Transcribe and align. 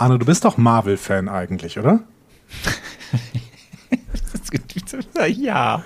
Arno, 0.00 0.16
du 0.16 0.24
bist 0.24 0.46
doch 0.46 0.56
Marvel-Fan 0.56 1.28
eigentlich, 1.28 1.78
oder? 1.78 2.00
ja. 5.28 5.84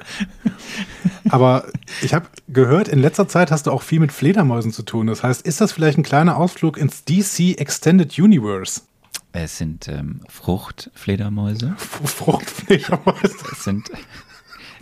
Aber 1.29 1.67
ich 2.01 2.15
habe 2.15 2.29
gehört, 2.47 2.87
in 2.87 3.01
letzter 3.01 3.27
Zeit 3.27 3.51
hast 3.51 3.67
du 3.67 3.73
auch 3.73 3.83
viel 3.83 3.99
mit 3.99 4.13
Fledermäusen 4.13 4.71
zu 4.71 4.85
tun. 4.85 5.09
Das 5.09 5.25
heißt, 5.25 5.43
ist 5.43 5.61
das 5.61 5.73
vielleicht 5.73 5.99
ein 5.99 6.05
kleiner 6.05 6.37
Ausflug 6.37 6.79
ins 6.79 7.05
DC 7.05 7.59
Extended 7.59 8.17
Universe? 8.17 8.83
Es 9.33 9.59
sind 9.59 9.89
ähm, 9.89 10.21
Fruchtfledermäuse. 10.29 11.75
Fruchtfledermäuse. 11.77 13.35
Es 13.51 13.65
sind. 13.65 13.91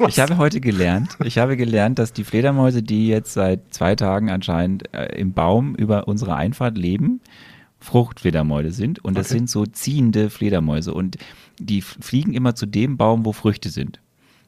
Ich 0.08 0.20
habe 0.20 0.36
heute 0.36 0.60
gelernt, 0.60 1.16
ich 1.24 1.38
habe 1.38 1.56
gelernt, 1.56 1.98
dass 1.98 2.12
die 2.12 2.24
Fledermäuse, 2.24 2.82
die 2.82 3.08
jetzt 3.08 3.32
seit 3.32 3.72
zwei 3.72 3.94
Tagen 3.94 4.30
anscheinend 4.30 4.92
äh, 4.92 5.18
im 5.18 5.32
Baum 5.32 5.74
über 5.74 6.06
unsere 6.06 6.34
Einfahrt 6.34 6.76
leben, 6.76 7.22
Fruchtfledermäuse 7.82 8.70
sind. 8.72 9.04
Und 9.04 9.16
das 9.18 9.26
Okay. 9.26 9.38
sind 9.38 9.50
so 9.50 9.66
ziehende 9.66 10.30
Fledermäuse. 10.30 10.94
Und 10.94 11.16
die 11.58 11.82
fliegen 11.82 12.32
immer 12.32 12.54
zu 12.54 12.66
dem 12.66 12.96
Baum, 12.96 13.24
wo 13.26 13.32
Früchte 13.32 13.68
sind. 13.70 14.00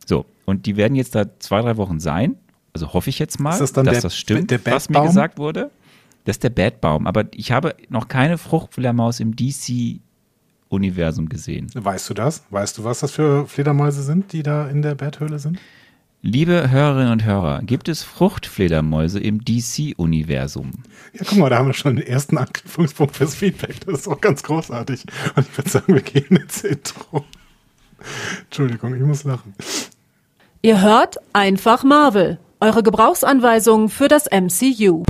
So, 0.06 0.24
und 0.46 0.66
die 0.66 0.76
werden 0.76 0.94
jetzt 0.94 1.14
da 1.14 1.26
zwei, 1.38 1.60
drei 1.62 1.76
Wochen 1.76 2.00
sein. 2.00 2.36
Also 2.72 2.92
hoffe 2.92 3.10
ich 3.10 3.18
jetzt 3.18 3.38
mal, 3.40 3.50
das 3.58 3.72
dass 3.72 3.84
der- 3.84 4.00
das 4.00 4.16
stimmt, 4.16 4.50
was 4.66 4.88
mir 4.88 5.02
gesagt 5.02 5.38
wurde. 5.38 5.70
Das 6.24 6.36
ist 6.36 6.42
der 6.42 6.50
Batbaum. 6.50 7.06
Aber 7.06 7.24
ich 7.34 7.52
habe 7.52 7.74
noch 7.90 8.08
keine 8.08 8.38
Fruchtfledermaus 8.38 9.20
im 9.20 9.36
DC-Universum 9.36 11.28
gesehen. 11.28 11.70
Weißt 11.74 12.08
du 12.10 12.14
das? 12.14 12.44
Weißt 12.50 12.78
du, 12.78 12.84
was 12.84 13.00
das 13.00 13.10
für 13.12 13.46
Fledermäuse 13.46 14.02
sind, 14.02 14.32
die 14.32 14.42
da 14.42 14.68
in 14.68 14.82
der 14.82 14.94
Betthöhle 14.94 15.38
sind? 15.38 15.58
Liebe 16.26 16.70
Hörerinnen 16.70 17.12
und 17.12 17.24
Hörer, 17.26 17.60
gibt 17.60 17.86
es 17.86 18.02
Fruchtfledermäuse 18.02 19.20
im 19.20 19.44
DC-Universum? 19.44 20.72
Ja, 21.12 21.22
guck 21.28 21.36
mal, 21.36 21.50
da 21.50 21.58
haben 21.58 21.66
wir 21.66 21.74
schon 21.74 21.96
den 21.96 22.06
ersten 22.06 22.38
Anknüpfungspunkt 22.38 23.14
fürs 23.14 23.34
Feedback. 23.34 23.84
Das 23.84 24.00
ist 24.00 24.08
auch 24.08 24.22
ganz 24.22 24.42
großartig. 24.42 25.04
Und 25.36 25.46
ich 25.46 25.58
würde 25.58 25.68
sagen, 25.68 25.92
wir 25.92 26.00
gehen 26.00 26.34
ins 26.34 26.64
Intro. 26.64 27.26
Entschuldigung, 28.44 28.94
ich 28.94 29.02
muss 29.02 29.24
lachen. 29.24 29.54
Ihr 30.62 30.80
hört 30.80 31.18
einfach 31.34 31.84
Marvel, 31.84 32.38
eure 32.58 32.82
Gebrauchsanweisung 32.82 33.90
für 33.90 34.08
das 34.08 34.24
MCU. 34.24 35.02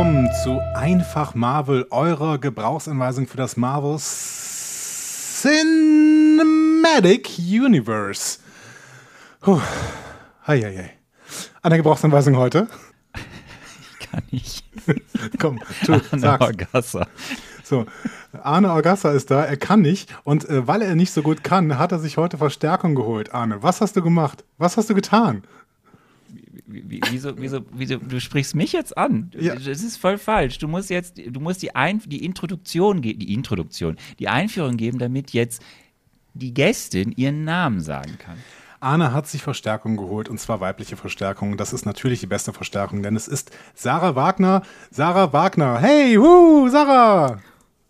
Willkommen 0.00 0.30
zu 0.32 0.58
Einfach 0.74 1.34
Marvel, 1.34 1.86
eurer 1.90 2.38
Gebrauchsanweisung 2.38 3.26
für 3.26 3.36
das 3.36 3.58
Marvel 3.58 3.98
Cinematic 3.98 5.68
Universe. 7.38 8.38
Puh. 9.42 9.60
Hei, 10.46 10.62
hei, 10.62 10.74
hei. 10.74 10.92
An 11.60 11.68
der 11.68 11.76
Gebrauchsanweisung 11.76 12.38
heute? 12.38 12.66
Kann 14.10 14.22
ich. 14.30 14.64
Komm, 15.38 15.60
tu, 15.84 16.00
sag's. 16.16 16.46
Orgassa. 16.46 17.06
So, 17.62 17.84
Arne 18.42 18.72
Orgassa 18.72 19.10
ist 19.10 19.30
da, 19.30 19.44
er 19.44 19.58
kann 19.58 19.82
nicht. 19.82 20.16
Und 20.24 20.48
äh, 20.48 20.66
weil 20.66 20.80
er 20.80 20.94
nicht 20.94 21.12
so 21.12 21.20
gut 21.20 21.44
kann, 21.44 21.78
hat 21.78 21.92
er 21.92 21.98
sich 21.98 22.16
heute 22.16 22.38
Verstärkung 22.38 22.94
geholt. 22.94 23.34
Arne, 23.34 23.62
was 23.62 23.82
hast 23.82 23.96
du 23.96 24.02
gemacht? 24.02 24.44
Was 24.56 24.78
hast 24.78 24.88
du 24.88 24.94
getan? 24.94 25.42
Wie- 26.72 26.84
wie- 26.88 27.00
Wieso, 27.10 27.36
wieso, 27.38 27.60
wieso, 27.72 27.96
du 27.98 28.20
sprichst 28.20 28.54
mich 28.54 28.72
jetzt 28.72 28.96
an? 28.96 29.30
Ja. 29.38 29.54
Das 29.54 29.66
ist 29.82 29.96
voll 29.96 30.18
falsch. 30.18 30.58
Du 30.58 30.68
musst 30.68 30.90
jetzt, 30.90 31.18
du 31.18 31.40
musst 31.40 31.62
die, 31.62 31.74
Ein 31.74 32.00
die 32.06 32.24
Introduktion, 32.24 33.02
die 33.02 33.32
Introduktion, 33.34 33.96
die 34.18 34.28
Einführung 34.28 34.76
geben, 34.76 34.98
damit 34.98 35.32
jetzt 35.32 35.62
die 36.34 36.54
Gästin 36.54 37.12
ihren 37.16 37.44
Namen 37.44 37.80
sagen 37.80 38.16
kann. 38.18 38.36
Arne 38.82 39.12
hat 39.12 39.26
sich 39.26 39.42
Verstärkung 39.42 39.96
geholt 39.98 40.28
und 40.28 40.38
zwar 40.40 40.60
weibliche 40.60 40.96
Verstärkung. 40.96 41.56
Das 41.58 41.72
ist 41.74 41.84
natürlich 41.84 42.20
die 42.20 42.26
beste 42.26 42.52
Verstärkung, 42.52 43.02
denn 43.02 43.14
es 43.14 43.28
ist 43.28 43.50
Sarah 43.74 44.14
Wagner. 44.14 44.62
Sarah 44.90 45.32
Wagner. 45.34 45.78
Hey, 45.80 46.18
wuh, 46.18 46.68
Sarah! 46.70 47.40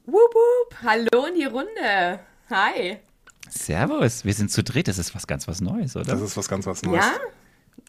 Wup, 0.06 0.14
wup. 0.34 0.76
Hallo 0.82 1.26
in 1.26 1.36
die 1.38 1.44
Runde. 1.44 2.18
Hi. 2.50 2.97
Servus, 3.48 4.24
wir 4.24 4.32
sind 4.34 4.50
zu 4.50 4.62
dritt, 4.64 4.88
das 4.88 4.98
ist 4.98 5.14
was 5.14 5.26
ganz 5.26 5.47
was 5.47 5.60
Neues, 5.60 5.94
oder? 5.94 6.06
Das 6.06 6.20
ist 6.20 6.36
was 6.36 6.48
ganz 6.48 6.66
was 6.66 6.82
Neues. 6.82 7.04
Ja? 7.04 7.12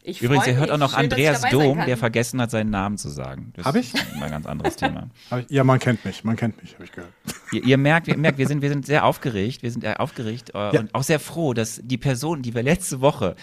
Ich 0.04 0.22
Übrigens, 0.22 0.48
ihr 0.48 0.56
hört 0.56 0.66
mich. 0.68 0.72
auch 0.74 0.78
noch 0.78 0.92
Schön, 0.92 1.00
Andreas 1.00 1.42
Dom, 1.52 1.86
der 1.86 1.96
vergessen 1.98 2.42
hat, 2.42 2.50
seinen 2.52 2.70
Namen 2.72 2.98
zu 2.98 3.10
sagen. 3.10 3.54
Das 3.56 3.66
Hab 3.66 3.76
ich? 3.76 3.94
ist 3.94 4.16
mal 4.16 4.26
ein 4.26 4.32
ganz 4.32 4.46
anderes 4.48 4.76
Thema. 4.76 5.10
Ja, 5.50 5.64
man 5.64 5.80
kennt 5.80 6.04
mich, 6.06 6.24
man 6.24 6.36
kennt 6.36 6.62
mich, 6.62 6.74
habe 6.74 6.86
ich 6.86 6.92
gehört. 6.92 7.12
Ihr, 7.52 7.64
ihr 7.64 7.78
merkt, 7.78 8.08
ihr 8.08 8.18
merkt 8.18 8.38
wir, 8.38 8.48
sind, 8.48 8.62
wir 8.62 8.70
sind 8.70 8.86
sehr 8.86 9.06
aufgeregt, 9.06 9.62
wir 9.64 9.72
sind 9.72 9.82
sehr 9.82 10.00
aufgeregt 10.02 10.52
äh, 10.56 10.74
Ja. 10.74 10.80
und 10.80 10.96
auch 10.96 11.04
sehr 11.04 11.20
froh, 11.20 11.54
dass 11.54 11.80
die 11.84 11.98
Person, 11.98 12.42
die 12.42 12.54
wir 12.56 12.64
letzte 12.64 13.02
Woche 13.02 13.36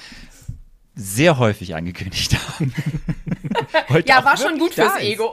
sehr 0.95 1.39
häufig 1.39 1.77
angekündigt 1.77 2.37
haben. 2.37 2.75
heute 3.89 4.09
Ja, 4.09 4.21
auch 4.21 4.25
war 4.25 4.37
schon 4.37 4.59
gut 4.59 4.75
fürs 4.75 4.97
ist. 4.97 5.03
Ego. 5.03 5.33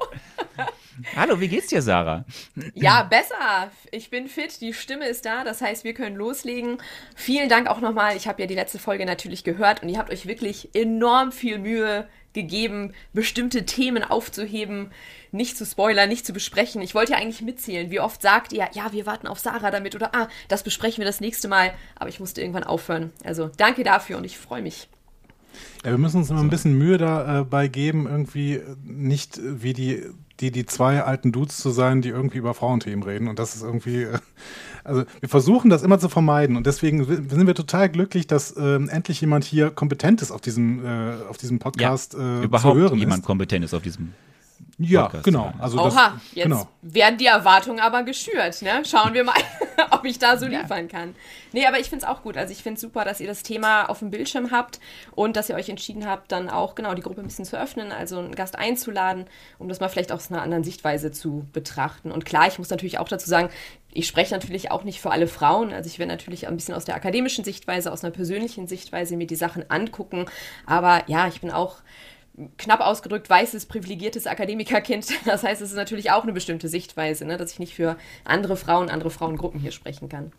Hallo, 1.15 1.39
wie 1.39 1.47
geht's 1.47 1.67
dir, 1.67 1.81
Sarah? 1.81 2.25
Ja, 2.73 3.03
besser. 3.03 3.71
Ich 3.91 4.09
bin 4.09 4.27
fit, 4.27 4.61
die 4.61 4.73
Stimme 4.73 5.07
ist 5.07 5.25
da, 5.25 5.43
das 5.43 5.61
heißt, 5.61 5.83
wir 5.83 5.93
können 5.93 6.15
loslegen. 6.15 6.77
Vielen 7.15 7.49
Dank 7.49 7.67
auch 7.67 7.81
nochmal. 7.81 8.15
Ich 8.15 8.27
habe 8.27 8.41
ja 8.41 8.47
die 8.47 8.55
letzte 8.55 8.79
Folge 8.79 9.05
natürlich 9.05 9.43
gehört 9.43 9.83
und 9.83 9.89
ihr 9.89 9.97
habt 9.97 10.11
euch 10.11 10.25
wirklich 10.25 10.73
enorm 10.73 11.31
viel 11.31 11.59
Mühe 11.59 12.07
gegeben, 12.33 12.93
bestimmte 13.13 13.65
Themen 13.65 14.03
aufzuheben, 14.03 14.91
nicht 15.31 15.57
zu 15.57 15.65
spoilern, 15.65 16.09
nicht 16.09 16.25
zu 16.25 16.33
besprechen. 16.33 16.81
Ich 16.81 16.93
wollte 16.93 17.13
ja 17.13 17.17
eigentlich 17.17 17.41
mitzählen. 17.41 17.89
Wie 17.89 17.99
oft 17.99 18.21
sagt 18.21 18.53
ihr, 18.53 18.67
ja, 18.73 18.91
wir 18.91 19.05
warten 19.05 19.27
auf 19.27 19.39
Sarah 19.39 19.71
damit 19.71 19.95
oder 19.95 20.13
ah, 20.13 20.27
das 20.49 20.63
besprechen 20.63 20.99
wir 20.99 21.05
das 21.05 21.21
nächste 21.21 21.47
Mal. 21.47 21.73
Aber 21.95 22.09
ich 22.09 22.19
musste 22.19 22.41
irgendwann 22.41 22.63
aufhören. 22.63 23.11
Also 23.23 23.49
danke 23.57 23.83
dafür 23.83 24.17
und 24.17 24.25
ich 24.25 24.37
freue 24.37 24.61
mich. 24.61 24.89
Ja, 25.83 25.91
wir 25.91 25.97
müssen 25.97 26.17
uns 26.17 26.29
immer 26.29 26.41
ein 26.41 26.49
bisschen 26.49 26.77
Mühe 26.77 26.97
dabei 26.97 27.67
geben, 27.67 28.07
irgendwie 28.07 28.55
äh, 28.55 28.75
nicht 28.83 29.37
äh, 29.37 29.63
wie 29.63 29.73
die, 29.73 30.03
die, 30.39 30.51
die 30.51 30.65
zwei 30.65 31.01
alten 31.01 31.31
Dudes 31.31 31.57
zu 31.57 31.69
sein, 31.69 32.01
die 32.01 32.09
irgendwie 32.09 32.37
über 32.37 32.53
Frauenthemen 32.53 33.03
reden. 33.03 33.27
Und 33.27 33.39
das 33.39 33.55
ist 33.55 33.63
irgendwie, 33.63 34.03
äh, 34.03 34.19
also 34.83 35.03
wir 35.19 35.29
versuchen 35.29 35.69
das 35.69 35.83
immer 35.83 35.99
zu 35.99 36.09
vermeiden. 36.09 36.55
Und 36.57 36.67
deswegen 36.67 37.05
sind 37.05 37.47
wir 37.47 37.55
total 37.55 37.89
glücklich, 37.89 38.27
dass 38.27 38.55
ähm, 38.57 38.89
endlich 38.89 39.21
jemand 39.21 39.43
hier 39.43 39.69
kompetent 39.71 40.21
ist 40.21 40.31
auf 40.31 40.41
diesem, 40.41 40.85
äh, 40.85 41.13
auf 41.29 41.37
diesem 41.37 41.59
Podcast 41.59 42.15
äh, 42.15 42.43
überhaupt 42.43 42.75
zu 42.75 42.79
hören 42.79 42.97
jemand 42.97 43.21
ist. 43.21 43.25
kompetent 43.25 43.65
ist 43.65 43.73
auf 43.73 43.83
diesem. 43.83 44.13
Ja, 44.77 45.03
Podcast 45.03 45.23
genau. 45.23 45.53
Also 45.57 45.79
Oha, 45.79 45.87
das, 45.89 46.13
jetzt 46.33 46.43
genau. 46.43 46.67
werden 46.81 47.17
die 47.17 47.27
Erwartungen 47.27 47.79
aber 47.79 48.03
geschürt. 48.03 48.61
Ne? 48.61 48.83
Schauen 48.85 49.13
wir 49.13 49.23
mal, 49.23 49.35
ob 49.91 50.03
ich 50.03 50.19
da 50.19 50.37
so 50.37 50.45
liefern 50.45 50.89
kann. 50.89 51.15
Nee, 51.53 51.65
aber 51.65 51.79
ich 51.79 51.89
finde 51.89 52.05
es 52.05 52.11
auch 52.11 52.23
gut. 52.23 52.35
Also 52.35 52.51
ich 52.51 52.61
finde 52.61 52.75
es 52.75 52.81
super, 52.81 53.05
dass 53.05 53.21
ihr 53.21 53.27
das 53.27 53.41
Thema 53.41 53.85
auf 53.85 53.99
dem 53.99 54.11
Bildschirm 54.11 54.51
habt 54.51 54.81
und 55.11 55.37
dass 55.37 55.49
ihr 55.49 55.55
euch 55.55 55.69
entschieden 55.69 56.05
habt, 56.05 56.31
dann 56.31 56.49
auch 56.49 56.75
genau 56.75 56.93
die 56.93 57.01
Gruppe 57.01 57.21
ein 57.21 57.27
bisschen 57.27 57.45
zu 57.45 57.57
öffnen, 57.57 57.93
also 57.93 58.19
einen 58.19 58.35
Gast 58.35 58.57
einzuladen, 58.57 59.25
um 59.59 59.69
das 59.69 59.79
mal 59.79 59.87
vielleicht 59.87 60.11
aus 60.11 60.29
einer 60.29 60.41
anderen 60.41 60.65
Sichtweise 60.65 61.11
zu 61.11 61.45
betrachten. 61.53 62.11
Und 62.11 62.25
klar, 62.25 62.47
ich 62.47 62.59
muss 62.59 62.69
natürlich 62.69 62.99
auch 62.99 63.07
dazu 63.07 63.29
sagen, 63.29 63.49
ich 63.93 64.07
spreche 64.07 64.33
natürlich 64.33 64.71
auch 64.71 64.83
nicht 64.83 64.99
für 64.99 65.11
alle 65.11 65.27
Frauen. 65.27 65.71
Also 65.71 65.87
ich 65.87 65.99
werde 65.99 66.11
natürlich 66.11 66.49
ein 66.49 66.55
bisschen 66.57 66.75
aus 66.75 66.83
der 66.83 66.95
akademischen 66.95 67.45
Sichtweise, 67.45 67.93
aus 67.93 68.03
einer 68.03 68.11
persönlichen 68.11 68.67
Sichtweise 68.67 69.15
mir 69.15 69.25
die 69.25 69.37
Sachen 69.37 69.69
angucken. 69.71 70.25
Aber 70.65 71.03
ja, 71.07 71.29
ich 71.29 71.39
bin 71.39 71.49
auch 71.49 71.77
knapp 72.57 72.81
ausgedrückt 72.81 73.29
weißes, 73.29 73.65
privilegiertes 73.65 74.27
Akademikerkind. 74.27 75.07
Das 75.25 75.43
heißt, 75.43 75.61
es 75.61 75.71
ist 75.71 75.75
natürlich 75.75 76.11
auch 76.11 76.23
eine 76.23 76.33
bestimmte 76.33 76.67
Sichtweise, 76.69 77.25
ne, 77.25 77.37
dass 77.37 77.51
ich 77.51 77.59
nicht 77.59 77.73
für 77.73 77.97
andere 78.23 78.57
Frauen, 78.57 78.89
andere 78.89 79.09
Frauengruppen 79.09 79.59
hier 79.59 79.71
sprechen 79.71 80.09
kann. 80.09 80.31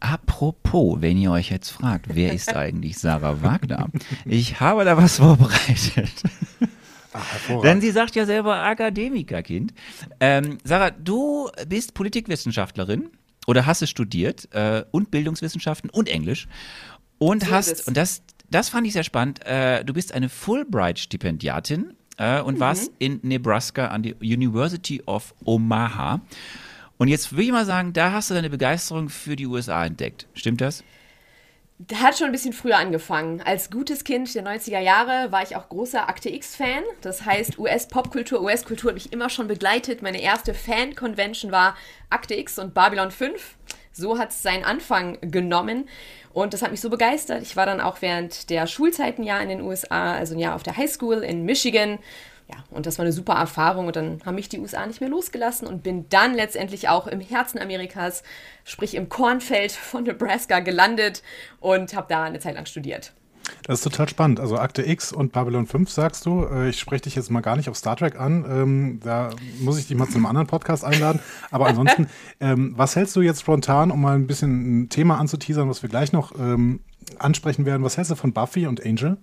Apropos, 0.00 1.00
wenn 1.00 1.16
ihr 1.16 1.30
euch 1.32 1.50
jetzt 1.50 1.70
fragt, 1.70 2.14
wer 2.14 2.32
ist 2.32 2.54
eigentlich 2.54 2.98
Sarah 2.98 3.42
Wagner? 3.42 3.88
Ich 4.24 4.60
habe 4.60 4.84
da 4.84 4.96
was 4.96 5.16
vorbereitet. 5.16 6.10
Ach, 7.12 7.62
Denn 7.62 7.80
sie 7.80 7.90
sagt 7.90 8.14
ja 8.14 8.26
selber 8.26 8.56
Akademikerkind. 8.56 9.72
Ähm, 10.20 10.58
Sarah, 10.64 10.90
du 10.90 11.50
bist 11.66 11.94
Politikwissenschaftlerin 11.94 13.10
oder 13.46 13.64
hast 13.64 13.80
es 13.80 13.88
studiert 13.88 14.48
äh, 14.52 14.84
und 14.90 15.10
Bildungswissenschaften 15.10 15.88
und 15.88 16.10
Englisch 16.10 16.46
und 17.18 17.44
So 17.44 17.50
hast, 17.50 17.88
und 17.88 17.96
das, 17.96 18.22
das 18.50 18.68
fand 18.68 18.86
ich 18.86 18.92
sehr 18.92 19.04
spannend, 19.04 19.44
äh, 19.44 19.84
du 19.84 19.92
bist 19.92 20.12
eine 20.12 20.28
Fulbright-Stipendiatin 20.28 21.94
äh, 22.18 22.40
und 22.40 22.60
warst 22.60 22.92
in 22.98 23.20
Nebraska 23.22 23.88
an 23.88 24.02
der 24.02 24.14
University 24.20 25.02
of 25.06 25.34
Omaha. 25.44 26.20
Und 26.98 27.08
jetzt 27.08 27.32
würde 27.32 27.44
ich 27.44 27.52
mal 27.52 27.66
sagen, 27.66 27.92
da 27.92 28.12
hast 28.12 28.30
du 28.30 28.34
deine 28.34 28.50
Begeisterung 28.50 29.08
für 29.08 29.36
die 29.36 29.46
USA 29.46 29.84
entdeckt. 29.84 30.26
Stimmt 30.34 30.60
das? 30.60 30.82
Hat 31.94 32.16
schon 32.16 32.28
ein 32.28 32.32
bisschen 32.32 32.54
früher 32.54 32.78
angefangen. 32.78 33.42
Als 33.42 33.70
gutes 33.70 34.02
Kind 34.04 34.34
der 34.34 34.42
90er 34.42 34.78
Jahre 34.78 35.30
war 35.30 35.42
ich 35.42 35.56
auch 35.56 35.68
großer 35.68 36.08
Akte 36.08 36.30
X-Fan. 36.30 36.82
Das 37.02 37.26
heißt, 37.26 37.58
US-Popkultur, 37.58 38.40
US-Kultur 38.40 38.90
hat 38.90 38.94
mich 38.94 39.12
immer 39.12 39.28
schon 39.28 39.46
begleitet. 39.46 40.00
Meine 40.00 40.22
erste 40.22 40.54
Fan-Convention 40.54 41.52
war 41.52 41.76
Akte 42.08 42.34
X 42.34 42.58
und 42.58 42.72
Babylon 42.72 43.10
5. 43.10 43.56
So 43.92 44.18
hat 44.18 44.30
es 44.30 44.42
seinen 44.42 44.64
Anfang 44.64 45.18
genommen. 45.20 45.86
Und 46.36 46.52
das 46.52 46.60
hat 46.60 46.70
mich 46.70 46.82
so 46.82 46.90
begeistert. 46.90 47.40
Ich 47.40 47.56
war 47.56 47.64
dann 47.64 47.80
auch 47.80 48.02
während 48.02 48.50
der 48.50 48.66
Schulzeiten 48.66 49.22
ja 49.22 49.38
in 49.40 49.48
den 49.48 49.62
USA, 49.62 50.12
also 50.12 50.34
ein 50.34 50.38
Jahr 50.38 50.54
auf 50.54 50.62
der 50.62 50.76
Highschool 50.76 51.24
in 51.24 51.46
Michigan 51.46 51.98
ja, 52.48 52.56
und 52.70 52.84
das 52.86 52.98
war 52.98 53.04
eine 53.04 53.12
super 53.12 53.32
Erfahrung 53.32 53.86
und 53.86 53.96
dann 53.96 54.20
haben 54.24 54.36
mich 54.36 54.48
die 54.48 54.60
USA 54.60 54.86
nicht 54.86 55.00
mehr 55.00 55.10
losgelassen 55.10 55.66
und 55.66 55.82
bin 55.82 56.08
dann 56.10 56.34
letztendlich 56.34 56.88
auch 56.88 57.06
im 57.08 57.20
Herzen 57.20 57.58
Amerikas, 57.58 58.22
sprich 58.64 58.94
im 58.94 59.08
Kornfeld 59.08 59.72
von 59.72 60.04
Nebraska 60.04 60.60
gelandet 60.60 61.22
und 61.58 61.96
habe 61.96 62.06
da 62.08 62.24
eine 62.24 62.38
Zeit 62.38 62.54
lang 62.54 62.66
studiert. 62.66 63.12
Das 63.64 63.80
ist 63.80 63.84
total 63.84 64.08
spannend. 64.08 64.40
Also 64.40 64.58
Akte 64.58 64.88
X 64.88 65.12
und 65.12 65.32
Babylon 65.32 65.66
5 65.66 65.90
sagst 65.90 66.26
du. 66.26 66.44
Äh, 66.44 66.70
ich 66.70 66.78
spreche 66.78 67.02
dich 67.02 67.16
jetzt 67.16 67.30
mal 67.30 67.40
gar 67.40 67.56
nicht 67.56 67.68
auf 67.68 67.76
Star 67.76 67.96
Trek 67.96 68.18
an. 68.18 68.44
Ähm, 68.48 69.00
da 69.02 69.30
muss 69.60 69.78
ich 69.78 69.88
dich 69.88 69.96
mal 69.96 70.08
zu 70.08 70.16
einem 70.16 70.26
anderen 70.26 70.46
Podcast 70.46 70.84
einladen. 70.84 71.20
Aber 71.50 71.66
ansonsten, 71.68 72.08
ähm, 72.40 72.74
was 72.76 72.96
hältst 72.96 73.16
du 73.16 73.22
jetzt 73.22 73.40
spontan, 73.40 73.90
um 73.90 74.00
mal 74.00 74.14
ein 74.14 74.26
bisschen 74.26 74.82
ein 74.82 74.88
Thema 74.88 75.18
anzuteasern, 75.18 75.68
was 75.68 75.82
wir 75.82 75.88
gleich 75.88 76.12
noch 76.12 76.38
ähm, 76.38 76.80
ansprechen 77.18 77.66
werden? 77.66 77.82
Was 77.82 77.96
hältst 77.96 78.12
du 78.12 78.16
von 78.16 78.32
Buffy 78.32 78.66
und 78.66 78.84
Angel? 78.84 79.16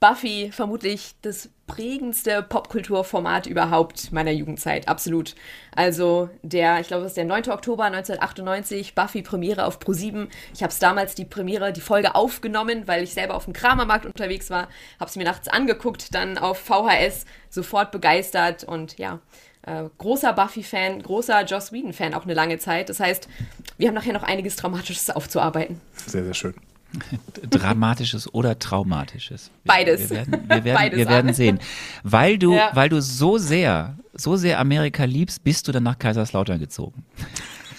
Buffy 0.00 0.50
vermutlich 0.52 1.14
das 1.22 1.50
prägendste 1.68 2.42
Popkulturformat 2.42 3.46
überhaupt 3.46 4.10
meiner 4.10 4.32
Jugendzeit, 4.32 4.88
absolut. 4.88 5.36
Also 5.76 6.28
der, 6.42 6.80
ich 6.80 6.88
glaube, 6.88 7.04
es 7.04 7.12
ist 7.12 7.16
der 7.16 7.24
9. 7.24 7.50
Oktober 7.50 7.84
1998, 7.84 8.96
Buffy 8.96 9.22
Premiere 9.22 9.64
auf 9.64 9.78
Pro7. 9.78 10.26
Ich 10.52 10.64
habe 10.64 10.72
es 10.72 10.80
damals 10.80 11.14
die 11.14 11.24
Premiere, 11.24 11.72
die 11.72 11.80
Folge 11.80 12.16
aufgenommen, 12.16 12.88
weil 12.88 13.04
ich 13.04 13.14
selber 13.14 13.36
auf 13.36 13.44
dem 13.44 13.52
Kramermarkt 13.52 14.06
unterwegs 14.06 14.50
war, 14.50 14.68
habe 14.98 15.08
es 15.08 15.14
mir 15.14 15.24
nachts 15.24 15.46
angeguckt, 15.46 16.12
dann 16.14 16.38
auf 16.38 16.58
VHS, 16.58 17.26
sofort 17.50 17.92
begeistert 17.92 18.64
und 18.64 18.98
ja, 18.98 19.20
äh, 19.62 19.84
großer 19.98 20.32
Buffy-Fan, 20.32 21.02
großer 21.02 21.44
Joss 21.44 21.72
Whedon-Fan 21.72 22.14
auch 22.14 22.24
eine 22.24 22.34
lange 22.34 22.58
Zeit. 22.58 22.88
Das 22.88 22.98
heißt, 22.98 23.28
wir 23.76 23.88
haben 23.88 23.94
nachher 23.94 24.14
noch 24.14 24.22
einiges 24.22 24.56
Dramatisches 24.56 25.10
aufzuarbeiten. 25.10 25.80
Sehr, 26.06 26.24
sehr 26.24 26.34
schön. 26.34 26.54
Dramatisches 27.50 28.32
oder 28.32 28.58
Traumatisches. 28.58 29.50
Beides. 29.64 30.10
Wir 30.10 30.16
werden, 30.16 30.32
wir 30.48 30.64
werden, 30.64 30.74
Beides 30.74 30.98
wir 30.98 31.08
werden 31.08 31.34
sehen. 31.34 31.58
Weil 32.02 32.38
du, 32.38 32.54
ja. 32.54 32.70
weil 32.74 32.88
du 32.88 33.00
so 33.00 33.38
sehr, 33.38 33.96
so 34.14 34.36
sehr 34.36 34.58
Amerika 34.58 35.04
liebst, 35.04 35.44
bist 35.44 35.68
du 35.68 35.72
dann 35.72 35.82
nach 35.82 35.98
Kaiserslautern 35.98 36.58
gezogen 36.58 37.04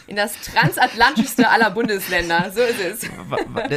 in 0.09 0.15
das 0.15 0.33
transatlantischste 0.41 1.49
aller 1.49 1.69
Bundesländer. 1.69 2.51
So 2.53 2.61
ist 2.61 3.03
es. 3.03 3.09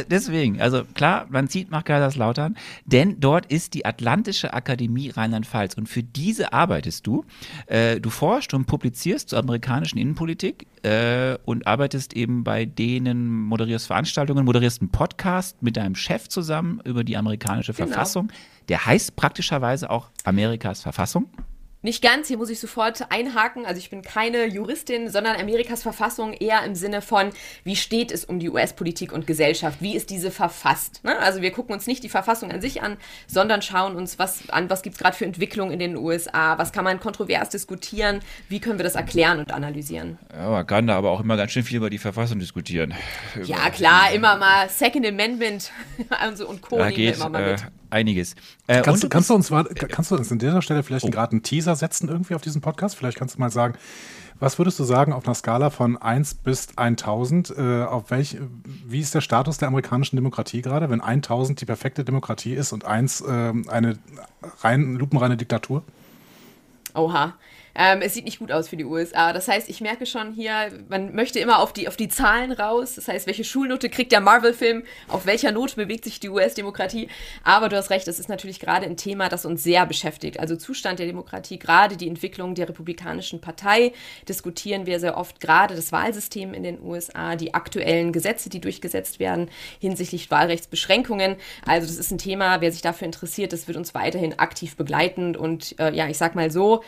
Deswegen, 0.09 0.59
also 0.59 0.83
klar, 0.83 1.27
man 1.29 1.47
zieht 1.47 1.69
nach 1.69 1.83
Kaiserslautern, 1.83 2.57
denn 2.85 3.19
dort 3.19 3.45
ist 3.45 3.73
die 3.75 3.85
Atlantische 3.85 4.53
Akademie 4.53 5.09
Rheinland-Pfalz 5.09 5.75
und 5.75 5.87
für 5.87 6.03
diese 6.03 6.51
arbeitest 6.51 7.05
du. 7.05 7.25
Äh, 7.67 7.99
du 7.99 8.09
forschst 8.09 8.53
und 8.53 8.65
publizierst 8.65 9.29
zur 9.29 9.39
amerikanischen 9.39 9.97
Innenpolitik 9.99 10.65
äh, 10.83 11.37
und 11.45 11.67
arbeitest 11.67 12.13
eben 12.13 12.43
bei 12.43 12.65
denen, 12.65 13.29
moderierst 13.29 13.87
Veranstaltungen, 13.87 14.45
moderierst 14.45 14.81
einen 14.81 14.89
Podcast 14.89 15.61
mit 15.61 15.77
deinem 15.77 15.95
Chef 15.95 16.27
zusammen 16.29 16.81
über 16.83 17.03
die 17.03 17.15
amerikanische 17.15 17.73
genau. 17.73 17.87
Verfassung. 17.87 18.31
Der 18.69 18.85
heißt 18.85 19.15
praktischerweise 19.15 19.89
auch 19.89 20.09
Amerikas 20.23 20.81
Verfassung. 20.81 21.29
Nicht 21.83 22.01
ganz, 22.01 22.29
hier 22.29 22.37
muss 22.37 22.49
ich 22.49 22.61
sofort 22.61 23.11
einhaken. 23.11 23.65
Also 23.65 23.77
ich 23.77 23.89
bin 23.89 24.01
keine 24.01 24.45
Juristin, 24.45 25.09
sondern 25.09 25.35
Amerikas 25.35 25.83
Verfassung 25.83 26.31
eher 26.31 26.63
im 26.63 26.75
Sinne 26.75 27.01
von, 27.01 27.31
wie 27.65 27.75
steht 27.75 28.09
es 28.09 28.23
um 28.23 28.39
die 28.39 28.49
US-Politik 28.49 29.11
und 29.11 29.27
Gesellschaft? 29.27 29.81
Wie 29.81 29.93
ist 29.93 30.09
diese 30.09 30.31
verfasst? 30.31 31.03
Ne? 31.03 31.19
Also 31.19 31.41
wir 31.41 31.51
gucken 31.51 31.75
uns 31.75 31.85
nicht 31.85 32.01
die 32.01 32.09
Verfassung 32.09 32.51
an 32.51 32.61
sich 32.61 32.81
an, 32.81 32.95
sondern 33.27 33.61
schauen 33.61 33.97
uns 33.97 34.17
was 34.17 34.49
an, 34.49 34.69
was 34.69 34.81
gibt 34.81 34.95
es 34.95 35.01
gerade 35.01 35.17
für 35.17 35.25
Entwicklungen 35.25 35.73
in 35.73 35.79
den 35.79 35.97
USA? 35.97 36.57
Was 36.57 36.71
kann 36.71 36.85
man 36.85 37.01
kontrovers 37.01 37.49
diskutieren? 37.49 38.21
Wie 38.47 38.61
können 38.61 38.79
wir 38.79 38.83
das 38.83 38.95
erklären 38.95 39.39
und 39.39 39.51
analysieren? 39.51 40.17
Ja, 40.33 40.49
man 40.49 40.65
kann 40.65 40.87
da 40.87 40.95
aber 40.95 41.11
auch 41.11 41.19
immer 41.19 41.35
ganz 41.35 41.51
schön 41.51 41.63
viel 41.63 41.77
über 41.77 41.89
die 41.89 41.97
Verfassung 41.97 42.39
diskutieren. 42.39 42.93
Ja, 43.43 43.69
klar, 43.71 44.13
immer 44.13 44.37
mal 44.37 44.69
Second 44.69 45.05
Amendment 45.05 45.71
also 46.09 46.47
und 46.47 46.61
Co. 46.61 46.77
Da 46.77 46.91
geht, 46.91 47.17
immer 47.17 47.27
mal 47.27 47.51
mit. 47.51 47.61
Äh, 47.61 47.65
einiges. 47.93 48.35
Äh, 48.67 48.81
kannst, 48.81 49.03
du, 49.03 49.09
kannst, 49.09 49.29
du 49.29 49.35
uns, 49.35 49.49
kannst 49.49 50.11
du 50.11 50.15
uns 50.15 50.31
an 50.31 50.39
dieser 50.39 50.61
Stelle 50.61 50.83
vielleicht 50.83 51.05
oh. 51.05 51.09
gerade 51.09 51.31
einen 51.31 51.43
Teaser 51.43 51.75
setzen 51.75 52.09
irgendwie 52.09 52.35
auf 52.35 52.41
diesen 52.41 52.61
Podcast? 52.61 52.97
Vielleicht 52.97 53.17
kannst 53.17 53.35
du 53.35 53.39
mal 53.39 53.51
sagen, 53.51 53.75
was 54.39 54.57
würdest 54.57 54.79
du 54.79 54.83
sagen 54.83 55.13
auf 55.13 55.25
einer 55.25 55.35
Skala 55.35 55.69
von 55.69 55.97
1 55.97 56.35
bis 56.35 56.69
1000? 56.75 57.53
Äh, 57.57 57.83
auf 57.83 58.11
welch, 58.11 58.37
wie 58.85 58.99
ist 58.99 59.15
der 59.15 59.21
Status 59.21 59.57
der 59.57 59.69
amerikanischen 59.69 60.17
Demokratie 60.17 60.61
gerade, 60.61 60.89
wenn 60.89 60.99
1000 60.99 61.61
die 61.61 61.65
perfekte 61.65 62.03
Demokratie 62.03 62.53
ist 62.53 62.73
und 62.73 62.83
1 62.83 63.21
äh, 63.21 63.53
eine 63.67 63.97
rein, 64.61 64.95
lupenreine 64.95 65.37
Diktatur? 65.37 65.83
Oha. 66.95 67.35
Ähm, 67.75 68.01
es 68.01 68.13
sieht 68.13 68.25
nicht 68.25 68.39
gut 68.39 68.51
aus 68.51 68.67
für 68.67 68.77
die 68.77 68.85
USA. 68.85 69.33
Das 69.33 69.47
heißt, 69.47 69.69
ich 69.69 69.81
merke 69.81 70.05
schon 70.05 70.33
hier, 70.33 70.71
man 70.89 71.15
möchte 71.15 71.39
immer 71.39 71.59
auf 71.59 71.73
die, 71.73 71.87
auf 71.87 71.97
die 71.97 72.07
Zahlen 72.07 72.51
raus. 72.51 72.95
Das 72.95 73.07
heißt, 73.07 73.27
welche 73.27 73.43
Schulnote 73.43 73.89
kriegt 73.89 74.11
der 74.11 74.21
Marvel-Film? 74.21 74.83
Auf 75.07 75.25
welcher 75.25 75.51
Note 75.51 75.75
bewegt 75.75 76.03
sich 76.03 76.19
die 76.19 76.29
US-Demokratie? 76.29 77.07
Aber 77.43 77.69
du 77.69 77.77
hast 77.77 77.89
recht, 77.89 78.07
es 78.07 78.19
ist 78.19 78.29
natürlich 78.29 78.59
gerade 78.59 78.85
ein 78.85 78.97
Thema, 78.97 79.29
das 79.29 79.45
uns 79.45 79.63
sehr 79.63 79.85
beschäftigt. 79.85 80.39
Also 80.39 80.55
Zustand 80.55 80.99
der 80.99 81.07
Demokratie, 81.07 81.57
gerade 81.57 81.97
die 81.97 82.07
Entwicklung 82.07 82.55
der 82.55 82.69
Republikanischen 82.69 83.41
Partei, 83.41 83.93
diskutieren 84.27 84.85
wir 84.85 84.99
sehr 84.99 85.17
oft, 85.17 85.39
gerade 85.39 85.75
das 85.75 85.91
Wahlsystem 85.91 86.53
in 86.53 86.63
den 86.63 86.81
USA, 86.81 87.35
die 87.35 87.53
aktuellen 87.53 88.11
Gesetze, 88.11 88.49
die 88.49 88.61
durchgesetzt 88.61 89.19
werden 89.19 89.49
hinsichtlich 89.79 90.29
Wahlrechtsbeschränkungen. 90.31 91.35
Also 91.65 91.87
das 91.87 91.97
ist 91.97 92.11
ein 92.11 92.17
Thema, 92.17 92.61
wer 92.61 92.71
sich 92.71 92.81
dafür 92.81 93.05
interessiert, 93.05 93.53
das 93.53 93.67
wird 93.67 93.77
uns 93.77 93.93
weiterhin 93.93 94.39
aktiv 94.39 94.75
begleiten. 94.75 95.35
Und 95.35 95.79
äh, 95.79 95.93
ja, 95.93 96.07
ich 96.07 96.17
sag 96.17 96.35
mal 96.35 96.51
so, 96.51 96.83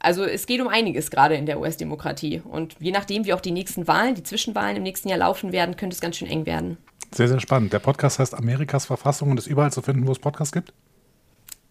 also 0.00 0.24
es 0.24 0.46
geht 0.46 0.60
um 0.60 0.68
einiges 0.68 1.10
gerade 1.10 1.34
in 1.34 1.46
der 1.46 1.60
US-Demokratie. 1.60 2.40
Und 2.44 2.76
je 2.78 2.92
nachdem, 2.92 3.24
wie 3.24 3.32
auch 3.32 3.40
die 3.40 3.50
nächsten 3.50 3.88
Wahlen, 3.88 4.14
die 4.14 4.22
Zwischenwahlen 4.22 4.76
im 4.76 4.82
nächsten 4.82 5.08
Jahr 5.08 5.18
laufen 5.18 5.52
werden, 5.52 5.76
könnte 5.76 5.94
es 5.94 6.00
ganz 6.00 6.16
schön 6.16 6.28
eng 6.28 6.46
werden. 6.46 6.76
Sehr, 7.12 7.28
sehr 7.28 7.40
spannend. 7.40 7.72
Der 7.72 7.78
Podcast 7.78 8.18
heißt 8.18 8.34
Amerikas 8.34 8.86
Verfassung 8.86 9.30
und 9.30 9.38
ist 9.38 9.46
überall 9.46 9.72
zu 9.72 9.82
finden, 9.82 10.06
wo 10.06 10.12
es 10.12 10.18
Podcasts 10.18 10.52
gibt? 10.52 10.72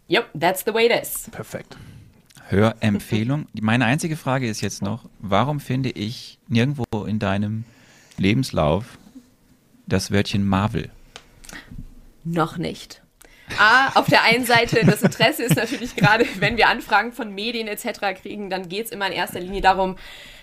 Yep, 0.10 0.30
that's 0.40 0.64
the 0.66 0.74
way 0.74 0.88
it 0.88 1.02
is. 1.02 1.30
Perfekt. 1.32 1.78
Hörempfehlung. 2.50 3.48
Meine 3.62 3.86
einzige 3.86 4.18
Frage 4.18 4.48
ist 4.48 4.62
jetzt 4.62 4.82
noch, 4.82 5.06
warum 5.20 5.60
finde 5.60 5.90
ich 5.90 6.40
nirgendwo 6.48 7.06
in 7.06 7.20
deinem 7.20 7.66
Lebenslauf 8.18 8.98
das 9.86 10.12
Wörtchen 10.12 10.46
Marvel? 10.46 10.90
Noch 12.24 12.58
nicht. 12.58 13.02
A, 13.58 13.98
auf 14.00 14.08
der 14.08 14.24
einen 14.24 14.46
Seite, 14.46 14.86
das 14.86 15.02
Interesse 15.02 15.44
ist 15.44 15.56
natürlich 15.56 15.96
gerade, 15.96 16.26
wenn 16.40 16.58
wir 16.58 16.68
Anfragen 16.68 17.14
von 17.14 17.34
Medien 17.34 17.68
etc. 17.68 18.22
kriegen, 18.22 18.50
dann 18.50 18.70
geht 18.70 18.86
es 18.86 18.92
immer 18.92 19.08
in 19.08 19.14
erster 19.14 19.40
Linie 19.40 19.62
darum, 19.62 19.96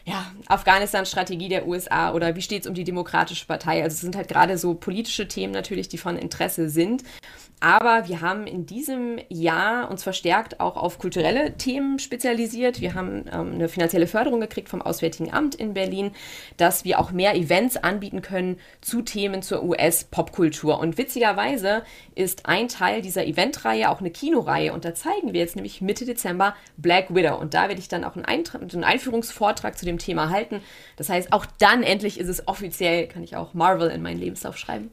ja, 0.07 0.33
Afghanistan-Strategie 0.47 1.49
der 1.49 1.67
USA 1.67 2.13
oder 2.13 2.37
wie 2.37 2.43
steht 2.43 2.63
es 2.63 2.69
um 2.69 2.75
die 2.75 2.85
Demokratische 2.85 3.47
Partei. 3.47 3.83
Also 3.83 3.95
es 3.95 4.01
sind 4.01 4.17
halt 4.17 4.29
gerade 4.29 4.59
so 4.59 4.75
politische 4.75 5.29
Themen 5.29 5.53
natürlich, 5.53 5.89
die 5.89 5.99
von 5.99 6.17
Interesse 6.17 6.69
sind. 6.69 7.03
Aber 7.61 8.09
wir 8.09 8.21
haben 8.21 8.47
in 8.47 8.67
diesem 8.67 9.19
Jahr 9.31 9.91
uns 9.91 10.03
verstärkt 10.03 10.61
auch 10.61 10.77
auf 10.77 10.99
kulturelle 10.99 11.57
Themen 11.57 11.99
spezialisiert. 11.99 12.81
Wir 12.83 12.95
haben 12.95 13.25
ähm, 13.33 13.53
eine 13.55 13.69
finanzielle 13.69 14.07
Förderung 14.07 14.41
gekriegt 14.41 14.69
vom 14.69 14.83
Auswärtigen 14.83 15.33
Amt 15.33 15.55
in 15.55 15.73
Berlin, 15.73 16.11
dass 16.59 16.85
wir 16.85 16.99
auch 16.99 17.11
mehr 17.11 17.35
Events 17.35 17.77
anbieten 17.79 18.21
können 18.21 18.59
zu 18.83 19.01
Themen 19.01 19.41
zur 19.41 19.65
US-Popkultur. 19.65 20.79
Und 20.79 20.99
witzigerweise 20.99 21.85
ist 22.15 22.47
ein 22.47 22.69
Teil 22.69 23.01
dieser 23.01 23.27
Eventreihe 23.27 23.89
auch 23.89 24.01
eine 24.01 24.11
Kinoreihe. 24.11 24.73
Und 24.73 24.85
da 24.85 24.95
zeigen 24.95 25.33
wir 25.33 25.41
jetzt 25.41 25.57
nämlich 25.57 25.81
Mitte 25.81 26.05
Dezember 26.05 26.55
Black 26.77 27.15
Widow. 27.15 27.37
Und 27.37 27.55
da 27.55 27.69
werde 27.69 27.81
ich 27.81 27.89
dann 27.89 28.05
auch 28.05 28.17
einen, 28.17 28.27
Eintra 28.27 28.59
einen 28.59 28.85
Einführungsvortrag 28.85 29.79
zu 29.79 29.87
dem 29.87 29.99
Thema 29.99 30.29
halten. 30.29 30.61
Das 30.97 31.09
heißt, 31.09 31.33
auch 31.33 31.47
dann 31.59 31.83
endlich 31.83 32.21
ist 32.21 32.29
es 32.29 32.47
offiziell, 32.47 33.07
kann 33.07 33.23
ich 33.23 33.37
auch 33.37 33.55
Marvel 33.55 33.89
in 33.89 34.03
meinen 34.03 34.19
Lebenslauf 34.19 34.59
schreiben. 34.59 34.91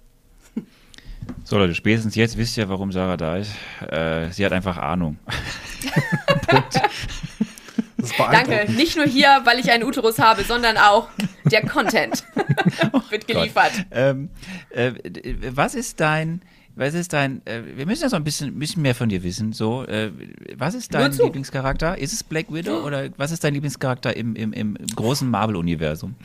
So 1.43 1.57
Leute, 1.57 1.75
spätestens 1.75 2.15
jetzt 2.15 2.37
wisst 2.37 2.57
ihr, 2.57 2.69
warum 2.69 2.91
Sarah 2.91 3.17
da 3.17 3.37
ist. 3.37 3.51
Äh, 3.89 4.31
sie 4.31 4.45
hat 4.45 4.53
einfach 4.53 4.77
Ahnung. 4.77 5.17
Punkt. 8.17 8.33
Danke. 8.33 8.71
Nicht 8.71 8.95
nur 8.95 9.05
hier, 9.05 9.41
weil 9.45 9.59
ich 9.59 9.71
einen 9.71 9.83
Uterus 9.83 10.19
habe, 10.19 10.43
sondern 10.43 10.77
auch 10.77 11.09
der 11.45 11.61
Content 11.65 12.23
wird 13.09 13.25
oh 13.29 13.33
geliefert. 13.33 13.71
Ähm, 13.91 14.29
äh, 14.69 14.93
was 15.51 15.75
ist 15.75 15.99
dein, 15.99 16.41
was 16.75 16.93
ist 16.93 17.13
dein, 17.13 17.45
äh, 17.45 17.61
wir 17.75 17.85
müssen 17.85 18.03
ja 18.03 18.09
so 18.09 18.15
ein 18.15 18.23
bisschen, 18.23 18.57
bisschen 18.57 18.81
mehr 18.81 18.95
von 18.95 19.09
dir 19.09 19.23
wissen. 19.23 19.53
So, 19.53 19.85
äh, 19.85 20.11
was 20.55 20.73
ist 20.73 20.93
dein 20.93 21.11
Lieblingscharakter? 21.11 21.97
Ist 21.97 22.13
es 22.13 22.23
Black 22.23 22.51
Widow 22.51 22.85
oder 22.85 23.09
was 23.17 23.31
ist 23.31 23.43
dein 23.43 23.53
Lieblingscharakter 23.53 24.15
im, 24.15 24.35
im, 24.35 24.53
im 24.53 24.77
großen 24.95 25.29
Marvel-Universum? 25.29 26.15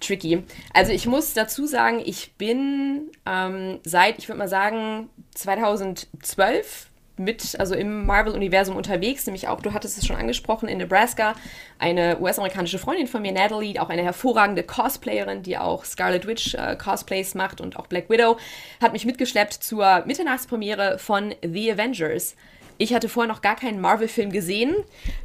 Tricky. 0.00 0.44
Also 0.72 0.92
ich 0.92 1.06
muss 1.06 1.34
dazu 1.34 1.66
sagen, 1.66 2.02
ich 2.04 2.34
bin 2.34 3.10
ähm, 3.24 3.80
seit, 3.84 4.18
ich 4.18 4.28
würde 4.28 4.38
mal 4.38 4.48
sagen, 4.48 5.08
2012 5.34 6.88
mit, 7.18 7.58
also 7.58 7.74
im 7.74 8.04
Marvel-Universum 8.04 8.76
unterwegs, 8.76 9.26
nämlich 9.26 9.48
auch, 9.48 9.62
du 9.62 9.72
hattest 9.72 9.96
es 9.96 10.06
schon 10.06 10.16
angesprochen, 10.16 10.68
in 10.68 10.78
Nebraska. 10.78 11.34
Eine 11.78 12.18
US-amerikanische 12.20 12.78
Freundin 12.78 13.06
von 13.06 13.22
mir, 13.22 13.32
Natalie, 13.32 13.80
auch 13.80 13.88
eine 13.88 14.02
hervorragende 14.02 14.62
Cosplayerin, 14.62 15.42
die 15.42 15.56
auch 15.56 15.84
Scarlet 15.84 16.26
Witch 16.26 16.54
äh, 16.54 16.76
Cosplays 16.76 17.34
macht 17.34 17.60
und 17.60 17.78
auch 17.78 17.86
Black 17.86 18.10
Widow, 18.10 18.36
hat 18.82 18.92
mich 18.92 19.06
mitgeschleppt 19.06 19.54
zur 19.54 20.04
Mitternachtspremiere 20.06 20.98
von 20.98 21.34
The 21.42 21.72
Avengers. 21.72 22.36
Ich 22.78 22.92
hatte 22.92 23.08
vorher 23.08 23.32
noch 23.32 23.40
gar 23.40 23.56
keinen 23.56 23.80
Marvel-Film 23.80 24.30
gesehen, 24.30 24.74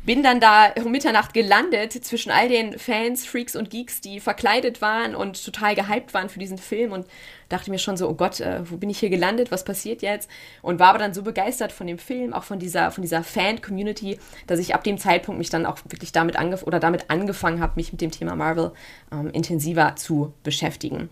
bin 0.05 0.24
dann 0.24 0.39
da 0.39 0.72
um 0.84 0.91
Mitternacht 0.91 1.34
gelandet 1.34 1.91
zwischen 1.91 2.31
all 2.31 2.48
den 2.48 2.79
Fans, 2.79 3.25
Freaks 3.25 3.58
und 3.58 3.70
Geeks, 3.70 4.00
die 4.00 4.22
verkleidet 4.22 4.81
waren 4.81 5.15
und 5.15 5.43
total 5.43 5.75
gehypt 5.75 6.13
waren 6.13 6.29
für 6.29 6.39
diesen 6.39 6.58
Film 6.58 6.93
und 6.93 7.05
dachte 7.50 7.70
mir 7.70 7.79
schon 7.79 7.98
so, 7.98 8.08
oh 8.08 8.13
Gott, 8.13 8.39
äh, 8.39 8.62
wo 8.70 8.77
bin 8.77 8.89
ich 8.89 9.00
hier 9.00 9.10
gelandet, 9.10 9.51
was 9.51 9.65
passiert 9.65 10.01
jetzt? 10.01 10.29
Und 10.62 10.79
war 10.79 10.89
aber 10.89 11.00
dann 11.00 11.13
so 11.13 11.24
begeistert 11.24 11.74
von 11.74 11.88
dem 11.88 11.98
Film, 11.98 12.34
auch 12.34 12.43
von 12.43 12.58
dieser, 12.58 12.91
von 12.91 13.01
dieser 13.01 13.24
Fan-Community, 13.24 14.17
dass 14.48 14.60
ich 14.60 14.74
ab 14.74 14.86
dem 14.86 14.98
Zeitpunkt 14.98 15.38
mich 15.38 15.50
dann 15.50 15.65
auch 15.65 15.79
wirklich 15.89 16.13
damit, 16.13 16.38
angef 16.38 16.63
oder 16.63 16.79
damit 16.79 17.10
angefangen 17.10 17.60
habe, 17.60 17.74
mich 17.75 17.91
mit 17.91 18.00
dem 18.00 18.12
Thema 18.12 18.36
Marvel 18.36 18.72
ähm, 19.12 19.29
intensiver 19.31 19.98
zu 19.98 20.34
beschäftigen. 20.43 21.10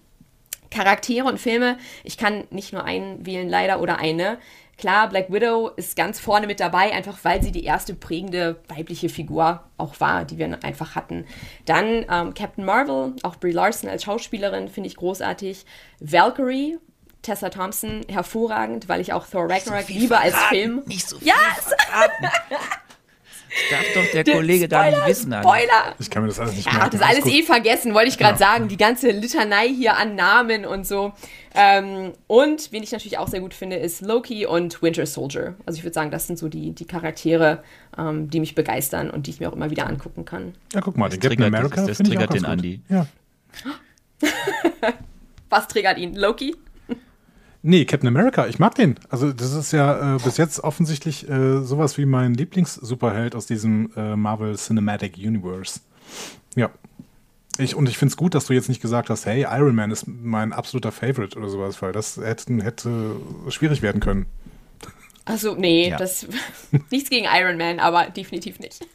Charaktere 0.71 1.27
und 1.27 1.39
Filme, 1.39 1.77
ich 2.03 2.17
kann 2.17 2.43
nicht 2.51 2.73
nur 2.73 2.83
einen 2.83 3.25
wählen, 3.25 3.49
leider, 3.49 3.81
oder 3.81 3.97
eine. 3.97 4.37
Klar, 4.79 5.09
Black 5.09 5.29
Widow 5.29 5.71
ist 5.75 5.97
ganz 5.97 6.21
vorne 6.21 6.47
mit 6.47 6.61
dabei, 6.61 6.93
einfach 6.93 7.17
weil 7.23 7.43
sie 7.43 7.51
die 7.51 7.65
erste 7.65 7.93
prägende 7.93 8.61
weibliche 8.69 9.09
Figur 9.09 9.65
auch 9.77 9.99
war, 9.99 10.23
die 10.23 10.37
wir 10.37 10.57
einfach 10.63 10.95
hatten. 10.95 11.25
Dann 11.65 12.05
ähm, 12.09 12.33
Captain 12.33 12.63
Marvel, 12.63 13.13
auch 13.23 13.35
Brie 13.35 13.51
Larson 13.51 13.89
als 13.89 14.05
Schauspielerin 14.05 14.69
finde 14.69 14.87
ich 14.87 14.95
großartig. 14.95 15.65
Valkyrie, 15.99 16.77
Tessa 17.23 17.49
Thompson, 17.49 18.05
hervorragend, 18.07 18.87
weil 18.87 19.01
ich 19.01 19.11
auch 19.11 19.27
Thor 19.27 19.49
Ragnarok 19.49 19.85
so 19.85 19.93
liebe 19.93 20.17
als 20.17 20.37
Film. 20.43 20.83
Nicht 20.85 21.09
so 21.09 21.19
viel 21.19 21.27
yes! 21.27 21.73
Das 23.49 23.79
darf 23.79 23.85
doch 23.93 24.11
der, 24.11 24.23
der 24.23 24.35
Kollege 24.35 24.65
Spoiler, 24.65 24.91
da 24.91 24.97
nicht 24.97 25.07
wissen. 25.07 25.33
Alter. 25.33 25.49
Spoiler! 25.49 25.95
Ich 25.99 26.09
kann 26.09 26.21
mir 26.21 26.29
das 26.29 26.39
alles 26.39 26.55
nicht 26.55 26.71
Ja, 26.71 26.89
das 26.89 27.01
alles 27.01 27.25
eh 27.25 27.43
vergessen, 27.43 27.93
wollte 27.93 28.09
ich 28.09 28.17
gerade 28.17 28.39
ja. 28.39 28.45
sagen. 28.45 28.67
Die 28.67 28.77
ganze 28.77 29.11
Litanei 29.11 29.67
hier 29.67 29.97
an 29.97 30.15
Namen 30.15 30.65
und 30.65 30.85
so. 30.85 31.13
Ähm, 31.55 32.13
und 32.27 32.71
wen 32.71 32.83
ich 32.83 32.91
natürlich 32.91 33.17
auch 33.17 33.27
sehr 33.27 33.39
gut 33.39 33.53
finde, 33.53 33.77
ist 33.77 34.01
Loki 34.01 34.45
und 34.45 34.81
Winter 34.81 35.05
Soldier. 35.05 35.55
Also 35.65 35.77
ich 35.77 35.83
würde 35.83 35.93
sagen, 35.93 36.11
das 36.11 36.27
sind 36.27 36.37
so 36.37 36.47
die, 36.47 36.71
die 36.71 36.85
Charaktere, 36.85 37.63
ähm, 37.97 38.29
die 38.29 38.39
mich 38.39 38.55
begeistern 38.55 39.09
und 39.09 39.27
die 39.27 39.31
ich 39.31 39.39
mir 39.39 39.49
auch 39.49 39.55
immer 39.55 39.71
wieder 39.71 39.87
angucken 39.87 40.25
kann. 40.25 40.53
Ja, 40.73 40.81
guck 40.81 40.97
mal, 40.97 41.09
den 41.09 41.19
Captain 41.19 41.43
America 41.43 41.85
Das, 41.85 41.97
das 41.97 42.07
triggert 42.07 42.33
den 42.33 42.45
Andi. 42.45 42.81
Ja. 42.89 43.07
Was 45.49 45.67
triggert 45.67 45.97
ihn? 45.97 46.15
Loki? 46.15 46.55
Nee, 47.61 47.83
Captain 47.83 48.07
America, 48.07 48.47
ich 48.47 48.57
mag 48.57 48.75
den. 48.75 48.95
Also 49.09 49.33
das 49.33 49.53
ist 49.53 49.73
ja 49.73 50.15
äh, 50.15 50.19
bis 50.19 50.37
jetzt 50.37 50.61
offensichtlich 50.61 51.27
äh, 51.29 51.61
sowas 51.61 51.97
wie 51.97 52.05
mein 52.05 52.33
Lieblings-Superheld 52.33 53.35
aus 53.35 53.47
diesem 53.47 53.91
äh, 53.97 54.15
Marvel 54.15 54.55
Cinematic 54.55 55.17
Universe. 55.17 55.81
Ja. 56.55 56.69
Ich, 57.57 57.75
und 57.75 57.89
ich 57.89 57.97
finde 57.97 58.13
es 58.13 58.17
gut, 58.17 58.33
dass 58.33 58.45
du 58.45 58.53
jetzt 58.53 58.69
nicht 58.69 58.81
gesagt 58.81 59.09
hast, 59.09 59.25
hey, 59.25 59.41
Iron 59.41 59.75
Man 59.75 59.91
ist 59.91 60.07
mein 60.07 60.53
absoluter 60.53 60.93
Favorite 60.93 61.37
oder 61.37 61.49
sowas, 61.49 61.81
weil 61.81 61.91
das 61.91 62.15
hätte, 62.15 62.63
hätte 62.63 63.17
schwierig 63.49 63.81
werden 63.81 63.99
können. 63.99 64.27
Also 65.25 65.55
nee, 65.55 65.89
ja. 65.89 65.97
das 65.97 66.27
nichts 66.89 67.09
gegen 67.09 67.25
Iron 67.29 67.57
Man, 67.57 67.79
aber 67.79 68.09
definitiv 68.09 68.59
nicht. 68.59 68.87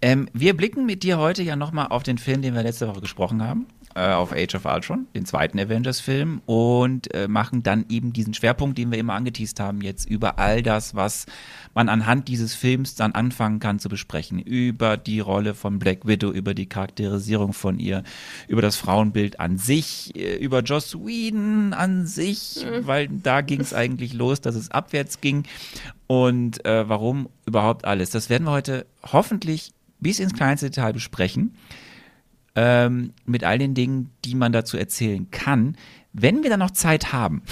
Ähm, 0.00 0.28
wir 0.32 0.56
blicken 0.56 0.86
mit 0.86 1.02
dir 1.02 1.18
heute 1.18 1.42
ja 1.42 1.56
nochmal 1.56 1.88
auf 1.88 2.04
den 2.04 2.18
Film, 2.18 2.40
den 2.40 2.54
wir 2.54 2.62
letzte 2.62 2.86
Woche 2.86 3.00
gesprochen 3.00 3.42
haben 3.42 3.66
äh, 3.94 4.12
auf 4.12 4.32
Age 4.32 4.54
of 4.54 4.64
Ultron, 4.64 5.06
den 5.14 5.24
zweiten 5.24 5.58
Avengers-Film, 5.58 6.42
und 6.46 7.12
äh, 7.14 7.28
machen 7.28 7.62
dann 7.62 7.86
eben 7.88 8.12
diesen 8.12 8.34
Schwerpunkt, 8.34 8.78
den 8.78 8.90
wir 8.90 8.98
immer 8.98 9.14
angeteased 9.14 9.60
haben, 9.60 9.80
jetzt 9.80 10.08
über 10.08 10.38
all 10.38 10.62
das, 10.62 10.94
was 10.94 11.26
man 11.74 11.88
anhand 11.88 12.28
dieses 12.28 12.54
Films 12.54 12.94
dann 12.94 13.12
anfangen 13.12 13.60
kann 13.60 13.78
zu 13.78 13.88
besprechen. 13.88 14.38
Über 14.40 14.96
die 14.96 15.20
Rolle 15.20 15.54
von 15.54 15.78
Black 15.78 16.06
Widow, 16.06 16.30
über 16.30 16.54
die 16.54 16.66
Charakterisierung 16.66 17.52
von 17.52 17.78
ihr, 17.78 18.02
über 18.46 18.62
das 18.62 18.76
Frauenbild 18.76 19.40
an 19.40 19.58
sich, 19.58 20.14
äh, 20.16 20.36
über 20.36 20.60
Joss 20.60 20.94
Whedon 20.94 21.72
an 21.72 22.06
sich, 22.06 22.64
mhm. 22.64 22.86
weil 22.86 23.08
da 23.08 23.40
ging 23.40 23.60
es 23.60 23.74
eigentlich 23.74 24.12
los, 24.12 24.40
dass 24.40 24.54
es 24.54 24.70
abwärts 24.70 25.20
ging. 25.20 25.44
Und 26.06 26.64
äh, 26.64 26.88
warum 26.88 27.28
überhaupt 27.46 27.84
alles? 27.84 28.10
Das 28.10 28.30
werden 28.30 28.44
wir 28.44 28.52
heute 28.52 28.86
hoffentlich 29.02 29.72
bis 30.00 30.20
ins 30.20 30.34
kleinste 30.34 30.70
Detail 30.70 30.92
besprechen 30.92 31.54
ähm, 32.58 33.12
mit 33.24 33.44
all 33.44 33.56
den 33.56 33.74
Dingen, 33.74 34.10
die 34.24 34.34
man 34.34 34.50
dazu 34.50 34.76
erzählen 34.76 35.30
kann. 35.30 35.76
Wenn 36.12 36.42
wir 36.42 36.50
dann 36.50 36.58
noch 36.58 36.72
Zeit 36.72 37.12
haben, 37.12 37.42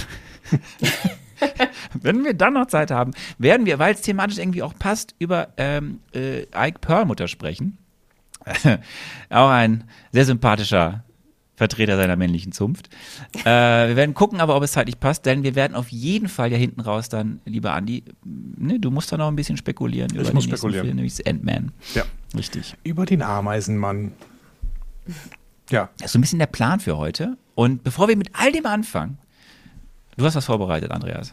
wenn 1.95 2.25
wir 2.25 2.35
dann 2.35 2.55
noch 2.55 2.67
Zeit 2.67 2.91
haben, 2.91 3.13
werden 3.39 3.67
wir, 3.67 3.79
weil 3.79 3.95
es 3.95 4.01
thematisch 4.01 4.39
irgendwie 4.39 4.65
auch 4.65 4.75
passt, 4.77 5.15
über 5.21 5.51
ähm, 5.59 6.01
äh, 6.13 6.43
Ike 6.57 6.81
Perlmutter 6.81 7.29
sprechen. 7.29 7.79
auch 9.31 9.51
ein 9.51 9.85
sehr 10.11 10.25
sympathischer 10.25 11.05
Vertreter 11.55 11.97
seiner 11.97 12.17
männlichen 12.17 12.51
Zunft. 12.51 12.89
Äh, 13.45 13.45
wir 13.45 13.97
werden 13.97 14.15
gucken, 14.15 14.41
aber 14.41 14.57
ob 14.57 14.65
es 14.65 14.73
zeitlich 14.73 14.99
passt, 14.99 15.25
denn 15.25 15.45
wir 15.45 15.55
werden 15.55 15.77
auf 15.77 15.89
jeden 15.91 16.29
Fall 16.29 16.51
ja 16.51 16.59
hinten 16.59 16.81
raus 16.81 17.09
dann, 17.09 17.41
lieber 17.45 17.75
Andi, 17.75 18.03
ne, 18.25 18.81
du 18.81 18.91
musst 18.91 19.13
da 19.13 19.17
noch 19.17 19.29
ein 19.29 19.37
bisschen 19.37 19.57
spekulieren 19.57 20.11
ich 20.11 20.21
über 20.21 20.33
muss 20.33 20.47
den 20.47 20.57
spekulieren. 20.57 20.87
Film, 20.87 20.97
nämlich 20.97 21.27
Ant-Man. 21.27 21.71
Ja. 21.95 22.03
Richtig. 22.37 22.75
Über 22.83 23.07
den 23.07 23.23
Ameisenmann. 23.23 24.13
Ja. 25.71 25.89
Das 25.99 26.07
ist 26.07 26.13
so 26.13 26.19
ein 26.19 26.23
bisschen 26.23 26.39
der 26.39 26.47
Plan 26.47 26.81
für 26.81 26.97
heute. 26.97 27.37
Und 27.55 27.83
bevor 27.83 28.09
wir 28.09 28.17
mit 28.17 28.31
all 28.35 28.53
dem 28.53 28.67
anfangen, 28.67 29.19
du 30.17 30.25
hast 30.25 30.37
was 30.37 30.45
vorbereitet, 30.45 30.91
Andreas. 30.91 31.31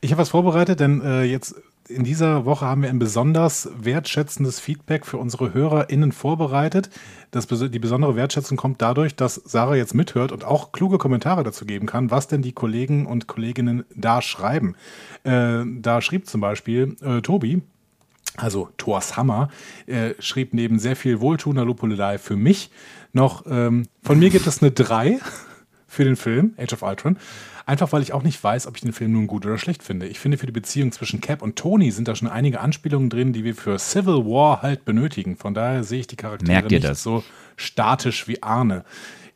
Ich 0.00 0.10
habe 0.12 0.20
was 0.20 0.28
vorbereitet, 0.28 0.80
denn 0.80 1.02
äh, 1.02 1.22
jetzt 1.22 1.54
in 1.88 2.04
dieser 2.04 2.44
Woche 2.44 2.64
haben 2.64 2.82
wir 2.82 2.90
ein 2.90 2.98
besonders 2.98 3.68
wertschätzendes 3.76 4.60
Feedback 4.60 5.04
für 5.04 5.18
unsere 5.18 5.52
HörerInnen 5.52 6.12
vorbereitet. 6.12 6.90
Das, 7.30 7.46
die 7.46 7.78
besondere 7.78 8.16
Wertschätzung 8.16 8.56
kommt 8.56 8.80
dadurch, 8.80 9.16
dass 9.16 9.34
Sarah 9.34 9.74
jetzt 9.74 9.94
mithört 9.94 10.32
und 10.32 10.44
auch 10.44 10.72
kluge 10.72 10.98
Kommentare 10.98 11.42
dazu 11.42 11.66
geben 11.66 11.86
kann, 11.86 12.10
was 12.10 12.28
denn 12.28 12.42
die 12.42 12.52
Kollegen 12.52 13.06
und 13.06 13.26
Kolleginnen 13.26 13.84
da 13.94 14.22
schreiben. 14.22 14.76
Äh, 15.24 15.64
da 15.80 16.00
schrieb 16.00 16.28
zum 16.28 16.40
Beispiel 16.40 16.96
äh, 17.02 17.20
Tobi, 17.20 17.62
also 18.36 18.68
Thors 18.78 19.16
Hammer, 19.16 19.48
äh, 19.86 20.14
schrieb 20.18 20.54
neben 20.54 20.78
sehr 20.78 20.96
viel 20.96 21.20
wohltuender 21.20 21.64
Lupulelei 21.64 22.18
für 22.18 22.36
mich 22.36 22.70
noch, 23.12 23.44
ähm, 23.46 23.86
von 24.02 24.18
mir 24.18 24.30
gibt 24.30 24.46
es 24.46 24.62
eine 24.62 24.70
3 24.70 25.18
für 25.86 26.04
den 26.04 26.16
Film 26.16 26.54
Age 26.56 26.72
of 26.72 26.82
Ultron. 26.82 27.18
Einfach 27.64 27.92
weil 27.92 28.02
ich 28.02 28.12
auch 28.12 28.22
nicht 28.22 28.42
weiß, 28.42 28.66
ob 28.66 28.76
ich 28.76 28.82
den 28.82 28.92
Film 28.92 29.12
nun 29.12 29.26
gut 29.26 29.46
oder 29.46 29.56
schlecht 29.56 29.82
finde. 29.82 30.06
Ich 30.06 30.18
finde, 30.18 30.36
für 30.36 30.46
die 30.46 30.52
Beziehung 30.52 30.90
zwischen 30.90 31.20
Cap 31.20 31.42
und 31.42 31.56
Tony 31.56 31.90
sind 31.92 32.08
da 32.08 32.16
schon 32.16 32.28
einige 32.28 32.60
Anspielungen 32.60 33.08
drin, 33.08 33.32
die 33.32 33.44
wir 33.44 33.54
für 33.54 33.78
Civil 33.78 34.24
War 34.24 34.62
halt 34.62 34.84
benötigen. 34.84 35.36
Von 35.36 35.54
daher 35.54 35.84
sehe 35.84 36.00
ich 36.00 36.06
die 36.06 36.16
Charaktere 36.16 36.66
nicht 36.66 36.84
das? 36.84 37.02
so 37.02 37.22
statisch 37.56 38.26
wie 38.26 38.42
Arne. 38.42 38.84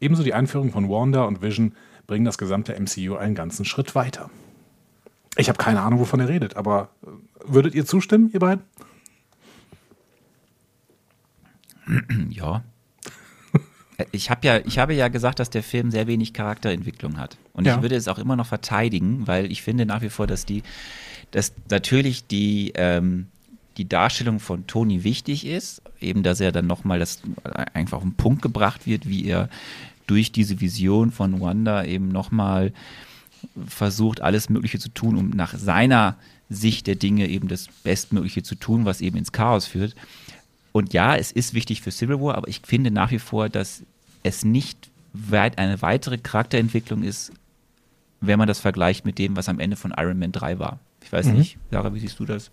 Ebenso 0.00 0.24
die 0.24 0.34
Einführung 0.34 0.72
von 0.72 0.88
Wanda 0.88 1.24
und 1.24 1.40
Vision 1.40 1.74
bringen 2.06 2.24
das 2.24 2.38
gesamte 2.38 2.78
MCU 2.78 3.16
einen 3.16 3.34
ganzen 3.34 3.64
Schritt 3.64 3.94
weiter. 3.94 4.30
Ich 5.36 5.48
habe 5.48 5.58
keine 5.58 5.82
Ahnung, 5.82 6.00
wovon 6.00 6.20
er 6.20 6.28
redet, 6.28 6.56
aber 6.56 6.88
äh, 7.02 7.08
würdet 7.46 7.74
ihr 7.74 7.84
zustimmen, 7.86 8.30
ihr 8.32 8.40
beiden? 8.40 8.64
Ja, 12.30 12.64
ich 14.12 14.30
habe 14.30 14.46
ja, 14.46 14.58
ich 14.58 14.78
habe 14.78 14.94
ja 14.94 15.08
gesagt, 15.08 15.38
dass 15.38 15.50
der 15.50 15.62
Film 15.62 15.90
sehr 15.90 16.06
wenig 16.06 16.32
Charakterentwicklung 16.32 17.18
hat. 17.18 17.36
Und 17.52 17.66
ja. 17.66 17.76
ich 17.76 17.82
würde 17.82 17.96
es 17.96 18.08
auch 18.08 18.18
immer 18.18 18.36
noch 18.36 18.46
verteidigen, 18.46 19.26
weil 19.26 19.50
ich 19.50 19.62
finde 19.62 19.86
nach 19.86 20.02
wie 20.02 20.10
vor, 20.10 20.26
dass 20.26 20.44
die, 20.44 20.62
dass 21.30 21.52
natürlich 21.70 22.26
die, 22.26 22.72
ähm, 22.74 23.28
die 23.76 23.88
Darstellung 23.88 24.40
von 24.40 24.66
Tony 24.66 25.04
wichtig 25.04 25.46
ist, 25.46 25.82
eben 26.00 26.22
dass 26.22 26.40
er 26.40 26.52
dann 26.52 26.66
nochmal 26.66 26.98
das 26.98 27.22
einfach 27.72 27.98
auf 27.98 28.02
den 28.02 28.14
Punkt 28.14 28.42
gebracht 28.42 28.86
wird, 28.86 29.08
wie 29.08 29.26
er 29.26 29.48
durch 30.06 30.32
diese 30.32 30.60
Vision 30.60 31.10
von 31.10 31.40
Wanda 31.40 31.84
eben 31.84 32.08
nochmal 32.08 32.72
versucht, 33.66 34.20
alles 34.20 34.48
Mögliche 34.48 34.78
zu 34.78 34.88
tun, 34.88 35.16
um 35.16 35.30
nach 35.30 35.56
seiner 35.56 36.16
Sicht 36.48 36.86
der 36.86 36.94
Dinge 36.94 37.28
eben 37.28 37.48
das 37.48 37.68
Bestmögliche 37.82 38.42
zu 38.42 38.54
tun, 38.54 38.84
was 38.84 39.00
eben 39.00 39.16
ins 39.16 39.32
Chaos 39.32 39.66
führt. 39.66 39.94
Und 40.76 40.92
ja, 40.92 41.16
es 41.16 41.32
ist 41.32 41.54
wichtig 41.54 41.80
für 41.80 41.90
Civil 41.90 42.20
War, 42.20 42.34
aber 42.34 42.48
ich 42.48 42.60
finde 42.62 42.90
nach 42.90 43.10
wie 43.10 43.18
vor, 43.18 43.48
dass 43.48 43.82
es 44.22 44.44
nicht 44.44 44.90
weit 45.14 45.56
eine 45.56 45.80
weitere 45.80 46.18
Charakterentwicklung 46.18 47.02
ist, 47.02 47.32
wenn 48.20 48.38
man 48.38 48.46
das 48.46 48.60
vergleicht 48.60 49.06
mit 49.06 49.18
dem, 49.18 49.38
was 49.38 49.48
am 49.48 49.58
Ende 49.58 49.76
von 49.76 49.94
Iron 49.96 50.18
Man 50.18 50.32
3 50.32 50.58
war. 50.58 50.78
Ich 51.02 51.10
weiß 51.10 51.28
mhm. 51.28 51.38
nicht, 51.38 51.56
Sarah, 51.70 51.94
wie 51.94 52.00
siehst 52.00 52.18
du 52.18 52.26
das? 52.26 52.50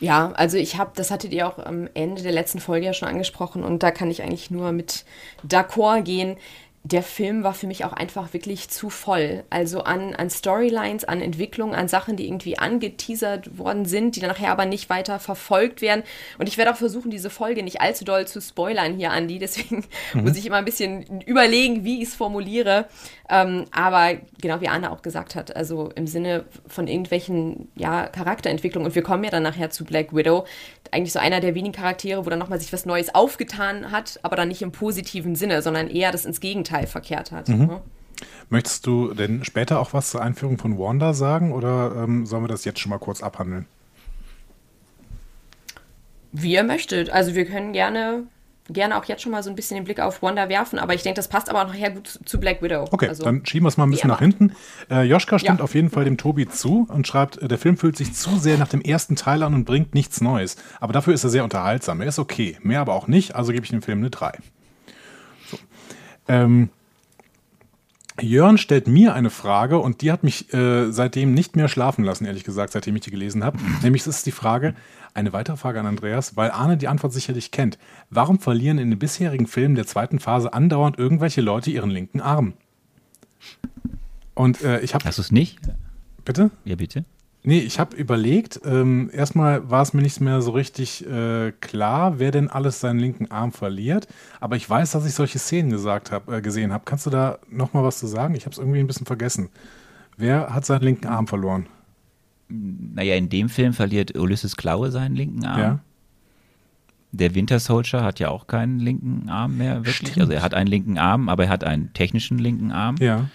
Ja, 0.00 0.32
also 0.32 0.58
ich 0.58 0.76
habe, 0.76 0.90
das 0.94 1.10
hattet 1.10 1.32
ihr 1.32 1.48
auch 1.48 1.58
am 1.58 1.88
Ende 1.94 2.22
der 2.22 2.32
letzten 2.32 2.60
Folge 2.60 2.84
ja 2.84 2.92
schon 2.92 3.08
angesprochen 3.08 3.64
und 3.64 3.82
da 3.82 3.90
kann 3.90 4.10
ich 4.10 4.22
eigentlich 4.22 4.50
nur 4.50 4.72
mit 4.72 5.06
d'accord 5.42 6.02
gehen. 6.02 6.36
Der 6.82 7.02
Film 7.02 7.42
war 7.42 7.52
für 7.52 7.66
mich 7.66 7.84
auch 7.84 7.92
einfach 7.92 8.32
wirklich 8.32 8.70
zu 8.70 8.88
voll. 8.88 9.44
Also 9.50 9.82
an, 9.82 10.14
an 10.14 10.30
Storylines, 10.30 11.04
an 11.04 11.20
Entwicklungen, 11.20 11.74
an 11.74 11.88
Sachen, 11.88 12.16
die 12.16 12.26
irgendwie 12.26 12.58
angeteasert 12.58 13.58
worden 13.58 13.84
sind, 13.84 14.16
die 14.16 14.20
dann 14.20 14.30
nachher 14.30 14.50
aber 14.50 14.64
nicht 14.64 14.88
weiter 14.88 15.18
verfolgt 15.18 15.82
werden. 15.82 16.02
Und 16.38 16.48
ich 16.48 16.56
werde 16.56 16.72
auch 16.72 16.76
versuchen, 16.76 17.10
diese 17.10 17.28
Folge 17.28 17.62
nicht 17.62 17.82
allzu 17.82 18.06
doll 18.06 18.26
zu 18.26 18.40
spoilern 18.40 18.94
hier, 18.94 19.10
Andi. 19.10 19.38
Deswegen 19.40 19.84
mhm. 20.14 20.22
muss 20.22 20.38
ich 20.38 20.46
immer 20.46 20.56
ein 20.56 20.64
bisschen 20.64 21.20
überlegen, 21.20 21.84
wie 21.84 22.02
ich 22.02 22.08
es 22.08 22.14
formuliere. 22.14 22.86
Ähm, 23.28 23.66
aber 23.72 24.14
genau 24.40 24.62
wie 24.62 24.68
Anna 24.68 24.90
auch 24.90 25.02
gesagt 25.02 25.34
hat, 25.34 25.54
also 25.54 25.90
im 25.94 26.06
Sinne 26.06 26.46
von 26.66 26.88
irgendwelchen 26.88 27.68
ja, 27.76 28.06
Charakterentwicklungen, 28.06 28.88
und 28.88 28.94
wir 28.94 29.02
kommen 29.02 29.22
ja 29.22 29.30
dann 29.30 29.42
nachher 29.42 29.68
zu 29.68 29.84
Black 29.84 30.16
Widow, 30.16 30.46
eigentlich 30.92 31.12
so 31.12 31.18
einer 31.18 31.40
der 31.40 31.54
wenigen 31.54 31.74
Charaktere, 31.74 32.24
wo 32.24 32.30
dann 32.30 32.38
nochmal 32.38 32.58
sich 32.58 32.72
was 32.72 32.86
Neues 32.86 33.14
aufgetan 33.14 33.92
hat, 33.92 34.18
aber 34.22 34.34
dann 34.34 34.48
nicht 34.48 34.62
im 34.62 34.72
positiven 34.72 35.36
Sinne, 35.36 35.62
sondern 35.62 35.88
eher 35.88 36.10
das 36.10 36.24
ins 36.24 36.40
Gegenteil 36.40 36.69
verkehrt 36.86 37.32
hat. 37.32 37.48
Mhm. 37.48 37.66
Ne? 37.66 37.80
Möchtest 38.48 38.86
du 38.86 39.14
denn 39.14 39.44
später 39.44 39.80
auch 39.80 39.92
was 39.92 40.10
zur 40.10 40.22
Einführung 40.22 40.58
von 40.58 40.78
Wanda 40.78 41.14
sagen 41.14 41.52
oder 41.52 41.94
ähm, 41.96 42.26
sollen 42.26 42.44
wir 42.44 42.48
das 42.48 42.64
jetzt 42.64 42.80
schon 42.80 42.90
mal 42.90 42.98
kurz 42.98 43.22
abhandeln? 43.22 43.66
Wie 46.32 46.52
ihr 46.52 46.64
möchtet. 46.64 47.10
Also 47.10 47.34
wir 47.34 47.44
können 47.44 47.72
gerne 47.72 48.24
gerne 48.72 48.96
auch 48.96 49.04
jetzt 49.04 49.22
schon 49.22 49.32
mal 49.32 49.42
so 49.42 49.50
ein 49.50 49.56
bisschen 49.56 49.76
den 49.76 49.84
Blick 49.84 50.00
auf 50.00 50.22
Wanda 50.22 50.48
werfen, 50.48 50.78
aber 50.78 50.94
ich 50.94 51.02
denke, 51.02 51.16
das 51.16 51.28
passt 51.28 51.50
aber 51.50 51.62
auch 51.62 51.68
nachher 51.68 51.90
gut 51.90 52.20
zu 52.24 52.38
Black 52.38 52.62
Widow. 52.62 52.86
Okay, 52.90 53.08
also, 53.08 53.24
dann 53.24 53.44
schieben 53.44 53.64
wir 53.64 53.68
es 53.68 53.76
mal 53.76 53.84
ein 53.84 53.90
bisschen 53.90 54.08
nach 54.08 54.20
hinten. 54.20 54.52
Äh, 54.90 55.02
Joschka 55.02 55.38
stimmt 55.38 55.58
ja. 55.58 55.64
auf 55.64 55.74
jeden 55.74 55.90
Fall 55.90 56.04
dem 56.04 56.16
Tobi 56.16 56.48
zu 56.48 56.86
und 56.88 57.06
schreibt, 57.06 57.38
äh, 57.38 57.48
der 57.48 57.58
Film 57.58 57.76
fühlt 57.76 57.96
sich 57.96 58.12
zu 58.12 58.38
sehr 58.38 58.58
nach 58.58 58.68
dem 58.68 58.80
ersten 58.80 59.16
Teil 59.16 59.42
an 59.42 59.54
und 59.54 59.64
bringt 59.64 59.94
nichts 59.94 60.20
Neues. 60.20 60.56
Aber 60.80 60.92
dafür 60.92 61.14
ist 61.14 61.24
er 61.24 61.30
sehr 61.30 61.44
unterhaltsam. 61.44 62.00
Er 62.00 62.08
ist 62.08 62.18
okay, 62.18 62.58
mehr 62.62 62.80
aber 62.80 62.94
auch 62.94 63.06
nicht, 63.06 63.34
also 63.34 63.52
gebe 63.52 63.64
ich 63.64 63.70
dem 63.70 63.82
Film 63.82 63.98
eine 63.98 64.10
3. 64.10 64.32
Ähm, 66.30 66.68
Jörn 68.20 68.56
stellt 68.56 68.86
mir 68.86 69.14
eine 69.14 69.30
Frage 69.30 69.78
und 69.78 70.02
die 70.02 70.12
hat 70.12 70.22
mich 70.22 70.52
äh, 70.54 70.92
seitdem 70.92 71.34
nicht 71.34 71.56
mehr 71.56 71.68
schlafen 71.68 72.04
lassen, 72.04 72.24
ehrlich 72.24 72.44
gesagt, 72.44 72.72
seitdem 72.72 72.94
ich 72.94 73.02
die 73.02 73.10
gelesen 73.10 73.42
habe. 73.42 73.58
Nämlich 73.82 74.06
ist 74.06 74.26
die 74.26 74.30
Frage, 74.30 74.74
eine 75.12 75.32
weitere 75.32 75.56
Frage 75.56 75.80
an 75.80 75.86
Andreas, 75.86 76.36
weil 76.36 76.52
Arne 76.52 76.76
die 76.76 76.86
Antwort 76.86 77.12
sicherlich 77.12 77.50
kennt. 77.50 77.78
Warum 78.10 78.38
verlieren 78.38 78.78
in 78.78 78.90
den 78.90 78.98
bisherigen 78.98 79.46
Filmen 79.46 79.74
der 79.74 79.86
zweiten 79.86 80.20
Phase 80.20 80.52
andauernd 80.52 80.98
irgendwelche 80.98 81.40
Leute 81.40 81.70
ihren 81.70 81.90
linken 81.90 82.20
Arm? 82.20 82.52
Und 84.34 84.62
äh, 84.62 84.80
ich 84.80 84.94
habe. 84.94 85.04
Hast 85.04 85.18
du 85.18 85.22
es 85.22 85.32
nicht? 85.32 85.58
Bitte? 86.24 86.50
Ja, 86.64 86.76
bitte. 86.76 87.04
Nee, 87.42 87.60
ich 87.60 87.80
habe 87.80 87.96
überlegt, 87.96 88.60
ähm, 88.66 89.10
erstmal 89.12 89.70
war 89.70 89.80
es 89.80 89.94
mir 89.94 90.02
nicht 90.02 90.20
mehr 90.20 90.42
so 90.42 90.50
richtig 90.50 91.06
äh, 91.06 91.52
klar, 91.60 92.18
wer 92.18 92.32
denn 92.32 92.50
alles 92.50 92.80
seinen 92.80 92.98
linken 92.98 93.30
Arm 93.30 93.52
verliert. 93.52 94.08
Aber 94.40 94.56
ich 94.56 94.68
weiß, 94.68 94.90
dass 94.92 95.06
ich 95.06 95.14
solche 95.14 95.38
Szenen 95.38 95.70
gesagt 95.70 96.12
hab, 96.12 96.30
äh, 96.30 96.42
gesehen 96.42 96.72
habe. 96.72 96.84
Kannst 96.84 97.06
du 97.06 97.10
da 97.10 97.38
nochmal 97.50 97.82
was 97.82 97.98
zu 97.98 98.06
sagen? 98.06 98.34
Ich 98.34 98.44
habe 98.44 98.52
es 98.52 98.58
irgendwie 98.58 98.80
ein 98.80 98.86
bisschen 98.86 99.06
vergessen. 99.06 99.48
Wer 100.18 100.52
hat 100.54 100.66
seinen 100.66 100.82
linken 100.82 101.06
Arm 101.06 101.26
verloren? 101.26 101.66
naja, 102.50 103.14
in 103.14 103.28
dem 103.28 103.48
Film 103.48 103.72
verliert 103.72 104.16
Ulysses 104.16 104.56
Klaue 104.56 104.90
seinen 104.90 105.14
linken 105.14 105.44
Arm. 105.44 105.60
Ja. 105.60 105.78
Der 107.12 107.34
Winter 107.34 107.58
Soldier 107.58 108.02
hat 108.04 108.20
ja 108.20 108.28
auch 108.28 108.46
keinen 108.46 108.78
linken 108.78 109.28
Arm 109.28 109.56
mehr, 109.56 109.78
wirklich. 109.78 109.96
Stimmt. 109.96 110.18
Also 110.18 110.32
er 110.32 110.42
hat 110.42 110.54
einen 110.54 110.68
linken 110.68 110.98
Arm, 110.98 111.28
aber 111.28 111.44
er 111.44 111.48
hat 111.50 111.64
einen 111.64 111.92
technischen 111.92 112.38
linken 112.38 112.70
Arm. 112.70 112.96
Ja. 113.00 113.28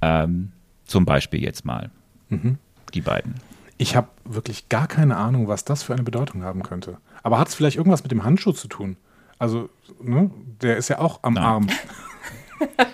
Ähm, 0.00 0.52
zum 0.84 1.04
Beispiel 1.04 1.42
jetzt 1.42 1.64
mal. 1.64 1.90
Mhm. 2.28 2.58
Die 2.96 3.02
beiden. 3.02 3.34
Ich 3.76 3.94
habe 3.94 4.08
wirklich 4.24 4.70
gar 4.70 4.88
keine 4.88 5.18
Ahnung, 5.18 5.48
was 5.48 5.66
das 5.66 5.82
für 5.82 5.92
eine 5.92 6.02
Bedeutung 6.02 6.42
haben 6.42 6.62
könnte. 6.62 6.96
Aber 7.22 7.38
hat 7.38 7.48
es 7.48 7.54
vielleicht 7.54 7.76
irgendwas 7.76 8.02
mit 8.02 8.10
dem 8.10 8.24
Handschuh 8.24 8.52
zu 8.52 8.68
tun? 8.68 8.96
Also, 9.38 9.68
ne, 10.00 10.30
der 10.62 10.78
ist 10.78 10.88
ja 10.88 10.98
auch 10.98 11.18
am 11.22 11.34
Nein. 11.34 11.44
Arm. 11.44 11.66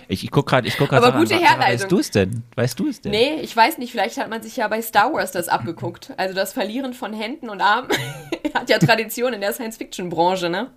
Ich, 0.08 0.24
ich 0.24 0.32
gucke 0.32 0.50
gerade, 0.50 0.66
ich 0.66 0.76
gucke 0.76 0.96
Aber 0.96 1.12
gute 1.12 1.36
an, 1.36 1.40
Herleitung. 1.40 1.82
Weißt 1.82 1.92
du 1.92 1.98
es 2.00 2.10
denn? 2.10 2.42
Weißt 2.56 2.78
du 2.80 2.88
es 2.88 3.00
denn? 3.00 3.12
Nee, 3.12 3.36
ich 3.42 3.56
weiß 3.56 3.78
nicht. 3.78 3.92
Vielleicht 3.92 4.18
hat 4.18 4.28
man 4.28 4.42
sich 4.42 4.56
ja 4.56 4.66
bei 4.66 4.82
Star 4.82 5.12
Wars 5.12 5.30
das 5.30 5.48
abgeguckt. 5.48 6.12
Also 6.16 6.34
das 6.34 6.52
Verlieren 6.52 6.94
von 6.94 7.12
Händen 7.12 7.48
und 7.48 7.60
Armen 7.60 7.88
hat 8.54 8.68
ja 8.68 8.78
Tradition 8.78 9.32
in 9.32 9.40
der 9.40 9.52
Science-Fiction-Branche, 9.52 10.50
ne? 10.50 10.72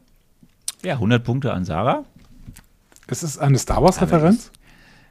Ja, 0.83 0.93
100 0.93 1.23
Punkte 1.23 1.51
an 1.51 1.65
Sarah. 1.65 2.05
Ist 3.07 3.23
es 3.23 3.39
eine 3.39 3.57
Star 3.57 3.81
Wars-Referenz? 3.81 4.51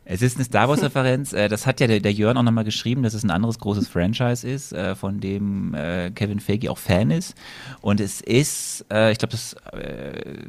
Es 0.06 0.20
ist 0.20 0.36
eine 0.36 0.44
Star 0.44 0.68
Wars-Referenz. 0.68 1.32
Äh, 1.32 1.48
das 1.48 1.66
hat 1.66 1.80
ja 1.80 1.86
der, 1.86 2.00
der 2.00 2.12
Jörn 2.12 2.36
auch 2.36 2.42
nochmal 2.42 2.64
geschrieben, 2.64 3.02
dass 3.02 3.14
es 3.14 3.24
ein 3.24 3.30
anderes 3.30 3.58
großes 3.58 3.88
Franchise 3.88 4.46
ist, 4.46 4.72
äh, 4.72 4.94
von 4.94 5.20
dem 5.20 5.74
äh, 5.74 6.10
Kevin 6.10 6.40
Feige 6.40 6.70
auch 6.70 6.78
Fan 6.78 7.10
ist. 7.10 7.34
Und 7.80 8.00
es 8.00 8.20
ist, 8.20 8.82
ich 8.82 9.18
glaube, 9.18 9.32
das, 9.32 9.56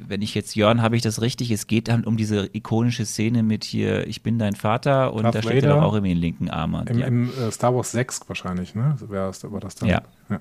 wenn 0.07 0.21
ich 0.21 0.35
jetzt 0.35 0.55
Jörn 0.55 0.81
habe 0.81 0.95
ich 0.95 1.01
das 1.01 1.21
richtig, 1.21 1.51
es 1.51 1.67
geht 1.67 1.87
dann 1.87 2.03
um 2.03 2.17
diese 2.17 2.49
ikonische 2.53 3.05
Szene 3.05 3.43
mit 3.43 3.63
hier, 3.63 4.07
ich 4.07 4.23
bin 4.23 4.39
dein 4.39 4.55
Vater 4.55 5.13
und 5.13 5.23
Darth 5.23 5.35
da 5.35 5.41
steht 5.41 5.63
er 5.63 5.75
doch 5.75 5.81
auch 5.81 5.93
im 5.95 6.03
linken 6.03 6.49
Arm. 6.49 6.83
Im, 6.87 6.99
ja. 6.99 7.07
im 7.07 7.31
Star 7.51 7.75
Wars 7.75 7.91
6 7.91 8.21
wahrscheinlich, 8.27 8.75
ne? 8.75 8.95
Wer 9.07 9.29
ist, 9.29 9.49
war 9.49 9.59
das 9.59 9.75
dann? 9.75 9.89
Ja. 9.89 10.01
ja. 10.29 10.39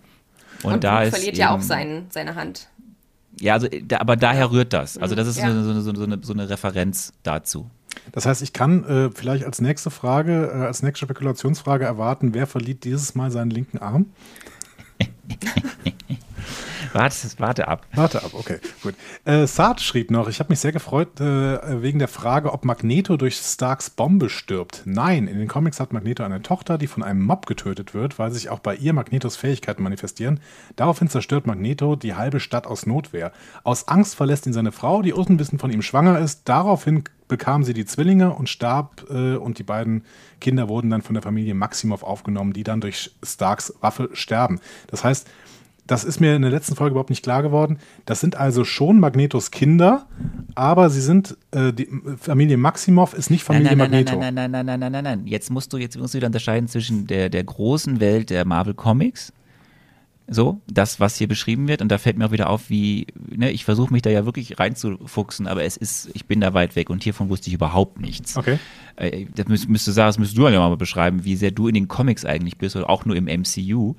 Und, 0.63 0.75
und 0.75 0.85
da 0.85 0.99
Luke 0.99 1.09
ist 1.09 1.17
verliert 1.17 1.37
ja 1.37 1.55
auch 1.55 1.61
sein, 1.61 2.07
seine 2.11 2.35
Hand. 2.35 2.69
Ja, 3.41 3.55
also, 3.55 3.69
da, 3.69 3.99
aber 4.01 4.17
daher 4.17 4.51
rührt 4.51 4.73
das. 4.73 4.99
Also 4.99 5.15
das 5.15 5.27
ist 5.27 5.39
ja. 5.39 5.53
so, 5.53 5.81
so, 5.81 5.95
so, 5.95 6.05
eine, 6.05 6.19
so 6.23 6.33
eine 6.33 6.49
Referenz 6.49 7.13
dazu. 7.23 7.71
Das 8.13 8.27
heißt, 8.27 8.43
ich 8.43 8.53
kann 8.53 8.85
äh, 8.85 9.11
vielleicht 9.11 9.45
als 9.45 9.61
nächste 9.61 9.91
Frage, 9.91 10.53
äh, 10.55 10.67
als 10.67 10.83
nächste 10.83 11.07
Spekulationsfrage 11.07 11.85
erwarten, 11.85 12.35
wer 12.35 12.47
verliert 12.47 12.85
dieses 12.85 13.15
Mal 13.15 13.31
seinen 13.31 13.51
linken 13.51 13.79
Arm? 13.79 14.07
warte, 16.93 17.17
warte 17.39 17.69
ab. 17.69 17.87
Warte 17.95 18.23
ab, 18.23 18.31
okay, 18.35 18.59
gut. 18.83 18.95
Äh, 19.25 19.47
Saad 19.47 19.81
schrieb 19.81 20.11
noch, 20.11 20.29
ich 20.29 20.41
habe 20.41 20.51
mich 20.51 20.61
sehr 20.61 20.73
gefreut 20.73 21.21
äh, 21.21 21.83
wegen 21.83 21.99
der 21.99 22.09
Frage, 22.09 22.53
ob 22.53 22.65
Magneto 22.65 23.17
durch 23.17 23.37
Starks 23.37 23.91
Bombe 23.91 24.31
stirbt. 24.31 24.83
Nein, 24.85 25.27
in 25.27 25.39
den 25.39 25.49
Comics 25.49 25.81
hat 25.81 25.93
Magneto 25.93 26.23
eine 26.23 26.43
Tochter, 26.43 26.79
die 26.79 26.87
von 26.87 27.03
einem 27.03 27.23
Mob 27.23 27.47
getötet 27.47 27.95
wird, 27.95 28.19
weil 28.19 28.33
sich 28.33 28.49
auch 28.51 28.61
bei 28.61 28.75
ihr 28.77 28.93
Magnetos 28.93 29.37
Fähigkeiten 29.37 29.83
manifestieren. 29.83 30.41
Daraufhin 30.77 31.09
zerstört 31.09 31.47
Magneto 31.47 31.97
die 31.97 32.15
halbe 32.15 32.41
Stadt 32.41 32.67
aus 32.67 32.87
Notwehr. 32.87 33.33
Aus 33.63 33.89
Angst 33.89 34.15
verlässt 34.15 34.47
ihn 34.47 34.53
seine 34.53 34.73
Frau, 34.73 35.03
die 35.03 35.13
unwissen 35.13 35.59
von 35.59 35.71
ihm 35.71 35.83
schwanger 35.83 36.19
ist. 36.19 36.49
Daraufhin 36.49 37.05
bekam 37.29 37.65
sie 37.65 37.75
die 37.75 37.87
Zwillinge 37.87 38.35
und 38.35 38.49
starb 38.49 39.07
äh, 39.11 39.37
und 39.37 39.59
die 39.59 39.63
beiden 39.63 40.05
Kinder 40.41 40.69
wurden 40.69 40.91
dann 40.91 41.03
von 41.03 41.15
der 41.15 41.23
Familie 41.23 41.55
Maximov 41.55 42.03
aufgenommen, 42.03 42.53
die 42.53 42.65
dann 42.65 42.81
durch 42.81 43.13
Starks 43.23 43.75
Waffe 43.81 44.11
sterben. 44.13 44.61
Das 44.89 45.05
heißt, 45.05 45.29
das 45.87 46.05
ist 46.05 46.21
mir 46.21 46.35
in 46.35 46.43
der 46.43 46.51
letzten 46.51 46.77
Folge 46.77 46.93
überhaupt 46.93 47.11
nicht 47.11 47.23
klar 47.23 47.43
geworden. 47.43 47.79
Das 48.07 48.21
sind 48.21 48.37
also 48.37 48.65
schon 48.65 49.01
Magnetos 49.01 49.51
Kinder, 49.51 50.07
aber 50.55 50.89
sie 50.91 51.01
sind, 51.01 51.37
äh, 51.51 51.73
die 51.73 51.89
Familie 52.19 52.57
Maximov 52.57 53.15
ist 53.15 53.31
nicht 53.31 53.45
Familie 53.45 53.77
nein, 53.77 53.79
nein, 53.79 53.91
Magneto. 53.91 54.19
Nein, 54.19 54.35
nein, 54.35 54.51
nein, 54.51 54.67
nein, 54.67 54.81
nein, 54.81 54.93
nein, 54.93 55.05
nein. 55.05 55.27
Jetzt 55.27 55.51
musst 55.51 55.73
du, 55.73 55.77
jetzt 55.77 55.99
musst 55.99 56.15
du 56.15 56.19
wieder 56.19 56.29
unterscheiden 56.29 56.69
zwischen 56.69 57.07
der, 57.07 57.29
der 57.29 57.45
großen 57.45 58.01
Welt 58.01 58.31
der 58.31 58.45
Marvel 58.45 58.75
Comics 58.75 59.33
so, 60.27 60.63
das, 60.67 61.01
was 61.01 61.17
hier 61.17 61.29
beschrieben 61.29 61.69
wird. 61.69 61.83
Und 61.83 61.89
da 61.89 61.99
fällt 61.99 62.17
mir 62.17 62.27
auch 62.27 62.33
wieder 62.33 62.49
auf, 62.49 62.71
wie, 62.71 63.07
ne, 63.29 63.51
ich 63.51 63.65
versuche 63.65 63.93
mich 63.93 64.03
da 64.03 64.11
ja 64.11 64.25
wirklich 64.25 64.59
reinzufuchsen, 64.59 65.47
aber 65.47 65.65
es 65.65 65.77
ist, 65.77 66.11
ich 66.15 66.25
bin 66.25 66.41
da 66.41 66.55
weit 66.55 66.77
weg 66.77 66.89
und 66.89 67.03
hiervon 67.03 67.29
wusste 67.29 67.49
ich 67.49 67.55
überhaupt 67.55 68.01
nichts. 68.01 68.37
Okay. 68.37 68.59
Äh, 68.97 69.27
das 69.35 69.49
müsst, 69.49 69.69
müsste 69.69 69.93
sagen, 69.93 70.09
das 70.09 70.19
müsstest 70.19 70.39
du 70.39 70.49
ja 70.49 70.59
mal 70.59 70.77
beschreiben, 70.77 71.25
wie 71.25 71.37
sehr 71.37 71.51
du 71.51 71.69
in 71.69 71.75
den 71.75 71.89
Comics 71.89 72.25
eigentlich 72.25 72.57
bist 72.57 72.75
oder 72.75 72.89
auch 72.89 73.05
nur 73.05 73.17
im 73.17 73.25
MCU. 73.25 73.97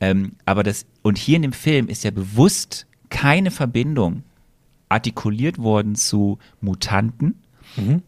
Ähm, 0.00 0.32
aber 0.44 0.62
das, 0.62 0.86
und 1.02 1.18
hier 1.18 1.36
in 1.36 1.42
dem 1.42 1.52
Film 1.52 1.88
ist 1.88 2.04
ja 2.04 2.10
bewusst 2.10 2.86
keine 3.08 3.50
Verbindung 3.50 4.22
artikuliert 4.88 5.58
worden 5.58 5.94
zu 5.94 6.38
Mutanten. 6.60 7.42
Mhm 7.76 8.02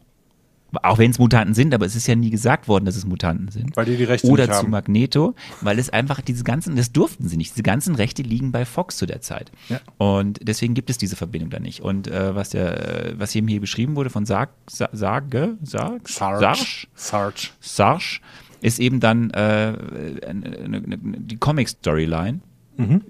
auch 0.83 0.99
wenn 0.99 1.11
es 1.11 1.19
Mutanten 1.19 1.55
sind, 1.55 1.75
aber 1.75 1.87
es 1.87 1.97
ist 1.97 2.07
ja 2.07 2.15
nie 2.15 2.31
gesagt 2.31 2.69
worden, 2.69 2.85
dass 2.85 2.97
es 2.97 3.07
Mutanten 3.07 3.49
sind. 3.49 3.77
Weil 3.77 3.87
die 3.87 3.97
die 3.97 4.05
Rechte 4.05 4.27
Oder 4.29 4.51
zu 4.51 4.67
Magneto, 4.67 5.35
weil 5.61 5.79
es 5.79 5.91
einfach 5.91 6.21
diese 6.21 6.45
ganzen, 6.45 6.77
das 6.77 6.93
durften 6.93 7.29
sie 7.29 7.37
nicht. 7.37 7.53
Diese 7.53 7.63
ganzen 7.63 7.95
Rechte 7.95 8.23
liegen 8.23 8.53
bei 8.53 8.65
Fox 8.65 8.97
zu 8.97 9.07
der 9.07 9.21
Zeit. 9.21 9.51
Ja. 9.69 9.81
Und 9.97 10.41
deswegen 10.43 10.75
gibt 10.75 10.91
es 10.91 10.99
diese 10.99 11.17
Verbindung 11.17 11.51
da 11.51 11.59
nicht. 11.59 11.81
Und 11.81 12.09
äh, 12.09 12.35
was 12.35 12.51
der, 12.51 13.15
was 13.17 13.35
eben 13.35 13.49
hier 13.49 13.61
beschrieben 13.61 13.97
wurde 13.97 14.11
von 14.11 14.27
Sarg, 14.27 14.51
Sage, 14.67 15.57
Sarg, 15.63 16.09
Sarge, 16.09 16.87
Sarge, 16.95 17.49
Sarge, 17.61 18.21
ist 18.61 18.81
eben 18.81 19.01
dann 19.01 19.31
äh, 19.31 19.75
eine, 20.27 20.57
eine, 20.65 20.81
die 20.99 21.37
Comic-Storyline. 21.37 22.41
Mhm 22.77 23.03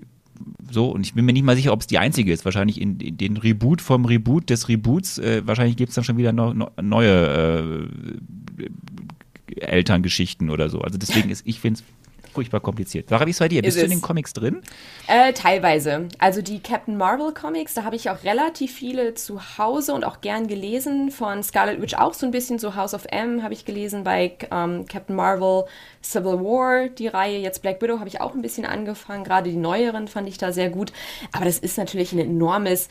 so, 0.70 0.90
und 0.90 1.04
ich 1.06 1.14
bin 1.14 1.24
mir 1.24 1.32
nicht 1.32 1.44
mal 1.44 1.56
sicher, 1.56 1.72
ob 1.72 1.80
es 1.80 1.86
die 1.86 1.98
einzige 1.98 2.32
ist. 2.32 2.44
Wahrscheinlich 2.44 2.80
in, 2.80 3.00
in 3.00 3.16
den 3.16 3.36
Reboot 3.36 3.80
vom 3.80 4.04
Reboot 4.04 4.50
des 4.50 4.68
Reboots, 4.68 5.18
äh, 5.18 5.42
wahrscheinlich 5.46 5.76
gibt 5.76 5.90
es 5.90 5.94
dann 5.94 6.04
schon 6.04 6.16
wieder 6.16 6.32
no, 6.32 6.52
no, 6.52 6.70
neue 6.80 7.88
äh, 8.58 9.60
Elterngeschichten 9.60 10.50
oder 10.50 10.68
so. 10.68 10.80
Also 10.80 10.98
deswegen 10.98 11.30
ist, 11.30 11.46
ich 11.46 11.60
finde 11.60 11.80
es 11.80 11.84
furchtbar 12.38 12.60
kompliziert. 12.60 13.08
Sarah, 13.08 13.26
wie 13.26 13.30
ist 13.30 13.40
bei 13.40 13.48
dir? 13.48 13.62
Bist 13.62 13.76
ist 13.76 13.82
du 13.82 13.86
in 13.86 13.90
den 13.90 14.00
Comics 14.00 14.32
drin? 14.32 14.62
Äh, 15.08 15.32
teilweise. 15.32 16.06
Also 16.18 16.40
die 16.40 16.60
Captain 16.60 16.96
Marvel 16.96 17.34
Comics, 17.34 17.74
da 17.74 17.82
habe 17.82 17.96
ich 17.96 18.10
auch 18.10 18.22
relativ 18.22 18.72
viele 18.72 19.14
zu 19.14 19.58
Hause 19.58 19.92
und 19.92 20.04
auch 20.04 20.20
gern 20.20 20.46
gelesen. 20.46 21.10
Von 21.10 21.42
Scarlet 21.42 21.82
Witch 21.82 21.94
auch 21.94 22.14
so 22.14 22.26
ein 22.26 22.30
bisschen, 22.30 22.60
so 22.60 22.76
House 22.76 22.94
of 22.94 23.06
M 23.10 23.42
habe 23.42 23.54
ich 23.54 23.64
gelesen. 23.64 24.04
Bei 24.04 24.36
ähm, 24.52 24.86
Captain 24.86 25.16
Marvel 25.16 25.64
Civil 26.00 26.38
War, 26.38 26.88
die 26.88 27.08
Reihe. 27.08 27.38
Jetzt 27.38 27.60
Black 27.60 27.82
Widow 27.82 27.98
habe 27.98 28.08
ich 28.08 28.20
auch 28.20 28.36
ein 28.36 28.42
bisschen 28.42 28.64
angefangen. 28.64 29.24
Gerade 29.24 29.50
die 29.50 29.56
neueren 29.56 30.06
fand 30.06 30.28
ich 30.28 30.38
da 30.38 30.52
sehr 30.52 30.70
gut. 30.70 30.92
Aber 31.32 31.44
das 31.44 31.58
ist 31.58 31.76
natürlich 31.76 32.12
ein 32.12 32.20
enormes 32.20 32.88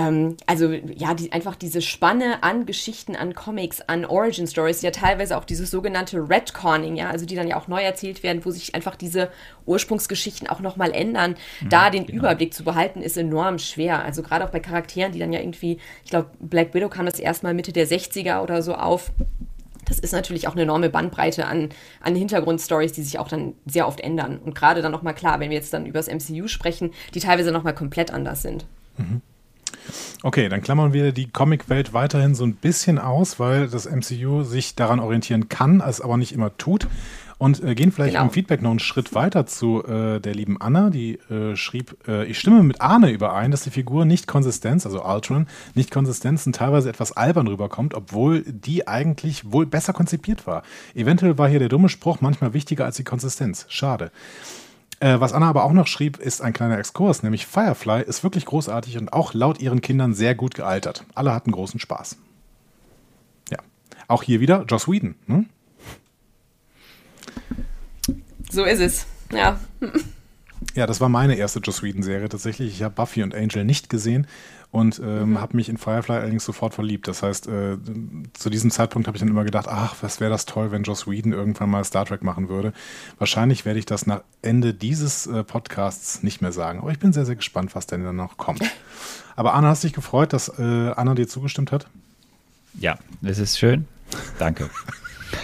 ähm, 0.00 0.36
also 0.46 0.72
ja, 0.72 1.14
die, 1.14 1.32
einfach 1.32 1.56
diese 1.56 1.82
Spanne 1.82 2.42
an 2.42 2.64
Geschichten, 2.64 3.16
an 3.16 3.34
Comics, 3.34 3.82
an 3.82 4.04
Origin 4.06 4.46
Stories, 4.46 4.80
ja 4.82 4.90
teilweise 4.90 5.36
auch 5.36 5.44
dieses 5.44 5.70
sogenannte 5.70 6.28
Redconning, 6.28 6.96
ja, 6.96 7.10
also 7.10 7.26
die 7.26 7.34
dann 7.34 7.48
ja 7.48 7.56
auch 7.56 7.68
neu 7.68 7.82
erzählt 7.82 8.22
werden, 8.22 8.44
wo 8.44 8.50
sich 8.50 8.74
einfach 8.74 8.96
diese 8.96 9.30
Ursprungsgeschichten 9.66 10.48
auch 10.48 10.60
nochmal 10.60 10.92
ändern. 10.92 11.36
Mhm, 11.60 11.68
da 11.68 11.90
den 11.90 12.06
genau. 12.06 12.20
Überblick 12.20 12.54
zu 12.54 12.64
behalten, 12.64 13.02
ist 13.02 13.18
enorm 13.18 13.58
schwer. 13.58 14.02
Also 14.02 14.22
gerade 14.22 14.44
auch 14.44 14.50
bei 14.50 14.60
Charakteren, 14.60 15.12
die 15.12 15.18
dann 15.18 15.32
ja 15.32 15.40
irgendwie, 15.40 15.78
ich 16.04 16.10
glaube, 16.10 16.30
Black 16.40 16.72
Widow 16.72 16.88
kam 16.88 17.04
das 17.04 17.18
erstmal 17.18 17.52
Mitte 17.52 17.72
der 17.72 17.86
60er 17.86 18.42
oder 18.42 18.62
so 18.62 18.74
auf 18.74 19.12
das 19.86 19.98
ist 19.98 20.12
natürlich 20.12 20.46
auch 20.46 20.52
eine 20.52 20.62
enorme 20.62 20.88
Bandbreite 20.88 21.46
an, 21.46 21.70
an 22.00 22.14
Hintergrundstories, 22.14 22.92
die 22.92 23.02
sich 23.02 23.18
auch 23.18 23.26
dann 23.26 23.54
sehr 23.66 23.88
oft 23.88 23.98
ändern. 23.98 24.38
Und 24.38 24.54
gerade 24.54 24.82
dann 24.82 24.92
nochmal 24.92 25.16
klar, 25.16 25.40
wenn 25.40 25.50
wir 25.50 25.56
jetzt 25.56 25.72
dann 25.72 25.84
über 25.84 25.98
das 25.98 26.06
MCU 26.06 26.46
sprechen, 26.46 26.92
die 27.12 27.18
teilweise 27.18 27.50
nochmal 27.50 27.74
komplett 27.74 28.12
anders 28.12 28.42
sind. 28.42 28.66
Mhm. 28.98 29.20
Okay, 30.22 30.48
dann 30.48 30.62
klammern 30.62 30.92
wir 30.92 31.12
die 31.12 31.28
Comicwelt 31.30 31.92
weiterhin 31.92 32.34
so 32.34 32.44
ein 32.44 32.54
bisschen 32.54 32.98
aus, 32.98 33.40
weil 33.40 33.68
das 33.68 33.90
MCU 33.90 34.42
sich 34.42 34.74
daran 34.74 35.00
orientieren 35.00 35.48
kann, 35.48 35.80
es 35.80 36.00
aber 36.00 36.16
nicht 36.16 36.32
immer 36.32 36.56
tut. 36.56 36.86
Und 37.40 37.64
äh, 37.64 37.74
gehen 37.74 37.90
vielleicht 37.90 38.12
genau. 38.12 38.26
im 38.26 38.30
Feedback 38.32 38.60
noch 38.60 38.68
einen 38.68 38.80
Schritt 38.80 39.14
weiter 39.14 39.46
zu 39.46 39.82
äh, 39.82 40.20
der 40.20 40.34
lieben 40.34 40.60
Anna, 40.60 40.90
die 40.90 41.14
äh, 41.30 41.56
schrieb, 41.56 41.96
äh, 42.06 42.26
ich 42.26 42.38
stimme 42.38 42.62
mit 42.62 42.82
Arne 42.82 43.10
überein, 43.10 43.50
dass 43.50 43.62
die 43.62 43.70
Figur 43.70 44.04
nicht 44.04 44.26
Konsistenz, 44.26 44.84
also 44.84 45.02
Ultron, 45.02 45.46
nicht 45.74 45.90
Konsistenz 45.90 46.44
und 46.44 46.54
teilweise 46.54 46.90
etwas 46.90 47.12
albern 47.12 47.46
rüberkommt, 47.46 47.94
obwohl 47.94 48.42
die 48.42 48.86
eigentlich 48.86 49.50
wohl 49.50 49.64
besser 49.64 49.94
konzipiert 49.94 50.46
war. 50.46 50.64
Eventuell 50.94 51.38
war 51.38 51.48
hier 51.48 51.60
der 51.60 51.70
dumme 51.70 51.88
Spruch 51.88 52.20
manchmal 52.20 52.52
wichtiger 52.52 52.84
als 52.84 52.96
die 52.96 53.04
Konsistenz. 53.04 53.64
Schade. 53.70 54.12
Äh, 55.00 55.18
was 55.18 55.32
Anna 55.32 55.48
aber 55.48 55.64
auch 55.64 55.72
noch 55.72 55.86
schrieb, 55.86 56.18
ist 56.18 56.42
ein 56.42 56.52
kleiner 56.52 56.78
Exkurs, 56.78 57.22
nämlich 57.22 57.46
Firefly 57.46 58.02
ist 58.02 58.22
wirklich 58.22 58.44
großartig 58.44 58.98
und 58.98 59.12
auch 59.14 59.32
laut 59.32 59.58
ihren 59.60 59.80
Kindern 59.80 60.12
sehr 60.12 60.34
gut 60.34 60.54
gealtert. 60.54 61.04
Alle 61.14 61.34
hatten 61.34 61.52
großen 61.52 61.80
Spaß. 61.80 62.18
Ja. 63.50 63.58
Auch 64.08 64.22
hier 64.22 64.40
wieder 64.40 64.64
Joss 64.68 64.88
Whedon. 64.88 65.14
Hm? 65.26 65.46
So 68.50 68.64
ist 68.64 68.80
es. 68.80 69.06
Ja. 69.32 69.58
Ja, 70.74 70.86
das 70.86 71.00
war 71.00 71.08
meine 71.08 71.36
erste 71.36 71.60
Joss 71.60 71.82
Whedon-Serie 71.82 72.28
tatsächlich. 72.28 72.74
Ich 72.74 72.82
habe 72.82 72.94
Buffy 72.94 73.22
und 73.22 73.34
Angel 73.34 73.64
nicht 73.64 73.88
gesehen 73.88 74.26
und 74.72 75.00
ähm, 75.00 75.30
mhm. 75.30 75.40
habe 75.40 75.56
mich 75.56 75.68
in 75.68 75.78
Firefly 75.78 76.16
allerdings 76.16 76.44
sofort 76.44 76.74
verliebt. 76.74 77.08
Das 77.08 77.22
heißt, 77.22 77.48
äh, 77.48 77.76
zu 78.34 78.50
diesem 78.50 78.70
Zeitpunkt 78.70 79.08
habe 79.08 79.16
ich 79.16 79.20
dann 79.20 79.28
immer 79.28 79.44
gedacht, 79.44 79.66
ach, 79.68 79.96
was 80.00 80.20
wäre 80.20 80.30
das 80.30 80.46
toll, 80.46 80.70
wenn 80.70 80.84
Joss 80.84 81.08
Whedon 81.08 81.32
irgendwann 81.32 81.70
mal 81.70 81.84
Star 81.84 82.04
Trek 82.04 82.22
machen 82.22 82.48
würde. 82.48 82.72
Wahrscheinlich 83.18 83.64
werde 83.64 83.80
ich 83.80 83.86
das 83.86 84.06
nach 84.06 84.22
Ende 84.42 84.72
dieses 84.72 85.26
äh, 85.26 85.42
Podcasts 85.42 86.22
nicht 86.22 86.40
mehr 86.40 86.52
sagen. 86.52 86.80
Aber 86.80 86.92
ich 86.92 87.00
bin 87.00 87.12
sehr, 87.12 87.26
sehr 87.26 87.36
gespannt, 87.36 87.74
was 87.74 87.86
denn 87.86 88.04
dann 88.04 88.16
noch 88.16 88.36
kommt. 88.36 88.62
Aber 89.36 89.54
Anna, 89.54 89.68
hast 89.68 89.82
dich 89.82 89.92
gefreut, 89.92 90.32
dass 90.32 90.48
äh, 90.58 90.62
Anna 90.62 91.14
dir 91.14 91.26
zugestimmt 91.26 91.72
hat? 91.72 91.88
Ja, 92.78 92.96
das 93.22 93.38
ist 93.38 93.58
schön. 93.58 93.88
Danke. 94.38 94.70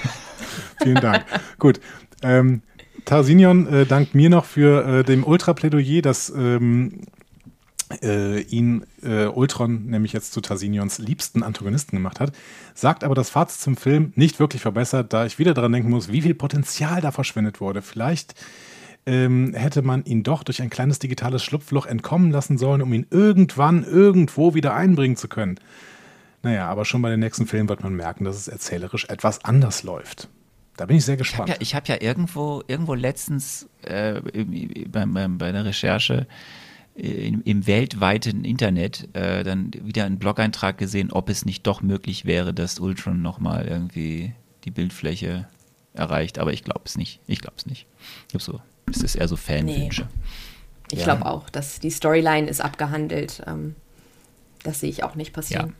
Vielen 0.83 1.01
Dank. 1.01 1.25
Gut. 1.59 1.81
Ähm, 2.23 2.62
Tarsinion 3.05 3.67
äh, 3.73 3.87
dankt 3.87 4.15
mir 4.15 4.31
noch 4.31 4.45
für 4.45 5.01
äh, 5.01 5.05
dem 5.05 5.25
Ultra-Plädoyer, 5.25 6.03
das 6.03 6.31
ähm, 6.31 7.01
äh, 8.03 8.40
ihn 8.40 8.85
äh, 9.03 9.27
Ultron 9.27 9.87
nämlich 9.87 10.12
jetzt 10.12 10.33
zu 10.33 10.40
Tarsinions 10.40 10.99
liebsten 10.99 11.42
Antagonisten 11.42 11.96
gemacht 11.96 12.20
hat, 12.20 12.33
sagt 12.75 13.05
aber 13.05 13.14
das 13.14 13.31
Fazit 13.31 13.61
zum 13.61 13.77
Film 13.77 14.12
nicht 14.16 14.40
wirklich 14.40 14.62
verbessert, 14.62 15.12
da 15.12 15.27
ich 15.27 15.38
wieder 15.38 15.55
daran 15.55 15.72
denken 15.72 15.90
muss, 15.90 16.11
wie 16.11 16.22
viel 16.22 16.35
Potenzial 16.35 17.01
da 17.01 17.11
verschwendet 17.12 17.61
wurde. 17.61 17.83
Vielleicht 17.83 18.35
ähm, 19.07 19.55
hätte 19.55 19.83
man 19.83 20.05
ihn 20.05 20.22
doch 20.22 20.42
durch 20.42 20.61
ein 20.61 20.70
kleines 20.70 20.99
digitales 20.99 21.44
Schlupfloch 21.44 21.87
entkommen 21.87 22.33
lassen 22.33 22.59
sollen, 22.59 22.83
um 22.83 22.92
ihn 22.92 23.07
irgendwann 23.11 23.85
irgendwo 23.85 24.55
wieder 24.55 24.75
einbringen 24.75 25.16
zu 25.16 25.29
können. 25.29 25.59
Naja, 26.42 26.68
aber 26.68 26.85
schon 26.85 27.03
bei 27.03 27.11
den 27.11 27.20
nächsten 27.20 27.46
Filmen 27.46 27.68
wird 27.68 27.83
man 27.83 27.94
merken, 27.94 28.25
dass 28.25 28.37
es 28.37 28.49
erzählerisch 28.49 29.07
etwas 29.07 29.44
anders 29.44 29.83
läuft. 29.83 30.29
Da 30.77 30.87
bin 30.87 30.96
ich 30.96 31.05
sehr 31.05 31.16
gespannt. 31.16 31.57
Ich 31.61 31.75
habe 31.75 31.87
ja, 31.88 31.94
hab 31.94 32.03
ja, 32.03 32.09
irgendwo, 32.09 32.62
irgendwo 32.66 32.94
letztens 32.94 33.68
äh, 33.83 34.20
bei, 34.88 35.07
bei, 35.07 35.29
bei 35.29 35.53
der 35.53 35.64
Recherche 35.64 36.27
im, 36.96 37.42
im 37.44 37.66
weltweiten 37.66 38.44
Internet 38.44 39.09
äh, 39.14 39.44
dann 39.44 39.70
wieder 39.82 40.04
einen 40.04 40.18
Blog-Eintrag 40.18 40.78
gesehen, 40.78 41.12
ob 41.12 41.28
es 41.28 41.44
nicht 41.44 41.66
doch 41.66 41.82
möglich 41.82 42.24
wäre, 42.24 42.54
dass 42.54 42.80
Ultron 42.80 43.22
nochmal 43.22 43.66
irgendwie 43.66 44.32
die 44.64 44.70
Bildfläche 44.70 45.46
erreicht. 45.92 46.38
Aber 46.38 46.52
ich 46.52 46.64
glaube 46.64 46.82
es 46.85 46.96
nicht. 46.96 47.20
Ich 47.26 47.40
glaube 47.40 47.56
es 47.59 47.66
nicht. 47.66 47.87
Ich 48.22 48.28
glaube 48.28 48.44
so, 48.44 48.61
es 48.90 49.02
ist 49.02 49.14
eher 49.16 49.28
so 49.28 49.37
Fanwünsche. 49.37 50.02
Nee. 50.02 50.22
Ich 50.92 50.98
ja. 51.00 51.04
glaube 51.04 51.26
auch, 51.26 51.50
dass 51.50 51.80
die 51.80 51.90
Storyline 51.90 52.48
ist 52.48 52.61
abgehandelt. 52.61 53.42
Ähm, 53.46 53.74
das 54.62 54.80
sehe 54.80 54.90
ich 54.90 55.04
auch 55.04 55.14
nicht 55.14 55.32
passieren. 55.32 55.68
Ja. 55.68 55.74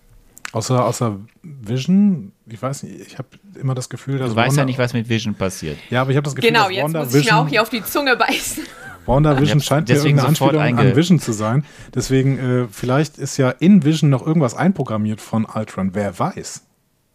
Außer, 0.53 0.85
außer 0.85 1.19
Vision, 1.43 2.33
ich 2.47 2.61
weiß 2.61 2.85
nicht, 2.85 3.01
ich 3.01 3.19
habe 3.19 3.29
immer 3.61 3.75
das 3.75 3.89
Gefühl, 3.89 4.19
dass. 4.19 4.31
Du 4.31 4.37
weißt 4.37 4.51
Wanda, 4.51 4.63
ja 4.63 4.67
nicht, 4.67 4.79
was 4.79 4.93
mit 4.93 5.09
Vision 5.09 5.35
passiert. 5.35 5.79
Ja, 5.91 6.03
aber 6.03 6.11
ich 6.11 6.17
habe 6.17 6.25
das 6.25 6.35
Gefühl, 6.35 6.51
genau, 6.51 6.69
dass 6.69 6.77
Wanda 6.83 7.01
jetzt 7.01 7.13
muss 7.13 7.21
ich 7.21 7.31
mir 7.31 7.37
auch 7.37 7.49
hier 7.49 7.63
auf 7.63 7.69
die 7.69 7.83
Zunge 7.83 8.17
beißen. 8.17 8.65
WandaVision 9.07 9.61
scheint 9.61 9.89
mir 9.89 9.97
irgendeine 9.97 10.29
Anspielung 10.29 10.61
an 10.63 10.97
Vision 10.97 11.19
zu 11.19 11.33
sein. 11.33 11.65
Deswegen, 11.95 12.39
äh, 12.39 12.67
vielleicht 12.71 13.19
ist 13.19 13.37
ja 13.37 13.51
in 13.51 13.85
Vision 13.85 14.11
noch 14.11 14.27
irgendwas 14.27 14.55
einprogrammiert 14.55 15.21
von 15.21 15.47
Ultron. 15.47 15.91
Wer 15.95 16.19
weiß? 16.19 16.63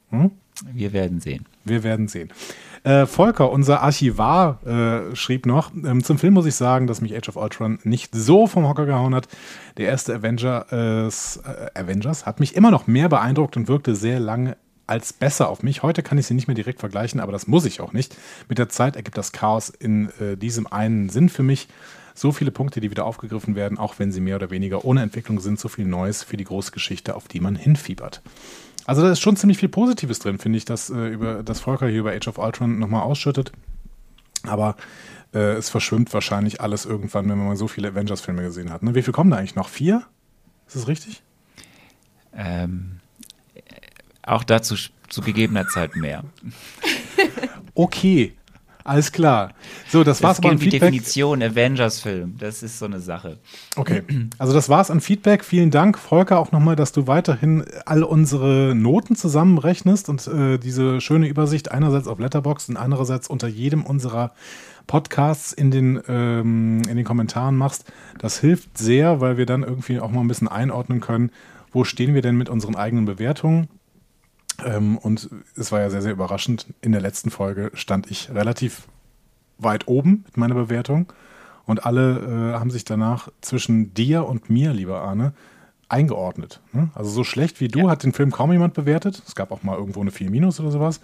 Hm? 0.10 0.32
Wir 0.74 0.94
werden 0.94 1.20
sehen. 1.20 1.46
Wir 1.64 1.84
werden 1.84 2.08
sehen. 2.08 2.30
Äh, 2.84 3.06
Volker, 3.06 3.52
unser 3.52 3.82
Archivar, 3.82 4.60
äh, 4.66 5.16
schrieb 5.16 5.46
noch, 5.46 5.72
ähm, 5.86 6.04
zum 6.04 6.18
Film 6.18 6.34
muss 6.34 6.48
ich 6.48 6.56
sagen, 6.56 6.88
dass 6.88 7.00
mich 7.02 7.16
Age 7.16 7.30
of 7.30 7.36
Ultron 7.36 7.78
nicht 7.84 8.16
so 8.16 8.48
vom 8.48 8.68
Hocker 8.68 8.88
gehauen 8.88 9.14
hat. 9.14 9.28
Der 9.78 9.88
erste 9.88 10.16
Avenger, 10.16 10.66
äh, 10.72 11.80
Avengers 11.80 12.26
hat 12.26 12.40
mich 12.40 12.56
immer 12.56 12.72
noch 12.72 12.88
mehr 12.88 13.08
beeindruckt 13.08 13.56
und 13.56 13.68
wirkte 13.68 13.96
sehr 13.96 14.20
lange 14.20 14.58
als 14.92 15.14
besser 15.14 15.48
auf 15.48 15.64
mich. 15.64 15.84
Heute 15.84 16.04
kann 16.04 16.18
ich 16.18 16.28
sie 16.28 16.34
nicht 16.34 16.50
mehr 16.50 16.56
direkt 16.56 16.82
vergleichen, 16.82 17.22
aber 17.22 17.32
das 17.32 17.48
muss 17.48 17.64
ich 17.64 17.80
auch 17.80 17.94
nicht. 17.94 18.18
Mit 18.50 18.58
der 18.58 18.68
Zeit 18.68 18.98
ergibt 18.98 19.18
das 19.18 19.32
Chaos 19.32 19.70
in 19.70 20.10
äh, 20.20 20.36
diesem 20.36 20.68
einen 20.68 21.08
Sinn 21.08 21.30
für 21.30 21.44
mich. 21.44 21.70
So 22.14 22.34
viele 22.34 22.52
Punkte, 22.52 22.82
die 22.82 22.92
wieder 22.92 23.06
aufgegriffen 23.06 23.56
werden, 23.56 23.78
auch 23.78 24.00
wenn 24.00 24.12
sie 24.12 24.20
mehr 24.20 24.36
oder 24.36 24.50
weniger 24.50 24.84
ohne 24.84 25.02
Entwicklung 25.02 25.40
sind, 25.40 25.62
so 25.62 25.70
viel 25.70 25.86
Neues 25.86 26.24
für 26.24 26.36
die 26.36 26.44
Großgeschichte, 26.44 27.16
auf 27.16 27.30
die 27.30 27.40
man 27.40 27.56
hinfiebert. 27.56 28.22
Also 28.86 29.02
da 29.02 29.12
ist 29.12 29.22
schon 29.22 29.38
ziemlich 29.38 29.60
viel 29.60 29.70
Positives 29.70 30.20
drin, 30.20 30.40
finde 30.40 30.58
ich, 30.58 30.66
dass, 30.66 30.90
äh, 30.90 31.08
über, 31.08 31.42
das 31.42 31.62
Volker 31.62 31.88
hier 31.88 32.02
über 32.02 32.12
Age 32.12 32.28
of 32.28 32.38
Ultron 32.38 32.78
nochmal 32.78 33.04
ausschüttet. 33.04 33.54
Aber 34.44 34.76
äh, 35.34 35.54
es 35.54 35.70
verschwimmt 35.70 36.14
wahrscheinlich 36.14 36.60
alles 36.60 36.86
irgendwann, 36.86 37.30
wenn 37.30 37.38
man 37.38 37.48
mal 37.48 37.56
so 37.56 37.70
viele 37.70 37.88
Avengers-Filme 37.88 38.42
gesehen 38.42 38.72
hat. 38.72 38.84
Ne? 38.84 38.94
Wie 38.94 39.04
viel 39.04 39.14
kommen 39.14 39.32
da 39.32 39.38
eigentlich 39.38 39.56
noch? 39.56 39.70
Vier? 39.70 40.04
Ist 40.68 40.76
das 40.76 40.90
richtig? 40.90 41.24
Ähm, 42.36 43.01
auch 44.24 44.44
dazu 44.44 44.76
zu 45.10 45.22
gegebener 45.22 45.68
Zeit 45.68 45.96
mehr. 45.96 46.24
Okay, 47.74 48.34
alles 48.84 49.12
klar. 49.12 49.54
So, 49.90 50.04
das, 50.04 50.18
das 50.18 50.24
war's 50.24 50.38
aber 50.40 50.50
an 50.50 50.58
Feedback. 50.58 50.92
Die 50.92 50.98
Definition 51.00 51.44
Avengers-Film, 51.44 52.36
das 52.40 52.64
ist 52.64 52.80
so 52.80 52.86
eine 52.86 53.00
Sache. 53.00 53.38
Okay, 53.76 54.04
also 54.38 54.54
das 54.54 54.70
war's 54.70 54.90
an 54.90 55.02
Feedback. 55.02 55.44
Vielen 55.46 55.72
Dank, 55.72 55.98
Volker, 55.98 56.40
auch 56.40 56.52
nochmal, 56.52 56.76
dass 56.76 56.92
du 56.92 57.08
weiterhin 57.08 57.64
all 57.86 58.04
unsere 58.04 58.74
Noten 58.76 59.16
zusammenrechnest 59.16 60.10
und 60.10 60.28
äh, 60.28 60.58
diese 60.58 61.02
schöne 61.02 61.28
Übersicht 61.28 61.72
einerseits 61.72 62.08
auf 62.08 62.20
Letterboxd 62.20 62.70
und 62.70 62.78
andererseits 62.78 63.28
unter 63.28 63.48
jedem 63.48 63.84
unserer 63.86 64.32
Podcasts 64.88 65.54
in 65.54 65.72
den, 65.72 66.02
ähm, 66.08 66.82
in 66.90 66.98
den 66.98 67.06
Kommentaren 67.06 67.56
machst. 67.56 67.92
Das 68.18 68.40
hilft 68.40 68.78
sehr, 68.78 69.22
weil 69.22 69.38
wir 69.38 69.46
dann 69.46 69.64
irgendwie 69.64 70.00
auch 70.00 70.12
mal 70.12 70.22
ein 70.22 70.28
bisschen 70.28 70.48
einordnen 70.48 71.02
können, 71.02 71.32
wo 71.72 71.84
stehen 71.84 72.14
wir 72.16 72.22
denn 72.22 72.36
mit 72.36 72.50
unseren 72.50 72.76
eigenen 72.76 73.06
Bewertungen 73.06 73.68
ähm, 74.66 74.98
und 74.98 75.30
es 75.56 75.72
war 75.72 75.82
ja 75.82 75.90
sehr, 75.90 76.02
sehr 76.02 76.12
überraschend. 76.12 76.68
In 76.82 76.92
der 76.92 77.02
letzten 77.02 77.32
Folge 77.32 77.72
stand 77.74 78.10
ich 78.10 78.30
relativ 78.34 78.88
weit 79.58 79.88
oben 79.88 80.24
mit 80.26 80.38
meiner 80.38 80.56
Bewertung. 80.56 81.12
Und 81.66 81.86
alle 81.86 82.54
äh, 82.54 82.60
haben 82.60 82.72
sich 82.72 82.86
danach 82.86 83.30
zwischen 83.42 83.94
dir 83.94 84.26
und 84.26 84.50
mir, 84.50 84.74
lieber 84.74 85.02
Arne, 85.02 85.34
eingeordnet. 85.90 86.60
Ne? 86.74 86.90
Also 86.96 87.12
so 87.12 87.24
schlecht 87.24 87.60
wie 87.60 87.68
du 87.68 87.80
ja. 87.82 87.90
hat 87.90 88.04
den 88.04 88.14
Film 88.14 88.32
kaum 88.32 88.52
jemand 88.52 88.74
bewertet. 88.74 89.22
Es 89.28 89.36
gab 89.36 89.52
auch 89.52 89.64
mal 89.64 89.78
irgendwo 89.78 90.02
eine 90.02 90.12
4 90.12 90.30
Minus 90.30 90.60
oder 90.60 90.72
sowas. 90.72 91.02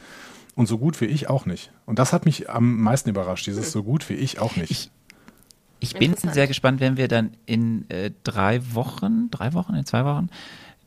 Und 0.55 0.65
so 0.65 0.77
gut 0.79 0.99
wie 1.01 1.05
ich 1.05 1.29
auch 1.29 1.45
nicht. 1.45 1.71
Und 1.85 1.99
das 1.99 2.13
hat 2.13 2.25
mich 2.25 2.49
am 2.49 2.81
meisten 2.81 3.09
überrascht, 3.09 3.45
dieses 3.45 3.71
so 3.71 3.83
gut 3.83 4.09
wie 4.09 4.15
ich 4.15 4.39
auch 4.39 4.55
nicht. 4.55 4.71
Ich, 4.71 4.91
ich 5.79 5.93
bin 5.93 6.15
sehr 6.15 6.47
gespannt, 6.47 6.79
wenn 6.79 6.97
wir 6.97 7.07
dann 7.07 7.31
in 7.45 7.87
äh, 7.89 8.09
drei 8.23 8.61
Wochen, 8.73 9.29
drei 9.29 9.53
Wochen, 9.53 9.75
in 9.75 9.85
zwei 9.85 10.03
Wochen, 10.03 10.29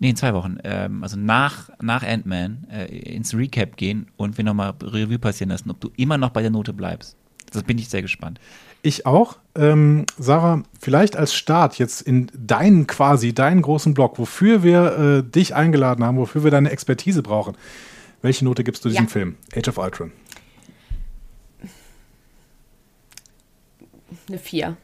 nee, 0.00 0.10
in 0.10 0.16
zwei 0.16 0.34
Wochen, 0.34 0.58
ähm, 0.64 1.02
also 1.04 1.16
nach, 1.16 1.70
nach 1.80 2.02
Ant-Man 2.02 2.66
äh, 2.70 2.86
ins 2.86 3.34
Recap 3.34 3.76
gehen 3.76 4.08
und 4.16 4.36
wir 4.36 4.44
nochmal 4.44 4.74
Revue 4.82 5.18
passieren 5.18 5.50
lassen, 5.50 5.70
ob 5.70 5.80
du 5.80 5.90
immer 5.96 6.18
noch 6.18 6.30
bei 6.30 6.42
der 6.42 6.50
Note 6.50 6.72
bleibst. 6.72 7.16
Das 7.52 7.62
bin 7.62 7.78
ich 7.78 7.88
sehr 7.88 8.02
gespannt. 8.02 8.40
Ich 8.82 9.06
auch. 9.06 9.36
Ähm, 9.54 10.06
Sarah, 10.18 10.62
vielleicht 10.80 11.16
als 11.16 11.34
Start 11.34 11.78
jetzt 11.78 12.00
in 12.00 12.30
deinen 12.34 12.86
quasi, 12.86 13.34
deinen 13.34 13.60
großen 13.62 13.92
Blog, 13.92 14.18
wofür 14.18 14.62
wir 14.62 14.98
äh, 14.98 15.22
dich 15.22 15.54
eingeladen 15.54 16.04
haben, 16.04 16.16
wofür 16.16 16.44
wir 16.44 16.50
deine 16.50 16.70
Expertise 16.70 17.22
brauchen. 17.22 17.56
Welche 18.22 18.44
Note 18.44 18.64
gibst 18.64 18.84
du 18.84 18.88
diesem 18.88 19.04
ja. 19.04 19.10
Film? 19.10 19.36
Age 19.54 19.68
of 19.68 19.78
Ultron. 19.78 20.12
Eine 24.28 24.38
4. 24.38 24.76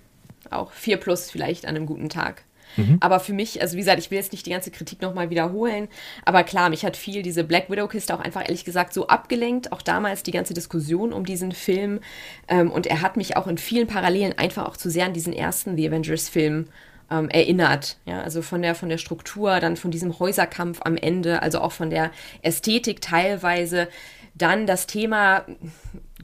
Auch 0.51 0.73
4 0.73 0.99
plus 0.99 1.31
vielleicht 1.31 1.65
an 1.65 1.77
einem 1.77 1.87
guten 1.87 2.09
Tag. 2.09 2.46
Mhm. 2.77 2.99
Aber 3.01 3.21
für 3.21 3.33
mich, 3.33 3.61
also 3.61 3.75
wie 3.75 3.81
gesagt, 3.81 3.99
ich 3.99 4.11
will 4.11 4.19
jetzt 4.19 4.33
nicht 4.33 4.47
die 4.47 4.51
ganze 4.51 4.71
Kritik 4.71 5.03
nochmal 5.03 5.31
wiederholen, 5.31 5.89
aber 6.25 6.45
klar, 6.45 6.71
mich 6.71 6.85
hat 6.85 6.97
viel 6.97 7.23
diese 7.23 7.45
Black 7.45 7.71
Widow-Kiste 7.71 8.15
auch 8.15 8.21
einfach 8.21 8.43
ehrlich 8.43 8.65
gesagt 8.65 8.93
so 8.93 9.07
abgelenkt, 9.09 9.73
auch 9.73 9.83
damals 9.83 10.23
die 10.23 10.33
ganze 10.33 10.55
Diskussion 10.55 11.13
um 11.13 11.25
diesen 11.25 11.53
Film. 11.53 12.01
Ähm, 12.49 12.71
und 12.71 12.87
er 12.87 13.03
hat 13.03 13.17
mich 13.17 13.37
auch 13.37 13.47
in 13.47 13.59
vielen 13.59 13.87
Parallelen 13.87 14.37
einfach 14.39 14.67
auch 14.67 14.77
zu 14.77 14.91
sehr 14.91 15.07
an 15.07 15.13
diesen 15.13 15.33
ersten 15.33 15.77
The 15.77 15.89
Avengers-Film 15.89 16.67
ähm, 17.11 17.29
erinnert. 17.29 17.97
Ja, 18.05 18.21
also 18.23 18.43
von 18.43 18.63
der, 18.63 18.75
von 18.75 18.89
der 18.89 18.99
Struktur, 18.99 19.61
dann 19.61 19.77
von 19.77 19.91
diesem 19.91 20.19
Häuserkampf 20.19 20.81
am 20.83 20.97
Ende, 20.97 21.43
also 21.43 21.61
auch 21.61 21.73
von 21.73 21.91
der 21.91 22.11
Ästhetik 22.43 23.01
teilweise. 23.01 23.89
Dann 24.37 24.67
das 24.67 24.87
Thema 24.87 25.45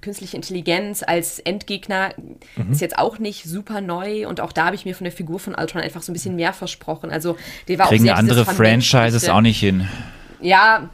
künstliche 0.01 0.37
Intelligenz 0.37 1.03
als 1.07 1.38
Endgegner 1.38 2.12
mhm. 2.57 2.72
ist 2.72 2.81
jetzt 2.81 2.98
auch 2.98 3.18
nicht 3.18 3.44
super 3.44 3.81
neu 3.81 4.27
und 4.29 4.40
auch 4.40 4.53
da 4.53 4.66
habe 4.66 4.77
ich 4.77 4.85
mir 4.85 4.94
von 4.94 5.05
der 5.05 5.12
Figur 5.12 5.38
von 5.38 5.55
Ultron 5.55 5.81
einfach 5.81 6.03
so 6.03 6.11
ein 6.11 6.14
bisschen 6.14 6.37
mehr 6.37 6.53
versprochen. 6.53 7.11
Also 7.11 7.37
der 7.68 7.79
war 7.79 7.88
Kriegen 7.88 8.03
auch 8.03 8.07
sehr 8.07 8.16
andere 8.16 8.44
Franchises 8.44 9.29
auch 9.29 9.40
nicht 9.40 9.61
hin. 9.61 9.88
Ja, 10.40 10.90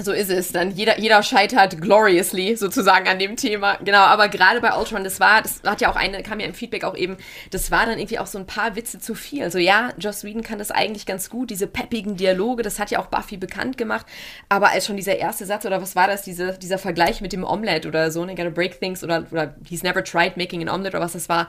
so 0.00 0.12
ist 0.12 0.30
es. 0.30 0.52
Dann 0.52 0.70
jeder, 0.70 0.98
jeder 0.98 1.22
scheitert 1.22 1.80
gloriously 1.80 2.56
sozusagen 2.56 3.08
an 3.08 3.18
dem 3.18 3.36
Thema. 3.36 3.76
Genau, 3.84 4.00
aber 4.00 4.28
gerade 4.28 4.60
bei 4.60 4.74
Ultron, 4.76 5.04
das 5.04 5.20
war, 5.20 5.42
das 5.42 5.62
hat 5.64 5.80
ja 5.80 5.90
auch 5.90 5.96
eine, 5.96 6.22
kam 6.22 6.40
ja 6.40 6.46
im 6.46 6.54
Feedback 6.54 6.84
auch 6.84 6.96
eben, 6.96 7.18
das 7.50 7.70
war 7.70 7.84
dann 7.84 7.98
irgendwie 7.98 8.18
auch 8.18 8.26
so 8.26 8.38
ein 8.38 8.46
paar 8.46 8.74
Witze 8.74 8.98
zu 8.98 9.14
viel. 9.14 9.42
Also 9.42 9.58
ja, 9.58 9.90
Joss 9.98 10.24
Whedon 10.24 10.42
kann 10.42 10.58
das 10.58 10.70
eigentlich 10.70 11.04
ganz 11.04 11.28
gut, 11.28 11.50
diese 11.50 11.66
peppigen 11.66 12.16
Dialoge, 12.16 12.62
das 12.62 12.78
hat 12.78 12.90
ja 12.90 13.00
auch 13.00 13.06
Buffy 13.06 13.36
bekannt 13.36 13.76
gemacht. 13.76 14.06
Aber 14.48 14.70
als 14.70 14.86
schon 14.86 14.96
dieser 14.96 15.16
erste 15.16 15.44
Satz 15.44 15.66
oder 15.66 15.82
was 15.82 15.94
war 15.94 16.06
das, 16.06 16.22
diese, 16.22 16.58
dieser 16.58 16.78
Vergleich 16.78 17.20
mit 17.20 17.32
dem 17.32 17.44
Omelette 17.44 17.88
oder 17.88 18.10
so, 18.10 18.24
ne, 18.24 18.34
gotta 18.34 18.50
break 18.50 18.80
things 18.80 19.04
oder, 19.04 19.26
oder 19.30 19.54
he's 19.68 19.82
never 19.82 20.02
tried 20.02 20.36
making 20.36 20.62
an 20.62 20.74
omelette 20.74 20.96
oder 20.96 21.04
was 21.04 21.12
das 21.12 21.28
war, 21.28 21.48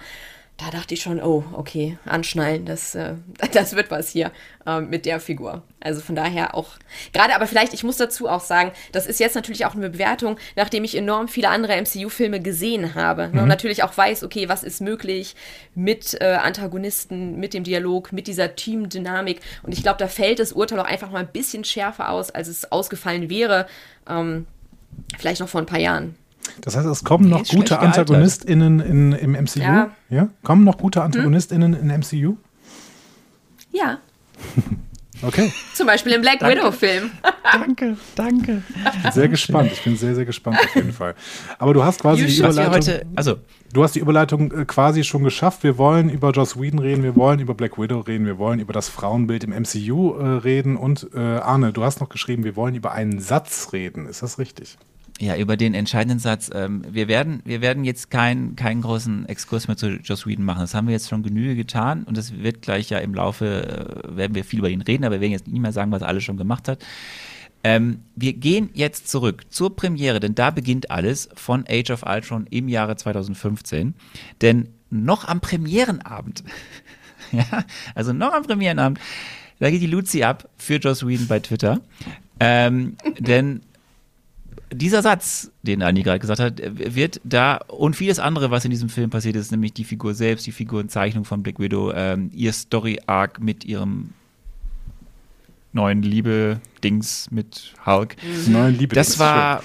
da 0.57 0.69
dachte 0.69 0.93
ich 0.93 1.01
schon, 1.01 1.21
oh, 1.21 1.43
okay, 1.53 1.97
anschnallen, 2.05 2.65
das, 2.65 2.93
äh, 2.93 3.15
das 3.53 3.75
wird 3.75 3.89
was 3.89 4.09
hier 4.09 4.31
äh, 4.65 4.81
mit 4.81 5.05
der 5.05 5.19
Figur. 5.19 5.63
Also 5.79 5.99
von 5.99 6.15
daher 6.15 6.55
auch, 6.55 6.75
gerade 7.11 7.35
aber 7.35 7.47
vielleicht, 7.47 7.73
ich 7.73 7.83
muss 7.83 7.97
dazu 7.97 8.29
auch 8.29 8.39
sagen, 8.39 8.71
das 8.91 9.07
ist 9.07 9.19
jetzt 9.19 9.35
natürlich 9.35 9.65
auch 9.65 9.73
eine 9.73 9.89
Bewertung, 9.89 10.37
nachdem 10.55 10.83
ich 10.83 10.95
enorm 10.95 11.27
viele 11.27 11.49
andere 11.49 11.75
MCU-Filme 11.81 12.39
gesehen 12.39 12.93
habe. 12.93 13.23
Ne? 13.23 13.33
Mhm. 13.33 13.39
Und 13.39 13.47
natürlich 13.47 13.83
auch 13.83 13.97
weiß, 13.97 14.23
okay, 14.23 14.47
was 14.47 14.63
ist 14.63 14.79
möglich 14.79 15.35
mit 15.73 16.21
äh, 16.21 16.35
Antagonisten, 16.35 17.39
mit 17.39 17.53
dem 17.53 17.63
Dialog, 17.63 18.13
mit 18.13 18.27
dieser 18.27 18.55
Teamdynamik. 18.55 19.41
Und 19.63 19.73
ich 19.73 19.81
glaube, 19.81 19.97
da 19.97 20.07
fällt 20.07 20.39
das 20.39 20.53
Urteil 20.53 20.79
auch 20.79 20.85
einfach 20.85 21.09
mal 21.09 21.19
ein 21.19 21.31
bisschen 21.31 21.63
schärfer 21.63 22.09
aus, 22.09 22.29
als 22.29 22.47
es 22.47 22.71
ausgefallen 22.71 23.29
wäre, 23.29 23.65
ähm, 24.07 24.45
vielleicht 25.17 25.41
noch 25.41 25.49
vor 25.49 25.61
ein 25.61 25.65
paar 25.65 25.79
Jahren. 25.79 26.15
Das 26.61 26.75
heißt, 26.75 26.85
es 26.85 27.03
kommen 27.03 27.29
noch 27.29 27.45
gute 27.47 27.79
AntagonistInnen 27.79 28.79
in, 28.79 29.11
im 29.13 29.31
MCU? 29.31 29.59
Ja. 29.59 29.91
ja. 30.09 30.29
Kommen 30.43 30.63
noch 30.63 30.77
gute 30.77 30.99
hm? 30.99 31.05
AntagonistInnen 31.05 31.77
hm? 31.77 31.89
in 31.89 31.99
MCU? 31.99 32.37
Ja. 33.71 33.97
okay. 35.21 35.51
Zum 35.73 35.87
Beispiel 35.87 36.13
im 36.13 36.21
Black 36.21 36.41
Widow-Film. 36.41 37.11
danke, 37.51 37.97
danke. 38.15 38.63
Ich 38.95 39.03
bin 39.03 39.11
sehr 39.11 39.27
gespannt. 39.27 39.71
Ich 39.73 39.83
bin 39.83 39.97
sehr, 39.97 40.15
sehr 40.15 40.25
gespannt 40.25 40.57
auf 40.59 40.75
jeden 40.75 40.93
Fall. 40.93 41.15
Aber 41.59 41.73
du 41.73 41.83
hast 41.83 42.01
quasi 42.01 42.25
die 42.25 42.37
Überleitung. 42.37 42.73
Heute, 42.73 43.05
also. 43.15 43.37
Du 43.73 43.83
hast 43.83 43.95
die 43.95 43.99
Überleitung 43.99 44.51
äh, 44.51 44.65
quasi 44.65 45.03
schon 45.03 45.23
geschafft. 45.23 45.63
Wir 45.63 45.79
wollen 45.79 46.09
über 46.09 46.29
Joss 46.29 46.59
Whedon 46.59 46.79
reden, 46.79 47.03
wir 47.03 47.15
wollen 47.15 47.39
über 47.39 47.55
Black 47.55 47.79
Widow 47.79 48.01
reden, 48.01 48.27
wir 48.27 48.37
wollen 48.37 48.59
über 48.59 48.71
das 48.71 48.87
Frauenbild 48.87 49.43
im 49.43 49.49
MCU 49.49 50.13
äh, 50.13 50.25
reden. 50.37 50.77
Und 50.77 51.09
äh, 51.15 51.19
Arne, 51.19 51.73
du 51.73 51.83
hast 51.83 51.99
noch 51.99 52.09
geschrieben, 52.09 52.43
wir 52.43 52.55
wollen 52.55 52.75
über 52.75 52.91
einen 52.91 53.19
Satz 53.19 53.69
reden. 53.73 54.05
Ist 54.05 54.21
das 54.21 54.37
richtig? 54.37 54.77
Ja, 55.23 55.37
über 55.37 55.55
den 55.55 55.73
entscheidenden 55.73 56.19
Satz. 56.19 56.49
Ähm, 56.53 56.83
wir, 56.89 57.07
werden, 57.07 57.41
wir 57.45 57.61
werden 57.61 57.85
jetzt 57.85 58.11
keinen 58.11 58.57
keinen 58.57 58.81
großen 58.81 59.25
Exkurs 59.29 59.69
mehr 59.69 59.77
zu 59.77 59.87
Joss 59.87 60.27
Whedon 60.27 60.43
machen. 60.43 60.59
Das 60.59 60.73
haben 60.73 60.87
wir 60.87 60.91
jetzt 60.91 61.07
schon 61.07 61.23
Genüge 61.23 61.55
getan 61.55 62.03
und 62.03 62.17
es 62.17 62.39
wird 62.39 62.61
gleich 62.61 62.89
ja 62.89 62.97
im 62.97 63.13
Laufe, 63.13 64.03
äh, 64.05 64.17
werden 64.17 64.35
wir 64.35 64.43
viel 64.43 64.59
über 64.59 64.69
ihn 64.69 64.81
reden, 64.81 65.05
aber 65.05 65.15
wir 65.15 65.21
werden 65.21 65.31
jetzt 65.31 65.47
nicht 65.47 65.61
mehr 65.61 65.71
sagen, 65.71 65.93
was 65.93 66.01
er 66.01 66.09
alles 66.09 66.25
schon 66.25 66.35
gemacht 66.35 66.67
hat. 66.67 66.83
Ähm, 67.63 67.99
wir 68.17 68.33
gehen 68.33 68.69
jetzt 68.73 69.07
zurück 69.07 69.45
zur 69.49 69.73
Premiere, 69.73 70.19
denn 70.19 70.35
da 70.35 70.51
beginnt 70.51 70.91
alles 70.91 71.29
von 71.35 71.63
Age 71.69 71.91
of 71.91 72.03
Ultron 72.05 72.45
im 72.49 72.67
Jahre 72.67 72.97
2015. 72.97 73.93
Denn 74.41 74.67
noch 74.89 75.25
am 75.25 75.39
Premierenabend, 75.39 76.43
ja, 77.31 77.63
also 77.95 78.11
noch 78.11 78.33
am 78.33 78.43
Premierenabend, 78.43 78.99
da 79.59 79.71
geht 79.71 79.81
die 79.81 79.87
Luzi 79.87 80.23
ab 80.23 80.49
für 80.57 80.79
Joss 80.79 81.07
Whedon 81.07 81.27
bei 81.27 81.39
Twitter. 81.39 81.79
Ähm, 82.41 82.97
denn 83.19 83.61
dieser 84.73 85.01
Satz, 85.01 85.51
den 85.61 85.81
Anni 85.81 86.03
gerade 86.03 86.19
gesagt 86.19 86.39
hat, 86.39 86.61
wird 86.61 87.21
da 87.23 87.57
und 87.67 87.95
vieles 87.95 88.19
andere, 88.19 88.51
was 88.51 88.65
in 88.65 88.71
diesem 88.71 88.89
Film 88.89 89.09
passiert 89.09 89.35
ist, 89.35 89.51
nämlich 89.51 89.73
die 89.73 89.83
Figur 89.83 90.13
selbst, 90.13 90.45
die 90.45 90.51
Figurenzeichnung 90.51 91.25
von 91.25 91.43
Black 91.43 91.59
Widow, 91.59 91.91
ähm, 91.93 92.29
ihr 92.33 92.53
Story-Arc 92.53 93.39
mit 93.39 93.65
ihrem 93.65 94.09
neuen 95.71 96.03
Liebe-Dings 96.03 97.31
mit 97.31 97.73
Hulk. 97.85 98.15
Mhm. 98.21 98.53
Neuen 98.53 98.77
Liebe 98.77 98.95
das 98.95 99.17
war, 99.17 99.63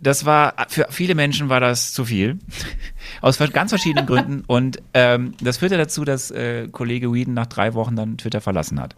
das 0.00 0.24
war, 0.24 0.54
für 0.68 0.86
viele 0.90 1.14
Menschen 1.14 1.48
war 1.48 1.60
das 1.60 1.92
zu 1.92 2.04
viel. 2.04 2.38
Aus 3.20 3.38
ganz 3.38 3.70
verschiedenen 3.70 4.06
Gründen. 4.06 4.44
Und 4.46 4.82
ähm, 4.94 5.32
das 5.40 5.58
führte 5.58 5.78
dazu, 5.78 6.04
dass 6.04 6.30
äh, 6.30 6.68
Kollege 6.70 7.12
Whedon 7.12 7.34
nach 7.34 7.46
drei 7.46 7.74
Wochen 7.74 7.96
dann 7.96 8.18
Twitter 8.18 8.40
verlassen 8.40 8.80
hat 8.80 8.94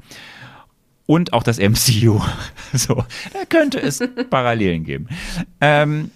und 1.10 1.32
auch 1.32 1.42
das 1.42 1.58
MCU. 1.58 2.20
so, 2.72 3.04
da 3.32 3.44
könnte 3.48 3.80
es 3.80 3.98
Parallelen 4.30 4.84
geben. 4.84 5.08
Ähm, 5.60 6.12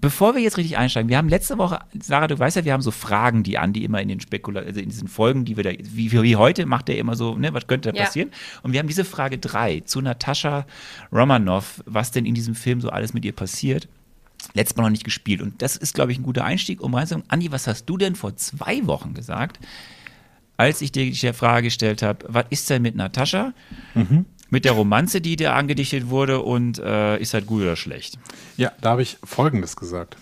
bevor 0.00 0.34
wir 0.34 0.42
jetzt 0.42 0.56
richtig 0.56 0.76
einsteigen, 0.76 1.08
wir 1.08 1.16
haben 1.16 1.28
letzte 1.28 1.58
Woche, 1.58 1.78
Sarah, 2.02 2.26
du 2.26 2.36
weißt 2.36 2.56
ja, 2.56 2.64
wir 2.64 2.72
haben 2.72 2.82
so 2.82 2.90
Fragen, 2.90 3.44
die 3.44 3.56
Andi 3.56 3.84
immer 3.84 4.02
in 4.02 4.08
den 4.08 4.18
Spekula 4.18 4.62
also 4.62 4.80
in 4.80 4.88
diesen 4.88 5.06
Folgen, 5.06 5.44
die 5.44 5.56
wir 5.56 5.62
da, 5.62 5.70
wie, 5.70 6.10
wie 6.10 6.34
heute 6.34 6.66
macht 6.66 6.88
er 6.88 6.98
immer 6.98 7.14
so, 7.14 7.36
ne, 7.36 7.54
was 7.54 7.68
könnte 7.68 7.92
da 7.92 7.96
ja. 7.96 8.04
passieren? 8.06 8.32
Und 8.64 8.72
wir 8.72 8.80
haben 8.80 8.88
diese 8.88 9.04
Frage 9.04 9.38
drei 9.38 9.78
zu 9.84 10.00
Natascha 10.00 10.66
Romanoff, 11.12 11.80
was 11.86 12.10
denn 12.10 12.26
in 12.26 12.34
diesem 12.34 12.56
Film 12.56 12.80
so 12.80 12.88
alles 12.88 13.14
mit 13.14 13.24
ihr 13.24 13.32
passiert. 13.32 13.86
Letztes 14.54 14.76
Mal 14.76 14.82
noch 14.82 14.90
nicht 14.90 15.04
gespielt. 15.04 15.40
Und 15.40 15.62
das 15.62 15.76
ist, 15.76 15.94
glaube 15.94 16.10
ich, 16.10 16.18
ein 16.18 16.24
guter 16.24 16.44
Einstieg, 16.44 16.80
um 16.80 16.96
reinzusagen. 16.96 17.28
Andi, 17.28 17.52
was 17.52 17.68
hast 17.68 17.84
du 17.84 17.96
denn 17.96 18.16
vor 18.16 18.34
zwei 18.34 18.84
Wochen 18.88 19.14
gesagt? 19.14 19.60
Als 20.60 20.82
ich 20.82 20.92
dir 20.92 21.10
die 21.10 21.32
Frage 21.32 21.68
gestellt 21.68 22.02
habe, 22.02 22.26
was 22.28 22.44
ist 22.50 22.68
denn 22.68 22.82
mit 22.82 22.94
Natascha? 22.94 23.54
Mhm. 23.94 24.26
Mit 24.50 24.66
der 24.66 24.72
Romanze, 24.72 25.22
die 25.22 25.36
dir 25.36 25.54
angedichtet 25.54 26.10
wurde 26.10 26.40
und 26.40 26.78
äh, 26.78 27.16
ist 27.18 27.32
halt 27.32 27.46
gut 27.46 27.62
oder 27.62 27.76
schlecht? 27.76 28.18
Ja, 28.58 28.70
da 28.82 28.90
habe 28.90 29.00
ich 29.00 29.16
Folgendes 29.24 29.74
gesagt. 29.74 30.18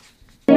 Für 0.46 0.54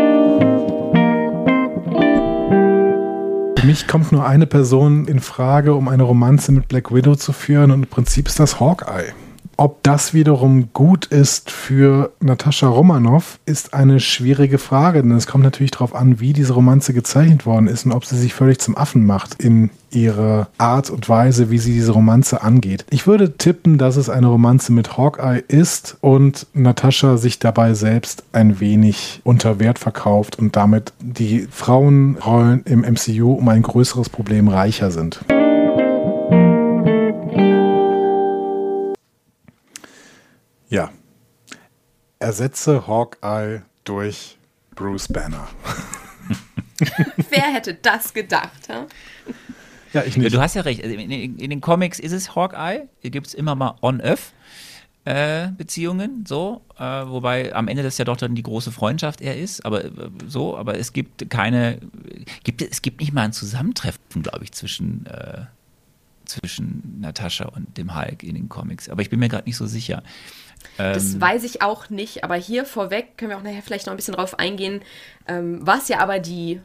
mich 3.65 3.88
kommt 3.88 4.12
nur 4.12 4.24
eine 4.24 4.46
Person 4.46 5.08
in 5.08 5.20
Frage, 5.20 5.74
um 5.74 5.88
eine 5.88 6.04
Romanze 6.04 6.52
mit 6.52 6.67
Black 6.67 6.94
Widow 6.94 7.15
zu 7.15 7.34
führen 7.34 7.72
und 7.72 7.82
im 7.84 7.89
Prinzip 7.89 8.28
ist 8.28 8.39
das 8.39 8.60
Hawkeye. 8.60 9.13
Ob 9.57 9.83
das 9.83 10.13
wiederum 10.13 10.69
gut 10.73 11.05
ist 11.05 11.51
für 11.51 12.11
Natascha 12.19 12.67
Romanoff, 12.67 13.39
ist 13.45 13.73
eine 13.73 13.99
schwierige 13.99 14.57
Frage, 14.57 15.01
denn 15.01 15.11
es 15.11 15.27
kommt 15.27 15.43
natürlich 15.43 15.71
darauf 15.71 15.93
an, 15.93 16.19
wie 16.19 16.33
diese 16.33 16.53
Romanze 16.53 16.93
gezeichnet 16.93 17.45
worden 17.45 17.67
ist 17.67 17.85
und 17.85 17.91
ob 17.91 18.05
sie 18.05 18.17
sich 18.17 18.33
völlig 18.33 18.59
zum 18.59 18.77
Affen 18.77 19.05
macht 19.05 19.35
in 19.43 19.69
ihrer 19.91 20.47
Art 20.57 20.89
und 20.89 21.07
Weise, 21.09 21.51
wie 21.51 21.57
sie 21.57 21.73
diese 21.73 21.91
Romanze 21.91 22.41
angeht. 22.41 22.85
Ich 22.89 23.07
würde 23.07 23.37
tippen, 23.37 23.77
dass 23.77 23.97
es 23.97 24.09
eine 24.09 24.27
Romanze 24.27 24.71
mit 24.71 24.97
Hawkeye 24.97 25.43
ist 25.47 25.97
und 26.01 26.47
Natascha 26.53 27.17
sich 27.17 27.39
dabei 27.39 27.73
selbst 27.73 28.23
ein 28.31 28.59
wenig 28.59 29.21
unter 29.23 29.59
Wert 29.59 29.79
verkauft 29.79 30.39
und 30.39 30.55
damit 30.55 30.93
die 31.01 31.47
Frauenrollen 31.51 32.63
im 32.63 32.81
MCU 32.81 33.33
um 33.33 33.47
ein 33.49 33.61
größeres 33.61 34.09
Problem 34.09 34.47
reicher 34.47 34.91
sind. 34.91 35.19
Ja. 40.71 40.89
Ersetze 42.19 42.88
Hawkeye 42.88 43.63
durch 43.84 44.38
Bruce 44.73 45.10
Banner. 45.10 45.49
Wer 47.29 47.53
hätte 47.53 47.73
das 47.73 48.13
gedacht? 48.13 48.69
Huh? 48.69 48.86
Ja, 49.91 50.03
ich 50.05 50.15
nicht. 50.15 50.34
Du 50.34 50.39
hast 50.39 50.55
ja 50.55 50.62
recht. 50.62 50.81
Also 50.81 50.95
in, 50.95 51.38
den 51.38 51.60
Comics 51.60 51.99
ist 51.99 52.13
es 52.13 52.36
Hawkeye. 52.36 52.88
Hier 53.01 53.12
gibt 53.12 53.27
es 53.27 53.34
immer 53.34 53.53
mal 53.53 53.75
On-Off. 53.81 54.31
Äh, 55.03 55.49
Beziehungen, 55.57 56.25
so, 56.27 56.62
äh, 56.77 56.84
wobei 56.84 57.55
am 57.55 57.67
Ende 57.67 57.81
das 57.81 57.97
ja 57.97 58.05
doch 58.05 58.17
dann 58.17 58.36
die 58.36 58.43
große 58.43 58.71
Freundschaft 58.71 59.19
er 59.19 59.36
ist, 59.36 59.65
aber 59.65 59.86
äh, 59.86 59.91
so, 60.27 60.55
aber 60.55 60.77
es 60.77 60.93
gibt 60.93 61.27
keine, 61.31 61.79
gibt, 62.43 62.62
es 62.62 62.84
gibt 62.84 62.99
nicht 62.99 63.12
mal 63.12 63.23
ein 63.23 63.34
Zusammentreffen, 63.34 64.21
glaube 64.21 64.43
ich, 64.43 64.51
zwischen, 64.51 65.07
äh, 65.07 65.45
zwischen 66.25 66.99
Natascha 67.01 67.45
und 67.45 67.79
dem 67.79 67.95
Hulk 67.95 68.21
in 68.21 68.36
den 68.36 68.47
Comics, 68.47 68.89
aber 68.89 69.01
ich 69.01 69.10
bin 69.10 69.19
mir 69.19 69.27
gerade 69.27 69.45
nicht 69.45 69.57
so 69.57 69.65
sicher. 69.65 70.03
Das 70.78 71.13
ähm, 71.13 71.21
weiß 71.21 71.43
ich 71.43 71.62
auch 71.62 71.89
nicht, 71.89 72.24
aber 72.24 72.36
hier 72.36 72.65
vorweg 72.65 73.17
können 73.17 73.32
wir 73.32 73.38
auch 73.38 73.43
nachher 73.43 73.62
vielleicht 73.62 73.86
noch 73.86 73.93
ein 73.93 73.97
bisschen 73.97 74.15
drauf 74.15 74.39
eingehen, 74.39 74.82
ähm, 75.28 75.60
was 75.62 75.88
ja 75.88 76.00
aber 76.00 76.19
die, 76.19 76.62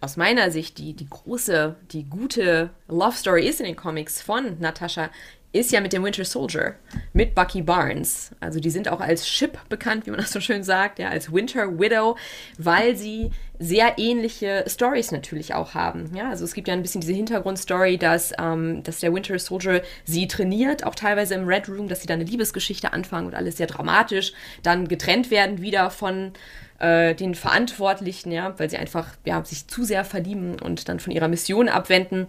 aus 0.00 0.16
meiner 0.16 0.50
Sicht, 0.50 0.78
die, 0.78 0.94
die 0.94 1.08
große, 1.08 1.76
die 1.92 2.04
gute 2.04 2.70
Love 2.88 3.16
Story 3.16 3.46
ist 3.46 3.60
in 3.60 3.66
den 3.66 3.76
Comics 3.76 4.22
von 4.22 4.58
Natascha, 4.58 5.10
ist 5.52 5.72
ja 5.72 5.80
mit 5.80 5.92
dem 5.92 6.04
Winter 6.04 6.24
Soldier, 6.24 6.76
mit 7.12 7.34
Bucky 7.34 7.62
Barnes. 7.62 8.30
Also 8.38 8.60
die 8.60 8.70
sind 8.70 8.88
auch 8.88 9.00
als 9.00 9.28
Ship 9.28 9.58
bekannt, 9.68 10.06
wie 10.06 10.10
man 10.10 10.20
das 10.20 10.32
so 10.32 10.40
schön 10.40 10.62
sagt, 10.62 10.98
ja, 11.00 11.08
als 11.08 11.32
Winter 11.32 11.78
Widow, 11.78 12.16
weil 12.58 12.96
sie 12.96 13.30
sehr 13.58 13.98
ähnliche 13.98 14.64
Stories 14.68 15.10
natürlich 15.10 15.52
auch 15.54 15.74
haben. 15.74 16.10
Ja, 16.14 16.30
also 16.30 16.44
es 16.44 16.54
gibt 16.54 16.68
ja 16.68 16.74
ein 16.74 16.82
bisschen 16.82 17.00
diese 17.00 17.12
Hintergrundstory, 17.12 17.98
dass, 17.98 18.32
ähm, 18.38 18.82
dass 18.84 19.00
der 19.00 19.12
Winter 19.12 19.38
Soldier 19.38 19.82
sie 20.04 20.28
trainiert, 20.28 20.84
auch 20.84 20.94
teilweise 20.94 21.34
im 21.34 21.46
Red 21.46 21.68
Room, 21.68 21.88
dass 21.88 22.00
sie 22.00 22.06
da 22.06 22.14
eine 22.14 22.24
Liebesgeschichte 22.24 22.92
anfangen 22.92 23.26
und 23.26 23.34
alles 23.34 23.56
sehr 23.56 23.66
dramatisch, 23.66 24.32
dann 24.62 24.86
getrennt 24.86 25.30
werden 25.30 25.60
wieder 25.60 25.90
von 25.90 26.32
äh, 26.78 27.14
den 27.14 27.34
Verantwortlichen, 27.34 28.30
ja, 28.30 28.58
weil 28.58 28.70
sie 28.70 28.78
einfach 28.78 29.08
ja, 29.24 29.44
sich 29.44 29.66
zu 29.66 29.84
sehr 29.84 30.04
verlieben 30.04 30.58
und 30.60 30.88
dann 30.88 31.00
von 31.00 31.12
ihrer 31.12 31.28
Mission 31.28 31.68
abwenden. 31.68 32.28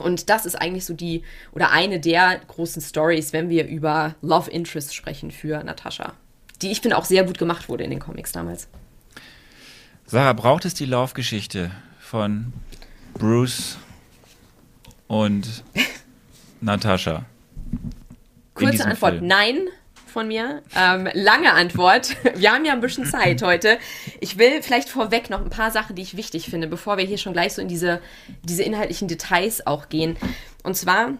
Und 0.00 0.30
das 0.30 0.46
ist 0.46 0.54
eigentlich 0.54 0.84
so 0.84 0.94
die 0.94 1.22
oder 1.52 1.70
eine 1.70 2.00
der 2.00 2.40
großen 2.46 2.82
Stories, 2.82 3.32
wenn 3.32 3.48
wir 3.48 3.66
über 3.66 4.14
Love 4.22 4.50
Interest 4.50 4.94
sprechen 4.94 5.30
für 5.30 5.62
Natascha. 5.62 6.14
Die 6.62 6.70
ich 6.70 6.80
finde 6.80 6.96
auch 6.98 7.04
sehr 7.04 7.24
gut 7.24 7.38
gemacht 7.38 7.68
wurde 7.68 7.84
in 7.84 7.90
den 7.90 8.00
Comics 8.00 8.32
damals. 8.32 8.68
Sarah, 10.06 10.32
braucht 10.32 10.64
es 10.64 10.74
die 10.74 10.86
Laufgeschichte 10.86 11.70
von 12.00 12.52
Bruce 13.14 13.78
und 15.06 15.64
Natascha? 16.60 17.24
Kurze 18.54 18.84
Antwort: 18.84 19.14
Film? 19.14 19.26
Nein, 19.26 19.68
von 20.10 20.28
mir. 20.28 20.62
Ähm, 20.76 21.08
lange 21.14 21.52
Antwort. 21.52 22.16
Wir 22.34 22.52
haben 22.52 22.64
ja 22.64 22.72
ein 22.72 22.80
bisschen 22.80 23.06
Zeit 23.06 23.42
heute. 23.42 23.78
Ich 24.20 24.38
will 24.38 24.62
vielleicht 24.62 24.88
vorweg 24.88 25.30
noch 25.30 25.40
ein 25.40 25.50
paar 25.50 25.70
Sachen, 25.70 25.96
die 25.96 26.02
ich 26.02 26.16
wichtig 26.16 26.50
finde, 26.50 26.66
bevor 26.66 26.98
wir 26.98 27.04
hier 27.04 27.18
schon 27.18 27.32
gleich 27.32 27.54
so 27.54 27.62
in 27.62 27.68
diese, 27.68 28.00
diese 28.42 28.62
inhaltlichen 28.62 29.08
Details 29.08 29.66
auch 29.66 29.88
gehen. 29.88 30.16
Und 30.62 30.76
zwar 30.76 31.14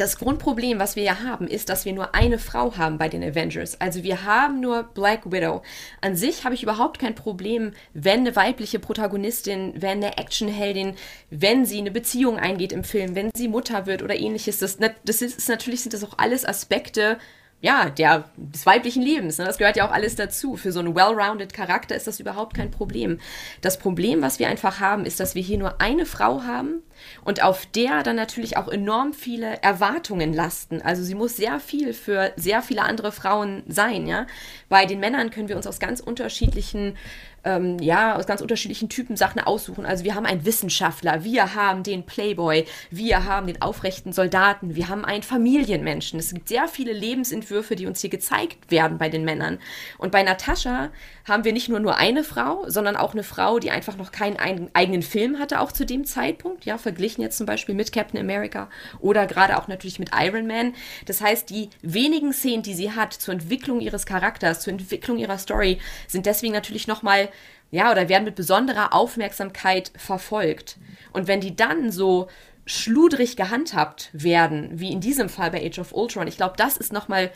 das 0.00 0.16
Grundproblem, 0.16 0.78
was 0.78 0.96
wir 0.96 1.02
ja 1.02 1.20
haben, 1.20 1.46
ist, 1.46 1.68
dass 1.68 1.84
wir 1.84 1.92
nur 1.92 2.14
eine 2.14 2.38
Frau 2.38 2.76
haben 2.78 2.96
bei 2.96 3.10
den 3.10 3.22
Avengers. 3.22 3.78
Also 3.82 4.02
wir 4.02 4.24
haben 4.24 4.60
nur 4.60 4.84
Black 4.84 5.30
Widow. 5.30 5.62
An 6.00 6.16
sich 6.16 6.44
habe 6.44 6.54
ich 6.54 6.62
überhaupt 6.62 6.98
kein 6.98 7.14
Problem, 7.14 7.72
wenn 7.92 8.20
eine 8.20 8.34
weibliche 8.34 8.78
Protagonistin, 8.78 9.74
wenn 9.76 10.02
eine 10.02 10.16
Actionheldin, 10.16 10.94
wenn 11.28 11.66
sie 11.66 11.78
eine 11.78 11.90
Beziehung 11.90 12.38
eingeht 12.38 12.72
im 12.72 12.82
Film, 12.82 13.14
wenn 13.14 13.30
sie 13.36 13.48
Mutter 13.48 13.84
wird 13.84 14.02
oder 14.02 14.16
ähnliches. 14.16 14.58
Das, 14.58 14.78
das 15.04 15.20
ist 15.20 15.48
natürlich 15.50 15.82
sind 15.82 15.92
das 15.92 16.02
auch 16.02 16.14
alles 16.16 16.46
Aspekte, 16.46 17.18
ja, 17.60 17.90
der, 17.90 18.24
des 18.36 18.64
weiblichen 18.64 19.02
Lebens. 19.02 19.38
Ne? 19.38 19.44
Das 19.44 19.58
gehört 19.58 19.76
ja 19.76 19.86
auch 19.86 19.92
alles 19.92 20.16
dazu. 20.16 20.56
Für 20.56 20.72
so 20.72 20.80
einen 20.80 20.94
well-rounded 20.94 21.52
Charakter 21.52 21.94
ist 21.94 22.06
das 22.06 22.18
überhaupt 22.18 22.54
kein 22.54 22.70
Problem. 22.70 23.18
Das 23.60 23.78
Problem, 23.78 24.22
was 24.22 24.38
wir 24.38 24.48
einfach 24.48 24.80
haben, 24.80 25.04
ist, 25.04 25.20
dass 25.20 25.34
wir 25.34 25.42
hier 25.42 25.58
nur 25.58 25.80
eine 25.80 26.06
Frau 26.06 26.42
haben 26.42 26.82
und 27.24 27.42
auf 27.42 27.66
der 27.66 28.02
dann 28.02 28.16
natürlich 28.16 28.56
auch 28.56 28.68
enorm 28.68 29.12
viele 29.12 29.62
Erwartungen 29.62 30.32
lasten. 30.32 30.82
Also 30.82 31.02
sie 31.02 31.14
muss 31.14 31.36
sehr 31.36 31.60
viel 31.60 31.92
für 31.92 32.32
sehr 32.36 32.62
viele 32.62 32.82
andere 32.82 33.12
Frauen 33.12 33.62
sein, 33.66 34.06
ja. 34.06 34.26
Bei 34.68 34.86
den 34.86 35.00
Männern 35.00 35.30
können 35.30 35.48
wir 35.48 35.56
uns 35.56 35.66
aus 35.66 35.80
ganz 35.80 36.00
unterschiedlichen 36.00 36.96
ähm, 37.44 37.78
ja, 37.78 38.16
aus 38.16 38.26
ganz 38.26 38.40
unterschiedlichen 38.40 38.88
Typen 38.88 39.16
Sachen 39.16 39.40
aussuchen. 39.40 39.86
Also 39.86 40.04
wir 40.04 40.14
haben 40.14 40.26
einen 40.26 40.44
Wissenschaftler, 40.44 41.24
wir 41.24 41.54
haben 41.54 41.82
den 41.82 42.04
Playboy, 42.04 42.66
wir 42.90 43.24
haben 43.24 43.46
den 43.46 43.62
aufrechten 43.62 44.12
Soldaten, 44.12 44.74
wir 44.74 44.88
haben 44.88 45.04
einen 45.04 45.22
Familienmenschen. 45.22 46.18
Es 46.18 46.34
gibt 46.34 46.48
sehr 46.48 46.68
viele 46.68 46.92
Lebensentwürfe, 46.92 47.76
die 47.76 47.86
uns 47.86 48.00
hier 48.00 48.10
gezeigt 48.10 48.70
werden 48.70 48.98
bei 48.98 49.08
den 49.08 49.24
Männern. 49.24 49.58
Und 49.98 50.12
bei 50.12 50.22
Natascha 50.22 50.90
haben 51.26 51.44
wir 51.44 51.52
nicht 51.52 51.68
nur 51.68 51.80
nur 51.80 51.96
eine 51.96 52.24
Frau, 52.24 52.64
sondern 52.66 52.96
auch 52.96 53.12
eine 53.12 53.22
Frau, 53.22 53.58
die 53.58 53.70
einfach 53.70 53.96
noch 53.96 54.12
keinen 54.12 54.36
eigenen 54.74 55.02
Film 55.02 55.38
hatte, 55.38 55.60
auch 55.60 55.72
zu 55.72 55.86
dem 55.86 56.04
Zeitpunkt, 56.04 56.64
ja, 56.64 56.76
verglichen 56.90 57.22
jetzt 57.22 57.38
zum 57.38 57.46
Beispiel 57.46 57.74
mit 57.74 57.92
Captain 57.92 58.18
America 58.18 58.68
oder 58.98 59.26
gerade 59.26 59.56
auch 59.56 59.68
natürlich 59.68 59.98
mit 60.00 60.10
Iron 60.12 60.46
Man. 60.46 60.74
Das 61.06 61.20
heißt, 61.20 61.48
die 61.48 61.70
wenigen 61.82 62.32
Szenen, 62.32 62.62
die 62.62 62.74
sie 62.74 62.90
hat 62.90 63.12
zur 63.12 63.34
Entwicklung 63.34 63.80
ihres 63.80 64.06
Charakters, 64.06 64.60
zur 64.60 64.72
Entwicklung 64.72 65.18
ihrer 65.18 65.38
Story, 65.38 65.78
sind 66.08 66.26
deswegen 66.26 66.52
natürlich 66.52 66.88
nochmal 66.88 67.28
ja, 67.70 67.92
oder 67.92 68.08
werden 68.08 68.24
mit 68.24 68.34
besonderer 68.34 68.92
Aufmerksamkeit 68.92 69.92
verfolgt. 69.96 70.76
Und 71.12 71.28
wenn 71.28 71.40
die 71.40 71.54
dann 71.54 71.92
so 71.92 72.28
schludrig 72.66 73.36
gehandhabt 73.36 74.10
werden, 74.12 74.70
wie 74.72 74.92
in 74.92 75.00
diesem 75.00 75.28
Fall 75.28 75.50
bei 75.50 75.64
Age 75.64 75.78
of 75.78 75.92
Ultron, 75.92 76.26
ich 76.26 76.36
glaube, 76.36 76.54
das 76.56 76.76
ist 76.76 76.92
nochmal 76.92 77.30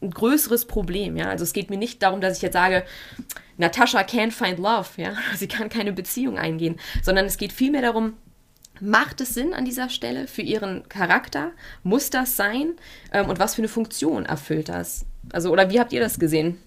ein 0.00 0.10
größeres 0.10 0.64
Problem, 0.64 1.16
ja. 1.16 1.28
Also 1.28 1.44
es 1.44 1.52
geht 1.52 1.70
mir 1.70 1.76
nicht 1.76 2.02
darum, 2.02 2.20
dass 2.20 2.36
ich 2.36 2.42
jetzt 2.42 2.54
sage, 2.54 2.84
Natascha 3.56 4.00
can't 4.00 4.32
find 4.32 4.58
love, 4.58 4.88
ja, 4.96 5.14
sie 5.36 5.48
kann 5.48 5.68
keine 5.68 5.92
Beziehung 5.92 6.38
eingehen, 6.38 6.80
sondern 7.02 7.26
es 7.26 7.36
geht 7.36 7.52
vielmehr 7.52 7.82
darum, 7.82 8.14
Macht 8.80 9.20
es 9.20 9.34
Sinn 9.34 9.54
an 9.54 9.64
dieser 9.64 9.88
Stelle 9.88 10.26
für 10.26 10.42
ihren 10.42 10.88
Charakter? 10.88 11.52
Muss 11.82 12.10
das 12.10 12.36
sein? 12.36 12.72
Ähm, 13.12 13.28
und 13.28 13.38
was 13.38 13.54
für 13.54 13.62
eine 13.62 13.68
Funktion 13.68 14.26
erfüllt 14.26 14.68
das? 14.68 15.06
Also, 15.32 15.50
oder 15.50 15.70
wie 15.70 15.78
habt 15.78 15.92
ihr 15.92 16.00
das 16.00 16.18
gesehen? 16.18 16.58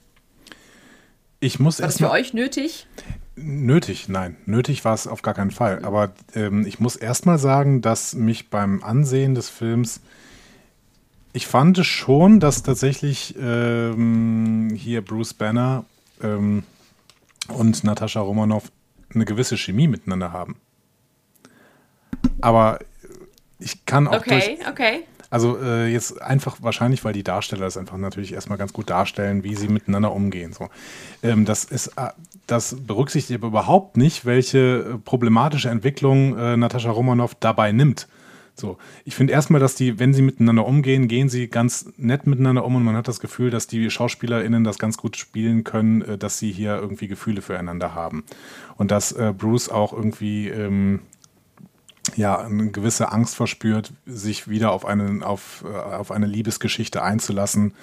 Ich 1.40 1.60
muss 1.60 1.80
War 1.80 1.88
das 1.88 1.98
für 1.98 2.10
euch 2.10 2.34
nötig? 2.34 2.88
Nötig, 3.36 4.10
nein. 4.10 4.38
Nötig 4.46 4.84
war 4.84 4.96
es 4.96 5.06
auf 5.06 5.22
gar 5.22 5.36
keinen 5.36 5.52
Fall. 5.52 5.86
Aber 5.86 6.14
ähm, 6.34 6.66
ich 6.66 6.80
muss 6.80 6.96
erstmal 6.96 7.38
sagen, 7.38 7.82
dass 7.82 8.16
mich 8.16 8.50
beim 8.50 8.84
Ansehen 8.84 9.36
des 9.36 9.50
Films, 9.50 10.02
ich 11.34 11.46
fand 11.46 11.78
schon, 11.86 12.40
dass 12.40 12.64
tatsächlich 12.64 13.36
ähm, 13.40 14.72
hier 14.76 15.04
Bruce 15.04 15.36
Banner 15.36 15.86
ähm, 16.24 16.64
und 17.50 17.84
Natascha 17.84 18.22
Romanoff 18.22 18.72
eine 19.14 19.26
gewisse 19.26 19.58
Chemie 19.58 19.88
miteinander 19.88 20.32
haben. 20.32 20.56
Aber 22.42 22.80
ich 23.60 23.86
kann 23.86 24.08
auch. 24.08 24.18
Okay, 24.18 24.58
durch, 24.58 24.68
okay. 24.68 25.04
Also 25.30 25.58
äh, 25.62 25.88
jetzt 25.92 26.22
einfach 26.22 26.58
wahrscheinlich, 26.62 27.04
weil 27.04 27.14
die 27.14 27.24
Darsteller 27.24 27.66
es 27.66 27.78
einfach 27.78 27.98
natürlich 27.98 28.34
erstmal 28.34 28.58
ganz 28.58 28.72
gut 28.72 28.90
darstellen, 28.90 29.44
wie 29.44 29.56
sie 29.56 29.68
miteinander 29.68 30.14
umgehen. 30.14 30.54
So. 30.54 30.70
Ähm, 31.22 31.44
das, 31.44 31.66
ist, 31.66 31.88
äh, 31.98 32.10
das 32.46 32.78
berücksichtigt 32.80 33.40
aber 33.40 33.48
überhaupt 33.48 33.98
nicht, 33.98 34.26
welche 34.26 34.58
äh, 34.94 34.98
problematische 34.98 35.70
Entwicklung 35.70 36.38
äh, 36.38 36.56
Natascha 36.56 36.92
Romanoff 36.92 37.36
dabei 37.36 37.74
nimmt. 37.74 38.08
So, 38.60 38.78
ich 39.06 39.14
finde 39.14 39.34
erstmal, 39.34 39.62
dass 39.62 39.76
die, 39.76 40.00
wenn 40.00 40.16
sie 40.16 40.24
miteinander 40.24 40.66
umgehen, 40.66 41.08
gehen 41.08 41.30
sie 41.30 41.48
ganz 41.48 41.92
nett 41.98 42.26
miteinander 42.26 42.66
um 42.66 42.76
und 42.76 42.84
man 42.84 42.96
hat 42.96 43.08
das 43.08 43.20
Gefühl, 43.20 43.52
dass 43.52 43.68
die 43.68 43.92
SchauspielerInnen 43.92 44.64
das 44.64 44.80
ganz 44.80 44.98
gut 44.98 45.16
spielen 45.16 45.64
können, 45.64 46.02
äh, 46.04 46.18
dass 46.18 46.40
sie 46.40 46.52
hier 46.54 46.78
irgendwie 46.78 47.08
Gefühle 47.08 47.42
füreinander 47.42 47.94
haben. 47.94 48.24
Und 48.78 48.92
dass 48.92 49.12
äh, 49.12 49.34
Bruce 49.38 49.70
auch 49.70 49.92
irgendwie 49.92 50.48
ähm, 50.48 51.02
ja 52.16 52.38
eine 52.38 52.72
gewisse 52.72 53.12
Angst 53.12 53.36
verspürt, 53.36 53.94
sich 54.06 54.48
wieder 54.48 54.72
auf 54.72 54.86
eine, 54.86 55.26
auf, 55.26 55.64
äh, 55.68 55.76
auf 55.76 56.12
eine 56.12 56.26
Liebesgeschichte 56.26 57.04
einzulassen, 57.04 57.74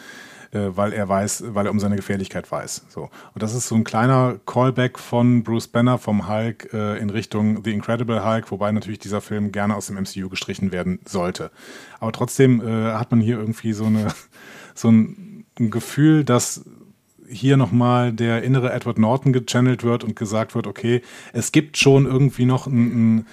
äh, 0.52 0.70
weil 0.76 0.92
er 0.92 1.08
weiß, 1.08 1.44
weil 1.48 1.66
er 1.66 1.72
um 1.72 1.80
seine 1.80 1.96
Gefährlichkeit 1.96 2.50
weiß. 2.50 2.86
So. 2.88 3.10
Und 3.34 3.42
das 3.42 3.54
ist 3.54 3.68
so 3.68 3.74
ein 3.74 3.84
kleiner 3.84 4.38
Callback 4.46 4.98
von 4.98 5.42
Bruce 5.42 5.68
Banner 5.68 5.98
vom 5.98 6.28
Hulk 6.28 6.72
äh, 6.72 6.98
in 6.98 7.10
Richtung 7.10 7.62
The 7.64 7.72
Incredible 7.72 8.24
Hulk, 8.24 8.50
wobei 8.50 8.72
natürlich 8.72 9.00
dieser 9.00 9.20
Film 9.20 9.52
gerne 9.52 9.76
aus 9.76 9.86
dem 9.86 9.96
MCU 9.96 10.28
gestrichen 10.28 10.72
werden 10.72 11.00
sollte. 11.04 11.50
Aber 12.00 12.12
trotzdem 12.12 12.60
äh, 12.60 12.92
hat 12.92 13.10
man 13.10 13.20
hier 13.20 13.38
irgendwie 13.38 13.72
so, 13.72 13.86
eine, 13.86 14.08
so 14.74 14.90
ein, 14.90 15.44
ein 15.58 15.70
Gefühl, 15.70 16.24
dass 16.24 16.64
hier 17.28 17.56
nochmal 17.56 18.12
der 18.12 18.42
innere 18.42 18.72
Edward 18.72 18.98
Norton 18.98 19.32
gechannelt 19.32 19.82
wird 19.82 20.04
und 20.04 20.14
gesagt 20.14 20.54
wird, 20.54 20.66
okay, 20.66 21.02
es 21.32 21.52
gibt 21.52 21.78
schon 21.78 22.06
irgendwie 22.06 22.44
noch 22.44 22.66
ein, 22.66 23.18
ein 23.18 23.26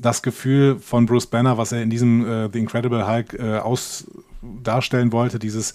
das 0.00 0.22
Gefühl 0.22 0.78
von 0.78 1.06
Bruce 1.06 1.26
Banner, 1.26 1.58
was 1.58 1.72
er 1.72 1.82
in 1.82 1.90
diesem 1.90 2.26
äh, 2.26 2.48
The 2.52 2.58
Incredible 2.58 3.06
Hulk 3.06 3.34
äh, 3.34 3.58
aus 3.58 4.06
darstellen 4.42 5.12
wollte, 5.12 5.38
dieses 5.38 5.72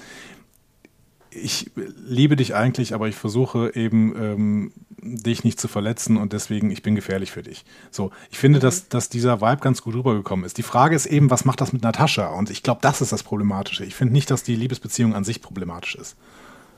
ich 1.36 1.72
liebe 1.76 2.36
dich 2.36 2.56
eigentlich, 2.56 2.94
aber 2.94 3.08
ich 3.08 3.16
versuche 3.16 3.72
eben 3.76 4.14
ähm, 4.18 4.72
dich 5.02 5.44
nicht 5.44 5.60
zu 5.60 5.68
verletzen 5.68 6.18
und 6.18 6.34
deswegen 6.34 6.72
ich 6.72 6.84
bin 6.84 6.96
gefährlich 6.96 7.32
für 7.32 7.44
dich. 7.44 7.66
So, 7.92 8.12
ich 8.32 8.38
finde, 8.38 8.60
dass, 8.60 8.88
dass 8.88 9.10
dieser 9.10 9.42
Vibe 9.42 9.62
ganz 9.62 9.82
gut 9.82 9.96
rübergekommen 9.96 10.46
ist. 10.46 10.58
Die 10.58 10.64
Frage 10.64 10.96
ist 10.96 11.06
eben, 11.06 11.30
was 11.30 11.46
macht 11.46 11.62
das 11.62 11.74
mit 11.74 11.82
Natascha? 11.82 12.28
Und 12.28 12.50
ich 12.50 12.64
glaube, 12.64 12.80
das 12.82 13.02
ist 13.02 13.12
das 13.12 13.24
Problematische. 13.24 13.84
Ich 13.84 13.96
finde 13.96 14.14
nicht, 14.14 14.30
dass 14.32 14.44
die 14.44 14.56
Liebesbeziehung 14.56 15.16
an 15.16 15.24
sich 15.24 15.42
problematisch 15.42 15.96
ist. 15.96 16.16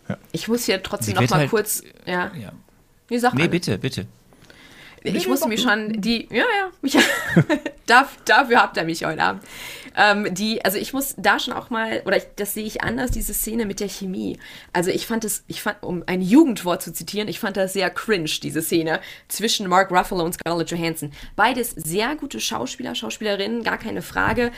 Ja. 0.08 0.18
Ich 0.32 0.48
muss 0.48 0.66
hier 0.66 0.82
trotzdem 0.82 1.16
noch 1.16 1.30
mal 1.30 1.40
halt, 1.40 1.50
kurz, 1.50 1.84
ja. 2.06 2.32
ja. 2.36 2.52
Nee, 3.10 3.20
nee, 3.34 3.48
bitte, 3.48 3.78
bitte. 3.78 4.08
Ich 5.06 5.28
musste 5.28 5.48
mich 5.48 5.62
schon 5.62 6.02
die, 6.02 6.28
ja, 6.32 6.44
ja, 6.44 6.72
mich, 6.82 6.98
dafür 7.86 8.62
habt 8.62 8.78
ihr 8.78 8.84
mich 8.84 9.06
heute 9.06 9.22
Abend. 9.22 9.44
Ähm, 9.98 10.34
die, 10.34 10.64
also 10.66 10.78
ich 10.78 10.92
muss 10.94 11.16
da 11.18 11.40
schon 11.40 11.54
auch 11.54 11.70
mal, 11.70 12.02
oder 12.06 12.18
ich, 12.18 12.24
das 12.36 12.54
sehe 12.54 12.66
ich 12.66 12.84
anders, 12.84 13.12
diese 13.12 13.34
Szene 13.34 13.66
mit 13.66 13.80
der 13.80 13.88
Chemie. 13.88 14.38
Also 14.74 14.92
ich 14.92 15.08
fand 15.08 15.24
es, 15.24 15.44
ich 15.48 15.62
fand, 15.62 15.82
um 15.84 16.04
ein 16.06 16.22
Jugendwort 16.22 16.82
zu 16.82 16.92
zitieren, 16.92 17.28
ich 17.28 17.40
fand 17.40 17.56
das 17.56 17.74
sehr 17.74 17.90
cringe, 17.90 18.30
diese 18.44 18.62
Szene 18.62 19.00
zwischen 19.30 19.68
Mark 19.68 19.92
Ruffalo 19.92 20.24
und 20.24 20.34
Scarlett 20.34 20.72
Johansson. 20.72 21.12
Beides 21.36 21.72
sehr 21.72 22.16
gute 22.16 22.40
Schauspieler, 22.40 22.94
Schauspielerinnen, 22.96 23.64
gar 23.64 23.78
keine 23.78 24.02
Frage. 24.02 24.52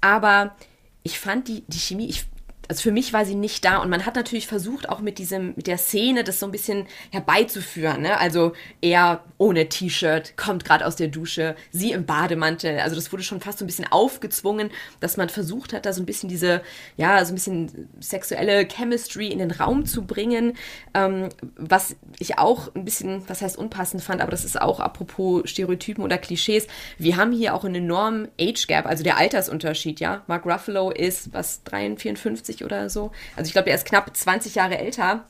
Aber 0.00 0.56
ich 1.02 1.18
fand 1.18 1.48
die, 1.48 1.62
die 1.68 1.78
Chemie, 1.78 2.08
ich, 2.08 2.24
also 2.70 2.82
für 2.82 2.92
mich 2.92 3.12
war 3.12 3.24
sie 3.24 3.34
nicht 3.34 3.64
da 3.64 3.78
und 3.78 3.90
man 3.90 4.06
hat 4.06 4.14
natürlich 4.14 4.46
versucht, 4.46 4.88
auch 4.88 5.00
mit 5.00 5.18
diesem, 5.18 5.54
mit 5.56 5.66
der 5.66 5.76
Szene 5.76 6.22
das 6.22 6.38
so 6.38 6.46
ein 6.46 6.52
bisschen 6.52 6.86
herbeizuführen. 7.10 8.02
Ne? 8.02 8.16
Also 8.16 8.52
er 8.80 9.24
ohne 9.38 9.68
T-Shirt, 9.68 10.36
kommt 10.36 10.64
gerade 10.64 10.86
aus 10.86 10.94
der 10.94 11.08
Dusche, 11.08 11.56
sie 11.72 11.90
im 11.90 12.06
Bademantel. 12.06 12.78
Also 12.78 12.94
das 12.94 13.10
wurde 13.10 13.24
schon 13.24 13.40
fast 13.40 13.58
so 13.58 13.64
ein 13.64 13.66
bisschen 13.66 13.90
aufgezwungen, 13.90 14.70
dass 15.00 15.16
man 15.16 15.30
versucht 15.30 15.72
hat, 15.72 15.84
da 15.84 15.92
so 15.92 16.00
ein 16.00 16.06
bisschen 16.06 16.28
diese, 16.28 16.62
ja, 16.96 17.24
so 17.24 17.32
ein 17.32 17.34
bisschen 17.34 17.88
sexuelle 17.98 18.68
Chemistry 18.68 19.26
in 19.28 19.40
den 19.40 19.50
Raum 19.50 19.84
zu 19.84 20.04
bringen. 20.04 20.56
Ähm, 20.94 21.30
was 21.56 21.96
ich 22.20 22.38
auch 22.38 22.72
ein 22.76 22.84
bisschen, 22.84 23.28
was 23.28 23.42
heißt 23.42 23.58
unpassend 23.58 24.00
fand, 24.00 24.20
aber 24.20 24.30
das 24.30 24.44
ist 24.44 24.60
auch 24.60 24.78
apropos 24.78 25.42
Stereotypen 25.50 26.04
oder 26.04 26.18
Klischees. 26.18 26.68
Wir 26.98 27.16
haben 27.16 27.32
hier 27.32 27.54
auch 27.54 27.64
einen 27.64 27.74
enormen 27.74 28.28
Age 28.40 28.68
Gap, 28.68 28.86
also 28.86 29.02
der 29.02 29.16
Altersunterschied, 29.16 29.98
ja. 29.98 30.22
Mark 30.28 30.46
Ruffalo 30.46 30.92
ist, 30.92 31.32
was, 31.32 31.64
53, 31.64 32.59
54 32.59 32.59
oder 32.64 32.90
so. 32.90 33.12
Also 33.36 33.48
ich 33.48 33.52
glaube, 33.52 33.70
er 33.70 33.76
ist 33.76 33.86
knapp 33.86 34.14
20 34.14 34.54
Jahre 34.54 34.78
älter. 34.78 35.24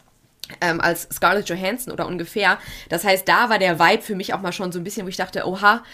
Ähm, 0.61 0.81
als 0.81 1.03
Scarlett 1.13 1.49
Johansson 1.49 1.93
oder 1.93 2.09
ungefähr. 2.09 2.59
Das 2.89 3.05
heißt, 3.05 3.29
da 3.29 3.51
war 3.51 3.61
der 3.61 3.79
Vibe 3.79 4.03
für 4.03 4.17
mich 4.17 4.35
auch 4.35 4.41
mal 4.41 4.53
schon 4.53 4.73
so 4.73 4.81
ein 4.81 4.85
bisschen, 4.85 5.07
wo 5.07 5.09
ich 5.09 5.17
dachte, 5.17 5.47
oha, 5.47 5.85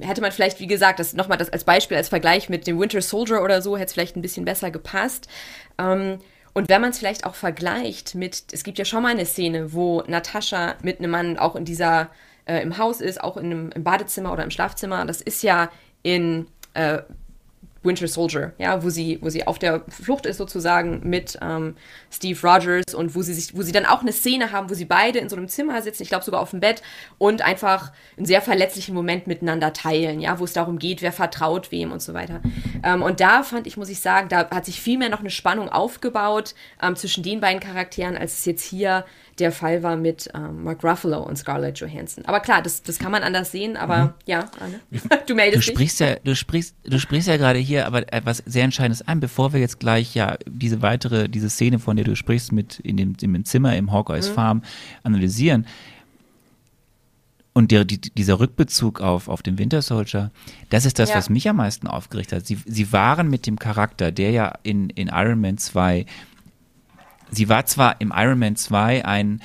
hätte 0.00 0.20
man 0.20 0.32
vielleicht, 0.32 0.60
wie 0.60 0.66
gesagt, 0.66 0.98
das 0.98 1.14
nochmal 1.14 1.38
das 1.38 1.50
als 1.50 1.64
Beispiel, 1.64 1.96
als 1.96 2.08
Vergleich 2.08 2.48
mit 2.48 2.66
dem 2.66 2.80
Winter 2.80 3.00
Soldier 3.00 3.42
oder 3.42 3.62
so, 3.62 3.76
hätte 3.76 3.86
es 3.86 3.92
vielleicht 3.92 4.16
ein 4.16 4.22
bisschen 4.22 4.44
besser 4.44 4.70
gepasst. 4.70 5.28
Ähm, 5.78 6.18
und 6.52 6.68
wenn 6.68 6.80
man 6.80 6.90
es 6.90 6.98
vielleicht 6.98 7.26
auch 7.26 7.34
vergleicht 7.34 8.14
mit, 8.14 8.44
es 8.52 8.64
gibt 8.64 8.78
ja 8.78 8.84
schon 8.84 9.02
mal 9.02 9.10
eine 9.10 9.26
Szene, 9.26 9.72
wo 9.72 10.02
Natascha 10.06 10.76
mit 10.82 10.98
einem 10.98 11.10
Mann 11.10 11.38
auch 11.38 11.54
in 11.54 11.64
dieser, 11.64 12.08
äh, 12.46 12.62
im 12.62 12.78
Haus 12.78 13.00
ist, 13.00 13.22
auch 13.22 13.36
in 13.36 13.46
einem, 13.46 13.70
im 13.72 13.84
Badezimmer 13.84 14.32
oder 14.32 14.42
im 14.42 14.50
Schlafzimmer. 14.50 15.04
Das 15.04 15.20
ist 15.20 15.42
ja 15.42 15.70
in 16.02 16.46
äh, 16.74 17.02
Winter 17.86 18.08
Soldier, 18.08 18.52
ja, 18.58 18.82
wo 18.82 18.90
sie, 18.90 19.18
wo 19.22 19.28
sie 19.28 19.46
auf 19.46 19.58
der 19.58 19.82
Flucht 19.88 20.26
ist 20.26 20.38
sozusagen 20.38 21.08
mit 21.08 21.38
ähm, 21.40 21.76
Steve 22.10 22.38
Rogers 22.42 22.94
und 22.94 23.14
wo 23.14 23.22
sie 23.22 23.34
sich, 23.34 23.56
wo 23.56 23.62
sie 23.62 23.72
dann 23.72 23.86
auch 23.86 24.02
eine 24.02 24.12
Szene 24.12 24.52
haben, 24.52 24.68
wo 24.68 24.74
sie 24.74 24.84
beide 24.84 25.18
in 25.18 25.28
so 25.28 25.36
einem 25.36 25.48
Zimmer 25.48 25.80
sitzen, 25.82 26.02
ich 26.02 26.08
glaube 26.08 26.24
sogar 26.24 26.40
auf 26.40 26.50
dem 26.50 26.60
Bett 26.60 26.82
und 27.18 27.42
einfach 27.42 27.92
einen 28.16 28.26
sehr 28.26 28.42
verletzlichen 28.42 28.94
Moment 28.94 29.26
miteinander 29.26 29.72
teilen, 29.72 30.20
ja, 30.20 30.38
wo 30.38 30.44
es 30.44 30.52
darum 30.52 30.78
geht, 30.78 31.02
wer 31.02 31.12
vertraut 31.12 31.70
wem 31.70 31.92
und 31.92 32.02
so 32.02 32.14
weiter. 32.14 32.40
Ähm, 32.82 33.02
und 33.02 33.20
da 33.20 33.42
fand 33.42 33.66
ich, 33.66 33.76
muss 33.76 33.88
ich 33.88 34.00
sagen, 34.00 34.28
da 34.28 34.50
hat 34.50 34.64
sich 34.64 34.80
viel 34.80 34.98
mehr 34.98 35.08
noch 35.08 35.20
eine 35.20 35.30
Spannung 35.30 35.68
aufgebaut 35.68 36.54
ähm, 36.82 36.96
zwischen 36.96 37.22
den 37.22 37.40
beiden 37.40 37.60
Charakteren, 37.60 38.16
als 38.16 38.38
es 38.38 38.44
jetzt 38.44 38.64
hier 38.64 39.04
der 39.38 39.52
Fall 39.52 39.82
war 39.82 39.96
mit 39.96 40.28
ähm, 40.34 40.64
Mark 40.64 40.82
Ruffalo 40.82 41.22
und 41.22 41.36
Scarlett 41.36 41.78
Johansson. 41.78 42.24
Aber 42.26 42.40
klar, 42.40 42.62
das, 42.62 42.82
das 42.82 42.98
kann 42.98 43.12
man 43.12 43.22
anders 43.22 43.52
sehen, 43.52 43.76
aber 43.76 44.04
mhm. 44.04 44.10
ja, 44.24 44.50
Anne, 44.60 44.80
du 45.26 45.34
meldest 45.34 45.68
du 45.68 45.72
sprichst 45.72 46.00
dich. 46.00 46.08
Ja, 46.08 46.16
du, 46.24 46.34
sprichst, 46.34 46.74
du 46.84 46.98
sprichst 46.98 47.28
ja 47.28 47.36
gerade 47.36 47.58
hier 47.58 47.86
aber 47.86 48.12
etwas 48.12 48.42
sehr 48.46 48.64
Entscheidendes 48.64 49.06
ein, 49.06 49.20
bevor 49.20 49.52
wir 49.52 49.60
jetzt 49.60 49.78
gleich 49.78 50.14
ja 50.14 50.36
diese 50.46 50.82
weitere, 50.82 51.28
diese 51.28 51.50
Szene, 51.50 51.78
von 51.78 51.96
der 51.96 52.04
du 52.04 52.16
sprichst, 52.16 52.52
mit 52.52 52.80
in 52.80 52.96
dem, 52.96 53.14
in 53.20 53.32
dem 53.34 53.44
Zimmer 53.44 53.76
im 53.76 53.92
Hawkeyes 53.92 54.30
mhm. 54.30 54.34
Farm 54.34 54.62
analysieren. 55.02 55.66
Und 57.52 57.70
der, 57.70 57.86
die, 57.86 57.98
dieser 57.98 58.38
Rückbezug 58.38 59.00
auf, 59.00 59.28
auf 59.28 59.42
den 59.42 59.58
Winter 59.58 59.80
Soldier, 59.80 60.30
das 60.68 60.84
ist 60.84 60.98
das, 60.98 61.08
ja. 61.08 61.16
was 61.16 61.30
mich 61.30 61.48
am 61.48 61.56
meisten 61.56 61.86
aufgeregt 61.86 62.32
hat. 62.32 62.46
Sie, 62.46 62.58
sie 62.66 62.92
waren 62.92 63.30
mit 63.30 63.46
dem 63.46 63.58
Charakter, 63.58 64.12
der 64.12 64.30
ja 64.30 64.58
in, 64.62 64.90
in 64.90 65.08
Iron 65.08 65.40
Man 65.40 65.56
2 65.56 66.04
sie 67.30 67.48
war 67.48 67.66
zwar 67.66 68.00
im 68.00 68.12
Iron 68.14 68.38
Man 68.38 68.56
2 68.56 69.04
ein, 69.04 69.40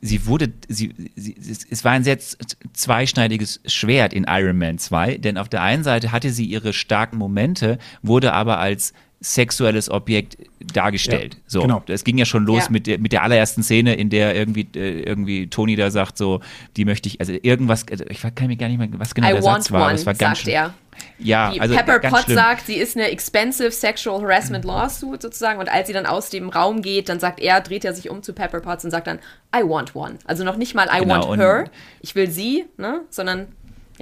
sie 0.00 0.26
wurde, 0.26 0.52
sie, 0.68 0.94
sie, 1.16 1.36
es 1.38 1.84
war 1.84 1.92
ein 1.92 2.04
sehr 2.04 2.18
zweischneidiges 2.18 3.60
Schwert 3.66 4.12
in 4.12 4.26
Iron 4.28 4.58
Man 4.58 4.78
2, 4.78 5.18
denn 5.18 5.38
auf 5.38 5.48
der 5.48 5.62
einen 5.62 5.84
Seite 5.84 6.12
hatte 6.12 6.30
sie 6.30 6.44
ihre 6.44 6.72
starken 6.72 7.18
Momente, 7.18 7.78
wurde 8.02 8.32
aber 8.32 8.58
als 8.58 8.92
sexuelles 9.22 9.88
Objekt 9.88 10.36
dargestellt. 10.72 11.34
Ja, 11.34 11.40
so, 11.46 11.62
genau. 11.62 11.82
es 11.86 12.02
ging 12.02 12.18
ja 12.18 12.24
schon 12.24 12.44
los 12.44 12.64
ja. 12.64 12.70
mit, 12.70 12.88
der, 12.88 12.98
mit 12.98 13.12
der 13.12 13.22
allerersten 13.22 13.62
Szene, 13.62 13.94
in 13.94 14.10
der 14.10 14.34
irgendwie, 14.34 14.66
äh, 14.74 15.02
irgendwie 15.02 15.46
Tony 15.46 15.76
da 15.76 15.90
sagt, 15.92 16.18
so, 16.18 16.40
die 16.76 16.84
möchte 16.84 17.08
ich, 17.08 17.20
also 17.20 17.32
irgendwas, 17.40 17.86
also 17.88 18.04
ich 18.08 18.20
kann 18.20 18.48
mir 18.48 18.56
gar 18.56 18.68
nicht 18.68 18.78
mehr, 18.78 18.88
was 18.94 19.14
genau 19.14 19.28
I 19.28 19.32
der 19.34 19.42
Satz 19.42 19.70
war, 19.70 19.84
one, 19.84 19.92
das 19.92 20.06
war 20.06 20.14
ganz 20.14 20.38
sagt 20.38 20.48
er. 20.48 20.74
Ja, 21.18 21.50
die 21.50 21.60
also 21.60 21.74
Pepper 21.74 21.98
Potts 22.00 22.32
sagt, 22.32 22.66
sie 22.66 22.76
ist 22.76 22.96
eine 22.96 23.10
expensive 23.10 23.70
sexual 23.70 24.22
harassment 24.22 24.64
lawsuit 24.64 25.22
sozusagen. 25.22 25.58
Und 25.60 25.68
als 25.68 25.86
sie 25.86 25.92
dann 25.92 26.06
aus 26.06 26.30
dem 26.30 26.48
Raum 26.48 26.82
geht, 26.82 27.08
dann 27.08 27.20
sagt 27.20 27.40
er, 27.40 27.60
dreht 27.60 27.84
er 27.84 27.94
sich 27.94 28.10
um 28.10 28.22
zu 28.22 28.32
Pepper 28.32 28.60
Potts 28.60 28.84
und 28.84 28.90
sagt 28.90 29.06
dann, 29.06 29.18
I 29.54 29.62
want 29.62 29.94
one. 29.94 30.18
Also 30.24 30.44
noch 30.44 30.56
nicht 30.56 30.74
mal 30.74 30.88
I 30.92 31.00
genau, 31.00 31.28
want 31.28 31.40
her, 31.40 31.64
ich 32.00 32.14
will 32.14 32.30
sie, 32.30 32.66
ne, 32.76 33.02
sondern 33.10 33.48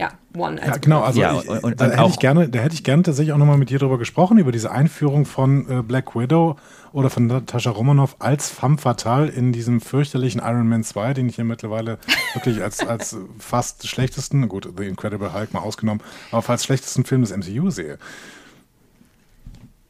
ja, 0.00 0.12
One. 0.34 0.58
ja, 0.64 0.78
genau, 0.78 1.02
also 1.02 1.20
ja, 1.20 1.38
ich, 1.38 1.46
und, 1.46 1.62
und, 1.62 1.80
da, 1.80 1.90
hätte 1.90 2.08
ich 2.08 2.18
gerne, 2.18 2.48
da 2.48 2.60
hätte 2.60 2.74
ich 2.74 2.84
gerne 2.84 3.02
tatsächlich 3.02 3.34
auch 3.34 3.38
nochmal 3.38 3.58
mit 3.58 3.68
dir 3.68 3.78
darüber 3.78 3.98
gesprochen, 3.98 4.38
über 4.38 4.50
diese 4.50 4.70
Einführung 4.70 5.26
von 5.26 5.68
äh, 5.68 5.82
Black 5.82 6.16
Widow 6.16 6.56
oder 6.92 7.10
von 7.10 7.26
Natascha 7.26 7.70
Romanoff 7.70 8.16
als 8.18 8.48
femme 8.48 8.78
fatale 8.78 9.28
in 9.28 9.52
diesem 9.52 9.82
fürchterlichen 9.82 10.40
Iron 10.40 10.68
Man 10.68 10.84
2, 10.84 11.12
den 11.12 11.28
ich 11.28 11.36
hier 11.36 11.44
mittlerweile 11.44 11.98
wirklich 12.32 12.62
als, 12.62 12.80
als 12.80 13.14
fast 13.38 13.86
schlechtesten, 13.86 14.48
gut, 14.48 14.66
The 14.74 14.86
Incredible 14.86 15.34
Hulk 15.34 15.52
mal 15.52 15.60
ausgenommen, 15.60 16.02
aber 16.32 16.48
als 16.48 16.64
schlechtesten 16.64 17.04
Film 17.04 17.20
des 17.20 17.36
MCU 17.36 17.68
sehe. 17.68 17.98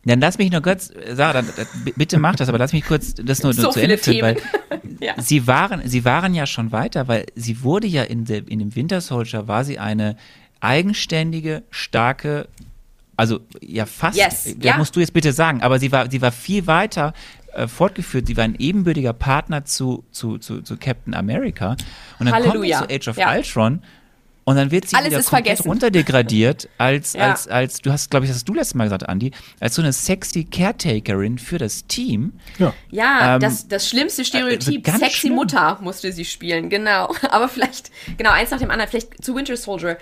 Dann 0.05 0.21
lass 0.21 0.39
mich 0.39 0.51
nur 0.51 0.63
kurz, 0.63 0.91
Sarah, 1.13 1.43
dann, 1.43 1.49
bitte 1.97 2.19
mach 2.19 2.35
das, 2.35 2.49
aber 2.49 2.57
lass 2.57 2.73
mich 2.73 2.85
kurz 2.85 3.15
das 3.15 3.43
nur, 3.43 3.53
so 3.53 3.63
nur 3.63 3.73
zu 3.73 3.83
Ende 3.83 3.99
führen, 3.99 4.23
weil 4.23 4.37
ja. 5.01 5.21
sie, 5.21 5.47
waren, 5.47 5.87
sie 5.87 6.07
waren 6.07 6.35
ja 6.35 6.47
schon 6.47 6.73
weiter, 6.73 7.07
weil 7.07 7.27
sie 7.35 7.63
wurde 7.63 7.87
ja 7.87 8.05
in, 8.05 8.25
der, 8.25 8.49
in 8.49 8.61
dem 8.61 8.75
Winter 8.75 9.03
Soldier, 9.03 9.47
war 9.47 9.65
sie 9.65 9.79
eine 9.79 10.17
eigenständige, 10.61 11.65
starke, 11.71 12.49
also 13.17 13.41
ja 13.61 13.85
fast, 13.85 14.17
yes. 14.17 14.45
das 14.45 14.55
ja. 14.65 14.79
musst 14.79 14.97
du 14.97 15.01
jetzt 15.01 15.13
bitte 15.13 15.35
sagen, 15.35 15.63
aber 15.63 15.79
sie 15.79 15.93
war, 15.93 16.11
sie 16.11 16.23
war 16.23 16.33
viel 16.33 16.67
weiter 16.67 17.13
äh, 17.53 17.67
fortgeführt, 17.67 18.27
sie 18.27 18.39
war 18.39 18.45
ein 18.45 18.55
ebenbürtiger 18.59 19.13
Partner 19.13 19.67
zu, 19.67 20.05
zu, 20.13 20.39
zu, 20.39 20.63
zu 20.63 20.79
Captain 20.79 21.13
America 21.13 21.77
und 22.19 22.27
dann 22.27 22.33
Halleluja. 22.33 22.79
kommt 22.79 22.91
zu 22.91 22.97
Age 22.97 23.09
of 23.09 23.17
ja. 23.19 23.35
Ultron 23.35 23.83
und 24.45 24.57
dann 24.57 24.71
wird 24.71 24.89
sie 24.89 24.97
Alles 24.97 25.11
wieder 25.11 25.23
komplett 25.23 25.45
vergessen. 25.47 25.69
runterdegradiert 25.69 26.69
als, 26.79 27.13
ja. 27.13 27.31
als, 27.31 27.49
als, 27.49 27.81
du 27.81 27.93
hast, 27.93 28.11
glaube 28.11 28.25
ich, 28.25 28.31
das 28.31 28.39
hast 28.39 28.49
du 28.49 28.55
letztes 28.55 28.75
Mal 28.75 28.85
gesagt, 28.85 29.09
Andi, 29.09 29.33
als 29.61 29.75
so 29.75 29.83
eine 29.83 29.93
sexy 29.93 30.45
Caretakerin 30.45 31.39
für 31.39 31.59
das 31.59 31.87
Team. 31.87 32.33
Ja, 32.59 32.73
ja 32.91 33.35
ähm, 33.35 33.41
das, 33.41 33.69
das 33.69 33.89
schlimmste 33.89 34.25
Stereotyp, 34.25 34.87
also 34.87 34.99
sexy 34.99 35.19
schlimm. 35.19 35.35
Mutter 35.35 35.79
musste 35.83 36.13
sie 36.13 36.25
spielen, 36.25 36.69
genau. 36.71 37.15
Aber 37.31 37.49
vielleicht, 37.49 37.91
genau, 38.17 38.31
eins 38.31 38.51
nach 38.51 38.59
dem 38.59 38.71
anderen, 38.71 38.91
vielleicht 38.91 39.23
zu 39.23 39.35
Winter 39.35 39.57
Soldier 39.57 39.99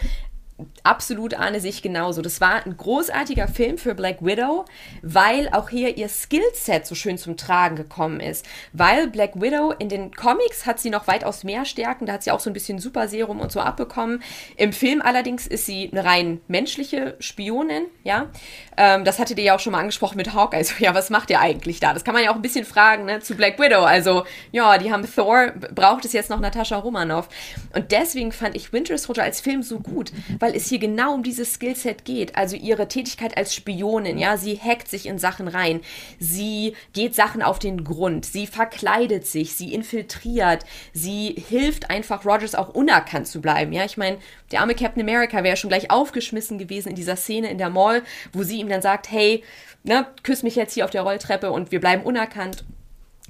absolut 0.83 1.35
ahne 1.35 1.61
sich 1.61 1.83
genauso. 1.83 2.23
Das 2.23 2.41
war 2.41 2.67
ein 2.67 2.77
großartiger 2.77 3.47
Film 3.47 3.79
für 3.79 3.95
Black 3.95 4.19
Widow, 4.21 4.65
weil 5.03 5.49
auch 5.53 5.71
hier 5.71 5.97
ihr 5.97 6.09
Skillset 6.09 6.87
so 6.87 6.95
schön 6.95 7.19
zum 7.19 7.37
Tragen 7.37 7.77
gekommen 7.77 8.21
ist. 8.21 8.45
Weil 8.73 9.09
Black 9.09 9.41
Widow 9.41 9.73
in 9.79 9.89
den 9.89 10.15
Comics 10.15 10.67
hat 10.67 10.81
sie 10.81 10.91
noch 10.91 11.07
weitaus 11.07 11.45
mehr 11.45 11.65
Stärken, 11.65 12.07
da 12.07 12.15
hat 12.15 12.25
sie 12.25 12.31
auch 12.31 12.41
so 12.41 12.51
ein 12.51 12.55
bisschen 12.55 12.79
Super 12.79 13.09
Serum 13.09 13.41
und 13.41 13.53
so 13.53 13.61
abbekommen. 13.61 14.23
Im 14.57 14.73
Film 14.73 15.01
allerdings 15.01 15.47
ist 15.47 15.67
sie 15.67 15.91
eine 15.93 16.05
rein 16.05 16.41
menschliche 16.49 17.17
Spionin, 17.21 17.85
ja. 18.03 18.31
Ähm, 18.77 19.05
das 19.05 19.19
hattet 19.19 19.39
ihr 19.39 19.45
ja 19.45 19.55
auch 19.55 19.61
schon 19.61 19.73
mal 19.73 19.81
angesprochen 19.81 20.17
mit 20.17 20.35
Hawk. 20.35 20.55
Also, 20.55 20.75
ja, 20.79 20.95
was 20.95 21.11
macht 21.11 21.31
ihr 21.31 21.41
eigentlich 21.41 21.81
da? 21.81 21.95
Das 21.95 22.05
kann 22.05 22.15
man 22.15 22.25
ja 22.25 22.31
auch 22.31 22.37
ein 22.37 22.43
bisschen 22.43 22.65
fragen, 22.65 23.05
ne, 23.05 23.21
zu 23.21 23.35
Black 23.35 23.59
Widow. 23.59 23.83
Also, 23.83 24.25
ja, 24.53 24.79
die 24.79 24.93
haben 24.93 25.07
Thor, 25.13 25.53
braucht 25.75 26.05
es 26.05 26.13
jetzt 26.13 26.31
noch 26.31 26.41
Natascha 26.41 26.77
Romanoff. 26.77 27.29
Und 27.75 27.93
deswegen 27.93 28.33
fand 28.33 28.57
ich 28.57 28.73
Winter 28.73 28.99
Soldier 28.99 29.25
als 29.25 29.41
Film 29.41 29.63
so 29.63 29.81
gut, 29.81 30.13
weil 30.39 30.48
weil 30.49 30.57
es 30.57 30.69
hier 30.69 30.79
genau 30.79 31.13
um 31.13 31.23
dieses 31.23 31.53
Skillset 31.53 32.07
geht. 32.07 32.37
Also 32.37 32.57
ihre 32.57 32.89
Tätigkeit 32.89 33.37
als 33.37 33.55
Spionin, 33.55 34.17
ja, 34.17 34.39
sie 34.39 34.59
hackt 34.59 34.89
sich 34.89 35.05
in 35.05 35.19
Sachen 35.19 35.47
rein, 35.47 35.83
sie 36.19 36.75
geht 36.95 37.15
Sachen 37.15 37.43
auf 37.43 37.59
den 37.59 37.85
Grund, 37.85 38.25
sie 38.25 38.47
verkleidet 38.47 39.27
sich, 39.27 39.55
sie 39.55 39.75
infiltriert, 39.75 40.65
sie 40.95 41.35
hilft 41.49 41.91
einfach 41.91 42.25
Rogers 42.25 42.55
auch 42.55 42.71
unerkannt 42.71 43.27
zu 43.27 43.43
bleiben. 43.43 43.75
Ja, 43.75 43.85
ich 43.85 43.99
meine, 43.99 44.17
der 44.51 44.63
arme 44.63 44.75
Captain 44.75 45.03
America 45.03 45.45
wäre 45.45 45.59
schon 45.59 45.69
gleich 45.69 45.91
aufgeschmissen 45.91 46.57
gewesen 46.57 46.89
in 46.89 46.97
dieser 46.97 47.17
Szene 47.17 47.51
in 47.51 47.59
der 47.59 47.69
Mall, 47.69 48.03
wo 48.33 48.43
sie 48.43 48.61
ihm 48.61 48.71
dann 48.71 48.81
sagt, 48.81 49.11
hey, 49.11 49.45
ne, 49.85 50.07
küss 50.23 50.43
mich 50.43 50.57
jetzt 50.57 50.73
hier 50.73 50.87
auf 50.87 50.91
der 50.91 51.03
Rolltreppe 51.03 51.51
und 51.51 51.73
wir 51.73 51.81
bleiben 51.81 52.05
unerkannt. 52.05 52.65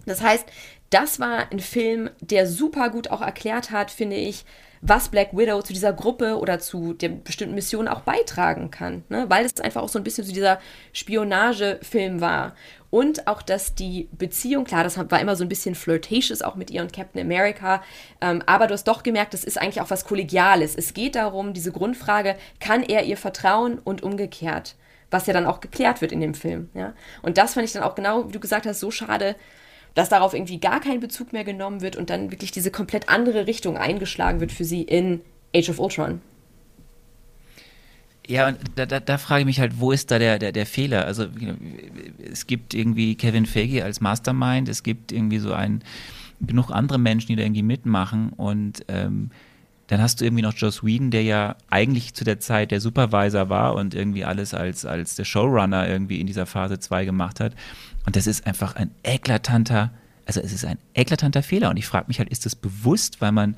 Das 0.06 0.22
heißt, 0.22 0.46
das 0.90 1.18
war 1.18 1.50
ein 1.50 1.58
Film, 1.58 2.10
der 2.20 2.46
super 2.46 2.90
gut 2.90 3.10
auch 3.10 3.22
erklärt 3.22 3.72
hat, 3.72 3.90
finde 3.90 4.16
ich, 4.16 4.44
was 4.80 5.08
Black 5.08 5.36
Widow 5.36 5.62
zu 5.62 5.72
dieser 5.72 5.92
Gruppe 5.92 6.38
oder 6.38 6.58
zu 6.58 6.92
der 6.92 7.08
bestimmten 7.08 7.54
Mission 7.54 7.88
auch 7.88 8.00
beitragen 8.00 8.70
kann. 8.70 9.04
Ne? 9.08 9.26
Weil 9.28 9.44
es 9.44 9.60
einfach 9.60 9.82
auch 9.82 9.88
so 9.88 9.98
ein 9.98 10.04
bisschen 10.04 10.24
so 10.24 10.32
dieser 10.32 10.60
Spionagefilm 10.92 12.20
war. 12.20 12.54
Und 12.90 13.26
auch, 13.26 13.42
dass 13.42 13.74
die 13.74 14.08
Beziehung, 14.12 14.64
klar, 14.64 14.82
das 14.82 14.96
war 14.96 15.20
immer 15.20 15.36
so 15.36 15.44
ein 15.44 15.48
bisschen 15.48 15.74
flirtatious 15.74 16.40
auch 16.40 16.54
mit 16.54 16.70
ihr 16.70 16.80
und 16.80 16.92
Captain 16.92 17.20
America, 17.20 17.82
ähm, 18.20 18.42
aber 18.46 18.66
du 18.66 18.74
hast 18.74 18.88
doch 18.88 19.02
gemerkt, 19.02 19.34
das 19.34 19.44
ist 19.44 19.60
eigentlich 19.60 19.82
auch 19.82 19.90
was 19.90 20.06
Kollegiales. 20.06 20.74
Es 20.74 20.94
geht 20.94 21.14
darum, 21.14 21.52
diese 21.52 21.72
Grundfrage, 21.72 22.36
kann 22.60 22.82
er 22.82 23.04
ihr 23.04 23.18
vertrauen 23.18 23.78
und 23.78 24.02
umgekehrt? 24.02 24.76
Was 25.10 25.26
ja 25.26 25.34
dann 25.34 25.46
auch 25.46 25.60
geklärt 25.60 26.00
wird 26.00 26.12
in 26.12 26.20
dem 26.20 26.34
Film. 26.34 26.70
Ja? 26.74 26.94
Und 27.22 27.36
das 27.36 27.54
fand 27.54 27.66
ich 27.66 27.72
dann 27.72 27.82
auch 27.82 27.94
genau, 27.94 28.28
wie 28.28 28.32
du 28.32 28.40
gesagt 28.40 28.66
hast, 28.66 28.80
so 28.80 28.90
schade, 28.90 29.36
dass 29.98 30.10
darauf 30.10 30.32
irgendwie 30.32 30.60
gar 30.60 30.78
kein 30.78 31.00
Bezug 31.00 31.32
mehr 31.32 31.42
genommen 31.42 31.80
wird 31.80 31.96
und 31.96 32.08
dann 32.08 32.30
wirklich 32.30 32.52
diese 32.52 32.70
komplett 32.70 33.08
andere 33.08 33.48
Richtung 33.48 33.76
eingeschlagen 33.76 34.38
wird 34.38 34.52
für 34.52 34.64
sie 34.64 34.82
in 34.82 35.22
Age 35.52 35.70
of 35.70 35.80
Ultron. 35.80 36.20
Ja, 38.24 38.46
und 38.46 38.58
da, 38.76 38.86
da, 38.86 39.00
da 39.00 39.18
frage 39.18 39.40
ich 39.40 39.46
mich 39.46 39.58
halt, 39.58 39.80
wo 39.80 39.90
ist 39.90 40.12
da 40.12 40.20
der, 40.20 40.38
der, 40.38 40.52
der 40.52 40.66
Fehler? 40.66 41.04
Also 41.04 41.26
es 42.30 42.46
gibt 42.46 42.74
irgendwie 42.74 43.16
Kevin 43.16 43.44
Feige 43.44 43.82
als 43.82 44.00
Mastermind, 44.00 44.68
es 44.68 44.84
gibt 44.84 45.10
irgendwie 45.10 45.40
so 45.40 45.52
ein 45.52 45.82
genug 46.40 46.70
andere 46.70 47.00
Menschen, 47.00 47.26
die 47.26 47.36
da 47.36 47.42
irgendwie 47.42 47.64
mitmachen 47.64 48.28
und 48.36 48.84
ähm, 48.86 49.30
dann 49.88 50.00
hast 50.00 50.20
du 50.20 50.24
irgendwie 50.24 50.42
noch 50.42 50.54
Joss 50.54 50.84
Whedon, 50.84 51.10
der 51.10 51.22
ja 51.22 51.56
eigentlich 51.70 52.14
zu 52.14 52.22
der 52.22 52.38
Zeit 52.38 52.70
der 52.70 52.80
Supervisor 52.80 53.48
war 53.48 53.74
und 53.74 53.94
irgendwie 53.94 54.24
alles 54.24 54.54
als, 54.54 54.84
als 54.84 55.16
der 55.16 55.24
Showrunner 55.24 55.88
irgendwie 55.88 56.20
in 56.20 56.26
dieser 56.26 56.46
Phase 56.46 56.78
2 56.78 57.06
gemacht 57.06 57.40
hat. 57.40 57.54
Und 58.06 58.14
das 58.14 58.26
ist 58.26 58.46
einfach 58.46 58.76
ein 58.76 58.90
eklatanter, 59.02 59.90
also 60.26 60.40
es 60.40 60.52
ist 60.52 60.64
ein 60.64 60.78
eklatanter 60.94 61.42
Fehler. 61.42 61.70
Und 61.70 61.78
ich 61.78 61.86
frage 61.86 62.04
mich 62.08 62.18
halt, 62.18 62.28
ist 62.28 62.44
das 62.44 62.54
bewusst, 62.54 63.20
weil 63.20 63.32
man, 63.32 63.56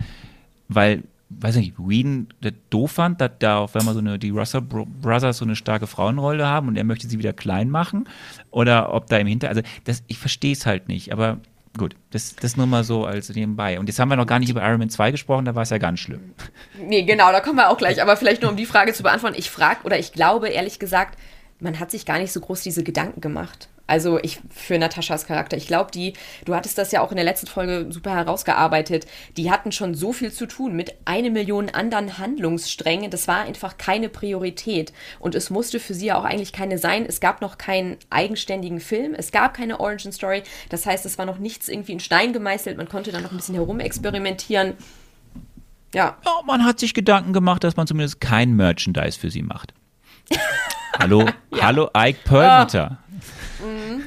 weil 0.68 1.02
weiß 1.30 1.56
nicht, 1.56 1.74
Whedon 1.78 2.28
das 2.40 2.52
doof 2.70 2.92
fand, 2.92 3.20
dass 3.20 3.30
da 3.38 3.58
auch, 3.58 3.74
wenn 3.74 3.84
man 3.84 3.94
so 3.94 4.00
eine, 4.00 4.18
die 4.18 4.30
Russell 4.30 4.62
Brothers 4.62 5.38
so 5.38 5.44
eine 5.44 5.56
starke 5.56 5.86
Frauenrolle 5.86 6.46
haben 6.46 6.68
und 6.68 6.76
er 6.76 6.84
möchte 6.84 7.08
sie 7.08 7.18
wieder 7.18 7.32
klein 7.32 7.70
machen 7.70 8.08
oder 8.50 8.92
ob 8.92 9.06
da 9.06 9.16
im 9.16 9.28
Hinter, 9.28 9.48
also 9.48 9.62
das, 9.84 10.02
ich 10.08 10.18
verstehe 10.18 10.52
es 10.52 10.66
halt 10.66 10.88
nicht, 10.88 11.12
aber 11.12 11.38
gut, 11.76 11.94
das, 12.10 12.36
das 12.36 12.56
nur 12.56 12.66
mal 12.66 12.84
so 12.84 13.04
als 13.04 13.28
nebenbei. 13.30 13.78
Und 13.78 13.88
jetzt 13.88 13.98
haben 13.98 14.08
wir 14.08 14.16
noch 14.16 14.26
gar 14.26 14.38
nicht 14.38 14.50
über 14.50 14.62
Iron 14.62 14.78
Man 14.78 14.90
2 14.90 15.10
gesprochen, 15.10 15.44
da 15.44 15.54
war 15.54 15.62
es 15.62 15.70
ja 15.70 15.78
ganz 15.78 16.00
schlimm. 16.00 16.34
Nee, 16.78 17.02
genau, 17.02 17.30
da 17.32 17.40
kommen 17.40 17.56
wir 17.56 17.70
auch 17.70 17.78
gleich, 17.78 18.02
aber 18.02 18.16
vielleicht 18.16 18.42
nur 18.42 18.50
um 18.50 18.56
die 18.56 18.66
Frage 18.66 18.92
zu 18.92 19.02
beantworten, 19.02 19.36
ich 19.38 19.50
frage 19.50 19.84
oder 19.84 19.98
ich 19.98 20.12
glaube 20.12 20.48
ehrlich 20.48 20.78
gesagt, 20.78 21.18
man 21.60 21.78
hat 21.78 21.90
sich 21.90 22.06
gar 22.06 22.18
nicht 22.18 22.32
so 22.32 22.40
groß 22.40 22.62
diese 22.62 22.82
Gedanken 22.82 23.20
gemacht. 23.20 23.68
Also 23.90 24.20
ich 24.22 24.38
für 24.50 24.78
Nataschas 24.78 25.26
Charakter. 25.26 25.56
Ich 25.56 25.66
glaube, 25.66 25.90
die, 25.90 26.12
du 26.44 26.54
hattest 26.54 26.78
das 26.78 26.92
ja 26.92 27.00
auch 27.00 27.10
in 27.10 27.16
der 27.16 27.24
letzten 27.24 27.48
Folge 27.48 27.86
super 27.90 28.14
herausgearbeitet, 28.14 29.04
die 29.36 29.50
hatten 29.50 29.72
schon 29.72 29.96
so 29.96 30.12
viel 30.12 30.30
zu 30.30 30.46
tun 30.46 30.76
mit 30.76 30.94
eine 31.06 31.28
Million 31.28 31.68
anderen 31.70 32.16
Handlungssträngen. 32.16 33.10
Das 33.10 33.26
war 33.26 33.40
einfach 33.40 33.78
keine 33.78 34.08
Priorität. 34.08 34.92
Und 35.18 35.34
es 35.34 35.50
musste 35.50 35.80
für 35.80 35.94
sie 35.94 36.06
ja 36.06 36.16
auch 36.16 36.24
eigentlich 36.24 36.52
keine 36.52 36.78
sein. 36.78 37.04
Es 37.04 37.18
gab 37.18 37.40
noch 37.40 37.58
keinen 37.58 37.96
eigenständigen 38.10 38.78
Film. 38.78 39.12
Es 39.12 39.32
gab 39.32 39.54
keine 39.54 39.80
Origin 39.80 40.12
Story. 40.12 40.44
Das 40.68 40.86
heißt, 40.86 41.04
es 41.04 41.18
war 41.18 41.26
noch 41.26 41.38
nichts 41.38 41.68
irgendwie 41.68 41.92
in 41.92 42.00
Stein 42.00 42.32
gemeißelt. 42.32 42.76
Man 42.76 42.88
konnte 42.88 43.10
da 43.10 43.20
noch 43.20 43.32
ein 43.32 43.38
bisschen 43.38 43.56
herumexperimentieren. 43.56 44.74
Ja. 45.92 46.16
ja. 46.24 46.42
Man 46.46 46.64
hat 46.64 46.78
sich 46.78 46.94
Gedanken 46.94 47.32
gemacht, 47.32 47.64
dass 47.64 47.74
man 47.74 47.88
zumindest 47.88 48.20
kein 48.20 48.54
Merchandise 48.54 49.18
für 49.18 49.32
sie 49.32 49.42
macht. 49.42 49.74
hallo, 50.96 51.22
ja. 51.52 51.62
hallo 51.62 51.90
Ike 51.96 52.20
Perlmutter. 52.22 52.98
Oh. 53.62 54.00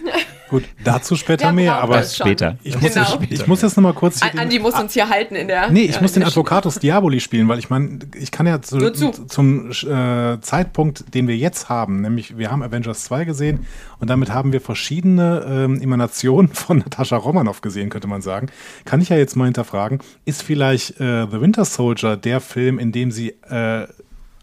Gut, 0.50 0.66
dazu 0.84 1.16
später 1.16 1.52
mehr, 1.52 1.78
aber 1.78 2.04
später. 2.04 2.58
Ich 2.64 2.80
muss, 2.80 2.94
genau. 2.94 3.20
jetzt, 3.20 3.32
ich 3.32 3.48
muss 3.48 3.62
jetzt 3.64 3.76
noch 3.76 3.82
mal 3.82 3.94
kurz. 3.94 4.22
An, 4.22 4.38
Andi 4.38 4.60
muss 4.60 4.80
uns 4.80 4.94
hier 4.94 5.10
halten 5.10 5.36
in 5.36 5.48
der. 5.48 5.72
Nee, 5.72 5.86
ich 5.86 5.96
ja, 5.96 6.02
muss 6.02 6.14
den 6.14 6.24
Advocatus 6.24 6.80
Diaboli 6.80 7.20
spielen, 7.20 7.48
weil 7.48 7.58
ich 7.58 7.72
meine, 7.72 8.00
ich 8.16 8.30
kann 8.32 8.46
ja 8.46 8.62
zu, 8.62 8.92
zu. 8.92 9.12
zum 9.12 9.72
äh, 9.72 10.40
Zeitpunkt, 10.42 11.16
den 11.16 11.28
wir 11.28 11.36
jetzt 11.36 11.70
haben, 11.70 12.02
nämlich 12.02 12.38
wir 12.38 12.52
haben 12.52 12.62
Avengers 12.62 13.06
2 13.06 13.26
gesehen 13.26 13.66
und 14.00 14.10
damit 14.10 14.32
haben 14.32 14.54
wir 14.54 14.62
verschiedene 14.62 15.44
ähm, 15.48 15.82
Emanationen 15.82 16.50
von 16.54 16.80
Natascha 16.80 17.18
Romanoff 17.18 17.62
gesehen, 17.62 17.90
könnte 17.90 18.08
man 18.08 18.22
sagen. 18.22 18.48
Kann 18.86 19.02
ich 19.02 19.10
ja 19.10 19.18
jetzt 19.18 19.36
mal 19.36 19.46
hinterfragen, 19.46 20.02
ist 20.26 20.44
vielleicht 20.44 21.00
äh, 21.00 21.26
The 21.32 21.42
Winter 21.42 21.66
Soldier 21.66 22.16
der 22.16 22.42
Film, 22.42 22.78
in 22.78 22.92
dem 22.92 23.10
sie 23.10 23.30
äh, 23.50 23.88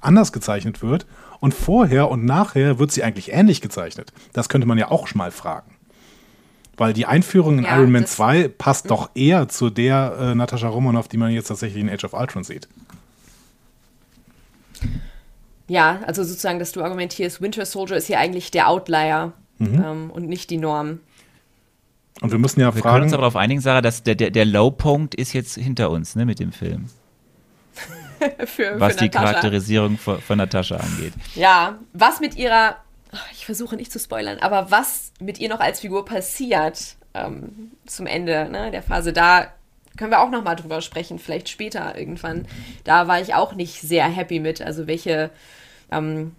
anders 0.00 0.32
gezeichnet 0.32 0.82
wird? 0.82 1.06
Und 1.40 1.54
vorher 1.54 2.10
und 2.10 2.24
nachher 2.24 2.78
wird 2.78 2.92
sie 2.92 3.02
eigentlich 3.02 3.32
ähnlich 3.32 3.60
gezeichnet. 3.60 4.12
Das 4.32 4.48
könnte 4.48 4.66
man 4.66 4.78
ja 4.78 4.90
auch 4.90 5.06
schon 5.06 5.18
mal 5.18 5.30
fragen. 5.30 5.74
Weil 6.76 6.92
die 6.92 7.06
Einführung 7.06 7.58
in 7.58 7.64
ja, 7.64 7.78
Iron 7.78 7.90
Man 7.90 8.06
2 8.06 8.48
passt 8.48 8.84
mhm. 8.84 8.88
doch 8.90 9.10
eher 9.14 9.48
zu 9.48 9.70
der 9.70 10.16
äh, 10.20 10.34
Natascha 10.34 10.68
Romanoff, 10.68 11.08
die 11.08 11.16
man 11.16 11.30
jetzt 11.30 11.48
tatsächlich 11.48 11.82
in 11.82 11.90
Age 11.90 12.04
of 12.04 12.12
Ultron 12.12 12.44
sieht. 12.44 12.68
Ja, 15.66 16.00
also 16.06 16.24
sozusagen, 16.24 16.58
dass 16.58 16.72
du 16.72 16.82
argumentierst, 16.82 17.40
Winter 17.40 17.64
Soldier 17.64 17.96
ist 17.96 18.06
hier 18.06 18.18
eigentlich 18.18 18.50
der 18.50 18.68
Outlier 18.68 19.32
mhm. 19.58 19.84
ähm, 19.84 20.10
und 20.10 20.28
nicht 20.28 20.50
die 20.50 20.56
Norm. 20.56 21.00
Und 22.20 22.32
wir 22.32 22.38
müssen 22.38 22.60
ja 22.60 22.66
wir 22.66 22.72
fragen. 22.72 22.84
Wir 22.84 22.90
können 22.90 23.04
uns 23.04 23.12
aber 23.12 23.22
darauf 23.22 23.36
einigen, 23.36 23.60
Sarah, 23.60 23.80
dass 23.80 24.02
der, 24.02 24.14
der, 24.14 24.30
der 24.30 24.44
Low-Punkt 24.44 25.14
ist 25.14 25.32
jetzt 25.32 25.54
hinter 25.54 25.90
uns, 25.90 26.16
ne, 26.16 26.26
mit 26.26 26.38
dem 26.38 26.52
Film. 26.52 26.86
für, 28.46 28.78
was 28.78 28.94
für 28.94 29.04
die 29.04 29.08
Charakterisierung 29.08 29.98
von, 29.98 30.20
von 30.20 30.38
Natascha 30.38 30.76
angeht. 30.76 31.12
Ja, 31.34 31.78
was 31.92 32.20
mit 32.20 32.36
ihrer, 32.36 32.76
ich 33.32 33.46
versuche 33.46 33.76
nicht 33.76 33.92
zu 33.92 33.98
spoilern, 33.98 34.38
aber 34.40 34.70
was 34.70 35.12
mit 35.20 35.38
ihr 35.38 35.48
noch 35.48 35.60
als 35.60 35.80
Figur 35.80 36.04
passiert 36.04 36.96
ähm, 37.14 37.72
zum 37.86 38.06
Ende 38.06 38.48
ne, 38.50 38.70
der 38.70 38.82
Phase, 38.82 39.12
da 39.12 39.48
können 39.96 40.12
wir 40.12 40.20
auch 40.20 40.30
noch 40.30 40.44
mal 40.44 40.54
drüber 40.54 40.80
sprechen, 40.80 41.18
vielleicht 41.18 41.48
später 41.48 41.98
irgendwann. 41.98 42.46
Da 42.84 43.08
war 43.08 43.20
ich 43.20 43.34
auch 43.34 43.54
nicht 43.54 43.80
sehr 43.80 44.08
happy 44.08 44.40
mit, 44.40 44.62
also 44.62 44.86
welche, 44.86 45.30
ähm, 45.90 46.34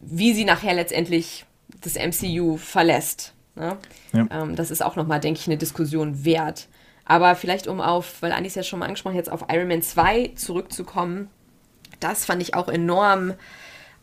wie 0.00 0.34
sie 0.34 0.44
nachher 0.44 0.74
letztendlich 0.74 1.46
das 1.80 1.94
MCU 1.94 2.56
verlässt. 2.56 3.32
Ne? 3.54 3.76
Ja. 4.12 4.26
Ähm, 4.30 4.56
das 4.56 4.70
ist 4.70 4.82
auch 4.82 4.96
noch 4.96 5.06
mal, 5.06 5.20
denke 5.20 5.40
ich, 5.40 5.46
eine 5.46 5.56
Diskussion 5.56 6.24
wert. 6.24 6.68
Aber 7.06 7.36
vielleicht 7.36 7.68
um 7.68 7.80
auf, 7.80 8.20
weil 8.20 8.32
Andi 8.32 8.48
es 8.48 8.56
ja 8.56 8.62
schon 8.64 8.80
mal 8.80 8.86
angesprochen, 8.86 9.16
jetzt 9.16 9.30
auf 9.30 9.46
Iron 9.50 9.68
Man 9.68 9.82
2 9.82 10.32
zurückzukommen, 10.34 11.30
das 12.00 12.24
fand 12.24 12.42
ich 12.42 12.54
auch 12.54 12.68
enorm 12.68 13.34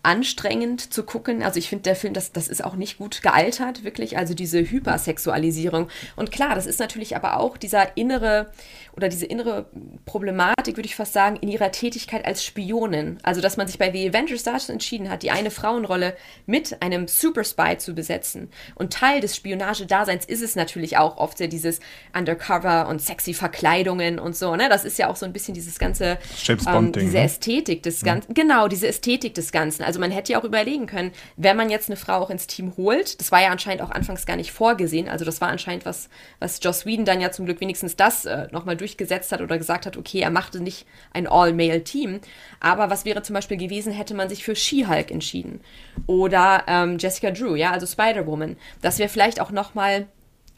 anstrengend 0.04 0.94
zu 0.94 1.04
gucken. 1.04 1.42
Also 1.44 1.58
ich 1.58 1.70
finde, 1.70 1.84
der 1.84 1.96
Film, 1.96 2.14
das, 2.14 2.32
das 2.32 2.50
ist 2.50 2.64
auch 2.64 2.76
nicht 2.76 2.98
gut 2.98 3.22
gealtert, 3.22 3.84
wirklich. 3.84 4.18
Also 4.18 4.34
diese 4.34 4.60
Hypersexualisierung. 4.60 5.90
Und 6.16 6.32
klar, 6.32 6.56
das 6.56 6.66
ist 6.66 6.80
natürlich 6.80 7.16
aber 7.16 7.40
auch 7.40 7.58
dieser 7.58 7.98
innere 7.98 8.52
oder 8.96 9.10
diese 9.10 9.26
innere 9.26 9.66
Problematik, 10.06 10.78
würde 10.78 10.86
ich 10.86 10.96
fast 10.96 11.14
sagen, 11.14 11.38
in 11.38 11.50
ihrer 11.50 11.72
Tätigkeit 11.72 12.26
als 12.26 12.44
Spionin. 12.44 13.18
Also, 13.24 13.42
dass 13.42 13.58
man 13.58 13.68
sich 13.68 13.80
bei 13.80 13.92
The 13.92 14.10
Avengers 14.10 14.44
dazu 14.44 14.72
entschieden 14.72 15.10
hat, 15.10 15.24
die 15.24 15.32
eine 15.32 15.50
Frauenrolle 15.50 16.16
mit 16.46 16.82
einem 16.82 17.08
Super 17.08 17.44
Spy 17.44 17.78
zu 17.80 17.96
besetzen. 17.96 18.50
Und 18.76 18.94
Teil 18.94 19.20
des 19.20 19.36
Spionagedaseins 19.36 20.26
ist 20.26 20.44
es 20.44 20.56
natürlich 20.56 20.98
auch 20.98 21.18
oft 21.18 21.40
sehr 21.40 21.48
dieses 21.48 21.80
Undercover 22.16 22.88
und 22.88 23.02
sexy 23.02 23.34
Verkleidungen 23.34 24.20
und 24.20 24.36
so. 24.36 24.56
Ne? 24.56 24.70
Das 24.70 24.86
ist 24.86 25.00
ja 25.00 25.10
auch 25.10 25.16
so 25.16 25.26
ein 25.26 25.34
bisschen 25.34 25.56
dieses 25.56 25.80
ganze, 25.80 26.20
ähm, 26.48 26.92
diese 26.92 27.18
ne? 27.18 27.24
Ästhetik 27.24 27.82
des 27.82 28.04
Ganzen. 28.04 28.34
Ja. 28.36 28.44
Genau, 28.44 28.68
diese 28.68 28.88
Ästhetik 28.88 29.34
des 29.34 29.52
Ganzen. 29.52 29.84
Also, 29.84 29.93
man 30.00 30.12
hätte 30.12 30.34
ja 30.34 30.40
auch 30.40 30.44
überlegen 30.44 30.86
können, 30.88 31.12
wenn 31.38 31.58
man 31.58 31.70
jetzt 31.70 31.90
eine 31.90 31.98
Frau 31.98 32.16
auch 32.16 32.30
ins 32.30 32.48
Team 32.48 32.74
holt, 32.78 33.20
das 33.20 33.32
war 33.32 33.42
ja 33.42 33.50
anscheinend 33.50 33.82
auch 33.82 33.92
anfangs 33.92 34.26
gar 34.26 34.36
nicht 34.36 34.52
vorgesehen. 34.52 35.10
Also, 35.10 35.26
das 35.26 35.42
war 35.42 35.50
anscheinend 35.50 35.86
was, 35.86 36.10
was 36.40 36.60
Joss 36.62 36.86
Whedon 36.86 37.06
dann 37.06 37.22
ja 37.22 37.32
zum 37.32 37.46
Glück 37.46 37.62
wenigstens 37.62 37.96
das 37.96 38.26
äh, 38.26 38.48
nochmal 38.52 38.78
durchgesetzt 38.78 39.32
hat 39.32 39.42
oder 39.42 39.58
gesagt 39.58 39.86
hat, 39.86 39.98
okay, 39.98 40.20
er 40.20 40.32
machte 40.32 40.60
nicht 40.60 40.86
ein 41.14 41.28
All-Male-Team. 41.28 42.20
Aber 42.60 42.90
was 42.90 43.06
wäre 43.06 43.24
zum 43.24 43.34
Beispiel 43.34 43.58
gewesen, 43.58 43.94
hätte 43.94 44.14
man 44.14 44.30
sich 44.30 44.44
für 44.44 44.56
She-Hulk 44.56 45.12
entschieden. 45.12 45.62
Oder 46.08 46.64
ähm, 46.68 46.98
Jessica 46.98 47.32
Drew, 47.32 47.56
ja, 47.56 47.72
also 47.72 47.86
Spider-Woman. 47.86 48.58
Das 48.82 49.00
wäre 49.00 49.10
vielleicht 49.10 49.40
auch 49.40 49.52
nochmal 49.52 50.08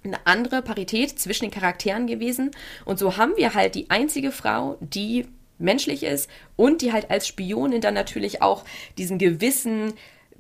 eine 0.06 0.26
andere 0.26 0.62
Parität 0.62 1.20
zwischen 1.20 1.46
den 1.46 1.52
Charakteren 1.52 2.08
gewesen. 2.08 2.52
Und 2.86 3.00
so 3.00 3.18
haben 3.18 3.34
wir 3.36 3.54
halt 3.54 3.76
die 3.76 3.90
einzige 3.90 4.32
Frau, 4.32 4.78
die 4.80 5.28
menschlich 5.58 6.04
ist 6.04 6.30
und 6.56 6.82
die 6.82 6.92
halt 6.92 7.10
als 7.10 7.28
Spionin 7.28 7.82
dann 7.82 7.94
natürlich 7.94 8.42
auch 8.42 8.64
diesen 8.98 9.18
gewissen 9.18 9.94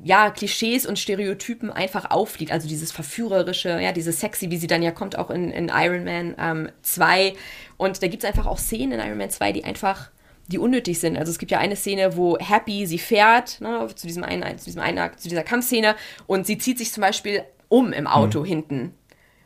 ja, 0.03 0.30
Klischees 0.30 0.86
und 0.86 0.99
Stereotypen 0.99 1.72
einfach 1.72 2.11
auffliegt. 2.11 2.51
Also 2.51 2.68
dieses 2.68 2.91
verführerische, 2.91 3.80
ja, 3.82 3.91
dieses 3.91 4.20
sexy, 4.20 4.51
wie 4.51 4.57
sie 4.57 4.68
dann 4.68 4.84
ja 4.84 4.91
kommt, 4.91 5.18
auch 5.18 5.30
in, 5.30 5.51
in 5.51 5.72
Iron 5.74 6.03
Man 6.03 6.36
ähm, 6.38 6.70
2. 6.82 7.34
Und 7.78 8.03
da 8.03 8.07
gibt 8.07 8.24
es 8.24 8.28
einfach 8.28 8.45
auch 8.45 8.57
Szenen 8.57 8.99
in 8.99 8.99
Iron 8.99 9.18
Man 9.18 9.30
2, 9.30 9.53
die 9.53 9.63
einfach, 9.63 10.11
die 10.47 10.57
unnötig 10.57 10.99
sind. 10.99 11.18
Also 11.18 11.32
es 11.32 11.39
gibt 11.39 11.51
ja 11.51 11.59
eine 11.59 11.76
Szene, 11.76 12.18
wo 12.18 12.38
Happy 12.38 12.86
sie 12.86 12.99
fährt, 12.99 13.61
ne, 13.61 13.88
zu 13.95 14.05
diesem 14.05 14.24
einen, 14.24 14.57
zu 14.57 14.66
diesem 14.66 14.82
einen, 14.82 15.18
zu 15.18 15.30
dieser 15.30 15.43
Kampfszene 15.43 15.95
und 16.28 16.45
sie 16.45 16.57
zieht 16.57 16.78
sich 16.78 16.91
zum 16.91 17.01
Beispiel 17.01 17.43
um 17.70 17.93
im 17.93 18.07
Auto 18.07 18.41
mhm. 18.41 18.45
hinten. 18.45 18.93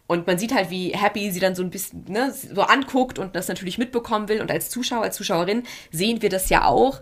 Und 0.09 0.25
man 0.25 0.39
sieht 0.39 0.55
halt, 0.55 0.71
wie 0.71 0.89
Happy 0.89 1.29
sie 1.29 1.39
dann 1.39 1.53
so 1.53 1.61
ein 1.61 1.69
bisschen 1.69 2.05
ne, 2.07 2.33
so 2.33 2.63
anguckt 2.63 3.19
und 3.19 3.35
das 3.35 3.47
natürlich 3.47 3.77
mitbekommen 3.77 4.27
will. 4.27 4.41
Und 4.41 4.49
als 4.49 4.71
Zuschauer, 4.71 5.03
als 5.03 5.15
Zuschauerin 5.15 5.61
sehen 5.91 6.23
wir 6.23 6.29
das 6.29 6.49
ja 6.49 6.65
auch 6.65 6.99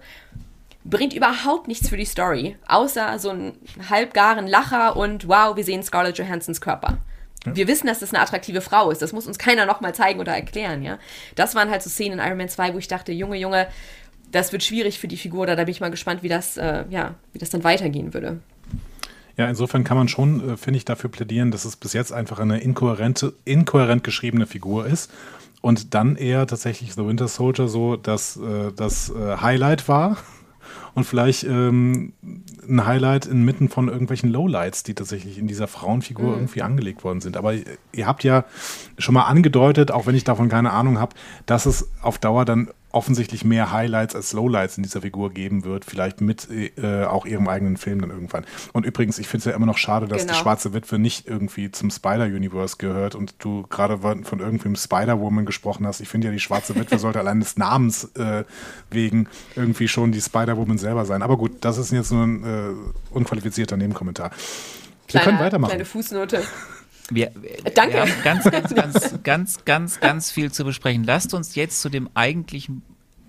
bringt 0.83 1.13
überhaupt 1.13 1.67
nichts 1.67 1.89
für 1.89 1.97
die 1.97 2.05
Story, 2.05 2.55
außer 2.67 3.19
so 3.19 3.29
einen 3.29 3.57
halbgaren 3.89 4.47
Lacher 4.47 4.95
und 4.95 5.27
wow, 5.27 5.55
wir 5.55 5.63
sehen 5.63 5.83
Scarlett 5.83 6.17
Johansons 6.17 6.61
Körper. 6.61 6.97
Ja. 7.45 7.55
Wir 7.55 7.67
wissen, 7.67 7.87
dass 7.87 7.99
das 7.99 8.13
eine 8.13 8.21
attraktive 8.21 8.61
Frau 8.61 8.89
ist. 8.89 9.01
Das 9.01 9.13
muss 9.13 9.27
uns 9.27 9.37
keiner 9.37 9.65
nochmal 9.65 9.93
zeigen 9.93 10.19
oder 10.19 10.33
erklären, 10.33 10.83
ja. 10.83 10.97
Das 11.35 11.55
waren 11.55 11.69
halt 11.69 11.83
so 11.83 11.89
Szenen 11.89 12.19
in 12.19 12.25
Iron 12.25 12.37
Man 12.37 12.49
2, 12.49 12.73
wo 12.73 12.77
ich 12.77 12.87
dachte, 12.87 13.11
Junge, 13.11 13.37
Junge, 13.37 13.67
das 14.31 14.51
wird 14.51 14.63
schwierig 14.63 14.99
für 14.99 15.07
die 15.07 15.17
Figur, 15.17 15.45
da, 15.45 15.55
da 15.55 15.65
bin 15.65 15.71
ich 15.71 15.81
mal 15.81 15.91
gespannt, 15.91 16.23
wie 16.23 16.29
das, 16.29 16.57
äh, 16.57 16.85
ja, 16.89 17.15
wie 17.33 17.39
das 17.39 17.49
dann 17.49 17.63
weitergehen 17.63 18.13
würde. 18.13 18.39
Ja, 19.37 19.47
insofern 19.47 19.83
kann 19.83 19.97
man 19.97 20.07
schon, 20.07 20.49
äh, 20.49 20.57
finde 20.57 20.77
ich, 20.77 20.85
dafür 20.85 21.11
plädieren, 21.11 21.51
dass 21.51 21.63
es 21.63 21.75
bis 21.75 21.93
jetzt 21.93 22.11
einfach 22.11 22.39
eine 22.39 22.59
inkohärente, 22.59 23.33
inkohärent 23.45 24.03
geschriebene 24.03 24.47
Figur 24.47 24.87
ist 24.87 25.11
und 25.61 25.93
dann 25.93 26.15
eher 26.15 26.47
tatsächlich 26.47 26.93
The 26.93 27.05
Winter 27.05 27.27
Soldier 27.27 27.67
so 27.67 27.95
dass 27.95 28.37
äh, 28.37 28.71
das 28.75 29.09
äh, 29.09 29.37
Highlight 29.37 29.87
war 29.87 30.17
und 30.95 31.03
vielleicht 31.03 31.43
ähm, 31.43 32.13
ein 32.67 32.85
Highlight 32.85 33.27
inmitten 33.27 33.69
von 33.69 33.89
irgendwelchen 33.89 34.31
Lowlights, 34.31 34.81
die 34.83 34.95
tatsächlich 34.95 35.37
in 35.37 35.47
dieser 35.47 35.67
Frauenfigur 35.67 36.29
mhm. 36.29 36.35
irgendwie 36.35 36.63
angelegt 36.63 37.03
worden 37.03 37.21
sind. 37.21 37.37
Aber 37.37 37.53
ihr 37.53 38.07
habt 38.07 38.23
ja 38.23 38.43
schon 38.97 39.13
mal 39.13 39.25
angedeutet, 39.25 39.91
auch 39.91 40.07
wenn 40.07 40.15
ich 40.15 40.23
davon 40.23 40.49
keine 40.49 40.71
Ahnung 40.71 40.99
habe, 40.99 41.15
dass 41.45 41.67
es 41.67 41.89
auf 42.01 42.17
Dauer 42.17 42.43
dann 42.43 42.69
offensichtlich 42.91 43.43
mehr 43.43 43.71
Highlights 43.71 44.15
als 44.15 44.33
Lowlights 44.33 44.77
in 44.77 44.83
dieser 44.83 45.01
Figur 45.01 45.31
geben 45.31 45.65
wird, 45.65 45.83
vielleicht 45.83 46.21
mit 46.21 46.47
äh, 46.49 47.03
auch 47.03 47.25
ihrem 47.25 47.47
eigenen 47.47 47.77
Film 47.77 48.01
dann 48.01 48.09
irgendwann. 48.09 48.45
Und 48.73 48.85
übrigens, 48.85 49.19
ich 49.19 49.27
finde 49.27 49.39
es 49.39 49.45
ja 49.45 49.51
immer 49.51 49.65
noch 49.65 49.77
schade, 49.77 50.07
dass 50.07 50.21
genau. 50.21 50.33
die 50.33 50.39
Schwarze 50.39 50.73
Witwe 50.73 50.97
nicht 50.97 51.27
irgendwie 51.27 51.69
zum 51.69 51.91
Spider-Universe 51.91 52.77
gehört 52.77 53.15
und 53.15 53.35
du 53.39 53.63
gerade 53.69 53.97
von 53.97 54.39
irgendwem 54.39 54.75
Spider-Woman 54.75 55.45
gesprochen 55.45 55.85
hast. 55.85 55.99
Ich 55.99 56.07
finde 56.07 56.27
ja, 56.27 56.33
die 56.33 56.39
Schwarze 56.39 56.75
Witwe 56.75 56.97
sollte 56.99 57.19
allein 57.19 57.39
des 57.39 57.57
Namens 57.57 58.05
äh, 58.15 58.45
wegen 58.89 59.27
irgendwie 59.55 59.87
schon 59.87 60.11
die 60.11 60.21
Spider-Woman 60.21 60.77
selber 60.77 61.05
sein. 61.05 61.21
Aber 61.21 61.37
gut, 61.37 61.57
das 61.61 61.77
ist 61.77 61.91
jetzt 61.91 62.11
nur 62.11 62.23
ein 62.23 62.43
äh, 62.43 63.13
unqualifizierter 63.13 63.75
Nebenkommentar. 63.75 64.31
Kleiner, 65.07 65.25
Wir 65.25 65.31
können 65.31 65.39
weitermachen. 65.39 65.69
Kleine 65.71 65.85
Fußnote. 65.85 66.43
Wir, 67.09 67.31
Danke. 67.73 67.93
Wir 67.93 68.01
haben 68.01 68.11
ganz, 68.23 68.43
ganz, 68.43 68.75
ganz, 68.75 69.23
ganz, 69.23 69.65
ganz, 69.65 69.99
ganz 69.99 70.31
viel 70.31 70.51
zu 70.51 70.65
besprechen. 70.65 71.03
Lasst 71.03 71.33
uns 71.33 71.55
jetzt 71.55 71.81
zu 71.81 71.89
dem 71.89 72.09
eigentlichen, 72.13 72.81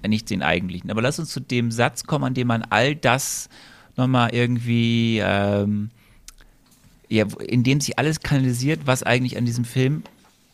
äh, 0.02 0.08
nicht 0.08 0.30
den 0.30 0.42
eigentlichen, 0.42 0.90
aber 0.90 1.02
lasst 1.02 1.20
uns 1.20 1.30
zu 1.30 1.40
dem 1.40 1.70
Satz 1.70 2.04
kommen, 2.04 2.24
an 2.24 2.34
dem 2.34 2.48
man 2.48 2.62
all 2.62 2.96
das 2.96 3.48
nochmal 3.96 4.34
irgendwie, 4.34 5.20
ähm, 5.22 5.90
ja, 7.08 7.26
in 7.46 7.62
dem 7.62 7.80
sich 7.80 7.98
alles 7.98 8.20
kanalisiert, 8.20 8.80
was 8.84 9.02
eigentlich 9.02 9.36
an 9.36 9.44
diesem 9.44 9.64
Film 9.64 10.02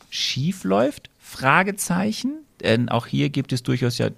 schief 0.09 0.63
läuft. 0.63 1.09
Fragezeichen. 1.19 2.39
Denn 2.61 2.87
auch 2.87 3.05
hier 3.05 3.29
gibt 3.29 3.51
es 3.51 3.63
durchaus 3.63 3.97
ja 3.97 4.09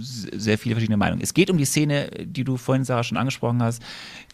sehr 0.00 0.58
viele 0.58 0.74
verschiedene 0.74 0.96
Meinungen. 0.96 1.22
Es 1.22 1.32
geht 1.32 1.48
um 1.48 1.56
die 1.58 1.64
Szene, 1.64 2.10
die 2.24 2.42
du 2.42 2.56
vorhin, 2.56 2.84
Sarah, 2.84 3.04
schon 3.04 3.16
angesprochen 3.16 3.62
hast. 3.62 3.82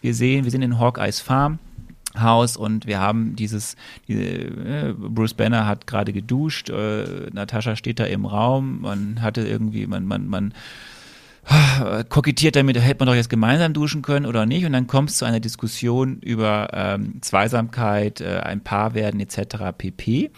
Wir 0.01 0.15
sehen, 0.15 0.45
wir 0.45 0.51
sind 0.51 0.63
in 0.63 0.79
Hawkeyes 0.79 1.19
Farm 1.19 1.59
Haus 2.21 2.57
und 2.57 2.85
wir 2.87 2.99
haben 2.99 3.35
dieses, 3.35 3.75
diese, 4.07 4.23
äh, 4.23 4.93
Bruce 4.97 5.33
Banner 5.33 5.65
hat 5.67 5.87
gerade 5.87 6.13
geduscht, 6.13 6.69
äh, 6.69 7.29
Natascha 7.31 7.75
steht 7.75 7.99
da 7.99 8.05
im 8.05 8.25
Raum, 8.25 8.81
man 8.81 9.21
hatte 9.21 9.41
irgendwie, 9.41 9.87
man, 9.87 10.05
man, 10.05 10.27
man 10.27 10.53
äh, 11.47 12.03
kokettiert 12.03 12.55
damit, 12.55 12.79
hätte 12.79 12.99
man 12.99 13.07
doch 13.07 13.15
jetzt 13.15 13.29
gemeinsam 13.29 13.73
duschen 13.73 14.01
können 14.01 14.25
oder 14.25 14.45
nicht 14.45 14.65
und 14.65 14.73
dann 14.73 14.87
kommt 14.87 15.11
es 15.11 15.17
zu 15.17 15.25
einer 15.25 15.39
Diskussion 15.39 16.19
über 16.21 16.69
ähm, 16.73 17.21
Zweisamkeit, 17.21 18.21
äh, 18.21 18.39
ein 18.39 18.61
Paar 18.61 18.95
werden 18.95 19.19
etc. 19.19 19.77
pp. 19.77 20.31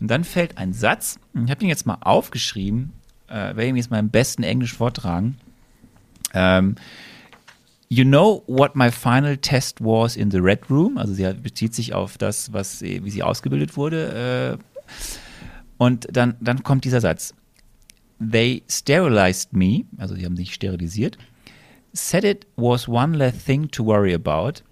Und 0.00 0.08
dann 0.08 0.24
fällt 0.24 0.58
ein 0.58 0.72
Satz, 0.72 1.20
ich 1.34 1.50
habe 1.50 1.60
den 1.60 1.68
jetzt 1.68 1.86
mal 1.86 1.98
aufgeschrieben, 2.00 2.92
äh, 3.28 3.34
werde 3.34 3.66
ich 3.66 3.76
jetzt 3.76 3.90
mal 3.90 4.00
im 4.00 4.10
besten 4.10 4.42
Englisch 4.42 4.74
vortragen. 4.74 5.38
Ähm, 6.34 6.74
You 7.90 8.04
know 8.04 8.44
what 8.46 8.74
my 8.76 8.90
final 8.90 9.36
test 9.36 9.80
was 9.80 10.16
in 10.16 10.30
the 10.30 10.38
Red 10.38 10.70
Room. 10.70 10.98
Also 10.98 11.14
sie 11.14 11.32
bezieht 11.34 11.74
sich 11.74 11.94
auf 11.94 12.18
das, 12.18 12.52
was 12.52 12.82
wie 12.82 13.10
sie 13.10 13.22
ausgebildet 13.22 13.76
wurde. 13.76 14.58
Äh. 14.58 14.64
Und 15.78 16.06
dann, 16.12 16.34
dann 16.40 16.62
kommt 16.62 16.84
dieser 16.84 17.00
Satz. 17.00 17.34
They 18.20 18.62
sterilized 18.68 19.52
me, 19.52 19.84
also 19.96 20.14
sie 20.14 20.24
haben 20.24 20.36
sich 20.36 20.52
sterilisiert. 20.52 21.16
Said 21.92 22.24
it 22.24 22.46
was 22.56 22.88
one 22.88 23.16
less 23.16 23.44
thing 23.44 23.70
to 23.70 23.86
worry 23.86 24.12
about. 24.12 24.62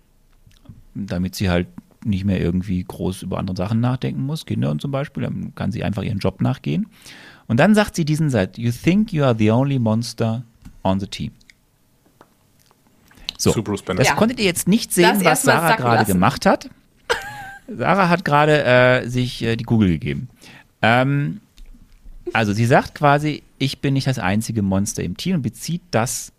Damit 0.95 1.37
sie 1.37 1.49
halt 1.49 1.69
nicht 2.05 2.25
mehr 2.25 2.41
irgendwie 2.41 2.85
groß 2.85 3.23
über 3.23 3.39
andere 3.39 3.57
Sachen 3.57 3.81
nachdenken 3.81 4.23
muss, 4.23 4.47
Kinder 4.47 4.71
und 4.71 4.81
zum 4.81 4.91
Beispiel, 4.91 5.25
dann 5.25 5.55
kann 5.55 5.73
sie 5.73 5.83
einfach 5.83 6.03
ihren 6.03 6.19
Job 6.19 6.41
nachgehen. 6.41 6.87
Und 7.49 7.59
dann 7.59 7.75
sagt 7.75 7.97
sie 7.97 8.05
diesen 8.05 8.31
Satz, 8.31 8.59
you 8.59 8.71
think 8.71 9.12
you 9.12 9.25
are 9.25 9.35
the 9.37 9.51
only 9.51 9.79
monster 9.79 10.45
on 10.83 11.01
the 11.01 11.07
team. 11.07 11.33
So, 13.39 13.53
das 13.53 14.09
ja. 14.09 14.14
konntet 14.14 14.39
ihr 14.39 14.47
jetzt 14.47 14.68
nicht 14.68 14.93
sehen, 14.93 15.24
was 15.24 15.43
Sarah 15.43 15.76
gerade 15.76 16.05
gemacht 16.05 16.47
hat. 16.47 16.70
Sarah 17.68 18.09
hat 18.09 18.24
gerade 18.24 18.64
äh, 18.64 19.09
sich 19.09 19.43
äh, 19.43 19.57
die 19.57 19.64
Google 19.64 19.89
gegeben. 19.89 20.28
Ähm, 20.82 21.41
also 22.32 22.53
sie 22.53 22.66
sagt 22.66 22.95
quasi, 22.95 23.43
ich 23.59 23.80
bin 23.80 23.95
nicht 23.95 24.07
das 24.07 24.18
einzige 24.18 24.62
Monster 24.62 25.03
im 25.03 25.16
Team 25.16 25.37
und 25.37 25.43
bezieht 25.43 25.82
das 25.91 26.32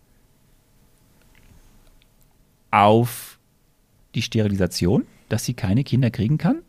auf 2.71 3.37
die 4.15 4.21
Sterilisation, 4.21 5.05
dass 5.29 5.45
sie 5.45 5.53
keine 5.53 5.83
Kinder 5.83 6.09
kriegen 6.09 6.37
kann. 6.37 6.61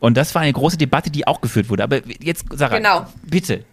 Und 0.00 0.16
das 0.16 0.34
war 0.34 0.42
eine 0.42 0.52
große 0.52 0.76
Debatte, 0.76 1.10
die 1.10 1.26
auch 1.26 1.40
geführt 1.40 1.68
wurde. 1.68 1.82
Aber 1.82 2.00
jetzt, 2.22 2.46
Sarah, 2.52 2.76
genau. 2.76 3.06
bitte, 3.24 3.64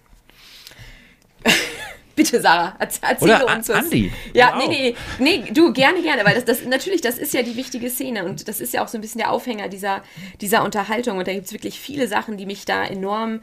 Bitte, 2.16 2.42
Sarah, 2.42 2.76
erzähle 2.80 3.18
Oder 3.20 3.56
uns 3.56 3.68
was. 3.68 3.78
Andi. 3.78 4.12
Ja, 4.34 4.56
nee, 4.58 4.68
nee, 4.68 4.96
nee, 5.20 5.52
du, 5.52 5.74
gerne, 5.74 6.02
gerne, 6.02 6.24
weil 6.24 6.36
das, 6.36 6.46
das, 6.46 6.64
natürlich, 6.66 7.02
das 7.02 7.18
ist 7.18 7.34
ja 7.34 7.42
die 7.42 7.58
wichtige 7.58 7.90
Szene 7.90 8.24
und 8.24 8.48
das 8.48 8.62
ist 8.62 8.74
ja 8.74 8.84
auch 8.84 8.88
so 8.88 8.98
ein 8.98 9.02
bisschen 9.02 9.20
der 9.20 9.32
Aufhänger 9.32 9.68
dieser, 9.68 10.02
dieser 10.40 10.64
Unterhaltung 10.64 11.18
und 11.18 11.28
da 11.28 11.34
gibt 11.34 11.46
es 11.46 11.54
wirklich 11.54 11.80
viele 11.80 12.08
Sachen, 12.08 12.38
die 12.38 12.46
mich 12.46 12.66
da 12.66 12.86
enorm 12.86 13.42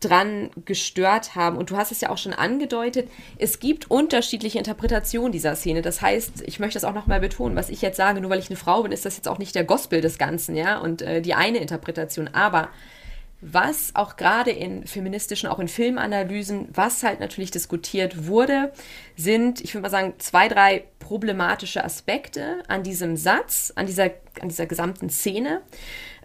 dran 0.00 0.50
gestört 0.64 1.34
haben. 1.34 1.56
Und 1.56 1.70
du 1.70 1.76
hast 1.76 1.90
es 1.90 2.00
ja 2.00 2.10
auch 2.10 2.18
schon 2.18 2.34
angedeutet, 2.34 3.08
es 3.38 3.60
gibt 3.60 3.90
unterschiedliche 3.90 4.58
Interpretationen 4.58 5.32
dieser 5.32 5.56
Szene. 5.56 5.82
Das 5.82 6.02
heißt, 6.02 6.42
ich 6.46 6.58
möchte 6.58 6.74
das 6.74 6.84
auch 6.84 6.94
nochmal 6.94 7.20
betonen, 7.20 7.56
was 7.56 7.70
ich 7.70 7.82
jetzt 7.82 7.96
sage, 7.96 8.20
nur 8.20 8.30
weil 8.30 8.38
ich 8.38 8.50
eine 8.50 8.58
Frau 8.58 8.82
bin, 8.82 8.92
ist 8.92 9.06
das 9.06 9.16
jetzt 9.16 9.28
auch 9.28 9.38
nicht 9.38 9.54
der 9.54 9.64
Gospel 9.64 10.00
des 10.00 10.18
Ganzen, 10.18 10.54
ja, 10.54 10.78
und 10.78 11.02
äh, 11.02 11.22
die 11.22 11.34
eine 11.34 11.58
Interpretation. 11.58 12.28
Aber 12.28 12.68
was 13.40 13.90
auch 13.94 14.16
gerade 14.16 14.50
in 14.50 14.86
feministischen, 14.86 15.48
auch 15.48 15.58
in 15.58 15.68
Filmanalysen, 15.68 16.68
was 16.72 17.02
halt 17.02 17.20
natürlich 17.20 17.50
diskutiert 17.50 18.26
wurde, 18.26 18.72
sind, 19.16 19.60
ich 19.60 19.74
würde 19.74 19.82
mal 19.82 19.90
sagen, 19.90 20.14
zwei, 20.18 20.48
drei 20.48 20.84
problematische 20.98 21.84
Aspekte 21.84 22.62
an 22.68 22.82
diesem 22.82 23.16
Satz, 23.16 23.72
an 23.76 23.86
dieser, 23.86 24.10
an 24.40 24.48
dieser 24.48 24.66
gesamten 24.66 25.10
Szene. 25.10 25.62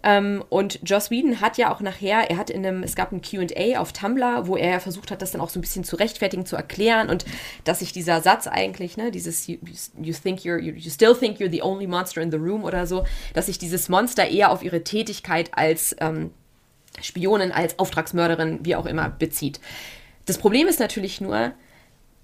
Ähm, 0.02 0.42
und 0.48 0.80
Joss 0.82 1.10
Whedon 1.10 1.40
hat 1.40 1.58
ja 1.58 1.72
auch 1.72 1.80
nachher, 1.80 2.28
er 2.28 2.36
hat 2.36 2.50
in 2.50 2.66
einem, 2.66 2.82
es 2.82 2.96
gab 2.96 3.12
ein 3.12 3.22
QA 3.22 3.78
auf 3.78 3.92
Tumblr, 3.92 4.46
wo 4.46 4.56
er 4.56 4.80
versucht 4.80 5.10
hat, 5.10 5.22
das 5.22 5.30
dann 5.30 5.40
auch 5.40 5.50
so 5.50 5.58
ein 5.58 5.62
bisschen 5.62 5.84
zu 5.84 5.96
rechtfertigen, 5.96 6.44
zu 6.44 6.56
erklären 6.56 7.08
und 7.08 7.24
dass 7.64 7.78
sich 7.78 7.92
dieser 7.92 8.20
Satz 8.20 8.48
eigentlich, 8.48 8.96
ne, 8.96 9.10
dieses 9.10 9.46
you, 9.46 9.58
you 10.00 10.12
think 10.12 10.40
you're, 10.40 10.58
you, 10.58 10.72
you 10.72 10.90
still 10.90 11.14
think 11.14 11.38
you're 11.38 11.50
the 11.50 11.62
only 11.62 11.86
monster 11.86 12.20
in 12.20 12.32
the 12.32 12.36
room 12.36 12.64
oder 12.64 12.86
so, 12.86 13.04
dass 13.34 13.46
sich 13.46 13.58
dieses 13.58 13.88
Monster 13.88 14.28
eher 14.28 14.50
auf 14.50 14.64
ihre 14.64 14.82
Tätigkeit 14.82 15.50
als 15.52 15.94
ähm, 16.00 16.32
Spionin 17.02 17.52
als 17.52 17.78
Auftragsmörderin, 17.78 18.60
wie 18.62 18.76
auch 18.76 18.86
immer, 18.86 19.10
bezieht. 19.10 19.60
Das 20.26 20.38
Problem 20.38 20.68
ist 20.68 20.80
natürlich 20.80 21.20
nur, 21.20 21.52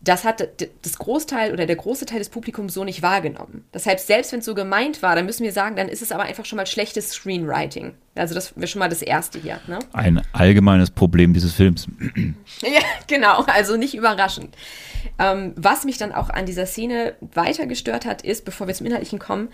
das 0.00 0.24
hat 0.24 0.48
das 0.82 0.98
Großteil 0.98 1.52
oder 1.52 1.66
der 1.66 1.74
große 1.74 2.06
Teil 2.06 2.20
des 2.20 2.28
Publikums 2.28 2.72
so 2.72 2.84
nicht 2.84 3.02
wahrgenommen. 3.02 3.64
Das 3.72 3.84
heißt, 3.84 4.06
selbst 4.06 4.30
wenn 4.30 4.38
es 4.38 4.44
so 4.44 4.54
gemeint 4.54 5.02
war, 5.02 5.16
dann 5.16 5.26
müssen 5.26 5.42
wir 5.42 5.52
sagen, 5.52 5.74
dann 5.74 5.88
ist 5.88 6.02
es 6.02 6.12
aber 6.12 6.22
einfach 6.22 6.44
schon 6.44 6.56
mal 6.56 6.66
schlechtes 6.66 7.10
Screenwriting. 7.10 7.94
Also 8.14 8.34
das 8.34 8.54
wäre 8.56 8.68
schon 8.68 8.78
mal 8.78 8.88
das 8.88 9.02
Erste 9.02 9.40
hier. 9.40 9.60
Ne? 9.66 9.80
Ein 9.92 10.22
allgemeines 10.32 10.92
Problem 10.92 11.34
dieses 11.34 11.52
Films. 11.52 11.88
ja, 12.62 12.80
genau, 13.08 13.42
also 13.42 13.76
nicht 13.76 13.96
überraschend. 13.96 14.56
Ähm, 15.18 15.52
was 15.56 15.84
mich 15.84 15.98
dann 15.98 16.12
auch 16.12 16.30
an 16.30 16.46
dieser 16.46 16.66
Szene 16.66 17.14
weiter 17.34 17.66
gestört 17.66 18.06
hat, 18.06 18.22
ist, 18.22 18.44
bevor 18.44 18.68
wir 18.68 18.74
zum 18.74 18.86
Inhaltlichen 18.86 19.18
kommen, 19.18 19.48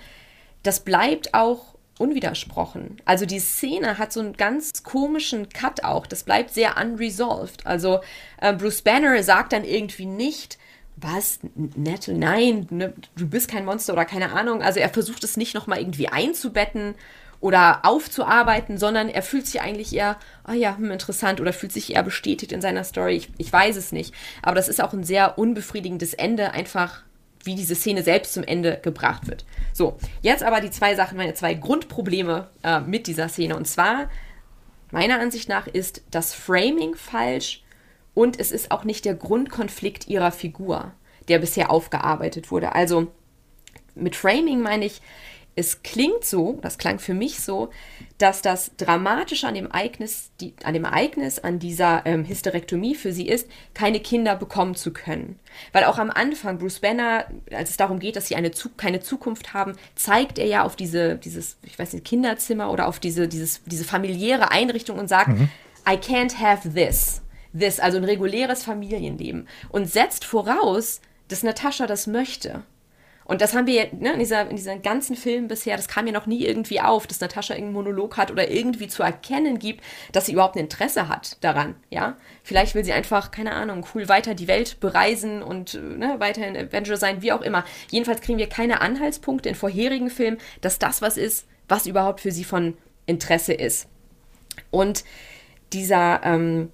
das 0.63 0.81
bleibt 0.81 1.33
auch 1.33 1.75
unwidersprochen. 1.99 2.97
Also 3.05 3.27
die 3.27 3.39
Szene 3.39 3.99
hat 3.99 4.13
so 4.13 4.21
einen 4.21 4.35
ganz 4.35 4.83
komischen 4.83 5.49
Cut 5.49 5.85
auch. 5.85 6.07
Das 6.07 6.25
bleibt 6.25 6.51
sehr 6.53 6.77
unresolved. 6.77 7.67
Also 7.67 8.01
äh, 8.41 8.53
Bruce 8.53 8.83
Banner 8.83 9.23
sagt 9.23 9.53
dann 9.53 9.65
irgendwie 9.65 10.07
nicht, 10.07 10.59
was, 10.97 11.41
Nettle, 11.55 12.15
nein, 12.15 12.67
ne, 12.71 12.95
du 13.17 13.29
bist 13.29 13.51
kein 13.51 13.65
Monster 13.65 13.93
oder 13.93 14.05
keine 14.05 14.33
Ahnung. 14.33 14.63
Also 14.63 14.81
er 14.81 14.89
versucht 14.89 15.25
es 15.25 15.37
nicht 15.37 15.55
nochmal 15.55 15.79
irgendwie 15.79 16.09
einzubetten 16.09 16.95
oder 17.41 17.81
aufzuarbeiten, 17.85 18.79
sondern 18.79 19.09
er 19.09 19.23
fühlt 19.23 19.47
sich 19.47 19.61
eigentlich 19.61 19.95
eher, 19.95 20.19
oh 20.49 20.53
ja, 20.53 20.77
hm, 20.77 20.91
interessant 20.91 21.41
oder 21.41 21.53
fühlt 21.53 21.73
sich 21.73 21.93
eher 21.93 22.03
bestätigt 22.03 22.53
in 22.53 22.61
seiner 22.61 22.85
Story. 22.85 23.17
Ich, 23.17 23.29
ich 23.39 23.53
weiß 23.53 23.77
es 23.77 23.93
nicht. 23.93 24.15
Aber 24.43 24.55
das 24.55 24.69
ist 24.69 24.83
auch 24.83 24.93
ein 24.93 25.05
sehr 25.05 25.37
unbefriedigendes 25.39 26.15
Ende, 26.15 26.53
einfach 26.53 27.03
wie 27.45 27.55
diese 27.55 27.75
Szene 27.75 28.03
selbst 28.03 28.33
zum 28.33 28.45
Ende 28.45 28.79
gebracht 28.83 29.27
wird. 29.27 29.45
So, 29.73 29.97
jetzt 30.23 30.43
aber 30.43 30.61
die 30.61 30.71
zwei 30.71 30.95
Sachen, 30.95 31.17
meine 31.17 31.35
zwei 31.35 31.55
Grundprobleme 31.55 32.49
äh, 32.63 32.81
mit 32.81 33.07
dieser 33.07 33.29
Szene. 33.29 33.57
Und 33.57 33.67
zwar, 33.67 34.11
meiner 34.91 35.21
Ansicht 35.21 35.49
nach, 35.49 35.67
ist 35.67 36.03
das 36.11 36.35
Framing 36.35 36.95
falsch 36.95 37.63
und 38.15 38.39
es 38.39 38.53
ist 38.53 38.71
auch 38.71 38.85
nicht 38.85 39.05
der 39.05 39.15
Grundkonflikt 39.15 40.09
ihrer 40.09 40.33
Figur, 40.33 40.93
der 41.29 41.39
bisher 41.39 41.71
aufgearbeitet 41.71 42.51
wurde. 42.51 42.75
Also 42.75 43.09
mit 43.95 44.17
Framing 44.17 44.61
meine 44.61 44.85
ich, 44.85 45.01
es 45.57 45.83
klingt 45.83 46.25
so, 46.25 46.59
das 46.63 46.79
klang 46.79 46.99
für 46.99 47.15
mich 47.15 47.41
so, 47.41 47.71
dass 48.19 48.43
das 48.43 48.73
Dramatische 48.77 49.47
an 49.47 49.55
dem 49.55 49.67
Ereignis, 49.67 50.31
die, 50.41 50.55
an 50.65 50.75
dem 50.75 50.85
Ereignis, 50.85 51.39
an 51.39 51.59
dieser 51.59 52.05
ähm, 52.07 52.25
Hysterektomie 52.25 52.95
für 52.95 53.13
sie 53.13 53.29
ist, 53.29 53.49
keine 53.73 54.01
Kinder 54.01 54.37
bekommen 54.37 54.75
zu 54.75 54.93
können. 54.93 55.39
Weil 55.73 55.85
auch 55.85 55.99
am 55.99 56.11
Anfang 56.11 56.59
Bruce 56.59 56.81
Banner, 56.81 57.27
als 57.53 57.71
es 57.71 57.77
darum 57.77 57.99
geht, 57.99 58.17
dass 58.17 58.29
sie 58.29 58.37
eine 58.37 58.51
keine 58.77 59.01
Zukunft 59.01 59.55
haben, 59.55 59.75
zeigt 59.95 60.39
er 60.39 60.47
ja 60.47 60.65
auf 60.65 60.77
diese, 60.77 61.17
dieses, 61.17 61.57
ich 61.63 61.79
weiß 61.79 61.93
nicht, 61.93 62.05
Kinderzimmer 62.05 62.71
oder 62.71 62.89
auf 62.89 62.99
diese, 62.99 63.29
dieses, 63.29 63.63
diese 63.65 63.85
familiäre 63.85 64.51
Einrichtung 64.51 64.99
und 64.99 65.09
sagt, 65.09 65.29
mhm. 65.29 65.49
I 65.89 65.95
can't 65.95 66.39
have 66.39 66.73
this. 66.73 67.21
This, 67.57 67.79
also 67.79 67.99
ein 67.99 68.05
reguläres 68.05 68.65
Familienleben. 68.65 69.47
Und 69.69 69.89
setzt 69.89 70.25
voraus, 70.25 71.01
dass 71.29 71.45
Natascha 71.45 71.87
das 71.87 72.07
möchte. 72.09 72.65
Und 73.25 73.41
das 73.41 73.55
haben 73.55 73.67
wir 73.67 73.89
ne, 73.93 74.13
in, 74.13 74.19
dieser, 74.19 74.49
in 74.49 74.57
diesem 74.57 74.83
ganzen 74.83 75.17
Film 75.17 75.49
bisher, 75.49 75.77
das 75.77 75.89
kam 75.89 76.07
ja 76.07 76.13
noch 76.13 76.27
nie 76.27 76.45
irgendwie 76.45 76.81
auf, 76.81 77.07
dass 77.07 77.21
Natascha 77.21 77.55
irgendeinen 77.55 77.75
Monolog 77.75 78.17
hat 78.17 78.31
oder 78.31 78.51
irgendwie 78.51 78.89
zu 78.89 79.03
erkennen 79.03 79.59
gibt, 79.59 79.83
dass 80.13 80.27
sie 80.27 80.33
überhaupt 80.33 80.57
ein 80.57 80.61
Interesse 80.61 81.09
hat 81.09 81.43
daran, 81.43 81.75
ja. 81.91 82.17
Vielleicht 82.43 82.75
will 82.75 82.85
sie 82.85 82.93
einfach, 82.93 83.31
keine 83.31 83.53
Ahnung, 83.53 83.87
cool 83.95 84.09
weiter 84.09 84.35
die 84.35 84.49
Welt 84.49 84.81
bereisen 84.81 85.43
und 85.43 85.75
ne, 85.75 86.17
weiterhin 86.19 86.57
Avenger 86.57 86.97
sein, 86.97 87.23
wie 87.23 87.33
auch 87.33 87.41
immer. 87.41 87.65
Jedenfalls 87.91 88.21
kriegen 88.21 88.39
wir 88.39 88.49
keine 88.49 88.81
Anhaltspunkte 88.81 89.49
in 89.49 89.55
vorherigen 89.55 90.11
Filmen, 90.11 90.39
dass 90.61 90.79
das 90.79 91.01
was 91.01 91.17
ist, 91.17 91.47
was 91.69 91.87
überhaupt 91.87 92.21
für 92.21 92.33
sie 92.33 92.45
von 92.45 92.77
Interesse 93.07 93.55
ist. 93.55 93.89
Und 94.71 95.05
dieser, 95.73 96.21
ähm, 96.25 96.71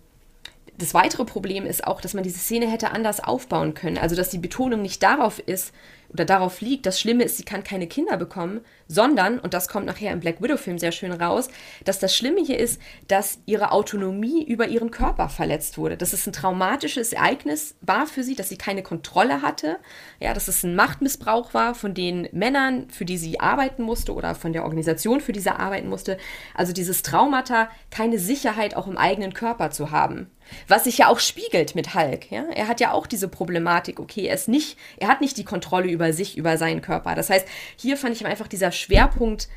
das 0.76 0.94
weitere 0.94 1.24
Problem 1.24 1.66
ist 1.66 1.86
auch, 1.86 2.00
dass 2.00 2.14
man 2.14 2.24
diese 2.24 2.38
Szene 2.38 2.70
hätte 2.70 2.90
anders 2.90 3.22
aufbauen 3.22 3.74
können. 3.74 3.98
Also, 3.98 4.16
dass 4.16 4.30
die 4.30 4.38
Betonung 4.38 4.82
nicht 4.82 5.02
darauf 5.02 5.38
ist, 5.38 5.72
oder 6.12 6.24
darauf 6.24 6.60
liegt, 6.60 6.86
das 6.86 7.00
Schlimme 7.00 7.24
ist, 7.24 7.36
sie 7.36 7.44
kann 7.44 7.62
keine 7.62 7.86
Kinder 7.86 8.16
bekommen, 8.16 8.60
sondern, 8.88 9.38
und 9.38 9.54
das 9.54 9.68
kommt 9.68 9.86
nachher 9.86 10.12
im 10.12 10.20
Black 10.20 10.42
Widow-Film 10.42 10.78
sehr 10.78 10.92
schön 10.92 11.12
raus, 11.12 11.48
dass 11.84 12.00
das 12.00 12.16
Schlimme 12.16 12.40
hier 12.44 12.58
ist, 12.58 12.80
dass 13.06 13.38
ihre 13.46 13.70
Autonomie 13.72 14.44
über 14.44 14.66
ihren 14.66 14.90
Körper 14.90 15.28
verletzt 15.28 15.78
wurde. 15.78 15.96
Dass 15.96 16.12
es 16.12 16.26
ein 16.26 16.32
traumatisches 16.32 17.12
Ereignis 17.12 17.76
war 17.80 18.06
für 18.06 18.24
sie, 18.24 18.34
dass 18.34 18.48
sie 18.48 18.58
keine 18.58 18.82
Kontrolle 18.82 19.42
hatte, 19.42 19.78
ja, 20.18 20.34
dass 20.34 20.48
es 20.48 20.64
ein 20.64 20.74
Machtmissbrauch 20.74 21.54
war 21.54 21.74
von 21.74 21.94
den 21.94 22.28
Männern, 22.32 22.90
für 22.90 23.04
die 23.04 23.18
sie 23.18 23.38
arbeiten 23.38 23.82
musste 23.82 24.12
oder 24.12 24.34
von 24.34 24.52
der 24.52 24.64
Organisation, 24.64 25.20
für 25.20 25.32
die 25.32 25.40
sie 25.40 25.54
arbeiten 25.54 25.88
musste. 25.88 26.18
Also 26.54 26.72
dieses 26.72 27.02
Traumata, 27.02 27.68
keine 27.90 28.18
Sicherheit 28.18 28.76
auch 28.76 28.88
im 28.88 28.98
eigenen 28.98 29.34
Körper 29.34 29.70
zu 29.70 29.92
haben. 29.92 30.30
Was 30.68 30.84
sich 30.84 30.98
ja 30.98 31.08
auch 31.08 31.18
spiegelt 31.18 31.74
mit 31.74 31.94
Hulk. 31.94 32.30
Ja? 32.30 32.44
Er 32.54 32.68
hat 32.68 32.80
ja 32.80 32.92
auch 32.92 33.06
diese 33.06 33.28
Problematik, 33.28 34.00
okay, 34.00 34.26
er 34.26 34.34
ist 34.34 34.48
nicht, 34.48 34.76
er 34.98 35.08
hat 35.08 35.20
nicht 35.20 35.36
die 35.36 35.44
Kontrolle 35.44 35.90
über 35.90 36.12
sich, 36.12 36.36
über 36.36 36.56
seinen 36.58 36.82
Körper. 36.82 37.14
Das 37.14 37.30
heißt, 37.30 37.46
hier 37.76 37.96
fand 37.96 38.16
ich 38.16 38.26
einfach 38.26 38.48
dieser 38.48 38.72
Schwerpunkt 38.72 39.48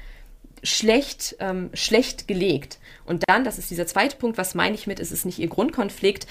schlecht, 0.64 1.36
ähm, 1.40 1.70
schlecht 1.74 2.28
gelegt. 2.28 2.80
Und 3.06 3.24
dann, 3.28 3.44
das 3.44 3.58
ist 3.58 3.70
dieser 3.70 3.86
zweite 3.86 4.18
Punkt, 4.18 4.38
was 4.38 4.56
meine 4.56 4.76
ich 4.76 4.88
mit, 4.88 5.00
es 5.00 5.12
ist 5.12 5.26
nicht 5.26 5.40
ihr 5.40 5.50
Grundkonflikt, 5.50 6.26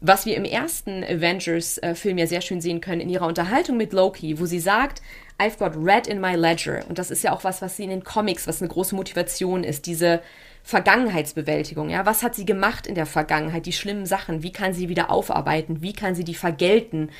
was 0.00 0.26
wir 0.26 0.36
im 0.36 0.44
ersten 0.44 1.02
Avengers-Film 1.02 2.18
ja 2.18 2.26
sehr 2.26 2.42
schön 2.42 2.60
sehen 2.60 2.82
können, 2.82 3.00
in 3.00 3.08
ihrer 3.08 3.26
Unterhaltung 3.26 3.78
mit 3.78 3.94
Loki, 3.94 4.38
wo 4.38 4.44
sie 4.44 4.60
sagt, 4.60 5.00
I've 5.38 5.56
got 5.56 5.72
red 5.76 6.06
in 6.06 6.20
my 6.20 6.34
ledger. 6.34 6.84
Und 6.88 6.98
das 6.98 7.10
ist 7.10 7.24
ja 7.24 7.32
auch 7.32 7.42
was, 7.42 7.62
was 7.62 7.76
sie 7.76 7.84
in 7.84 7.90
den 7.90 8.04
Comics, 8.04 8.46
was 8.46 8.60
eine 8.60 8.68
große 8.68 8.94
Motivation 8.94 9.64
ist, 9.64 9.86
diese 9.86 10.20
Vergangenheitsbewältigung. 10.64 11.90
Ja, 11.90 12.06
was 12.06 12.22
hat 12.22 12.34
sie 12.34 12.46
gemacht 12.46 12.86
in 12.86 12.94
der 12.94 13.04
Vergangenheit? 13.04 13.66
Die 13.66 13.72
schlimmen 13.72 14.06
Sachen. 14.06 14.42
Wie 14.42 14.52
kann 14.52 14.72
sie 14.72 14.88
wieder 14.88 15.10
aufarbeiten? 15.10 15.82
Wie 15.82 15.92
kann 15.92 16.14
sie 16.14 16.24
die 16.24 16.34
vergelten? 16.34 17.10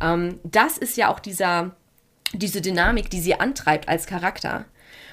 Ähm, 0.00 0.40
das 0.42 0.78
ist 0.78 0.96
ja 0.96 1.12
auch 1.12 1.20
dieser, 1.20 1.76
diese 2.32 2.62
Dynamik, 2.62 3.10
die 3.10 3.20
sie 3.20 3.38
antreibt 3.38 3.90
als 3.90 4.06
Charakter. 4.06 4.64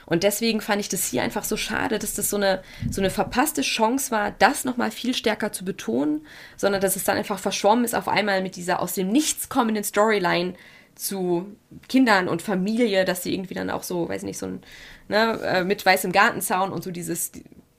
Und 0.06 0.24
deswegen 0.24 0.62
fand 0.62 0.80
ich 0.80 0.88
das 0.88 1.06
hier 1.06 1.22
einfach 1.22 1.44
so 1.44 1.58
schade, 1.58 2.00
dass 2.00 2.14
das 2.14 2.30
so 2.30 2.38
eine, 2.38 2.64
so 2.90 3.02
eine 3.02 3.10
verpasste 3.10 3.62
Chance 3.62 4.12
war, 4.12 4.32
das 4.32 4.64
nochmal 4.64 4.92
viel 4.92 5.14
stärker 5.14 5.52
zu 5.52 5.66
betonen, 5.66 6.26
sondern 6.56 6.82
dass 6.82 6.96
es 6.96 7.04
dann 7.04 7.18
einfach 7.18 7.40
verschwommen 7.40 7.84
ist 7.84 7.94
auf 7.94 8.08
einmal 8.08 8.42
mit 8.42 8.56
dieser 8.56 8.82
aus 8.82 8.94
dem 8.94 9.10
Nichts 9.10 9.50
kommenden 9.50 9.84
Storyline 9.84 10.54
zu 10.96 11.56
Kindern 11.90 12.28
und 12.30 12.42
Familie, 12.42 13.06
dass 13.06 13.24
sie 13.24 13.34
irgendwie 13.34 13.54
dann 13.54 13.70
auch 13.70 13.84
so, 13.84 14.08
weiß 14.08 14.24
nicht, 14.24 14.38
so 14.38 14.48
ein, 14.48 14.62
ne, 15.08 15.40
äh, 15.44 15.64
mit 15.64 15.86
weißem 15.86 16.12
Gartenzaun 16.12 16.72
und 16.72 16.84
so 16.84 16.92
dieses 16.92 17.32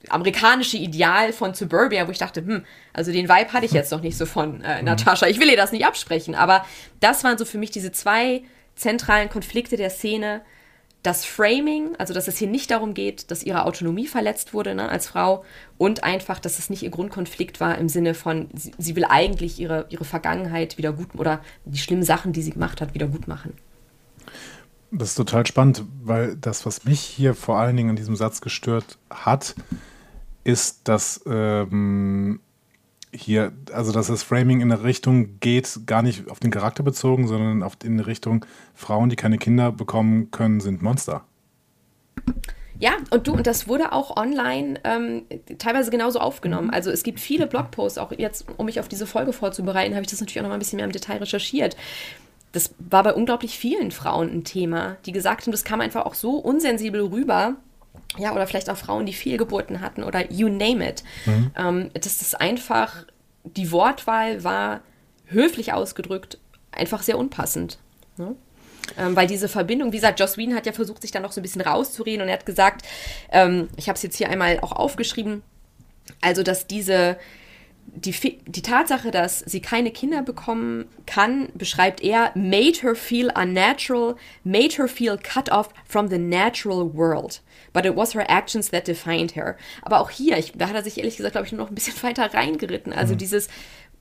amerikanische 0.09 0.77
Ideal 0.77 1.33
von 1.33 1.53
Suburbia, 1.53 2.07
wo 2.07 2.11
ich 2.11 2.17
dachte, 2.17 2.41
hm, 2.41 2.65
also 2.91 3.11
den 3.11 3.29
Vibe 3.29 3.53
hatte 3.53 3.65
ich 3.65 3.71
jetzt 3.71 3.91
noch 3.91 4.01
nicht 4.01 4.17
so 4.17 4.25
von 4.25 4.61
äh, 4.61 4.79
mhm. 4.79 4.85
Natascha. 4.85 5.27
Ich 5.27 5.39
will 5.39 5.49
ihr 5.49 5.57
das 5.57 5.71
nicht 5.71 5.85
absprechen, 5.85 6.35
aber 6.35 6.65
das 6.99 7.23
waren 7.23 7.37
so 7.37 7.45
für 7.45 7.57
mich 7.57 7.71
diese 7.71 7.91
zwei 7.91 8.43
zentralen 8.75 9.29
Konflikte 9.29 9.77
der 9.77 9.89
Szene. 9.89 10.41
Das 11.03 11.25
Framing, 11.25 11.97
also 11.97 12.13
dass 12.13 12.29
es 12.29 12.37
hier 12.37 12.47
nicht 12.47 12.71
darum 12.71 12.93
geht, 12.93 13.29
dass 13.29 13.43
ihre 13.43 13.65
Autonomie 13.65 14.07
verletzt 14.07 14.53
wurde 14.53 14.73
ne, 14.73 14.87
als 14.87 15.07
Frau 15.07 15.43
und 15.77 16.05
einfach, 16.05 16.39
dass 16.39 16.59
es 16.59 16.69
nicht 16.69 16.81
ihr 16.81 16.91
Grundkonflikt 16.91 17.59
war 17.59 17.77
im 17.77 17.89
Sinne 17.89 18.13
von, 18.13 18.47
sie, 18.53 18.71
sie 18.77 18.95
will 18.95 19.03
eigentlich 19.03 19.59
ihre, 19.59 19.85
ihre 19.89 20.05
Vergangenheit 20.05 20.77
wieder 20.77 20.93
gut 20.93 21.09
oder 21.15 21.41
die 21.65 21.77
schlimmen 21.77 22.03
Sachen, 22.03 22.31
die 22.31 22.41
sie 22.41 22.51
gemacht 22.51 22.79
hat, 22.79 22.93
wieder 22.93 23.07
gut 23.07 23.27
machen. 23.27 23.53
Das 24.91 25.09
ist 25.09 25.15
total 25.15 25.45
spannend, 25.45 25.83
weil 26.03 26.37
das, 26.37 26.65
was 26.65 26.85
mich 26.85 27.01
hier 27.01 27.33
vor 27.33 27.57
allen 27.57 27.75
Dingen 27.75 27.89
an 27.89 27.95
diesem 27.97 28.15
Satz 28.15 28.39
gestört 28.39 28.97
hat, 29.09 29.55
ist, 30.43 30.87
dass 30.87 31.21
ähm, 31.25 32.39
hier, 33.13 33.53
also 33.71 33.91
dass 33.91 34.07
das 34.07 34.23
Framing 34.23 34.61
in 34.61 34.71
eine 34.71 34.83
Richtung 34.83 35.39
geht, 35.39 35.81
gar 35.85 36.01
nicht 36.01 36.29
auf 36.29 36.39
den 36.39 36.51
Charakter 36.51 36.83
bezogen, 36.83 37.27
sondern 37.27 37.63
auf, 37.63 37.77
in 37.83 37.93
eine 37.93 38.07
Richtung, 38.07 38.45
Frauen, 38.73 39.09
die 39.09 39.15
keine 39.15 39.37
Kinder 39.37 39.71
bekommen 39.71 40.31
können, 40.31 40.59
sind 40.59 40.81
Monster. 40.81 41.23
Ja, 42.79 42.97
und 43.11 43.27
du, 43.27 43.33
und 43.33 43.47
das 43.47 43.67
wurde 43.67 43.91
auch 43.91 44.17
online 44.17 44.79
ähm, 44.83 45.25
teilweise 45.57 45.91
genauso 45.91 46.19
aufgenommen. 46.19 46.69
Also 46.69 46.89
es 46.89 47.03
gibt 47.03 47.19
viele 47.19 47.47
Blogposts, 47.47 47.97
auch 47.97 48.11
jetzt, 48.11 48.45
um 48.57 48.65
mich 48.65 48.79
auf 48.79 48.87
diese 48.87 49.05
Folge 49.05 49.31
vorzubereiten, 49.31 49.93
habe 49.93 50.03
ich 50.03 50.09
das 50.09 50.19
natürlich 50.19 50.39
auch 50.39 50.43
noch 50.43 50.49
mal 50.49 50.55
ein 50.55 50.59
bisschen 50.59 50.77
mehr 50.77 50.85
im 50.85 50.91
Detail 50.91 51.17
recherchiert. 51.17 51.77
Das 52.51 52.73
war 52.77 53.03
bei 53.03 53.13
unglaublich 53.13 53.57
vielen 53.57 53.91
Frauen 53.91 54.29
ein 54.29 54.43
Thema, 54.43 54.97
die 55.05 55.11
gesagt 55.11 55.43
haben, 55.43 55.51
das 55.51 55.63
kam 55.63 55.81
einfach 55.81 56.05
auch 56.05 56.13
so 56.13 56.35
unsensibel 56.35 57.01
rüber, 57.01 57.55
ja, 58.17 58.33
oder 58.33 58.47
vielleicht 58.47 58.69
auch 58.69 58.77
Frauen, 58.77 59.05
die 59.05 59.13
Fehlgeburten 59.13 59.81
hatten 59.81 60.03
oder 60.03 60.31
you 60.31 60.49
name 60.49 60.87
it. 60.87 61.03
Mhm. 61.25 61.51
Ähm, 61.57 61.89
das 61.93 62.35
einfach, 62.35 63.05
die 63.43 63.71
Wortwahl 63.71 64.43
war 64.43 64.81
höflich 65.25 65.73
ausgedrückt, 65.73 66.37
einfach 66.71 67.01
sehr 67.01 67.17
unpassend. 67.17 67.79
Ne? 68.17 68.35
Ähm, 68.97 69.15
weil 69.15 69.27
diese 69.27 69.47
Verbindung, 69.47 69.91
wie 69.91 69.97
gesagt, 69.97 70.19
Joss 70.19 70.37
Whedon 70.37 70.55
hat 70.55 70.65
ja 70.65 70.73
versucht, 70.73 71.01
sich 71.01 71.11
da 71.11 71.19
noch 71.19 71.31
so 71.31 71.39
ein 71.39 71.43
bisschen 71.43 71.61
rauszureden 71.61 72.21
und 72.21 72.27
er 72.27 72.35
hat 72.35 72.45
gesagt, 72.45 72.85
ähm, 73.31 73.69
ich 73.77 73.87
habe 73.87 73.95
es 73.95 74.03
jetzt 74.03 74.17
hier 74.17 74.29
einmal 74.29 74.59
auch 74.59 74.73
aufgeschrieben, 74.73 75.41
also 76.21 76.43
dass 76.43 76.67
diese, 76.67 77.17
die, 77.87 78.11
die 78.45 78.61
Tatsache, 78.61 79.09
dass 79.09 79.39
sie 79.39 79.61
keine 79.61 79.91
Kinder 79.91 80.21
bekommen 80.21 80.85
kann, 81.05 81.49
beschreibt 81.53 82.01
er, 82.01 82.31
made 82.35 82.81
her 82.81 82.95
feel 82.95 83.31
unnatural, 83.35 84.15
made 84.43 84.75
her 84.75 84.87
feel 84.87 85.17
cut 85.17 85.49
off 85.49 85.69
from 85.87 86.09
the 86.09 86.17
natural 86.17 86.93
world. 86.93 87.41
But 87.73 87.85
it 87.85 87.95
was 87.95 88.13
her 88.13 88.25
actions 88.29 88.69
that 88.69 88.87
defined 88.87 89.35
her. 89.35 89.57
Aber 89.81 89.99
auch 89.99 90.09
hier, 90.09 90.37
ich, 90.37 90.53
da 90.55 90.67
hat 90.69 90.75
er 90.75 90.83
sich 90.83 90.97
ehrlich 90.97 91.17
gesagt, 91.17 91.33
glaube 91.33 91.47
ich, 91.47 91.51
nur 91.51 91.61
noch 91.61 91.71
ein 91.71 91.75
bisschen 91.75 91.95
weiter 92.03 92.33
reingeritten. 92.33 92.93
Also 92.93 93.13
mhm. 93.13 93.17
dieses, 93.17 93.49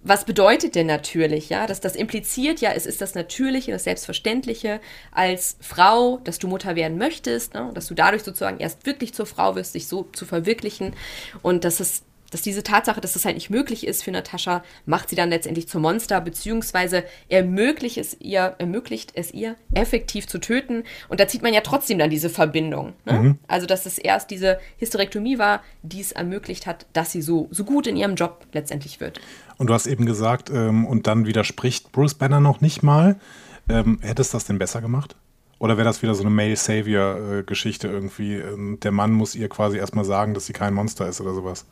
was 0.04 0.24
bedeutet 0.24 0.74
denn 0.74 0.86
natürlich, 0.86 1.48
ja? 1.48 1.66
Dass 1.66 1.80
das 1.80 1.94
impliziert, 1.94 2.60
ja, 2.60 2.72
es 2.72 2.86
ist 2.86 3.00
das 3.00 3.14
Natürliche, 3.14 3.70
das 3.72 3.84
Selbstverständliche 3.84 4.80
als 5.12 5.56
Frau, 5.60 6.18
dass 6.24 6.38
du 6.38 6.48
Mutter 6.48 6.74
werden 6.74 6.98
möchtest, 6.98 7.54
ne? 7.54 7.70
dass 7.72 7.86
du 7.86 7.94
dadurch 7.94 8.24
sozusagen 8.24 8.58
erst 8.58 8.84
wirklich 8.84 9.14
zur 9.14 9.26
Frau 9.26 9.54
wirst, 9.54 9.74
dich 9.74 9.86
so 9.86 10.04
zu 10.12 10.26
verwirklichen 10.26 10.94
und 11.42 11.64
dass 11.64 11.78
es 11.78 12.02
dass 12.32 12.42
diese 12.42 12.62
Tatsache, 12.62 13.00
dass 13.00 13.12
das 13.12 13.24
halt 13.24 13.36
nicht 13.36 13.50
möglich 13.50 13.86
ist 13.86 14.02
für 14.02 14.10
Natascha, 14.10 14.64
macht 14.86 15.10
sie 15.10 15.16
dann 15.16 15.30
letztendlich 15.30 15.68
zum 15.68 15.82
Monster, 15.82 16.20
beziehungsweise 16.20 17.04
ermöglicht 17.28 17.98
es 17.98 18.16
ihr, 18.20 18.56
ermöglicht 18.58 19.12
es 19.14 19.32
ihr, 19.32 19.54
effektiv 19.74 20.26
zu 20.26 20.38
töten. 20.38 20.82
Und 21.08 21.20
da 21.20 21.28
zieht 21.28 21.42
man 21.42 21.54
ja 21.54 21.60
trotzdem 21.60 21.98
dann 21.98 22.10
diese 22.10 22.30
Verbindung. 22.30 22.94
Ne? 23.04 23.12
Mhm. 23.12 23.38
Also, 23.46 23.66
dass 23.66 23.86
es 23.86 23.98
erst 23.98 24.30
diese 24.30 24.58
Hysterektomie 24.78 25.38
war, 25.38 25.62
die 25.82 26.00
es 26.00 26.12
ermöglicht 26.12 26.66
hat, 26.66 26.86
dass 26.94 27.12
sie 27.12 27.22
so, 27.22 27.48
so 27.50 27.64
gut 27.64 27.86
in 27.86 27.96
ihrem 27.96 28.14
Job 28.14 28.46
letztendlich 28.52 28.98
wird. 28.98 29.20
Und 29.58 29.68
du 29.68 29.74
hast 29.74 29.86
eben 29.86 30.06
gesagt, 30.06 30.50
ähm, 30.50 30.86
und 30.86 31.06
dann 31.06 31.26
widerspricht 31.26 31.92
Bruce 31.92 32.14
Banner 32.14 32.40
noch 32.40 32.60
nicht 32.60 32.82
mal. 32.82 33.20
Ähm, 33.68 33.98
hättest 34.00 34.32
du 34.32 34.36
das 34.36 34.46
denn 34.46 34.58
besser 34.58 34.80
gemacht? 34.80 35.16
Oder 35.58 35.76
wäre 35.76 35.84
das 35.84 36.02
wieder 36.02 36.16
so 36.16 36.22
eine 36.22 36.30
Male-Savior-Geschichte 36.30 37.86
äh, 37.86 37.92
irgendwie? 37.92 38.34
Ähm, 38.34 38.80
der 38.80 38.90
Mann 38.90 39.12
muss 39.12 39.36
ihr 39.36 39.48
quasi 39.48 39.76
erstmal 39.76 40.04
sagen, 40.04 40.34
dass 40.34 40.46
sie 40.46 40.52
kein 40.52 40.74
Monster 40.74 41.06
ist 41.08 41.20
oder 41.20 41.34
sowas? 41.34 41.66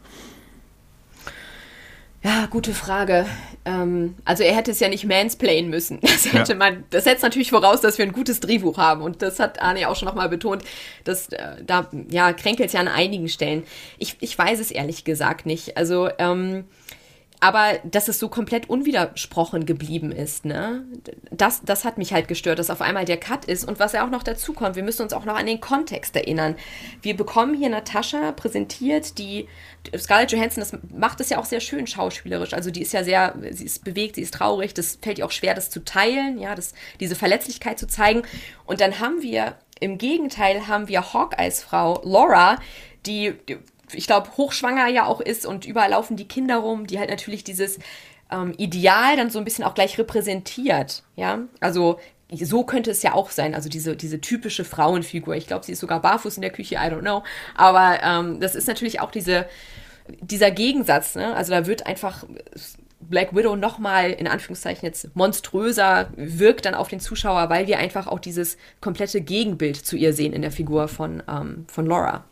Ja, 2.22 2.46
gute 2.50 2.74
Frage. 2.74 3.24
Ähm, 3.64 4.14
also 4.26 4.42
er 4.42 4.54
hätte 4.54 4.72
es 4.72 4.80
ja 4.80 4.88
nicht 4.88 5.04
mansplainen 5.06 5.70
müssen. 5.70 6.00
Das 6.20 6.30
hätte 6.32 6.52
ja. 6.52 6.58
man, 6.58 6.84
das 6.90 7.04
setzt 7.04 7.22
natürlich 7.22 7.50
voraus, 7.50 7.80
dass 7.80 7.96
wir 7.96 8.04
ein 8.04 8.12
gutes 8.12 8.40
Drehbuch 8.40 8.76
haben. 8.76 9.00
Und 9.00 9.22
das 9.22 9.38
hat 9.38 9.62
Arne 9.62 9.88
auch 9.88 9.96
schon 9.96 10.06
nochmal 10.06 10.28
betont, 10.28 10.62
dass 11.04 11.28
äh, 11.28 11.62
da 11.64 11.88
ja 12.10 12.32
kränkelt 12.34 12.66
es 12.68 12.72
ja 12.74 12.80
an 12.80 12.88
einigen 12.88 13.28
Stellen. 13.28 13.62
Ich, 13.98 14.16
ich 14.20 14.36
weiß 14.36 14.60
es 14.60 14.70
ehrlich 14.70 15.04
gesagt 15.04 15.46
nicht. 15.46 15.78
Also 15.78 16.10
ähm, 16.18 16.64
aber 17.40 17.78
dass 17.84 18.08
es 18.08 18.18
so 18.18 18.28
komplett 18.28 18.68
unwidersprochen 18.68 19.64
geblieben 19.64 20.12
ist, 20.12 20.44
ne? 20.44 20.84
Das, 21.30 21.62
das 21.64 21.84
hat 21.84 21.96
mich 21.96 22.12
halt 22.12 22.28
gestört, 22.28 22.58
dass 22.58 22.68
auf 22.68 22.82
einmal 22.82 23.06
der 23.06 23.16
Cut 23.16 23.46
ist. 23.46 23.66
Und 23.66 23.80
was 23.80 23.92
ja 23.92 24.04
auch 24.04 24.10
noch 24.10 24.22
dazu 24.22 24.52
kommt, 24.52 24.76
wir 24.76 24.82
müssen 24.82 25.02
uns 25.02 25.14
auch 25.14 25.24
noch 25.24 25.36
an 25.36 25.46
den 25.46 25.60
Kontext 25.60 26.14
erinnern. 26.14 26.56
Wir 27.00 27.16
bekommen 27.16 27.54
hier 27.54 27.70
Natascha 27.70 28.32
präsentiert, 28.32 29.18
die 29.18 29.48
Scarlett 29.96 30.32
Johansson, 30.32 30.60
das 30.60 30.78
macht 30.94 31.20
es 31.20 31.30
ja 31.30 31.38
auch 31.38 31.46
sehr 31.46 31.60
schön 31.60 31.86
schauspielerisch. 31.86 32.52
Also 32.52 32.70
die 32.70 32.82
ist 32.82 32.92
ja 32.92 33.02
sehr, 33.02 33.34
sie 33.50 33.64
ist 33.64 33.84
bewegt, 33.84 34.16
sie 34.16 34.22
ist 34.22 34.34
traurig, 34.34 34.74
das 34.74 34.98
fällt 35.00 35.18
ihr 35.18 35.24
auch 35.26 35.30
schwer, 35.30 35.54
das 35.54 35.70
zu 35.70 35.82
teilen, 35.82 36.38
ja, 36.38 36.54
das, 36.54 36.74
diese 37.00 37.14
Verletzlichkeit 37.14 37.78
zu 37.78 37.86
zeigen. 37.86 38.22
Und 38.66 38.82
dann 38.82 39.00
haben 39.00 39.22
wir, 39.22 39.56
im 39.80 39.96
Gegenteil, 39.96 40.68
haben 40.68 40.88
wir 40.88 41.14
Hawkeyes 41.14 41.62
Frau 41.62 42.02
Laura, 42.04 42.58
die, 43.06 43.32
die 43.48 43.58
ich 43.92 44.06
glaube, 44.06 44.30
hochschwanger 44.36 44.88
ja 44.88 45.06
auch 45.06 45.20
ist 45.20 45.46
und 45.46 45.66
überall 45.66 45.90
laufen 45.90 46.16
die 46.16 46.28
Kinder 46.28 46.56
rum, 46.56 46.86
die 46.86 46.98
halt 46.98 47.10
natürlich 47.10 47.44
dieses 47.44 47.78
ähm, 48.30 48.54
Ideal 48.56 49.16
dann 49.16 49.30
so 49.30 49.38
ein 49.38 49.44
bisschen 49.44 49.64
auch 49.64 49.74
gleich 49.74 49.98
repräsentiert. 49.98 51.02
Ja, 51.16 51.40
also 51.60 51.98
so 52.32 52.64
könnte 52.64 52.90
es 52.90 53.02
ja 53.02 53.14
auch 53.14 53.30
sein, 53.30 53.54
also 53.54 53.68
diese, 53.68 53.96
diese 53.96 54.20
typische 54.20 54.64
Frauenfigur. 54.64 55.34
Ich 55.34 55.46
glaube, 55.46 55.64
sie 55.64 55.72
ist 55.72 55.80
sogar 55.80 56.00
barfuß 56.00 56.36
in 56.36 56.42
der 56.42 56.52
Küche, 56.52 56.76
I 56.76 56.90
don't 56.90 57.00
know. 57.00 57.24
Aber 57.56 57.98
ähm, 58.02 58.40
das 58.40 58.54
ist 58.54 58.68
natürlich 58.68 59.00
auch 59.00 59.10
diese, 59.10 59.46
dieser 60.20 60.50
Gegensatz. 60.50 61.16
Ne? 61.16 61.34
Also 61.34 61.52
da 61.52 61.66
wird 61.66 61.86
einfach 61.86 62.24
Black 63.00 63.34
Widow 63.34 63.56
nochmal 63.56 64.10
in 64.10 64.28
Anführungszeichen 64.28 64.86
jetzt 64.86 65.16
monströser 65.16 66.10
wirkt 66.16 66.66
dann 66.66 66.74
auf 66.74 66.88
den 66.88 67.00
Zuschauer, 67.00 67.48
weil 67.48 67.66
wir 67.66 67.78
einfach 67.78 68.06
auch 68.06 68.20
dieses 68.20 68.56
komplette 68.80 69.20
Gegenbild 69.20 69.76
zu 69.76 69.96
ihr 69.96 70.12
sehen 70.12 70.32
in 70.32 70.42
der 70.42 70.52
Figur 70.52 70.86
von, 70.86 71.22
ähm, 71.28 71.64
von 71.68 71.86
Laura. 71.86 72.24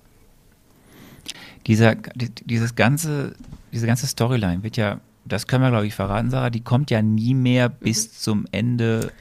Dieser, 1.66 1.94
dieses 1.94 2.74
ganze, 2.74 3.34
diese 3.72 3.86
ganze 3.86 4.06
Storyline 4.06 4.62
wird 4.62 4.76
ja, 4.76 5.00
das 5.24 5.46
können 5.46 5.62
wir 5.62 5.70
glaube 5.70 5.86
ich 5.86 5.94
verraten, 5.94 6.30
Sarah, 6.30 6.50
die 6.50 6.62
kommt 6.62 6.90
ja 6.90 7.02
nie 7.02 7.34
mehr 7.34 7.68
bis 7.68 8.06
mhm. 8.06 8.12
zum 8.12 8.46
Ende 8.52 9.12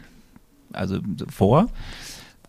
also 0.74 1.00
vor. 1.30 1.70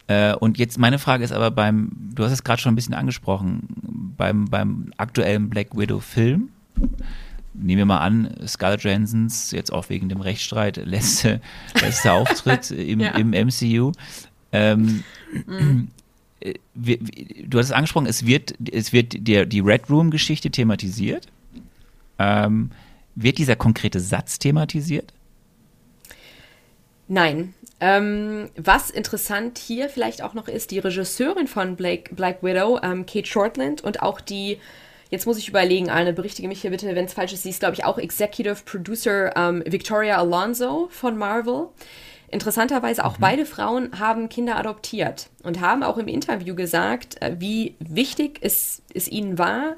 Äh, 0.06 0.34
und 0.34 0.58
jetzt 0.58 0.78
meine 0.78 0.98
Frage 0.98 1.24
ist 1.24 1.32
aber 1.32 1.50
beim, 1.50 1.90
du 2.14 2.24
hast 2.24 2.32
es 2.32 2.44
gerade 2.44 2.60
schon 2.60 2.72
ein 2.72 2.76
bisschen 2.76 2.94
angesprochen, 2.94 4.14
beim, 4.16 4.46
beim 4.46 4.92
aktuellen 4.96 5.50
Black 5.50 5.76
Widow 5.76 6.00
Film, 6.00 6.50
nehmen 7.54 7.78
wir 7.78 7.86
mal 7.86 7.98
an, 7.98 8.34
Scarlett 8.46 8.82
Johansons, 8.82 9.50
jetzt 9.50 9.72
auch 9.72 9.88
wegen 9.88 10.08
dem 10.08 10.20
Rechtsstreit, 10.20 10.76
letzte, 10.76 11.40
letzte 11.80 12.12
Auftritt 12.14 12.70
im, 12.70 13.00
ja. 13.00 13.10
im 13.10 13.30
MCU. 13.30 13.92
Ähm, 14.52 15.04
mhm. 15.46 15.88
Wir, 16.74 16.98
du 16.98 17.58
hast 17.58 17.66
es 17.66 17.72
angesprochen, 17.72 18.06
es 18.06 18.26
wird, 18.26 18.54
es 18.70 18.92
wird 18.92 19.14
die, 19.26 19.46
die 19.46 19.60
Red 19.60 19.90
Room-Geschichte 19.90 20.50
thematisiert. 20.50 21.26
Ähm, 22.18 22.70
wird 23.14 23.38
dieser 23.38 23.56
konkrete 23.56 24.00
Satz 24.00 24.38
thematisiert? 24.38 25.12
Nein. 27.08 27.54
Ähm, 27.80 28.50
was 28.56 28.90
interessant 28.90 29.58
hier 29.58 29.88
vielleicht 29.88 30.22
auch 30.22 30.34
noch 30.34 30.48
ist, 30.48 30.72
die 30.72 30.78
Regisseurin 30.78 31.46
von 31.46 31.76
Blake, 31.76 32.14
Black 32.14 32.42
Widow, 32.42 32.80
ähm, 32.82 33.06
Kate 33.06 33.26
Shortland 33.26 33.82
und 33.82 34.02
auch 34.02 34.20
die 34.20 34.58
Jetzt 35.10 35.24
muss 35.24 35.38
ich 35.38 35.48
überlegen, 35.48 35.88
Arne, 35.88 36.12
berichtige 36.12 36.48
mich 36.48 36.60
hier 36.60 36.70
bitte, 36.70 36.94
wenn 36.94 37.06
es 37.06 37.14
falsch 37.14 37.32
ist. 37.32 37.42
Sie 37.42 37.50
ist, 37.50 37.60
glaube 37.60 37.74
ich, 37.74 37.84
auch 37.84 37.96
Executive 37.96 38.58
Producer 38.66 39.34
ähm, 39.36 39.62
Victoria 39.64 40.18
Alonso 40.18 40.88
von 40.90 41.16
Marvel. 41.16 41.68
Interessanterweise 42.30 43.04
auch 43.04 43.16
mhm. 43.18 43.22
beide 43.22 43.46
Frauen 43.46 43.98
haben 43.98 44.28
Kinder 44.28 44.56
adoptiert 44.56 45.30
und 45.42 45.60
haben 45.60 45.82
auch 45.82 45.96
im 45.96 46.08
Interview 46.08 46.54
gesagt, 46.54 47.20
äh, 47.22 47.36
wie 47.38 47.76
wichtig 47.80 48.38
es, 48.42 48.82
es 48.94 49.08
ihnen 49.08 49.38
war, 49.38 49.76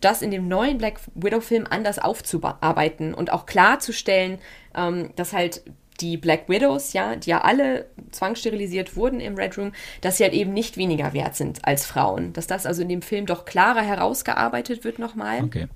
das 0.00 0.22
in 0.22 0.30
dem 0.30 0.48
neuen 0.48 0.78
Black 0.78 1.00
Widow-Film 1.14 1.66
anders 1.68 1.98
aufzuarbeiten 1.98 3.14
und 3.14 3.32
auch 3.32 3.46
klarzustellen, 3.46 4.38
ähm, 4.74 5.10
dass 5.16 5.32
halt 5.32 5.62
die 6.00 6.16
Black 6.16 6.48
Widows, 6.48 6.92
ja, 6.92 7.16
die 7.16 7.30
ja 7.30 7.42
alle 7.42 7.86
zwangssterilisiert 8.10 8.96
wurden 8.96 9.20
im 9.20 9.36
Red 9.36 9.58
Room, 9.58 9.72
dass 10.00 10.16
sie 10.16 10.24
halt 10.24 10.32
eben 10.32 10.52
nicht 10.52 10.76
weniger 10.76 11.12
wert 11.12 11.36
sind 11.36 11.64
als 11.64 11.86
Frauen. 11.86 12.32
Dass 12.32 12.46
das 12.46 12.66
also 12.66 12.82
in 12.82 12.88
dem 12.88 13.02
Film 13.02 13.26
doch 13.26 13.44
klarer 13.44 13.82
herausgearbeitet 13.82 14.84
wird 14.84 14.98
nochmal. 14.98 15.44
Okay. 15.44 15.68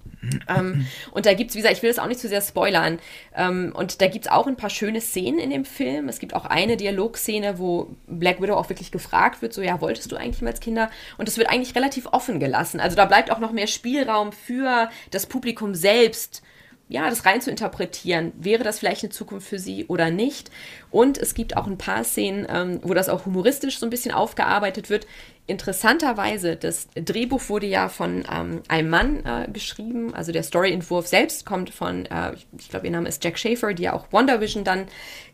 Ähm, 0.48 0.86
und 1.12 1.26
da 1.26 1.34
gibt 1.34 1.50
es, 1.50 1.56
wie 1.56 1.60
gesagt, 1.60 1.76
ich 1.76 1.82
will 1.82 1.90
das 1.90 1.98
auch 1.98 2.08
nicht 2.08 2.20
zu 2.20 2.28
sehr 2.28 2.40
spoilern. 2.40 2.98
Ähm, 3.34 3.72
und 3.74 4.00
da 4.00 4.08
gibt 4.08 4.26
es 4.26 4.32
auch 4.32 4.46
ein 4.46 4.56
paar 4.56 4.70
schöne 4.70 5.00
Szenen 5.00 5.38
in 5.38 5.50
dem 5.50 5.64
Film. 5.64 6.08
Es 6.08 6.18
gibt 6.18 6.34
auch 6.34 6.44
eine 6.44 6.76
Dialogszene, 6.76 7.58
wo 7.58 7.94
Black 8.06 8.40
Widow 8.40 8.54
auch 8.54 8.68
wirklich 8.68 8.90
gefragt 8.90 9.42
wird, 9.42 9.52
so, 9.52 9.62
ja, 9.62 9.80
wolltest 9.80 10.10
du 10.10 10.16
eigentlich 10.16 10.42
mal 10.42 10.50
als 10.50 10.60
Kinder? 10.60 10.90
Und 11.18 11.28
das 11.28 11.38
wird 11.38 11.48
eigentlich 11.48 11.74
relativ 11.74 12.06
offen 12.06 12.40
gelassen. 12.40 12.80
Also 12.80 12.96
da 12.96 13.04
bleibt 13.04 13.30
auch 13.30 13.38
noch 13.38 13.52
mehr 13.52 13.66
Spielraum 13.66 14.32
für 14.32 14.90
das 15.10 15.26
Publikum 15.26 15.74
selbst, 15.74 16.42
ja, 16.88 17.10
das 17.10 17.24
rein 17.24 17.40
zu 17.40 17.50
interpretieren, 17.50 18.32
wäre 18.38 18.62
das 18.62 18.78
vielleicht 18.78 19.02
eine 19.02 19.10
Zukunft 19.10 19.48
für 19.48 19.58
sie 19.58 19.86
oder 19.86 20.10
nicht. 20.10 20.52
Und 20.90 21.18
es 21.18 21.34
gibt 21.34 21.56
auch 21.56 21.66
ein 21.66 21.78
paar 21.78 22.04
Szenen, 22.04 22.46
ähm, 22.48 22.80
wo 22.82 22.94
das 22.94 23.08
auch 23.08 23.26
humoristisch 23.26 23.78
so 23.78 23.86
ein 23.86 23.90
bisschen 23.90 24.12
aufgearbeitet 24.12 24.88
wird. 24.88 25.06
Interessanterweise, 25.48 26.54
das 26.54 26.88
Drehbuch 26.94 27.48
wurde 27.48 27.66
ja 27.66 27.88
von 27.88 28.24
ähm, 28.32 28.62
einem 28.68 28.88
Mann 28.88 29.24
äh, 29.24 29.50
geschrieben, 29.50 30.14
also 30.14 30.30
der 30.30 30.44
Storyentwurf 30.44 31.08
selbst 31.08 31.44
kommt 31.44 31.70
von, 31.70 32.06
äh, 32.06 32.34
ich, 32.56 32.68
glaube, 32.68 32.86
ihr 32.86 32.92
Name 32.92 33.08
ist 33.08 33.22
Jack 33.22 33.38
Schaefer, 33.38 33.74
die 33.74 33.84
ja 33.84 33.92
auch 33.92 34.12
WandaVision 34.12 34.62
dann 34.62 34.86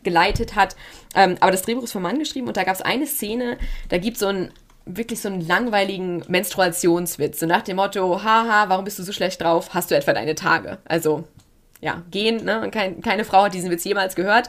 geleitet 0.02 0.54
hat. 0.54 0.74
Ähm, 1.14 1.36
aber 1.40 1.50
das 1.50 1.62
Drehbuch 1.62 1.84
ist 1.84 1.92
vom 1.92 2.02
Mann 2.02 2.18
geschrieben 2.18 2.48
und 2.48 2.56
da 2.56 2.64
gab 2.64 2.74
es 2.74 2.82
eine 2.82 3.06
Szene, 3.06 3.58
da 3.90 3.98
gibt 3.98 4.16
es 4.16 4.20
so 4.20 4.28
ein 4.28 4.52
wirklich 4.84 5.20
so 5.20 5.28
einen 5.28 5.46
langweiligen 5.46 6.24
Menstruationswitz. 6.26 7.38
So 7.38 7.46
nach 7.46 7.62
dem 7.62 7.76
Motto, 7.76 8.24
haha, 8.24 8.68
warum 8.68 8.84
bist 8.84 8.98
du 8.98 9.04
so 9.04 9.12
schlecht 9.12 9.40
drauf? 9.40 9.74
Hast 9.74 9.92
du 9.92 9.94
etwa 9.94 10.12
deine 10.12 10.34
Tage? 10.34 10.78
Also 10.84 11.24
ja, 11.82 12.02
gehen. 12.10 12.44
Ne? 12.44 12.70
Kein, 12.72 13.02
keine 13.02 13.24
Frau 13.24 13.42
hat 13.42 13.54
diesen 13.54 13.70
Witz 13.70 13.84
jemals 13.84 14.14
gehört. 14.14 14.48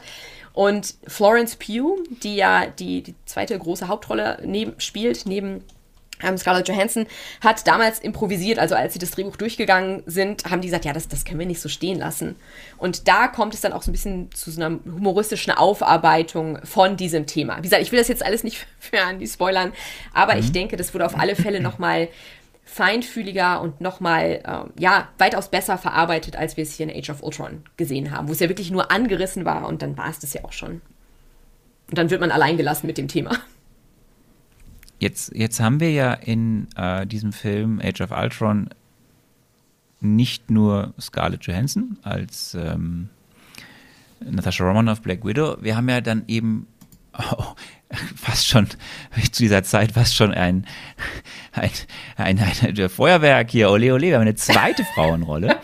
Und 0.54 0.94
Florence 1.08 1.56
Pugh, 1.56 1.98
die 2.22 2.36
ja 2.36 2.66
die, 2.66 3.02
die 3.02 3.14
zweite 3.26 3.58
große 3.58 3.88
Hauptrolle 3.88 4.38
neben, 4.44 4.80
spielt, 4.80 5.26
neben 5.26 5.64
ähm, 6.22 6.38
Scarlett 6.38 6.68
Johansson, 6.68 7.06
hat 7.40 7.66
damals 7.66 7.98
improvisiert. 7.98 8.60
Also 8.60 8.76
als 8.76 8.92
sie 8.92 9.00
das 9.00 9.10
Drehbuch 9.10 9.34
durchgegangen 9.34 10.04
sind, 10.06 10.44
haben 10.44 10.60
die 10.60 10.68
gesagt, 10.68 10.84
ja, 10.84 10.92
das, 10.92 11.08
das 11.08 11.24
können 11.24 11.40
wir 11.40 11.46
nicht 11.46 11.60
so 11.60 11.68
stehen 11.68 11.98
lassen. 11.98 12.36
Und 12.78 13.08
da 13.08 13.26
kommt 13.26 13.52
es 13.52 13.62
dann 13.62 13.72
auch 13.72 13.82
so 13.82 13.90
ein 13.90 13.92
bisschen 13.92 14.30
zu 14.32 14.52
so 14.52 14.62
einer 14.62 14.78
humoristischen 14.84 15.52
Aufarbeitung 15.52 16.60
von 16.64 16.96
diesem 16.96 17.26
Thema. 17.26 17.58
Wie 17.58 17.62
gesagt, 17.62 17.82
ich 17.82 17.90
will 17.90 17.98
das 17.98 18.06
jetzt 18.06 18.24
alles 18.24 18.44
nicht 18.44 18.64
für 18.78 18.98
Andy 18.98 19.26
spoilern, 19.26 19.72
aber 20.12 20.34
mhm. 20.34 20.40
ich 20.40 20.52
denke, 20.52 20.76
das 20.76 20.94
wurde 20.94 21.04
auf 21.04 21.18
alle 21.18 21.34
Fälle 21.34 21.60
nochmal 21.60 22.08
feinfühliger 22.64 23.60
und 23.60 23.80
nochmal, 23.80 24.40
äh, 24.44 24.80
ja, 24.80 25.08
weitaus 25.18 25.50
besser 25.50 25.78
verarbeitet, 25.78 26.36
als 26.36 26.56
wir 26.56 26.62
es 26.62 26.74
hier 26.74 26.88
in 26.88 26.96
Age 26.98 27.10
of 27.10 27.22
Ultron 27.22 27.62
gesehen 27.76 28.10
haben, 28.10 28.28
wo 28.28 28.32
es 28.32 28.40
ja 28.40 28.48
wirklich 28.48 28.70
nur 28.70 28.90
angerissen 28.90 29.44
war 29.44 29.68
und 29.68 29.82
dann 29.82 29.96
war 29.96 30.08
es 30.08 30.18
das 30.18 30.32
ja 30.32 30.44
auch 30.44 30.52
schon. 30.52 30.80
Und 31.90 31.98
dann 31.98 32.10
wird 32.10 32.20
man 32.20 32.30
allein 32.30 32.56
gelassen 32.56 32.86
mit 32.86 32.96
dem 32.96 33.08
Thema. 33.08 33.38
Jetzt, 34.98 35.34
jetzt 35.34 35.60
haben 35.60 35.80
wir 35.80 35.90
ja 35.90 36.14
in 36.14 36.68
äh, 36.76 37.06
diesem 37.06 37.32
Film 37.32 37.80
Age 37.82 38.00
of 38.00 38.10
Ultron 38.10 38.70
nicht 40.00 40.50
nur 40.50 40.94
Scarlett 41.00 41.44
Johansson 41.44 41.98
als 42.02 42.54
ähm, 42.54 43.10
Natasha 44.20 44.64
Romanoff 44.64 45.02
Black 45.02 45.24
Widow, 45.24 45.56
wir 45.60 45.76
haben 45.76 45.88
ja 45.88 46.00
dann 46.00 46.24
eben 46.28 46.66
oh, 47.18 47.54
fast 48.16 48.46
schon 48.46 48.68
zu 48.68 49.42
dieser 49.42 49.62
Zeit 49.62 49.92
fast 49.92 50.14
schon 50.14 50.32
ein, 50.32 50.66
ein, 51.52 51.70
ein, 52.16 52.38
ein 52.38 52.88
Feuerwerk 52.88 53.50
hier, 53.50 53.70
ole 53.70 53.92
ole, 53.92 54.08
wir 54.08 54.14
haben 54.14 54.22
eine 54.22 54.34
zweite 54.34 54.84
Frauenrolle. 54.94 55.56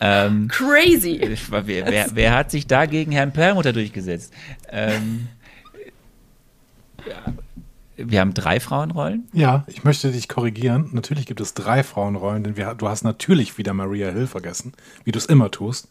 ähm, 0.00 0.48
Crazy. 0.48 1.20
Wer, 1.50 1.66
wer, 1.66 2.06
wer, 2.14 2.34
hat 2.34 2.50
sich 2.50 2.66
da 2.66 2.86
gegen 2.86 3.12
Herrn 3.12 3.32
Perlmutter 3.32 3.72
durchgesetzt? 3.72 4.32
Ähm, 4.70 5.28
wir 7.96 8.20
haben 8.20 8.32
drei 8.32 8.60
Frauenrollen. 8.60 9.28
Ja, 9.32 9.64
ich 9.66 9.82
möchte 9.82 10.12
dich 10.12 10.28
korrigieren. 10.28 10.90
Natürlich 10.92 11.26
gibt 11.26 11.40
es 11.40 11.54
drei 11.54 11.82
Frauenrollen, 11.82 12.44
denn 12.44 12.56
wir, 12.56 12.74
du 12.74 12.88
hast 12.88 13.02
natürlich 13.02 13.58
wieder 13.58 13.74
Maria 13.74 14.10
Hill 14.10 14.26
vergessen, 14.26 14.72
wie 15.04 15.12
du 15.12 15.18
es 15.18 15.26
immer 15.26 15.50
tust. 15.50 15.88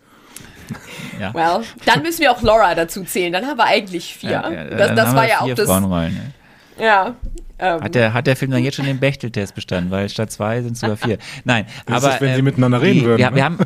Ja. 1.19 1.33
Well, 1.33 1.63
dann 1.85 2.03
müssen 2.03 2.21
wir 2.21 2.31
auch 2.31 2.43
Laura 2.43 2.75
dazu 2.75 3.03
zählen. 3.03 3.33
Dann 3.33 3.43
haben 3.43 3.57
wir 3.57 3.65
eigentlich 3.65 4.13
vier. 4.13 4.29
Ja, 4.29 4.51
ja, 4.51 4.65
das, 4.65 4.95
das 4.95 5.15
war 5.15 5.27
ja 5.27 5.41
auch 5.41 5.51
das. 5.55 5.67
Frauenrollen, 5.67 6.33
ja. 6.79 7.15
Ähm, 7.59 7.81
hat, 7.81 7.95
der, 7.95 8.13
hat 8.13 8.27
der 8.27 8.35
Film 8.35 8.51
dann 8.51 8.63
jetzt 8.63 8.75
schon 8.75 8.85
den 8.85 8.99
Bechteltest 8.99 9.55
bestanden? 9.55 9.89
Weil 9.89 10.09
statt 10.09 10.31
zwei 10.31 10.61
sind 10.61 10.73
es 10.73 10.81
sogar 10.81 10.95
vier. 10.97 11.17
Nein, 11.43 11.65
das 11.87 12.03
aber. 12.03 12.13
Ist, 12.13 12.21
wenn 12.21 12.29
ähm, 12.29 12.35
sie 12.35 12.41
miteinander 12.43 12.81
reden 12.81 12.99
die, 12.99 13.05
würden. 13.05 13.19
Wir, 13.19 13.29
ne? 13.31 13.35
wir 13.35 13.43
haben. 13.43 13.57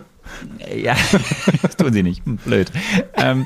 Ja, 0.74 0.96
das 1.62 1.76
tun 1.76 1.92
sie 1.92 2.04
nicht. 2.04 2.26
Hm, 2.26 2.38
blöd. 2.38 2.72
ähm, 3.16 3.46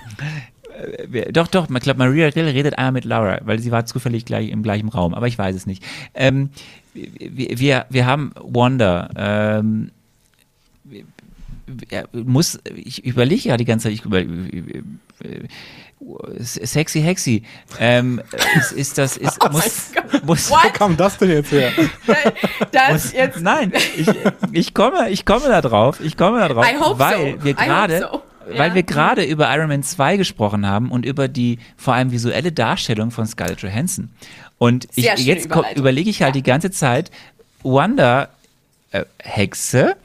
wir, 1.07 1.31
doch, 1.31 1.47
doch, 1.47 1.67
ich 1.69 1.79
glaube, 1.79 1.97
Maria 1.97 2.29
Hill 2.31 2.45
redet 2.45 2.77
einmal 2.77 2.91
mit 2.91 3.05
Laura, 3.05 3.39
weil 3.43 3.59
sie 3.59 3.71
war 3.71 3.85
zufällig 3.85 4.25
gleich 4.25 4.49
im 4.49 4.61
gleichen 4.61 4.89
Raum, 4.89 5.13
aber 5.13 5.27
ich 5.27 5.37
weiß 5.37 5.55
es 5.55 5.65
nicht. 5.65 5.83
Ähm, 6.13 6.49
wir, 6.93 7.59
wir, 7.59 7.85
wir 7.89 8.05
haben 8.05 8.33
Wanda. 8.35 9.09
Ähm, 9.15 9.91
muss, 12.13 12.59
ich 12.75 13.03
überlege 13.05 13.49
ja 13.49 13.57
die 13.57 13.65
ganze 13.65 13.85
Zeit, 13.85 13.93
ich 13.93 14.05
über, 14.05 14.23
sexy 16.39 17.01
Hexy. 17.01 17.43
Ähm, 17.79 18.21
ist, 18.57 18.71
ist 18.71 18.97
das, 18.97 19.17
ist, 19.17 19.37
oh 19.43 19.49
muss, 19.51 19.91
muss, 20.23 20.51
Wo 20.51 20.69
kam 20.73 20.95
das 20.97 21.17
denn 21.17 21.31
jetzt 21.31 21.51
her? 21.51 21.71
Das 22.71 22.91
muss, 22.91 23.13
jetzt. 23.13 23.41
Nein, 23.41 23.71
ich, 23.97 24.07
ich 24.51 24.73
komme, 24.73 25.09
ich 25.09 25.25
komme 25.25 25.47
da 25.47 25.61
drauf, 25.61 25.99
ich 26.01 26.17
komme 26.17 26.39
da 26.39 26.49
drauf, 26.49 26.65
weil 26.97 27.37
so. 27.37 27.43
wir 27.43 27.53
gerade, 27.53 27.99
so. 28.11 28.21
weil 28.55 28.69
ja. 28.69 28.75
wir 28.75 28.83
gerade 28.83 29.23
über 29.23 29.53
Iron 29.55 29.69
Man 29.69 29.83
2 29.83 30.17
gesprochen 30.17 30.65
haben 30.65 30.91
und 30.91 31.05
über 31.05 31.27
die 31.27 31.59
vor 31.77 31.93
allem 31.93 32.11
visuelle 32.11 32.51
Darstellung 32.51 33.11
von 33.11 33.25
Scarlett 33.25 33.61
Johansson. 33.61 34.09
Und 34.57 34.87
ich, 34.95 35.05
jetzt 35.05 35.49
überlege 35.75 36.09
ich 36.09 36.21
halt 36.21 36.35
ja. 36.35 36.41
die 36.41 36.43
ganze 36.43 36.71
Zeit, 36.71 37.11
Wanda 37.63 38.29
äh, 38.91 39.05
Hexe, 39.19 39.95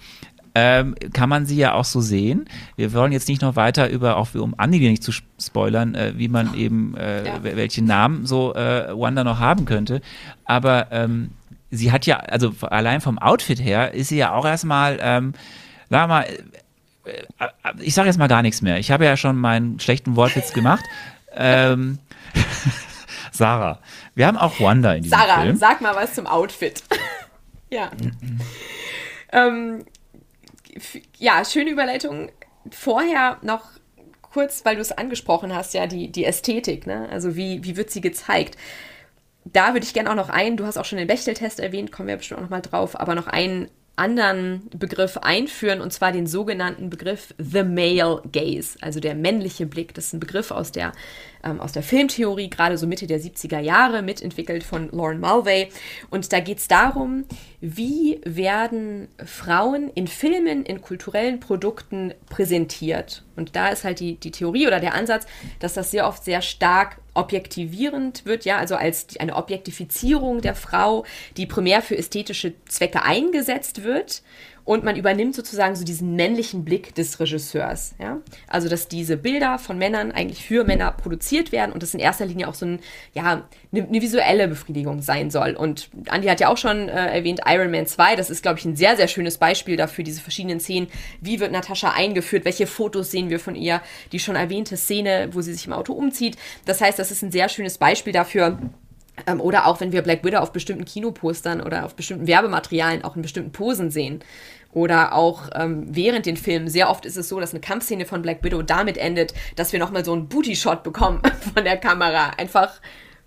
ähm, 0.62 0.94
kann 1.14 1.28
man 1.30 1.46
sie 1.46 1.56
ja 1.56 1.72
auch 1.74 1.84
so 1.86 2.00
sehen. 2.02 2.44
Wir 2.76 2.92
wollen 2.92 3.12
jetzt 3.12 3.28
nicht 3.28 3.40
noch 3.40 3.56
weiter 3.56 3.88
über, 3.88 4.16
auch 4.18 4.34
um 4.34 4.54
Andi 4.58 4.78
nicht 4.80 5.02
zu 5.02 5.12
spoilern, 5.40 5.94
äh, 5.94 6.12
wie 6.16 6.28
man 6.28 6.54
eben, 6.54 6.94
äh, 6.96 7.24
ja. 7.26 7.38
welche 7.42 7.82
Namen 7.82 8.26
so 8.26 8.54
äh, 8.54 8.88
Wanda 8.92 9.24
noch 9.24 9.38
haben 9.38 9.64
könnte. 9.64 10.02
Aber 10.44 10.88
ähm, 10.90 11.30
sie 11.70 11.90
hat 11.92 12.04
ja, 12.06 12.16
also 12.18 12.52
allein 12.62 13.00
vom 13.00 13.18
Outfit 13.18 13.60
her, 13.62 13.94
ist 13.94 14.08
sie 14.08 14.18
ja 14.18 14.32
auch 14.34 14.44
erstmal, 14.44 14.98
ähm, 15.00 15.32
wir 15.88 16.06
mal, 16.06 16.24
äh, 16.24 17.10
äh, 17.38 17.48
ich 17.80 17.94
sage 17.94 18.08
jetzt 18.08 18.18
mal 18.18 18.28
gar 18.28 18.42
nichts 18.42 18.60
mehr. 18.60 18.78
Ich 18.78 18.90
habe 18.90 19.04
ja 19.06 19.16
schon 19.16 19.36
meinen 19.38 19.80
schlechten 19.80 20.14
Wortwitz 20.16 20.52
gemacht. 20.54 20.84
ähm, 21.34 21.98
Sarah, 23.32 23.78
wir 24.14 24.26
haben 24.26 24.36
auch 24.36 24.60
Wanda 24.60 24.92
in 24.94 25.04
diesem 25.04 25.18
Sarah, 25.18 25.42
Film. 25.42 25.56
sag 25.56 25.80
mal 25.80 25.94
was 25.94 26.12
zum 26.14 26.26
Outfit. 26.26 26.82
ja. 27.70 27.90
ähm, 29.32 29.78
f- 29.78 29.99
ja, 31.18 31.44
schöne 31.44 31.70
Überleitung. 31.70 32.30
Vorher 32.70 33.38
noch 33.42 33.70
kurz, 34.22 34.64
weil 34.64 34.76
du 34.76 34.82
es 34.82 34.92
angesprochen 34.92 35.54
hast, 35.54 35.74
ja, 35.74 35.86
die, 35.86 36.10
die 36.10 36.24
Ästhetik, 36.24 36.86
ne? 36.86 37.08
Also 37.10 37.36
wie, 37.36 37.64
wie 37.64 37.76
wird 37.76 37.90
sie 37.90 38.00
gezeigt? 38.00 38.56
Da 39.44 39.72
würde 39.72 39.84
ich 39.86 39.94
gerne 39.94 40.10
auch 40.10 40.14
noch 40.14 40.28
einen, 40.28 40.56
du 40.56 40.66
hast 40.66 40.76
auch 40.76 40.84
schon 40.84 40.98
den 40.98 41.08
Bechteltest 41.08 41.60
erwähnt, 41.60 41.92
kommen 41.92 42.08
wir 42.08 42.16
bestimmt 42.16 42.38
auch 42.38 42.44
noch 42.44 42.50
mal 42.50 42.60
drauf, 42.60 42.98
aber 42.98 43.14
noch 43.14 43.26
einen 43.26 43.70
anderen 43.96 44.68
Begriff 44.70 45.18
einführen, 45.18 45.80
und 45.80 45.92
zwar 45.92 46.12
den 46.12 46.26
sogenannten 46.26 46.88
Begriff 46.88 47.34
The 47.38 47.62
Male 47.62 48.22
Gaze, 48.32 48.78
also 48.80 48.98
der 48.98 49.14
männliche 49.14 49.66
Blick. 49.66 49.92
Das 49.94 50.06
ist 50.06 50.12
ein 50.14 50.20
Begriff 50.20 50.50
aus 50.50 50.72
der, 50.72 50.92
ähm, 51.44 51.60
aus 51.60 51.72
der 51.72 51.82
Filmtheorie, 51.82 52.48
gerade 52.48 52.78
so 52.78 52.86
Mitte 52.86 53.06
der 53.06 53.20
70er 53.20 53.58
Jahre, 53.58 54.02
mitentwickelt 54.02 54.64
von 54.64 54.88
Lauren 54.90 55.20
Mulvey. 55.20 55.68
Und 56.08 56.32
da 56.32 56.40
geht 56.40 56.58
es 56.58 56.68
darum, 56.68 57.24
wie 57.60 58.20
werden 58.24 59.08
Frauen 59.24 59.90
in 59.94 60.06
Filmen, 60.06 60.64
in 60.64 60.80
kulturellen 60.80 61.40
Produkten 61.40 62.14
präsentiert. 62.30 63.22
Und 63.36 63.54
da 63.54 63.68
ist 63.68 63.84
halt 63.84 64.00
die, 64.00 64.16
die 64.16 64.30
Theorie 64.30 64.66
oder 64.66 64.80
der 64.80 64.94
Ansatz, 64.94 65.26
dass 65.58 65.74
das 65.74 65.90
sehr 65.90 66.06
oft 66.06 66.24
sehr 66.24 66.40
stark 66.40 66.99
objektivierend 67.14 68.24
wird, 68.24 68.44
ja, 68.44 68.58
also 68.58 68.76
als 68.76 69.16
eine 69.18 69.36
Objektifizierung 69.36 70.40
der 70.40 70.54
Frau, 70.54 71.04
die 71.36 71.46
primär 71.46 71.82
für 71.82 71.96
ästhetische 71.96 72.54
Zwecke 72.66 73.02
eingesetzt 73.02 73.82
wird. 73.82 74.22
Und 74.64 74.84
man 74.84 74.96
übernimmt 74.96 75.34
sozusagen 75.34 75.74
so 75.74 75.84
diesen 75.84 76.16
männlichen 76.16 76.64
Blick 76.64 76.94
des 76.94 77.18
Regisseurs. 77.20 77.94
Ja? 77.98 78.18
Also, 78.48 78.68
dass 78.68 78.88
diese 78.88 79.16
Bilder 79.16 79.58
von 79.58 79.78
Männern 79.78 80.12
eigentlich 80.12 80.44
für 80.44 80.64
Männer 80.64 80.92
produziert 80.92 81.52
werden 81.52 81.72
und 81.72 81.82
das 81.82 81.94
in 81.94 82.00
erster 82.00 82.26
Linie 82.26 82.48
auch 82.48 82.54
so 82.54 82.66
ein, 82.66 82.80
ja, 83.14 83.44
eine, 83.72 83.86
eine 83.86 84.02
visuelle 84.02 84.48
Befriedigung 84.48 85.02
sein 85.02 85.30
soll. 85.30 85.52
Und 85.52 85.90
Andi 86.08 86.28
hat 86.28 86.40
ja 86.40 86.48
auch 86.48 86.56
schon 86.56 86.88
äh, 86.88 87.16
erwähnt, 87.16 87.40
Iron 87.46 87.70
Man 87.70 87.86
2, 87.86 88.16
das 88.16 88.30
ist, 88.30 88.42
glaube 88.42 88.58
ich, 88.58 88.64
ein 88.64 88.76
sehr, 88.76 88.96
sehr 88.96 89.08
schönes 89.08 89.38
Beispiel 89.38 89.76
dafür, 89.76 90.04
diese 90.04 90.20
verschiedenen 90.20 90.60
Szenen. 90.60 90.88
Wie 91.20 91.40
wird 91.40 91.52
Natascha 91.52 91.90
eingeführt? 91.90 92.44
Welche 92.44 92.66
Fotos 92.66 93.10
sehen 93.10 93.30
wir 93.30 93.40
von 93.40 93.54
ihr? 93.54 93.80
Die 94.12 94.18
schon 94.18 94.36
erwähnte 94.36 94.76
Szene, 94.76 95.30
wo 95.32 95.40
sie 95.40 95.52
sich 95.52 95.66
im 95.66 95.72
Auto 95.72 95.92
umzieht. 95.92 96.36
Das 96.64 96.80
heißt, 96.80 96.98
das 96.98 97.10
ist 97.10 97.22
ein 97.22 97.32
sehr 97.32 97.48
schönes 97.48 97.78
Beispiel 97.78 98.12
dafür, 98.12 98.58
ähm, 99.26 99.40
oder 99.40 99.66
auch 99.66 99.80
wenn 99.80 99.92
wir 99.92 100.02
Black 100.02 100.24
Widow 100.24 100.38
auf 100.38 100.52
bestimmten 100.52 100.84
Kinopostern 100.84 101.60
oder 101.60 101.84
auf 101.84 101.94
bestimmten 101.94 102.26
Werbematerialien 102.26 103.04
auch 103.04 103.16
in 103.16 103.22
bestimmten 103.22 103.52
Posen 103.52 103.90
sehen. 103.90 104.22
Oder 104.72 105.14
auch 105.14 105.50
ähm, 105.54 105.84
während 105.90 106.26
den 106.26 106.36
Filmen. 106.36 106.68
Sehr 106.68 106.90
oft 106.90 107.04
ist 107.04 107.16
es 107.16 107.28
so, 107.28 107.40
dass 107.40 107.50
eine 107.50 107.60
Kampfszene 107.60 108.06
von 108.06 108.22
Black 108.22 108.44
Widow 108.44 108.62
damit 108.62 108.98
endet, 108.98 109.34
dass 109.56 109.72
wir 109.72 109.80
nochmal 109.80 110.04
so 110.04 110.12
einen 110.12 110.28
Booty-Shot 110.28 110.84
bekommen 110.84 111.20
von 111.54 111.64
der 111.64 111.76
Kamera. 111.76 112.30
Einfach 112.36 112.80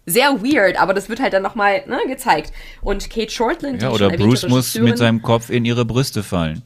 sehr 0.06 0.42
weird, 0.42 0.80
aber 0.82 0.94
das 0.94 1.10
wird 1.10 1.22
halt 1.22 1.34
dann 1.34 1.44
nochmal 1.44 1.84
ne, 1.88 2.00
gezeigt. 2.08 2.52
Und 2.82 3.10
Kate 3.10 3.32
Shortland, 3.32 3.82
Ja, 3.82 3.92
oder 3.92 4.10
Bruce 4.10 4.48
muss 4.48 4.76
mit 4.76 4.98
seinem 4.98 5.22
Kopf 5.22 5.50
in 5.50 5.66
ihre 5.66 5.86
Brüste 5.86 6.24
fallen. 6.24 6.62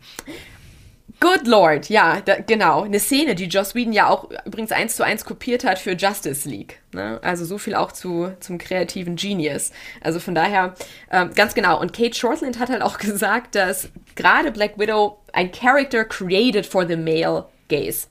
Good 1.20 1.48
Lord, 1.48 1.90
ja, 1.90 2.22
da, 2.24 2.36
genau. 2.36 2.84
Eine 2.84 3.00
Szene, 3.00 3.34
die 3.34 3.46
Joss 3.46 3.74
Whedon 3.74 3.92
ja 3.92 4.08
auch 4.08 4.30
übrigens 4.46 4.72
eins 4.72 4.96
zu 4.96 5.04
eins 5.04 5.26
kopiert 5.26 5.64
hat 5.64 5.80
für 5.80 5.94
Justice 5.94 6.48
League. 6.48 6.80
Ne? 6.92 7.20
Also 7.24 7.44
so 7.44 7.58
viel 7.58 7.74
auch 7.74 7.92
zu, 7.92 8.32
zum 8.40 8.60
kreativen 8.60 9.16
Genius. 9.16 9.72
Also 10.02 10.20
von 10.20 10.36
daher, 10.36 10.76
ähm, 11.12 11.32
ganz 11.34 11.56
genau. 11.56 11.82
Und 11.82 11.92
Kate 11.92 12.14
Shortland 12.14 12.60
hat 12.60 12.70
halt 12.70 12.84
auch 12.84 12.98
gesagt, 13.00 13.56
dass 13.56 13.90
gerade 14.16 14.52
Black 14.52 14.78
Widow 14.78 15.18
ein 15.34 15.52
Character 15.52 16.06
created 16.06 16.68
for 16.68 16.88
the 16.88 16.96
male 16.96 17.46
gaze. 17.68 18.08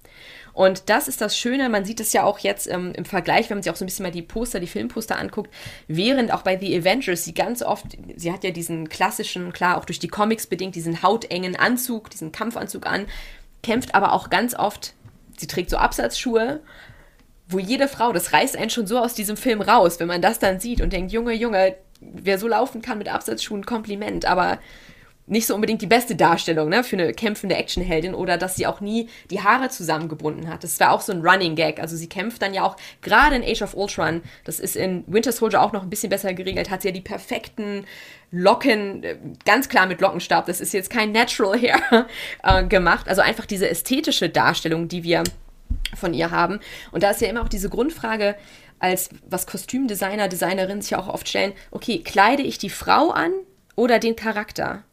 Und 0.56 0.88
das 0.88 1.06
ist 1.06 1.20
das 1.20 1.36
Schöne, 1.36 1.68
man 1.68 1.84
sieht 1.84 2.00
es 2.00 2.14
ja 2.14 2.22
auch 2.22 2.38
jetzt 2.38 2.66
ähm, 2.66 2.92
im 2.96 3.04
Vergleich, 3.04 3.50
wenn 3.50 3.58
man 3.58 3.62
sich 3.62 3.70
auch 3.70 3.76
so 3.76 3.84
ein 3.84 3.88
bisschen 3.88 4.04
mal 4.04 4.10
die 4.10 4.22
Poster, 4.22 4.58
die 4.58 4.66
Filmposter 4.66 5.18
anguckt, 5.18 5.52
während 5.86 6.32
auch 6.32 6.40
bei 6.40 6.58
The 6.58 6.78
Avengers 6.78 7.24
sie 7.24 7.34
ganz 7.34 7.62
oft, 7.62 7.84
sie 8.16 8.32
hat 8.32 8.42
ja 8.42 8.52
diesen 8.52 8.88
klassischen, 8.88 9.52
klar 9.52 9.76
auch 9.76 9.84
durch 9.84 9.98
die 9.98 10.08
Comics 10.08 10.46
bedingt, 10.46 10.74
diesen 10.74 11.02
hautengen 11.02 11.56
Anzug, 11.56 12.08
diesen 12.08 12.32
Kampfanzug 12.32 12.86
an, 12.86 13.04
kämpft 13.62 13.94
aber 13.94 14.14
auch 14.14 14.30
ganz 14.30 14.54
oft, 14.54 14.94
sie 15.36 15.46
trägt 15.46 15.68
so 15.68 15.76
Absatzschuhe, 15.76 16.62
wo 17.48 17.58
jede 17.58 17.86
Frau, 17.86 18.14
das 18.14 18.32
reißt 18.32 18.56
einen 18.56 18.70
schon 18.70 18.86
so 18.86 18.98
aus 18.98 19.12
diesem 19.12 19.36
Film 19.36 19.60
raus, 19.60 20.00
wenn 20.00 20.08
man 20.08 20.22
das 20.22 20.38
dann 20.38 20.58
sieht 20.58 20.80
und 20.80 20.90
denkt, 20.90 21.12
Junge, 21.12 21.34
Junge, 21.34 21.76
wer 22.00 22.38
so 22.38 22.48
laufen 22.48 22.80
kann 22.80 22.96
mit 22.96 23.12
Absatzschuhen, 23.12 23.66
Kompliment, 23.66 24.24
aber 24.24 24.58
nicht 25.26 25.46
so 25.46 25.54
unbedingt 25.54 25.82
die 25.82 25.86
beste 25.86 26.14
Darstellung 26.14 26.68
ne, 26.68 26.84
für 26.84 26.96
eine 26.96 27.12
kämpfende 27.12 27.56
Actionheldin 27.56 28.14
oder 28.14 28.38
dass 28.38 28.56
sie 28.56 28.66
auch 28.66 28.80
nie 28.80 29.08
die 29.30 29.42
Haare 29.42 29.68
zusammengebunden 29.68 30.48
hat. 30.48 30.62
Das 30.62 30.78
war 30.78 30.92
auch 30.92 31.00
so 31.00 31.12
ein 31.12 31.20
Running 31.26 31.56
Gag. 31.56 31.80
Also 31.80 31.96
sie 31.96 32.08
kämpft 32.08 32.42
dann 32.42 32.54
ja 32.54 32.62
auch 32.62 32.76
gerade 33.02 33.36
in 33.36 33.42
Age 33.42 33.62
of 33.62 33.74
Ultron, 33.74 34.22
das 34.44 34.60
ist 34.60 34.76
in 34.76 35.04
Winter 35.06 35.32
Soldier 35.32 35.62
auch 35.62 35.72
noch 35.72 35.82
ein 35.82 35.90
bisschen 35.90 36.10
besser 36.10 36.32
geregelt, 36.32 36.70
hat 36.70 36.82
sie 36.82 36.88
ja 36.88 36.94
die 36.94 37.00
perfekten 37.00 37.84
Locken, 38.30 39.02
äh, 39.02 39.16
ganz 39.44 39.68
klar 39.68 39.86
mit 39.86 40.00
Lockenstab, 40.00 40.46
das 40.46 40.60
ist 40.60 40.72
jetzt 40.72 40.90
kein 40.90 41.12
Natural 41.12 41.58
Hair 41.60 42.06
äh, 42.42 42.64
gemacht. 42.64 43.08
Also 43.08 43.22
einfach 43.22 43.46
diese 43.46 43.68
ästhetische 43.68 44.28
Darstellung, 44.28 44.88
die 44.88 45.02
wir 45.02 45.24
von 45.96 46.14
ihr 46.14 46.30
haben. 46.30 46.60
Und 46.92 47.02
da 47.02 47.10
ist 47.10 47.20
ja 47.20 47.28
immer 47.28 47.42
auch 47.42 47.48
diese 47.48 47.68
Grundfrage, 47.68 48.36
als 48.78 49.08
was 49.28 49.46
Kostümdesigner, 49.46 50.28
Designerinnen 50.28 50.82
sich 50.82 50.90
ja 50.90 50.98
auch 50.98 51.08
oft 51.08 51.28
stellen, 51.28 51.52
okay, 51.70 52.02
kleide 52.02 52.42
ich 52.42 52.58
die 52.58 52.70
Frau 52.70 53.10
an 53.10 53.32
oder 53.74 53.98
den 53.98 54.16
Charakter? 54.16 54.84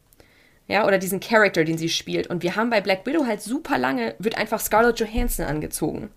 Ja, 0.67 0.85
oder 0.87 0.97
diesen 0.97 1.19
Charakter, 1.19 1.63
den 1.63 1.77
sie 1.77 1.89
spielt. 1.89 2.27
Und 2.27 2.41
wir 2.41 2.55
haben 2.55 2.69
bei 2.69 2.81
Black 2.81 3.05
Widow 3.05 3.25
halt 3.25 3.41
super 3.41 3.77
lange, 3.77 4.15
wird 4.19 4.37
einfach 4.37 4.59
Scarlett 4.59 4.99
Johansson 4.99 5.45
angezogen. 5.45 6.09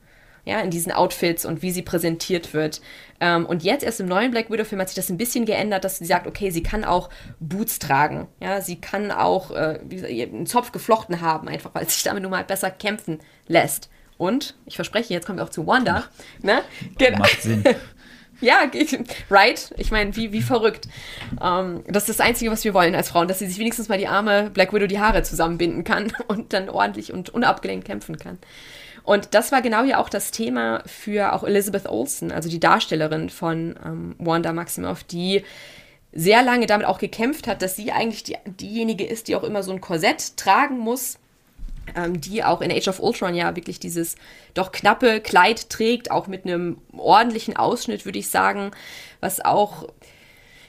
Ja, 0.44 0.61
in 0.61 0.70
diesen 0.70 0.92
Outfits 0.92 1.44
und 1.44 1.62
wie 1.62 1.72
sie 1.72 1.82
präsentiert 1.82 2.55
wird. 2.55 2.80
Ähm, 3.20 3.47
und 3.47 3.64
jetzt 3.64 3.82
erst 3.82 3.99
im 3.99 4.07
neuen 4.07 4.30
Black 4.30 4.49
Widow-Film 4.49 4.80
hat 4.80 4.88
sich 4.88 4.94
das 4.94 5.11
ein 5.11 5.16
bisschen 5.16 5.44
geändert, 5.44 5.82
dass 5.82 5.99
sie 5.99 6.05
sagt, 6.05 6.28
okay, 6.28 6.51
sie 6.51 6.62
kann 6.62 6.84
auch 6.84 7.11
Boots 7.40 7.80
tragen. 7.80 8.28
Ja, 8.40 8.61
sie 8.61 8.80
kann 8.80 9.11
auch 9.11 9.51
äh, 9.51 9.80
einen 9.80 10.47
Zopf 10.47 10.70
geflochten 10.70 11.20
haben, 11.20 11.49
einfach 11.49 11.74
weil 11.74 11.88
sich 11.88 12.05
damit 12.05 12.22
nun 12.22 12.30
mal 12.30 12.44
besser 12.44 12.70
kämpfen 12.70 13.18
lässt. 13.49 13.90
Und, 14.18 14.55
ich 14.66 14.76
verspreche, 14.76 15.12
jetzt 15.12 15.26
kommen 15.26 15.40
wir 15.40 15.44
auch 15.44 15.51
zu 15.51 15.66
Wanda. 15.66 16.05
Ne? 16.42 16.62
Genau. 16.97 17.18
Macht 17.18 17.42
Sinn. 17.42 17.64
Ja, 18.41 18.70
right? 19.30 19.74
Ich 19.76 19.91
meine, 19.91 20.14
wie, 20.16 20.32
wie 20.32 20.43
verrückt. 20.43 20.89
Ähm, 21.43 21.84
das 21.87 22.09
ist 22.09 22.18
das 22.18 22.26
Einzige, 22.26 22.51
was 22.51 22.64
wir 22.64 22.74
wollen 22.74 22.95
als 22.95 23.09
Frauen, 23.09 23.28
dass 23.28 23.39
sie 23.39 23.47
sich 23.47 23.59
wenigstens 23.59 23.89
mal 23.89 23.99
die 23.99 24.09
arme 24.09 24.51
Black 24.51 24.72
Widow 24.72 24.87
die 24.87 25.01
Haare 25.01 25.22
zusammenbinden 25.22 25.84
kann 25.84 26.12
und 26.28 26.53
dann 26.53 26.68
ordentlich 26.68 27.12
und 27.12 27.30
unabgelenkt 27.30 27.87
kämpfen 27.87 28.18
kann. 28.18 28.39
Und 29.05 29.34
das 29.34 29.53
war 29.53 29.62
genau 29.62 29.84
ja 29.84 29.99
auch 29.99 30.09
das 30.09 30.32
Thema 30.32 30.82
für 30.84 31.32
auch 31.32 31.45
Elizabeth 31.45 31.89
Olsen, 31.89 32.32
also 32.32 32.49
die 32.49 32.59
Darstellerin 32.59 33.30
von 33.30 33.78
ähm, 33.84 34.16
Wanda 34.18 34.53
Maximoff, 34.53 35.05
die 35.05 35.45
sehr 36.12 36.43
lange 36.43 36.66
damit 36.66 36.87
auch 36.87 36.99
gekämpft 36.99 37.47
hat, 37.47 37.62
dass 37.62 37.76
sie 37.76 37.93
eigentlich 37.93 38.24
die, 38.24 38.37
diejenige 38.47 39.07
ist, 39.07 39.28
die 39.28 39.37
auch 39.37 39.45
immer 39.45 39.62
so 39.62 39.70
ein 39.70 39.80
Korsett 39.80 40.37
tragen 40.37 40.78
muss, 40.78 41.18
die 42.09 42.45
auch 42.45 42.61
in 42.61 42.72
Age 42.72 42.89
of 42.89 43.01
Ultron 43.01 43.34
ja 43.34 43.55
wirklich 43.57 43.80
dieses 43.80 44.16
doch 44.55 44.72
knappe 44.72 45.20
Kleid 45.20 45.70
trägt, 45.70 46.11
auch 46.11 46.26
mit 46.26 46.45
einem 46.45 46.78
ordentlichen 46.97 47.57
Ausschnitt, 47.57 48.05
würde 48.05 48.18
ich 48.18 48.28
sagen, 48.28 48.72
was 49.20 49.45
auch 49.45 49.89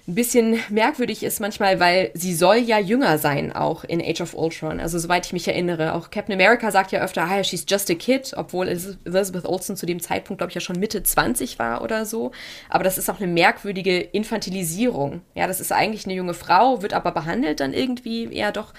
ein 0.08 0.16
bisschen 0.16 0.58
merkwürdig 0.70 1.22
ist 1.22 1.42
manchmal, 1.42 1.82
weil 1.82 2.12
sie 2.14 2.34
soll 2.34 2.56
ja 2.56 2.80
jünger 2.80 3.18
sein, 3.18 3.52
auch 3.52 3.84
in 3.84 4.02
Age 4.02 4.22
of 4.22 4.36
Ultron. 4.36 4.80
Also 4.80 5.00
soweit 5.00 5.26
ich 5.26 5.34
mich 5.34 5.46
erinnere. 5.50 5.94
Auch 5.94 6.12
Captain 6.12 6.34
America 6.34 6.72
sagt 6.72 6.94
ja 6.94 7.02
öfter, 7.02 7.24
ah, 7.24 7.44
she's 7.44 7.66
just 7.68 7.92
a 7.92 7.94
kid, 7.94 8.34
obwohl 8.38 8.70
Elizabeth 8.70 9.46
Olsen 9.46 9.76
zu 9.76 9.86
dem 9.86 10.00
Zeitpunkt, 10.00 10.40
glaube 10.40 10.52
ich, 10.52 10.56
ja 10.56 10.62
schon 10.62 10.80
Mitte 10.80 11.04
20 11.04 11.60
war 11.60 11.82
oder 11.82 12.06
so. 12.06 12.32
Aber 12.70 12.86
das 12.86 12.98
ist 12.98 13.10
auch 13.10 13.20
eine 13.20 13.28
merkwürdige 13.28 14.00
Infantilisierung. 14.00 15.24
Ja, 15.36 15.46
das 15.46 15.60
ist 15.60 15.74
eigentlich 15.74 16.06
eine 16.06 16.14
junge 16.14 16.34
Frau, 16.34 16.82
wird 16.82 16.94
aber 16.94 17.12
behandelt 17.12 17.60
dann 17.60 17.74
irgendwie 17.74 18.34
eher 18.34 18.54
doch 18.54 18.74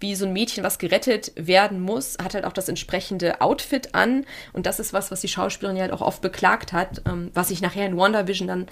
wie 0.00 0.14
so 0.14 0.26
ein 0.26 0.34
Mädchen, 0.34 0.64
was 0.64 0.78
gerettet 0.78 1.32
werden 1.36 1.80
muss, 1.80 2.18
hat 2.22 2.34
halt 2.34 2.44
auch 2.44 2.52
das 2.52 2.68
entsprechende 2.68 3.40
Outfit 3.40 3.94
an. 3.94 4.26
Und 4.52 4.66
das 4.66 4.78
ist 4.78 4.92
was, 4.92 5.10
was 5.10 5.22
die 5.22 5.28
Schauspielerin 5.28 5.76
ja 5.76 5.82
halt 5.84 5.92
auch 5.92 6.02
oft 6.02 6.20
beklagt 6.20 6.74
hat, 6.74 7.00
ähm, 7.06 7.30
was 7.32 7.48
sich 7.48 7.62
nachher 7.62 7.86
in 7.86 7.96
WandaVision 7.96 8.48
dann 8.48 8.66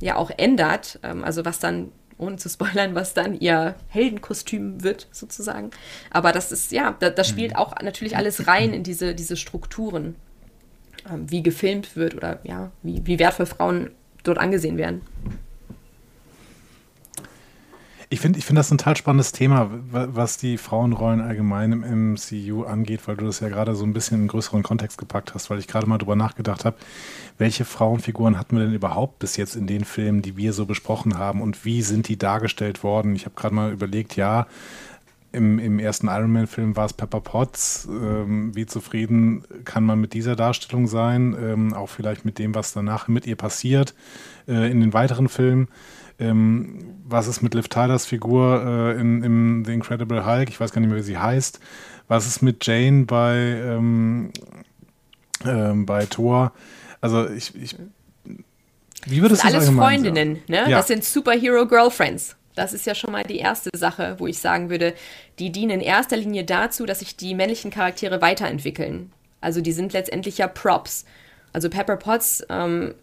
ja 0.00 0.16
auch 0.16 0.30
ändert. 0.36 0.98
Ähm, 1.02 1.24
also 1.24 1.44
was 1.44 1.58
dann, 1.58 1.92
ohne 2.18 2.36
zu 2.36 2.48
spoilern, 2.48 2.94
was 2.94 3.14
dann 3.14 3.38
ihr 3.38 3.74
Heldenkostüm 3.88 4.82
wird, 4.82 5.08
sozusagen. 5.12 5.70
Aber 6.10 6.32
das 6.32 6.52
ist, 6.52 6.72
ja, 6.72 6.96
da, 6.98 7.10
das 7.10 7.28
spielt 7.28 7.56
auch 7.56 7.74
natürlich 7.82 8.16
alles 8.16 8.46
rein 8.46 8.72
in 8.72 8.82
diese, 8.82 9.14
diese 9.14 9.36
Strukturen, 9.36 10.16
ähm, 11.10 11.30
wie 11.30 11.42
gefilmt 11.42 11.96
wird 11.96 12.14
oder 12.14 12.40
ja, 12.44 12.70
wie, 12.82 13.02
wie 13.04 13.18
wertvoll 13.18 13.46
Frauen 13.46 13.90
dort 14.22 14.38
angesehen 14.38 14.78
werden. 14.78 15.02
Ich 18.08 18.20
finde 18.20 18.38
ich 18.38 18.44
find 18.44 18.56
das 18.56 18.70
ein 18.70 18.78
total 18.78 18.96
spannendes 18.96 19.32
Thema, 19.32 19.68
wa- 19.90 20.06
was 20.12 20.36
die 20.36 20.58
Frauenrollen 20.58 21.20
allgemein 21.20 21.72
im 21.72 21.82
MCU 22.14 22.62
angeht, 22.62 23.00
weil 23.08 23.16
du 23.16 23.26
das 23.26 23.40
ja 23.40 23.48
gerade 23.48 23.74
so 23.74 23.84
ein 23.84 23.92
bisschen 23.92 24.14
in 24.16 24.20
einen 24.22 24.28
größeren 24.28 24.62
Kontext 24.62 24.96
gepackt 24.98 25.34
hast, 25.34 25.50
weil 25.50 25.58
ich 25.58 25.66
gerade 25.66 25.86
mal 25.88 25.98
drüber 25.98 26.14
nachgedacht 26.14 26.64
habe, 26.64 26.76
welche 27.36 27.64
Frauenfiguren 27.64 28.38
hatten 28.38 28.56
wir 28.56 28.64
denn 28.64 28.74
überhaupt 28.74 29.18
bis 29.18 29.36
jetzt 29.36 29.56
in 29.56 29.66
den 29.66 29.84
Filmen, 29.84 30.22
die 30.22 30.36
wir 30.36 30.52
so 30.52 30.66
besprochen 30.66 31.18
haben 31.18 31.40
und 31.42 31.64
wie 31.64 31.82
sind 31.82 32.06
die 32.06 32.16
dargestellt 32.16 32.84
worden? 32.84 33.16
Ich 33.16 33.24
habe 33.24 33.34
gerade 33.34 33.54
mal 33.54 33.72
überlegt, 33.72 34.14
ja, 34.14 34.46
im, 35.32 35.58
im 35.58 35.78
ersten 35.80 36.06
Iron 36.06 36.32
Man-Film 36.32 36.76
war 36.76 36.86
es 36.86 36.92
Pepper 36.94 37.20
Potts. 37.20 37.86
Ähm, 37.90 38.54
wie 38.54 38.64
zufrieden 38.64 39.42
kann 39.64 39.84
man 39.84 40.00
mit 40.00 40.14
dieser 40.14 40.34
Darstellung 40.36 40.86
sein? 40.86 41.36
Ähm, 41.38 41.74
auch 41.74 41.88
vielleicht 41.90 42.24
mit 42.24 42.38
dem, 42.38 42.54
was 42.54 42.72
danach 42.72 43.08
mit 43.08 43.26
ihr 43.26 43.36
passiert 43.36 43.94
äh, 44.48 44.70
in 44.70 44.80
den 44.80 44.94
weiteren 44.94 45.28
Filmen. 45.28 45.68
Ähm, 46.18 46.96
was 47.04 47.26
ist 47.26 47.42
mit 47.42 47.54
Liv 47.54 47.68
Tylers 47.68 48.06
Figur 48.06 48.62
äh, 48.64 49.00
in, 49.00 49.22
in 49.22 49.64
The 49.64 49.72
Incredible 49.72 50.24
Hulk? 50.24 50.48
Ich 50.48 50.58
weiß 50.58 50.72
gar 50.72 50.80
nicht 50.80 50.90
mehr, 50.90 50.98
wie 50.98 51.02
sie 51.02 51.18
heißt. 51.18 51.60
Was 52.08 52.26
ist 52.26 52.42
mit 52.42 52.66
Jane 52.66 53.04
bei, 53.04 53.36
ähm, 53.36 54.30
ähm, 55.44 55.86
bei 55.86 56.06
Thor? 56.06 56.52
Also 57.00 57.28
ich, 57.28 57.54
ich 57.54 57.76
wie 59.06 59.22
würdest 59.22 59.44
du 59.44 59.46
das 59.46 59.54
alles 59.54 59.70
Freundinnen, 59.70 60.42
ne? 60.48 60.68
Ja. 60.68 60.78
Das 60.78 60.88
sind 60.88 61.04
Superhero 61.04 61.66
Girlfriends. 61.66 62.36
Das 62.56 62.72
ist 62.72 62.86
ja 62.86 62.94
schon 62.94 63.12
mal 63.12 63.22
die 63.22 63.38
erste 63.38 63.70
Sache, 63.76 64.16
wo 64.18 64.26
ich 64.26 64.38
sagen 64.38 64.70
würde, 64.70 64.94
die 65.38 65.52
dienen 65.52 65.72
in 65.72 65.80
erster 65.80 66.16
Linie 66.16 66.44
dazu, 66.44 66.86
dass 66.86 67.00
sich 67.00 67.16
die 67.16 67.34
männlichen 67.34 67.70
Charaktere 67.70 68.20
weiterentwickeln. 68.20 69.12
Also 69.40 69.60
die 69.60 69.72
sind 69.72 69.92
letztendlich 69.92 70.38
ja 70.38 70.48
Props. 70.48 71.04
Also 71.52 71.70
Pepper 71.70 71.96
Potts, 71.96 72.44
ähm, 72.48 72.94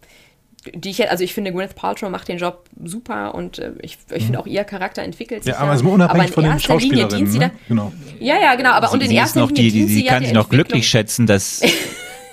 die 0.72 0.90
ich, 0.90 1.10
also 1.10 1.24
ich 1.24 1.34
finde, 1.34 1.52
Gwyneth 1.52 1.74
Paltrow 1.74 2.10
macht 2.10 2.28
den 2.28 2.38
Job 2.38 2.64
super 2.82 3.34
und 3.34 3.58
äh, 3.58 3.72
ich, 3.82 3.98
ich 4.10 4.24
finde 4.24 4.32
mhm. 4.32 4.36
auch 4.36 4.46
ihr 4.46 4.64
Charakter 4.64 5.02
entwickelt 5.02 5.44
sich. 5.44 5.52
Ja, 5.52 5.58
aber 5.58 5.74
ja. 5.74 5.86
unabhängig 5.86 6.26
aber 6.26 6.32
von 6.32 6.44
den 6.44 6.60
Schauspielerinnen. 6.60 7.38
Ne? 7.38 7.50
Genau. 7.68 7.92
Ja, 8.20 8.36
ja, 8.40 8.54
genau. 8.54 8.70
Aber 8.70 8.88
sie, 8.88 8.94
und 8.94 9.02
in 9.02 9.10
erster 9.10 9.46
Linie 9.46 9.54
die, 9.54 9.70
die, 9.70 9.86
sie, 9.86 10.04
kann 10.04 10.22
sich 10.22 10.32
noch 10.32 10.48
glücklich 10.48 10.88
schätzen, 10.88 11.26
dass 11.26 11.62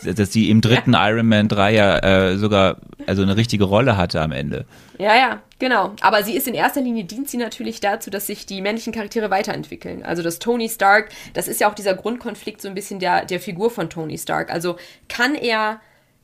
dass 0.03 0.33
sie 0.33 0.49
im 0.49 0.61
dritten 0.61 0.93
ja. 0.93 1.09
Iron 1.09 1.27
Man 1.27 1.47
3 1.47 1.73
ja 1.73 1.99
äh, 1.99 2.37
sogar 2.37 2.77
also 3.07 3.21
eine 3.21 3.35
richtige 3.35 3.63
Rolle 3.63 3.97
hatte 3.97 4.21
am 4.21 4.31
Ende. 4.31 4.65
Ja, 4.97 5.15
ja, 5.15 5.41
genau. 5.59 5.93
Aber 6.01 6.23
sie 6.23 6.35
ist 6.35 6.47
in 6.47 6.53
erster 6.53 6.81
Linie, 6.81 7.03
dient 7.03 7.29
sie 7.29 7.37
natürlich 7.37 7.79
dazu, 7.79 8.09
dass 8.09 8.27
sich 8.27 8.45
die 8.45 8.61
männlichen 8.61 8.93
Charaktere 8.93 9.29
weiterentwickeln. 9.29 10.03
Also 10.03 10.23
das 10.23 10.39
Tony 10.39 10.69
Stark, 10.69 11.09
das 11.33 11.47
ist 11.47 11.61
ja 11.61 11.69
auch 11.69 11.75
dieser 11.75 11.93
Grundkonflikt 11.93 12.61
so 12.61 12.67
ein 12.67 12.75
bisschen 12.75 12.99
der, 12.99 13.25
der 13.25 13.39
Figur 13.39 13.71
von 13.71 13.89
Tony 13.89 14.17
Stark. 14.17 14.51
Also 14.51 14.77
kann 15.07 15.35
er 15.35 15.81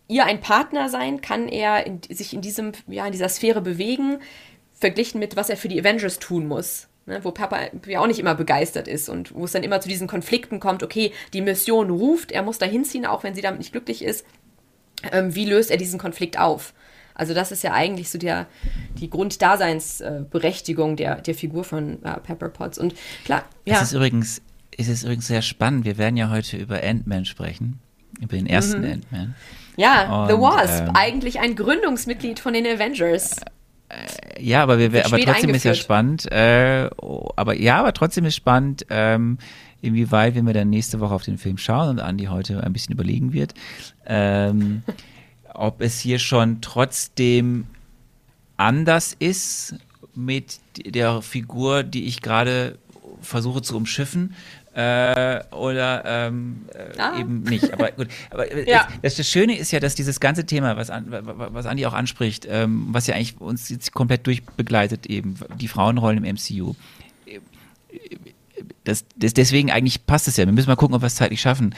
ihr 0.08 0.26
ein 0.26 0.40
Partner 0.40 0.90
sein? 0.90 1.22
Kann 1.22 1.48
er 1.48 1.86
in, 1.86 2.02
sich 2.10 2.34
in, 2.34 2.42
diesem, 2.42 2.72
ja, 2.88 3.06
in 3.06 3.12
dieser 3.12 3.30
Sphäre 3.30 3.62
bewegen? 3.62 4.20
Verglichen 4.74 5.20
mit, 5.20 5.36
was 5.36 5.50
er 5.50 5.58
für 5.58 5.68
die 5.68 5.80
Avengers 5.80 6.20
tun 6.20 6.48
muss. 6.48 6.88
Ne, 7.08 7.24
wo 7.24 7.32
Papa 7.32 7.70
ja 7.86 8.02
auch 8.02 8.08
nicht 8.08 8.20
immer 8.20 8.36
begeistert 8.36 8.90
ist 8.90 9.08
und 9.08 9.34
wo 9.34 9.46
es 9.46 9.54
dann 9.54 9.64
immer 9.64 9.80
zu 9.80 9.88
diesen 9.88 10.08
Konflikten 10.08 10.60
kommt, 10.60 10.84
okay, 10.84 11.14
die 11.32 11.40
Mission 11.40 11.90
ruft, 11.90 12.34
er 12.34 12.44
muss 12.44 12.58
da 12.58 12.66
hinziehen, 12.66 13.06
auch 13.06 13.24
wenn 13.24 13.34
sie 13.34 13.40
damit 13.40 13.60
nicht 13.60 13.72
glücklich 13.72 14.04
ist. 14.04 14.26
Ähm, 15.14 15.34
wie 15.34 15.46
löst 15.46 15.72
er 15.72 15.78
diesen 15.78 16.00
Konflikt 16.00 16.38
auf? 16.38 16.74
Also 17.18 17.34
das 17.34 17.54
ist 17.54 17.64
ja 17.64 17.72
eigentlich 17.74 18.10
so 18.10 18.18
der, 18.18 18.46
die 19.00 19.10
Grunddaseinsberechtigung 19.10 20.98
der, 20.98 21.22
der 21.22 21.34
Figur 21.34 21.64
von 21.64 22.04
äh, 22.04 22.20
Pepper 22.20 22.50
Potts. 22.50 22.78
Und 22.78 22.94
klar, 23.24 23.46
ja. 23.66 23.76
Es 23.76 23.84
ist 23.84 23.94
übrigens, 23.94 24.42
es 24.78 24.90
ist 24.90 25.04
übrigens 25.04 25.28
sehr 25.28 25.42
spannend. 25.42 25.86
Wir 25.86 25.98
werden 25.98 26.18
ja 26.18 26.30
heute 26.30 26.58
über 26.58 26.84
Ant-Man 26.84 27.24
sprechen, 27.24 27.80
über 28.22 28.36
den 28.36 28.48
ersten 28.48 28.82
mhm. 28.82 28.92
Ant-Man. 28.92 29.36
Ja, 29.78 30.24
Und, 30.24 30.30
The 30.30 30.34
Wasp, 30.34 30.88
ähm, 30.88 30.92
eigentlich 30.96 31.40
ein 31.40 31.56
Gründungsmitglied 31.56 32.40
von 32.40 32.54
den 32.54 32.66
Avengers. 32.66 33.38
Äh, 33.90 34.44
ja, 34.44 34.64
aber, 34.64 34.80
wir, 34.80 35.06
aber 35.06 35.20
trotzdem 35.20 35.52
ist 35.52 35.64
ja 35.64 35.76
spannend. 35.76 36.30
Äh, 36.32 36.90
oh, 36.98 37.30
aber 37.36 37.56
ja, 37.56 37.80
aber 37.80 37.94
trotzdem 37.94 38.26
ist 38.26 38.36
spannend, 38.36 38.86
ähm, 38.90 39.38
inwieweit, 39.82 40.36
wenn 40.36 40.46
wir 40.46 40.54
dann 40.54 40.70
nächste 40.70 41.00
Woche 41.00 41.14
auf 41.14 41.24
den 41.24 41.38
Film 41.38 41.58
schauen 41.58 41.90
und 41.90 42.00
Andi 42.00 42.26
heute 42.26 42.64
ein 42.64 42.74
bisschen 42.74 42.94
überlegen 42.94 43.32
wird, 43.32 43.54
ähm, 44.06 44.82
ob 45.54 45.80
es 45.82 46.00
hier 46.00 46.20
schon 46.20 46.60
trotzdem 46.62 47.68
anders 48.58 49.16
ist 49.18 49.76
mit 50.16 50.60
der 50.76 51.22
Figur, 51.22 51.84
die 51.84 52.06
ich 52.06 52.22
gerade 52.22 52.80
versuche 53.22 53.62
zu 53.62 53.78
umschiffen, 53.78 54.34
äh, 54.78 55.44
oder 55.56 56.04
ähm, 56.06 56.68
äh, 56.72 57.00
ah. 57.00 57.20
eben 57.20 57.42
nicht. 57.42 57.74
Aber 57.74 57.92
gut, 57.94 58.10
aber 58.30 58.52
äh, 58.52 58.70
ja. 58.70 58.88
das, 59.02 59.16
das, 59.16 59.28
Schöne 59.28 59.58
ist 59.58 59.72
ja, 59.72 59.80
dass 59.80 59.96
dieses 59.96 60.20
ganze 60.20 60.46
Thema, 60.46 60.78
was, 60.78 60.90
was 60.90 61.66
Andi 61.66 61.88
auch 61.88 61.94
anspricht, 61.94 62.46
ähm, 62.48 62.86
was 62.92 63.08
ja 63.08 63.16
eigentlich 63.16 63.42
uns 63.42 63.70
jetzt 63.70 63.92
komplett 63.94 64.28
durchbegleitet, 64.28 65.08
eben 65.08 65.36
die 65.60 65.68
Frauenrollen 65.68 66.24
im 66.24 66.36
MCU. 66.36 66.76
Das, 68.84 69.04
das, 69.16 69.34
deswegen 69.34 69.72
eigentlich 69.72 70.06
passt 70.06 70.28
es 70.28 70.38
ja. 70.38 70.46
Wir 70.46 70.54
müssen 70.54 70.70
mal 70.70 70.76
gucken, 70.76 70.96
ob 70.96 71.02
wir 71.02 71.08
es 71.08 71.16
zeitlich 71.16 71.42
schaffen. 71.42 71.74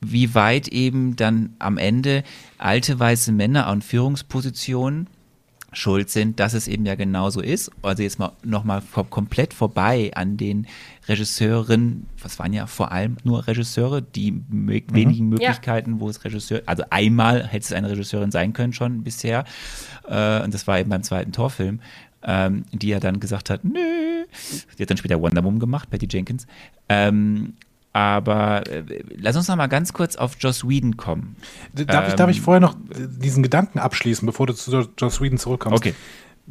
Wie 0.00 0.36
weit 0.36 0.68
eben 0.68 1.16
dann 1.16 1.56
am 1.58 1.76
Ende 1.76 2.22
alte 2.56 3.00
weiße 3.00 3.32
Männer 3.32 3.66
an 3.66 3.82
Führungspositionen 3.82 5.08
schuld 5.72 6.08
sind, 6.08 6.40
dass 6.40 6.54
es 6.54 6.66
eben 6.66 6.86
ja 6.86 6.94
genauso 6.94 7.40
ist. 7.40 7.70
Also 7.82 8.02
jetzt 8.02 8.18
mal 8.18 8.32
nochmal 8.42 8.82
komplett 9.10 9.52
vorbei 9.52 10.10
an 10.14 10.36
den 10.36 10.66
Regisseuren, 11.08 12.06
was 12.22 12.38
waren 12.38 12.52
ja 12.52 12.66
vor 12.66 12.90
allem 12.92 13.16
nur 13.24 13.46
Regisseure, 13.46 14.02
die 14.02 14.32
mhm. 14.32 14.82
wenigen 14.92 15.28
Möglichkeiten, 15.28 15.94
ja. 15.94 16.00
wo 16.00 16.08
es 16.08 16.24
Regisseur, 16.24 16.62
also 16.66 16.84
einmal 16.90 17.46
hätte 17.46 17.64
es 17.64 17.72
eine 17.72 17.90
Regisseurin 17.90 18.30
sein 18.30 18.52
können 18.52 18.72
schon 18.72 19.02
bisher, 19.02 19.44
äh, 20.08 20.42
und 20.42 20.54
das 20.54 20.66
war 20.66 20.78
eben 20.78 20.90
beim 20.90 21.02
zweiten 21.02 21.32
Torfilm, 21.32 21.80
ähm, 22.22 22.64
die 22.72 22.88
ja 22.88 23.00
dann 23.00 23.20
gesagt 23.20 23.50
hat, 23.50 23.64
nö, 23.64 24.24
die 24.78 24.82
hat 24.82 24.90
dann 24.90 24.96
später 24.96 25.20
Wonder 25.20 25.44
Woman 25.44 25.60
gemacht, 25.60 25.90
Patty 25.90 26.08
Jenkins, 26.10 26.46
ähm, 26.88 27.54
aber 27.92 28.66
äh, 28.66 29.02
lass 29.16 29.36
uns 29.36 29.48
noch 29.48 29.56
mal 29.56 29.66
ganz 29.66 29.92
kurz 29.92 30.16
auf 30.16 30.36
Joss 30.38 30.68
Whedon 30.68 30.96
kommen. 30.96 31.36
Darf, 31.72 32.04
ähm, 32.04 32.08
ich, 32.08 32.14
darf 32.14 32.30
ich 32.30 32.38
ähm, 32.38 32.42
vorher 32.42 32.60
noch 32.60 32.76
diesen 32.94 33.42
Gedanken 33.42 33.78
abschließen, 33.78 34.26
bevor 34.26 34.46
du 34.46 34.54
zu 34.54 34.88
Joss 34.98 35.20
Whedon 35.20 35.38
zurückkommst? 35.38 35.78
Okay. 35.78 35.94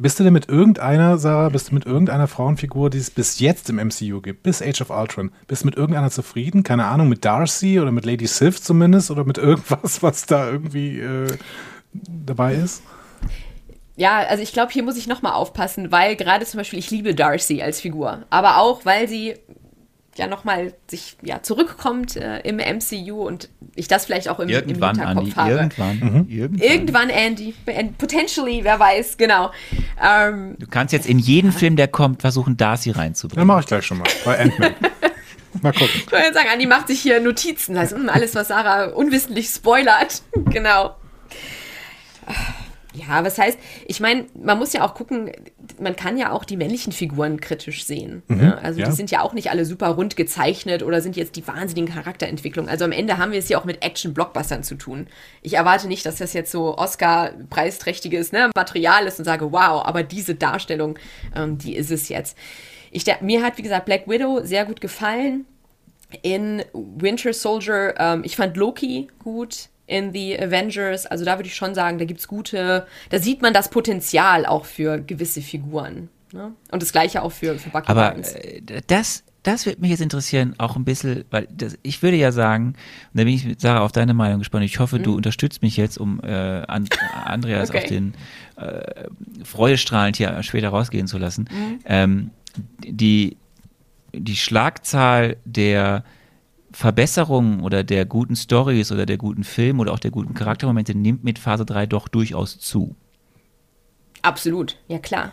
Bist 0.00 0.20
du 0.20 0.22
denn 0.22 0.32
mit 0.32 0.48
irgendeiner, 0.48 1.18
Sarah, 1.18 1.48
bist 1.48 1.70
du 1.70 1.74
mit 1.74 1.84
irgendeiner 1.84 2.28
Frauenfigur, 2.28 2.88
die 2.88 2.98
es 2.98 3.10
bis 3.10 3.40
jetzt 3.40 3.68
im 3.68 3.76
MCU 3.76 4.20
gibt, 4.20 4.44
bis 4.44 4.62
Age 4.62 4.80
of 4.82 4.90
Ultron, 4.90 5.32
bist 5.48 5.62
du 5.62 5.66
mit 5.66 5.76
irgendeiner 5.76 6.08
zufrieden? 6.08 6.62
Keine 6.62 6.86
Ahnung, 6.86 7.08
mit 7.08 7.24
Darcy 7.24 7.80
oder 7.80 7.90
mit 7.90 8.04
Lady 8.04 8.28
Sif 8.28 8.62
zumindest 8.62 9.10
oder 9.10 9.24
mit 9.24 9.38
irgendwas, 9.38 10.00
was 10.02 10.26
da 10.26 10.48
irgendwie 10.48 11.00
äh, 11.00 11.36
dabei 11.92 12.54
ist? 12.54 12.84
Ja, 13.96 14.18
also 14.18 14.40
ich 14.40 14.52
glaube, 14.52 14.70
hier 14.70 14.84
muss 14.84 14.96
ich 14.96 15.08
nochmal 15.08 15.32
aufpassen, 15.32 15.90
weil 15.90 16.14
gerade 16.14 16.46
zum 16.46 16.58
Beispiel 16.58 16.78
ich 16.78 16.92
liebe 16.92 17.16
Darcy 17.16 17.62
als 17.62 17.80
Figur, 17.80 18.24
aber 18.30 18.58
auch, 18.58 18.84
weil 18.84 19.08
sie 19.08 19.34
ja 20.18 20.26
nochmal 20.26 20.74
sich 20.88 21.16
ja 21.22 21.42
zurückkommt 21.42 22.16
äh, 22.16 22.40
im 22.40 22.56
MCU 22.56 23.26
und 23.26 23.48
ich 23.74 23.88
das 23.88 24.06
vielleicht 24.06 24.28
auch 24.28 24.40
im, 24.40 24.48
irgendwann, 24.48 24.96
im 24.96 25.06
Hinterkopf 25.06 25.24
Andy, 25.24 25.32
habe. 25.32 25.50
Irgendwann, 25.52 25.98
mhm. 25.98 26.26
irgendwann. 26.28 26.70
Irgendwann, 26.70 27.10
Andy. 27.10 27.54
Potentially, 27.96 28.60
wer 28.62 28.78
weiß, 28.78 29.16
genau. 29.16 29.50
Ähm, 30.02 30.56
du 30.58 30.66
kannst 30.66 30.92
jetzt 30.92 31.06
in 31.06 31.18
jeden 31.18 31.52
Film, 31.52 31.76
der 31.76 31.88
kommt, 31.88 32.20
versuchen, 32.20 32.56
Darcy 32.56 32.90
reinzubringen. 32.90 33.40
Dann 33.40 33.46
mache 33.46 33.60
ich 33.60 33.66
gleich 33.66 33.86
schon 33.86 33.98
mal. 33.98 34.08
Bei 34.24 34.38
Ant-Man. 34.38 34.74
Mal 35.62 35.72
gucken. 35.72 35.88
Ich 35.94 36.12
wollte 36.12 36.34
sagen, 36.34 36.48
Andi 36.52 36.66
macht 36.66 36.88
sich 36.88 37.00
hier 37.00 37.20
Notizen. 37.20 37.76
Also 37.76 37.96
alles, 37.96 38.34
was 38.34 38.48
Sarah 38.48 38.86
unwissentlich 38.90 39.48
spoilert. 39.48 40.22
genau. 40.50 40.96
Ja, 42.98 43.24
was 43.24 43.38
heißt, 43.38 43.58
ich 43.86 44.00
meine, 44.00 44.26
man 44.34 44.58
muss 44.58 44.72
ja 44.72 44.84
auch 44.84 44.94
gucken, 44.94 45.30
man 45.80 45.94
kann 45.94 46.16
ja 46.18 46.32
auch 46.32 46.44
die 46.44 46.56
männlichen 46.56 46.92
Figuren 46.92 47.40
kritisch 47.40 47.84
sehen. 47.84 48.22
Mhm, 48.28 48.36
ne? 48.36 48.58
Also 48.62 48.80
ja. 48.80 48.86
die 48.86 48.92
sind 48.92 49.10
ja 49.10 49.22
auch 49.22 49.34
nicht 49.34 49.50
alle 49.50 49.64
super 49.64 49.88
rund 49.88 50.16
gezeichnet 50.16 50.82
oder 50.82 51.00
sind 51.00 51.16
jetzt 51.16 51.36
die 51.36 51.46
wahnsinnigen 51.46 51.94
Charakterentwicklungen. 51.94 52.70
Also 52.70 52.84
am 52.84 52.92
Ende 52.92 53.18
haben 53.18 53.32
wir 53.32 53.38
es 53.38 53.48
ja 53.48 53.58
auch 53.58 53.64
mit 53.64 53.84
Action-Blockbustern 53.84 54.62
zu 54.62 54.74
tun. 54.74 55.06
Ich 55.42 55.54
erwarte 55.54 55.86
nicht, 55.88 56.04
dass 56.06 56.16
das 56.16 56.32
jetzt 56.32 56.50
so 56.50 56.76
Oscar-preisträchtiges 56.76 58.32
ne, 58.32 58.50
Material 58.56 59.06
ist 59.06 59.18
und 59.18 59.24
sage, 59.24 59.52
wow, 59.52 59.84
aber 59.84 60.02
diese 60.02 60.34
Darstellung, 60.34 60.98
ähm, 61.36 61.58
die 61.58 61.76
ist 61.76 61.90
es 61.90 62.08
jetzt. 62.08 62.36
Ich, 62.90 63.04
der, 63.04 63.18
mir 63.20 63.42
hat, 63.42 63.58
wie 63.58 63.62
gesagt, 63.62 63.86
Black 63.86 64.08
Widow 64.08 64.40
sehr 64.42 64.64
gut 64.64 64.80
gefallen. 64.80 65.46
In 66.22 66.64
Winter 66.72 67.34
Soldier, 67.34 67.94
ähm, 67.98 68.22
ich 68.24 68.36
fand 68.36 68.56
Loki 68.56 69.08
gut 69.22 69.68
in 69.88 70.12
The 70.12 70.38
Avengers. 70.38 71.06
Also 71.06 71.24
da 71.24 71.38
würde 71.38 71.48
ich 71.48 71.56
schon 71.56 71.74
sagen, 71.74 71.98
da 71.98 72.04
gibt 72.04 72.20
es 72.20 72.28
gute, 72.28 72.86
da 73.10 73.18
sieht 73.18 73.42
man 73.42 73.52
das 73.52 73.70
Potenzial 73.70 74.46
auch 74.46 74.66
für 74.66 74.98
gewisse 74.98 75.40
Figuren. 75.40 76.10
Ne? 76.32 76.52
Und 76.70 76.82
das 76.82 76.92
gleiche 76.92 77.22
auch 77.22 77.32
für, 77.32 77.58
für 77.58 77.70
Bucky 77.70 77.88
Aber 77.88 78.14
äh, 78.16 78.60
das, 78.86 79.24
das 79.42 79.64
würde 79.64 79.80
mich 79.80 79.90
jetzt 79.90 80.02
interessieren, 80.02 80.54
auch 80.58 80.76
ein 80.76 80.84
bisschen, 80.84 81.24
weil 81.30 81.48
das, 81.50 81.78
ich 81.82 82.02
würde 82.02 82.18
ja 82.18 82.32
sagen, 82.32 82.66
und 82.66 82.76
da 83.14 83.24
bin 83.24 83.28
ich 83.28 83.46
mit 83.46 83.62
Sarah 83.62 83.80
auf 83.80 83.92
deine 83.92 84.12
Meinung 84.12 84.40
gespannt, 84.40 84.66
ich 84.66 84.78
hoffe, 84.78 84.98
mhm. 84.98 85.04
du 85.04 85.16
unterstützt 85.16 85.62
mich 85.62 85.78
jetzt, 85.78 85.96
um 85.96 86.20
äh, 86.22 86.28
And 86.68 86.90
Andreas 87.24 87.70
okay. 87.70 87.78
auf 87.78 87.84
den 87.84 88.14
äh, 88.56 89.08
freudestrahlend 89.42 90.18
hier 90.18 90.42
später 90.42 90.68
rausgehen 90.68 91.06
zu 91.06 91.16
lassen. 91.16 91.48
Mhm. 91.50 91.78
Ähm, 91.86 92.30
die, 92.86 93.38
die 94.12 94.36
Schlagzahl 94.36 95.38
der 95.46 96.04
Verbesserung 96.78 97.64
oder 97.64 97.82
der 97.82 98.04
guten 98.04 98.36
Stories 98.36 98.92
oder 98.92 99.04
der 99.04 99.16
guten 99.16 99.42
Film 99.42 99.80
oder 99.80 99.92
auch 99.92 99.98
der 99.98 100.12
guten 100.12 100.34
Charaktermomente 100.34 100.96
nimmt 100.96 101.24
mit 101.24 101.40
Phase 101.40 101.66
3 101.66 101.86
doch 101.86 102.06
durchaus 102.06 102.60
zu. 102.60 102.94
Absolut, 104.22 104.76
ja 104.86 105.00
klar. 105.00 105.32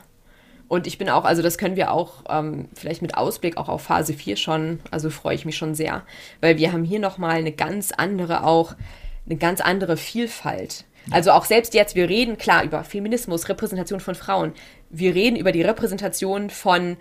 Und 0.67 0.87
ich 0.87 0.97
bin 0.97 1.07
auch, 1.07 1.23
also 1.23 1.43
das 1.43 1.59
können 1.59 1.75
wir 1.75 1.91
auch 1.91 2.23
ähm, 2.29 2.67
vielleicht 2.73 3.03
mit 3.03 3.15
Ausblick 3.15 3.57
auch 3.57 3.69
auf 3.69 3.83
Phase 3.83 4.13
4 4.13 4.37
schon, 4.37 4.79
also 4.89 5.11
freue 5.11 5.35
ich 5.35 5.45
mich 5.45 5.55
schon 5.55 5.75
sehr, 5.75 6.01
weil 6.41 6.57
wir 6.57 6.73
haben 6.73 6.83
hier 6.83 6.99
nochmal 6.99 7.35
eine 7.35 7.51
ganz 7.51 7.91
andere 7.91 8.43
auch, 8.43 8.73
eine 9.27 9.37
ganz 9.37 9.61
andere 9.61 9.97
Vielfalt. 9.97 10.85
Also 11.11 11.29
auch 11.29 11.45
selbst 11.45 11.75
jetzt, 11.75 11.93
wir 11.93 12.09
reden 12.09 12.39
klar 12.39 12.63
über 12.63 12.83
Feminismus, 12.83 13.49
Repräsentation 13.49 13.99
von 13.99 14.15
Frauen, 14.15 14.53
wir 14.89 15.13
reden 15.13 15.35
über 15.35 15.51
die 15.51 15.61
Repräsentation 15.61 16.49
von 16.49 16.97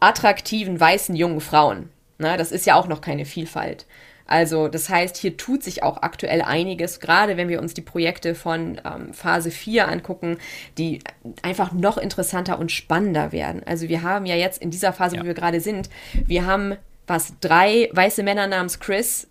attraktiven 0.00 0.80
weißen 0.80 1.14
jungen 1.14 1.40
Frauen. 1.40 1.90
Na, 2.22 2.36
das 2.36 2.52
ist 2.52 2.66
ja 2.66 2.76
auch 2.76 2.86
noch 2.86 3.00
keine 3.00 3.24
Vielfalt. 3.24 3.84
Also 4.26 4.68
das 4.68 4.88
heißt, 4.88 5.16
hier 5.16 5.36
tut 5.36 5.62
sich 5.62 5.82
auch 5.82 6.00
aktuell 6.02 6.40
einiges, 6.40 7.00
gerade 7.00 7.36
wenn 7.36 7.48
wir 7.48 7.60
uns 7.60 7.74
die 7.74 7.82
Projekte 7.82 8.34
von 8.34 8.80
ähm, 8.84 9.12
Phase 9.12 9.50
4 9.50 9.88
angucken, 9.88 10.38
die 10.78 11.00
einfach 11.42 11.72
noch 11.72 11.98
interessanter 11.98 12.58
und 12.58 12.70
spannender 12.70 13.32
werden. 13.32 13.62
Also 13.66 13.88
wir 13.88 14.02
haben 14.02 14.24
ja 14.24 14.36
jetzt 14.36 14.62
in 14.62 14.70
dieser 14.70 14.92
Phase, 14.92 15.16
ja. 15.16 15.22
wo 15.22 15.26
wir 15.26 15.34
gerade 15.34 15.60
sind, 15.60 15.90
wir 16.14 16.46
haben 16.46 16.76
was, 17.06 17.34
drei 17.40 17.90
weiße 17.92 18.22
Männer 18.22 18.46
namens 18.46 18.78
Chris. 18.78 19.26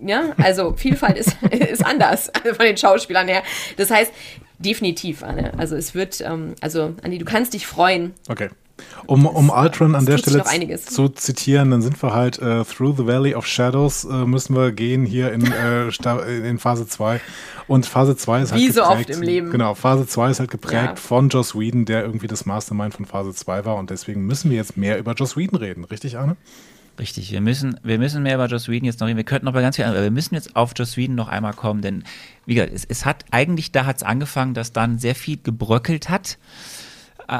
Ja, 0.00 0.32
also 0.38 0.74
Vielfalt 0.74 1.18
ist, 1.18 1.36
ist 1.50 1.84
anders 1.84 2.30
von 2.42 2.64
den 2.64 2.76
Schauspielern 2.76 3.28
her. 3.28 3.42
Das 3.76 3.90
heißt, 3.90 4.12
definitiv, 4.58 5.22
Anne. 5.22 5.52
Also 5.58 5.76
es 5.76 5.94
wird, 5.94 6.20
ähm, 6.20 6.54
also 6.60 6.94
Andi, 7.02 7.18
du 7.18 7.24
kannst 7.24 7.54
dich 7.54 7.66
freuen. 7.66 8.14
Okay. 8.28 8.48
Um, 9.06 9.26
um 9.26 9.50
Ultron 9.50 9.94
an 9.94 10.06
der 10.06 10.18
Stelle 10.18 10.44
zu 10.78 11.08
zitieren, 11.08 11.70
dann 11.70 11.82
sind 11.82 12.00
wir 12.02 12.14
halt 12.14 12.38
äh, 12.38 12.64
Through 12.64 12.96
the 12.96 13.06
Valley 13.06 13.34
of 13.34 13.46
Shadows 13.46 14.04
äh, 14.04 14.24
müssen 14.24 14.54
wir 14.56 14.72
gehen 14.72 15.04
hier 15.04 15.32
in, 15.32 15.50
äh, 15.52 16.48
in 16.48 16.58
Phase 16.58 16.86
2. 16.86 17.20
Und 17.68 17.86
Phase 17.86 18.16
2 18.16 18.42
ist 18.42 18.52
halt 18.52 18.60
Wie 18.60 18.66
geprägt, 18.66 18.86
so 18.86 18.90
oft 18.90 19.10
im 19.10 19.22
Leben. 19.22 19.50
Genau, 19.50 19.74
Phase 19.74 20.06
2 20.06 20.30
ist 20.30 20.40
halt 20.40 20.50
geprägt 20.50 20.74
ja. 20.74 20.96
von 20.96 21.28
Joss 21.28 21.58
Whedon, 21.58 21.84
der 21.84 22.02
irgendwie 22.02 22.26
das 22.26 22.46
Mastermind 22.46 22.94
von 22.94 23.06
Phase 23.06 23.34
2 23.34 23.64
war. 23.64 23.76
Und 23.76 23.90
deswegen 23.90 24.26
müssen 24.26 24.50
wir 24.50 24.56
jetzt 24.56 24.76
mehr 24.76 24.98
über 24.98 25.14
Joss 25.14 25.36
Whedon 25.36 25.58
reden. 25.58 25.84
Richtig, 25.84 26.18
Arne? 26.18 26.36
Richtig, 26.98 27.32
wir 27.32 27.40
müssen, 27.40 27.80
wir 27.82 27.98
müssen 27.98 28.22
mehr 28.22 28.34
über 28.34 28.46
Joss 28.46 28.68
Whedon 28.68 28.84
jetzt 28.84 29.00
noch 29.00 29.06
reden. 29.06 29.16
Wir 29.16 29.24
könnten 29.24 29.46
noch 29.46 29.54
bei 29.54 29.62
ganz 29.62 29.76
viel, 29.76 29.84
aber 29.84 30.02
wir 30.02 30.10
müssen 30.10 30.34
jetzt 30.34 30.54
auf 30.56 30.72
Joss 30.76 30.96
Whedon 30.96 31.14
noch 31.14 31.28
einmal 31.28 31.54
kommen, 31.54 31.80
denn 31.80 32.04
wie 32.44 32.54
gesagt, 32.54 32.72
es, 32.74 32.84
es 32.84 33.06
hat 33.06 33.24
eigentlich, 33.30 33.72
da 33.72 33.86
hat 33.86 33.96
es 33.96 34.02
angefangen, 34.02 34.52
dass 34.52 34.72
dann 34.72 34.98
sehr 34.98 35.14
viel 35.14 35.38
gebröckelt 35.42 36.10
hat 36.10 36.38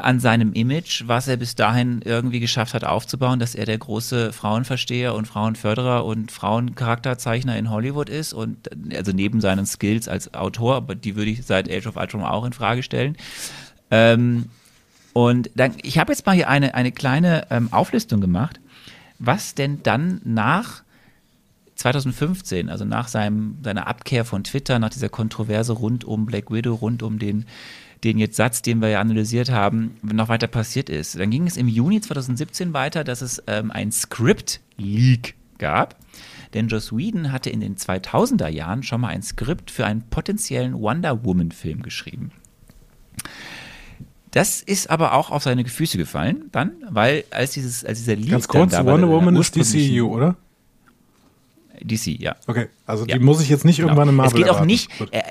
an 0.01 0.19
seinem 0.19 0.53
Image, 0.53 1.03
was 1.07 1.27
er 1.27 1.37
bis 1.37 1.55
dahin 1.55 2.01
irgendwie 2.03 2.39
geschafft 2.39 2.73
hat 2.73 2.83
aufzubauen, 2.83 3.39
dass 3.39 3.53
er 3.53 3.65
der 3.65 3.77
große 3.77 4.33
Frauenversteher 4.33 5.13
und 5.13 5.27
Frauenförderer 5.27 6.05
und 6.05 6.31
Frauencharakterzeichner 6.31 7.57
in 7.57 7.69
Hollywood 7.69 8.09
ist 8.09 8.33
und 8.33 8.69
also 8.95 9.11
neben 9.11 9.41
seinen 9.41 9.65
Skills 9.65 10.07
als 10.07 10.33
Autor, 10.33 10.75
aber 10.75 10.95
die 10.95 11.15
würde 11.15 11.31
ich 11.31 11.45
seit 11.45 11.69
Age 11.69 11.87
of 11.87 11.95
Ultron 11.95 12.23
auch 12.23 12.45
in 12.45 12.53
Frage 12.53 12.81
stellen. 12.81 13.17
Ähm, 13.91 14.49
und 15.13 15.51
dann, 15.55 15.73
ich 15.83 15.99
habe 15.99 16.11
jetzt 16.11 16.25
mal 16.25 16.33
hier 16.33 16.49
eine, 16.49 16.73
eine 16.73 16.91
kleine 16.91 17.47
ähm, 17.51 17.71
Auflistung 17.71 18.19
gemacht, 18.19 18.59
was 19.19 19.53
denn 19.53 19.83
dann 19.83 20.21
nach 20.23 20.83
2015, 21.75 22.69
also 22.69 22.85
nach 22.85 23.07
seinem, 23.07 23.57
seiner 23.63 23.87
Abkehr 23.87 24.25
von 24.25 24.43
Twitter, 24.43 24.79
nach 24.79 24.89
dieser 24.89 25.09
Kontroverse 25.09 25.73
rund 25.73 26.03
um 26.03 26.25
Black 26.25 26.51
Widow, 26.51 26.75
rund 26.75 27.03
um 27.03 27.19
den 27.19 27.45
den 28.03 28.19
jetzt 28.19 28.35
Satz, 28.35 28.61
den 28.61 28.81
wir 28.81 28.89
ja 28.89 28.99
analysiert 28.99 29.49
haben, 29.49 29.97
noch 30.01 30.29
weiter 30.29 30.47
passiert 30.47 30.89
ist. 30.89 31.17
Dann 31.17 31.29
ging 31.29 31.47
es 31.47 31.57
im 31.57 31.67
Juni 31.67 32.01
2017 32.01 32.73
weiter, 32.73 33.03
dass 33.03 33.21
es 33.21 33.41
ähm, 33.47 33.71
ein 33.71 33.91
Script-Leak 33.91 35.35
gab. 35.57 35.95
Denn 36.53 36.67
Joss 36.67 36.95
Whedon 36.95 37.31
hatte 37.31 37.49
in 37.49 37.61
den 37.61 37.77
2000er 37.77 38.47
Jahren 38.47 38.83
schon 38.83 39.01
mal 39.01 39.07
ein 39.07 39.23
Skript 39.23 39.71
für 39.71 39.85
einen 39.85 40.03
potenziellen 40.09 40.79
Wonder 40.79 41.23
Woman-Film 41.23 41.81
geschrieben. 41.81 42.31
Das 44.31 44.61
ist 44.61 44.89
aber 44.89 45.13
auch 45.13 45.29
auf 45.31 45.43
seine 45.43 45.63
Füße 45.65 45.97
gefallen, 45.97 46.49
dann, 46.51 46.71
weil 46.89 47.23
als, 47.29 47.51
dieses, 47.51 47.85
als 47.85 47.99
dieser 47.99 48.15
Leak. 48.15 48.31
Ganz 48.31 48.47
kurz, 48.47 48.71
da 48.71 48.85
Wonder 48.85 49.07
Woman 49.07 49.35
ist 49.35 49.55
DCU, 49.55 50.07
oder? 50.07 50.35
DC, 51.81 52.19
ja. 52.19 52.35
Okay, 52.47 52.67
also 52.85 53.05
ja. 53.05 53.17
die 53.17 53.23
muss 53.23 53.41
ich 53.41 53.49
jetzt 53.49 53.65
nicht 53.65 53.77
genau. 53.77 53.89
irgendwann 53.89 54.09
im 54.09 54.15
Marvel 54.15 54.41
Es 54.41 54.47
geht 54.47 54.49
auch 54.49 54.65
nicht, 54.65 54.89
äh, 55.11 55.21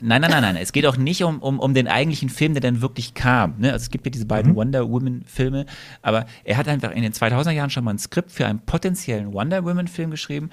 Nein, 0.00 0.20
nein, 0.20 0.30
nein, 0.30 0.42
nein. 0.42 0.56
Es 0.56 0.72
geht 0.72 0.86
auch 0.86 0.96
nicht 0.96 1.22
um, 1.24 1.38
um, 1.40 1.58
um 1.58 1.72
den 1.72 1.88
eigentlichen 1.88 2.28
Film, 2.28 2.54
der 2.54 2.60
dann 2.60 2.82
wirklich 2.82 3.14
kam. 3.14 3.54
Ne? 3.58 3.72
Also 3.72 3.84
es 3.84 3.90
gibt 3.90 4.04
ja 4.04 4.10
diese 4.10 4.26
beiden 4.26 4.52
mhm. 4.52 4.56
Wonder 4.56 4.90
Woman-Filme, 4.90 5.66
aber 6.02 6.26
er 6.44 6.56
hat 6.56 6.68
einfach 6.68 6.90
in 6.90 7.02
den 7.02 7.12
2000er 7.12 7.52
Jahren 7.52 7.70
schon 7.70 7.84
mal 7.84 7.94
ein 7.94 7.98
Skript 7.98 8.30
für 8.30 8.46
einen 8.46 8.60
potenziellen 8.60 9.32
Wonder 9.32 9.64
Woman-Film 9.64 10.10
geschrieben. 10.10 10.50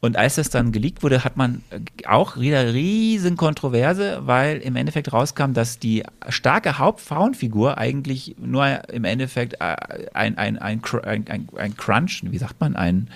Und 0.00 0.16
als 0.16 0.36
das 0.36 0.48
dann 0.48 0.70
geleakt 0.70 1.02
wurde, 1.02 1.24
hat 1.24 1.36
man 1.36 1.62
auch 2.06 2.38
wieder 2.38 2.72
riesen 2.72 3.36
Kontroverse, 3.36 4.20
weil 4.22 4.58
im 4.58 4.76
Endeffekt 4.76 5.12
rauskam, 5.12 5.54
dass 5.54 5.80
die 5.80 6.04
starke 6.28 6.78
Hauptfrauenfigur 6.78 7.78
eigentlich 7.78 8.36
nur 8.38 8.88
im 8.90 9.04
Endeffekt 9.04 9.54
äh, 9.54 9.76
ein, 10.14 10.38
ein, 10.38 10.56
ein, 10.58 10.80
ein, 11.04 11.48
ein 11.56 11.76
Crunch, 11.76 12.22
wie 12.22 12.38
sagt 12.38 12.60
man, 12.60 12.76
ein, 12.76 13.08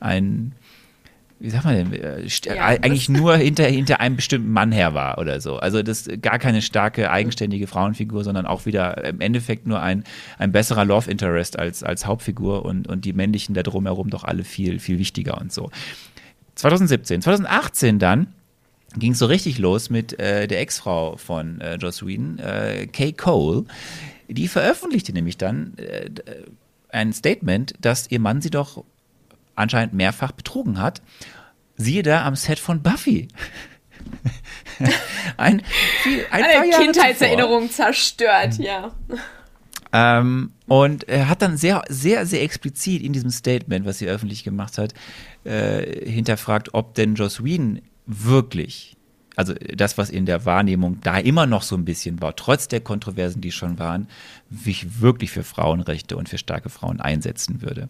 ein 0.00 0.52
wie 1.40 1.50
sagt 1.50 1.64
man 1.64 1.74
denn, 1.74 1.92
äh, 1.92 2.26
ja, 2.44 2.64
eigentlich 2.64 3.08
nur 3.08 3.36
hinter, 3.36 3.66
hinter 3.66 4.00
einem 4.00 4.16
bestimmten 4.16 4.52
Mann 4.52 4.72
her 4.72 4.94
war 4.94 5.18
oder 5.18 5.40
so. 5.40 5.56
Also 5.56 5.82
das 5.82 6.08
gar 6.22 6.38
keine 6.38 6.62
starke, 6.62 7.10
eigenständige 7.10 7.66
Frauenfigur, 7.66 8.24
sondern 8.24 8.46
auch 8.46 8.66
wieder 8.66 9.04
im 9.04 9.20
Endeffekt 9.20 9.66
nur 9.66 9.80
ein, 9.80 10.04
ein 10.38 10.52
besserer 10.52 10.84
Love 10.84 11.10
Interest 11.10 11.58
als, 11.58 11.82
als 11.82 12.06
Hauptfigur 12.06 12.64
und, 12.64 12.88
und 12.88 13.04
die 13.04 13.12
männlichen 13.12 13.54
da 13.54 13.62
drumherum 13.62 14.10
doch 14.10 14.24
alle 14.24 14.44
viel, 14.44 14.78
viel 14.78 14.98
wichtiger 14.98 15.40
und 15.40 15.52
so. 15.52 15.70
2017, 16.54 17.22
2018 17.22 17.98
dann 17.98 18.28
ging 18.96 19.12
es 19.12 19.18
so 19.18 19.26
richtig 19.26 19.58
los 19.58 19.90
mit 19.90 20.18
äh, 20.20 20.46
der 20.46 20.60
Ex-Frau 20.60 21.16
von 21.16 21.60
äh, 21.60 21.76
Joss 21.76 22.06
Whedon, 22.06 22.38
äh, 22.38 22.86
Kay 22.86 23.12
Cole. 23.12 23.64
Die 24.28 24.48
veröffentlichte 24.48 25.12
nämlich 25.12 25.36
dann 25.36 25.74
äh, 25.78 26.10
ein 26.90 27.12
Statement, 27.12 27.74
dass 27.80 28.10
ihr 28.10 28.20
Mann 28.20 28.40
sie 28.40 28.50
doch 28.50 28.84
anscheinend 29.54 29.94
mehrfach 29.94 30.32
betrogen 30.32 30.80
hat. 30.80 31.02
Siehe 31.76 32.02
da 32.02 32.24
am 32.24 32.36
Set 32.36 32.58
von 32.58 32.82
Buffy. 32.82 33.28
ein, 35.36 35.62
viel, 36.02 36.26
ein 36.30 36.44
Eine 36.44 36.76
Kindheitserinnerung 36.76 37.70
zerstört, 37.70 38.58
ja. 38.58 38.92
Ähm, 39.92 40.52
und 40.66 41.08
er 41.08 41.28
hat 41.28 41.42
dann 41.42 41.56
sehr, 41.56 41.82
sehr, 41.88 42.26
sehr 42.26 42.42
explizit 42.42 43.02
in 43.02 43.12
diesem 43.12 43.30
Statement, 43.30 43.86
was 43.86 43.98
sie 43.98 44.08
öffentlich 44.08 44.42
gemacht 44.42 44.76
hat, 44.78 44.92
äh, 45.44 46.10
hinterfragt, 46.10 46.74
ob 46.74 46.94
denn 46.94 47.14
Joss 47.14 47.44
Whedon 47.44 47.80
wirklich, 48.06 48.96
also 49.36 49.54
das, 49.54 49.98
was 49.98 50.10
in 50.10 50.26
der 50.26 50.44
Wahrnehmung 50.44 50.98
da 51.02 51.18
immer 51.18 51.46
noch 51.46 51.62
so 51.62 51.76
ein 51.76 51.84
bisschen 51.84 52.20
war, 52.20 52.36
trotz 52.36 52.68
der 52.68 52.80
Kontroversen, 52.80 53.40
die 53.40 53.52
schon 53.52 53.78
waren, 53.78 54.08
sich 54.50 55.00
wirklich 55.00 55.30
für 55.30 55.42
Frauenrechte 55.42 56.16
und 56.16 56.28
für 56.28 56.38
starke 56.38 56.68
Frauen 56.68 57.00
einsetzen 57.00 57.62
würde. 57.62 57.88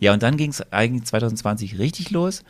Ja, 0.00 0.12
und 0.12 0.22
dann 0.22 0.36
ging 0.36 0.50
es 0.50 0.72
eigentlich 0.72 1.04
2020 1.04 1.78
richtig 1.78 2.10
los. 2.10 2.44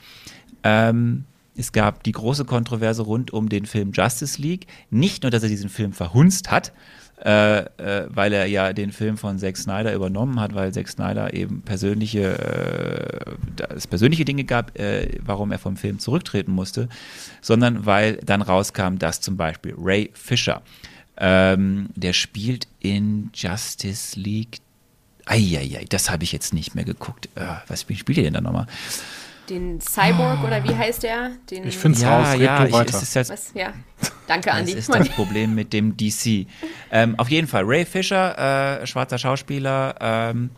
Ähm, 0.62 1.24
es 1.56 1.72
gab 1.72 2.02
die 2.02 2.12
große 2.12 2.44
Kontroverse 2.44 3.02
rund 3.02 3.32
um 3.32 3.48
den 3.48 3.66
Film 3.66 3.92
Justice 3.92 4.40
League. 4.40 4.66
Nicht 4.90 5.22
nur, 5.22 5.30
dass 5.30 5.42
er 5.42 5.48
diesen 5.48 5.70
Film 5.70 5.92
verhunzt 5.92 6.50
hat, 6.50 6.72
äh, 7.24 7.60
äh, 7.60 8.08
weil 8.10 8.32
er 8.34 8.44
ja 8.46 8.74
den 8.74 8.92
Film 8.92 9.16
von 9.16 9.38
Zack 9.38 9.56
Snyder 9.56 9.94
übernommen 9.94 10.38
hat, 10.38 10.54
weil 10.54 10.72
Zack 10.72 10.88
Snyder 10.88 11.32
eben 11.32 11.62
persönliche, 11.62 13.36
äh, 13.58 13.74
es 13.74 13.86
persönliche 13.86 14.26
Dinge 14.26 14.44
gab, 14.44 14.78
äh, 14.78 15.18
warum 15.24 15.50
er 15.50 15.58
vom 15.58 15.78
Film 15.78 15.98
zurücktreten 15.98 16.52
musste, 16.52 16.90
sondern 17.40 17.86
weil 17.86 18.16
dann 18.16 18.42
rauskam, 18.42 18.98
dass 18.98 19.22
zum 19.22 19.38
Beispiel 19.38 19.74
Ray 19.78 20.10
Fisher, 20.12 20.60
ähm, 21.16 21.88
der 21.94 22.12
spielt 22.12 22.68
in 22.80 23.30
Justice 23.34 24.18
League. 24.20 24.58
Eieiei, 25.24 25.86
das 25.88 26.10
habe 26.10 26.22
ich 26.22 26.30
jetzt 26.30 26.54
nicht 26.54 26.76
mehr 26.76 26.84
geguckt. 26.84 27.30
Äh, 27.34 27.46
was 27.66 27.80
spielt 27.80 28.18
er 28.18 28.24
denn 28.24 28.34
da 28.34 28.40
nochmal? 28.40 28.66
Den 29.48 29.80
Cyborg 29.80 30.42
oder 30.44 30.64
wie 30.64 30.74
heißt 30.74 31.02
der? 31.02 31.30
Den 31.50 31.66
ich 31.66 31.76
finde 31.76 31.96
es 31.96 32.02
ja, 32.02 32.18
raus, 32.18 32.40
ja, 32.40 32.64
ich, 32.66 32.74
es 32.74 33.02
ist 33.02 33.14
jetzt, 33.14 33.30
Was? 33.30 33.52
ja. 33.54 33.72
Danke, 34.26 34.52
Andi. 34.52 34.72
Das 34.72 34.88
ist 34.88 34.94
das 34.94 35.08
Problem 35.10 35.54
mit 35.54 35.72
dem 35.72 35.96
DC. 35.96 36.46
Ähm, 36.90 37.18
auf 37.18 37.28
jeden 37.28 37.46
Fall, 37.46 37.62
Ray 37.64 37.84
Fisher, 37.84 38.80
äh, 38.80 38.86
schwarzer 38.86 39.18
Schauspieler, 39.18 39.94
ähm, 40.00 40.50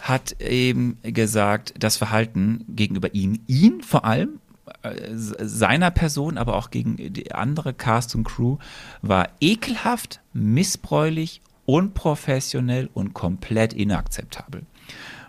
hat 0.00 0.40
eben 0.40 0.98
gesagt, 1.02 1.74
das 1.78 1.96
Verhalten 1.96 2.64
gegenüber 2.68 3.14
ihm, 3.14 3.40
ihn 3.46 3.82
vor 3.82 4.04
allem, 4.04 4.40
äh, 4.82 4.94
seiner 5.14 5.90
Person, 5.90 6.38
aber 6.38 6.56
auch 6.56 6.70
gegen 6.70 6.96
die 6.96 7.32
andere 7.32 7.72
Cast 7.72 8.14
und 8.14 8.24
Crew, 8.24 8.58
war 9.00 9.28
ekelhaft, 9.40 10.20
missbräuchlich, 10.32 11.40
unprofessionell 11.66 12.90
und 12.92 13.14
komplett 13.14 13.72
inakzeptabel. 13.72 14.66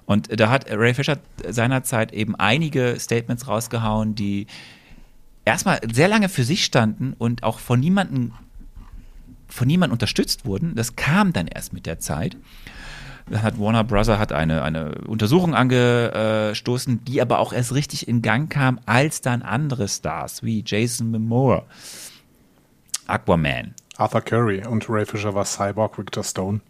Und 0.05 0.39
da 0.39 0.49
hat 0.49 0.69
Ray 0.69 0.93
Fisher 0.93 1.17
seinerzeit 1.47 2.13
eben 2.13 2.35
einige 2.35 2.97
Statements 2.99 3.47
rausgehauen, 3.47 4.15
die 4.15 4.47
erstmal 5.45 5.79
sehr 5.91 6.07
lange 6.07 6.29
für 6.29 6.43
sich 6.43 6.65
standen 6.65 7.13
und 7.17 7.43
auch 7.43 7.59
von 7.59 7.79
niemandem 7.79 8.33
von 9.47 9.67
niemandem 9.67 9.93
unterstützt 9.93 10.45
wurden. 10.45 10.73
Das 10.75 10.95
kam 10.95 11.31
dann 11.31 11.47
erst 11.47 11.73
mit 11.73 11.85
der 11.85 11.99
Zeit. 11.99 12.35
Hat 13.31 13.59
Warner 13.59 13.83
Bros. 13.83 14.09
hat 14.09 14.33
eine, 14.33 14.63
eine 14.63 14.95
Untersuchung 15.05 15.53
angestoßen, 15.53 17.05
die 17.05 17.21
aber 17.21 17.39
auch 17.39 17.53
erst 17.53 17.73
richtig 17.73 18.07
in 18.07 18.21
Gang 18.21 18.51
kam, 18.51 18.79
als 18.85 19.21
dann 19.21 19.43
andere 19.43 19.87
Stars 19.87 20.43
wie 20.43 20.63
Jason 20.65 21.11
Momoa, 21.11 21.63
Aquaman, 23.07 23.75
Arthur 23.97 24.21
Curry 24.21 24.65
und 24.65 24.89
Ray 24.89 25.05
Fisher 25.05 25.33
war 25.35 25.45
Cyborg 25.45 25.97
Victor 25.97 26.23
Stone. 26.23 26.61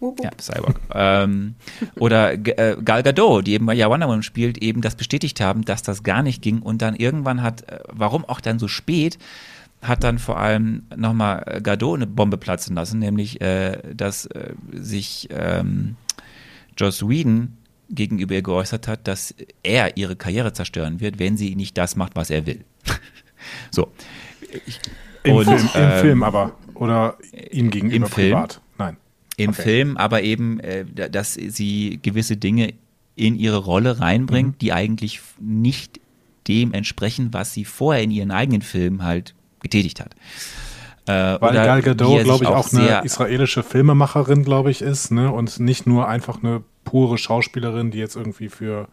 Ja, 0.00 0.30
Cyborg. 0.38 0.80
ähm, 0.94 1.54
oder 1.98 2.34
äh, 2.34 2.76
Gal 2.84 3.02
Gadot, 3.02 3.46
die 3.46 3.54
eben 3.54 3.66
bei 3.66 3.74
ja 3.74 3.88
Wonder 3.88 4.06
Woman 4.08 4.22
spielt, 4.22 4.58
eben 4.58 4.82
das 4.82 4.94
bestätigt 4.94 5.40
haben, 5.40 5.64
dass 5.64 5.82
das 5.82 6.02
gar 6.02 6.22
nicht 6.22 6.42
ging. 6.42 6.60
Und 6.60 6.82
dann 6.82 6.94
irgendwann 6.94 7.42
hat, 7.42 7.68
äh, 7.70 7.80
warum 7.88 8.24
auch 8.24 8.40
dann 8.40 8.58
so 8.58 8.68
spät, 8.68 9.18
hat 9.82 10.04
dann 10.04 10.18
vor 10.18 10.38
allem 10.38 10.84
nochmal 10.94 11.60
Gadot 11.62 11.96
eine 11.96 12.06
Bombe 12.06 12.38
platzen 12.38 12.74
lassen, 12.74 12.98
nämlich, 12.98 13.40
äh, 13.40 13.78
dass 13.94 14.26
äh, 14.26 14.54
sich 14.72 15.28
ähm, 15.30 15.96
Joss 16.76 17.06
Whedon 17.06 17.56
gegenüber 17.88 18.34
ihr 18.34 18.42
geäußert 18.42 18.88
hat, 18.88 19.06
dass 19.06 19.34
er 19.62 19.96
ihre 19.96 20.16
Karriere 20.16 20.52
zerstören 20.52 21.00
wird, 21.00 21.18
wenn 21.18 21.36
sie 21.36 21.54
nicht 21.54 21.78
das 21.78 21.96
macht, 21.96 22.16
was 22.16 22.30
er 22.30 22.46
will. 22.46 22.64
so. 23.70 23.92
Ich, 24.66 24.80
Im, 25.22 25.36
und, 25.36 25.44
Film, 25.44 25.68
ähm, 25.74 25.90
Im 25.92 25.98
Film 26.00 26.22
aber. 26.22 26.52
Oder 26.74 27.16
ihm 27.50 27.70
gegenüber 27.70 28.06
im 28.06 28.06
Film, 28.06 28.32
privat? 28.32 28.60
Im 29.36 29.50
okay. 29.50 29.62
Film, 29.62 29.96
aber 29.96 30.22
eben, 30.22 30.60
äh, 30.60 30.84
dass 31.10 31.34
sie 31.34 31.98
gewisse 32.02 32.36
Dinge 32.36 32.72
in 33.16 33.36
ihre 33.36 33.58
Rolle 33.58 34.00
reinbringt, 34.00 34.54
mhm. 34.54 34.58
die 34.58 34.72
eigentlich 34.72 35.20
nicht 35.38 36.00
dem 36.48 36.72
entsprechen, 36.72 37.32
was 37.32 37.52
sie 37.52 37.64
vorher 37.64 38.02
in 38.02 38.10
ihren 38.10 38.30
eigenen 38.30 38.62
Filmen 38.62 39.02
halt 39.02 39.34
getätigt 39.60 40.00
hat. 40.00 40.14
Äh, 41.06 41.40
Weil 41.40 41.54
Gal 41.54 41.82
Gadot, 41.82 42.24
glaube 42.24 42.44
ich, 42.44 42.50
auch, 42.50 42.66
auch 42.66 42.72
eine 42.72 43.04
israelische 43.04 43.62
Filmemacherin, 43.62 44.42
glaube 44.42 44.70
ich, 44.70 44.82
ist, 44.82 45.12
ne? 45.12 45.30
Und 45.30 45.60
nicht 45.60 45.86
nur 45.86 46.08
einfach 46.08 46.42
eine 46.42 46.62
pure 46.84 47.16
Schauspielerin, 47.16 47.90
die 47.90 47.98
jetzt 47.98 48.16
irgendwie 48.16 48.48
für 48.48 48.88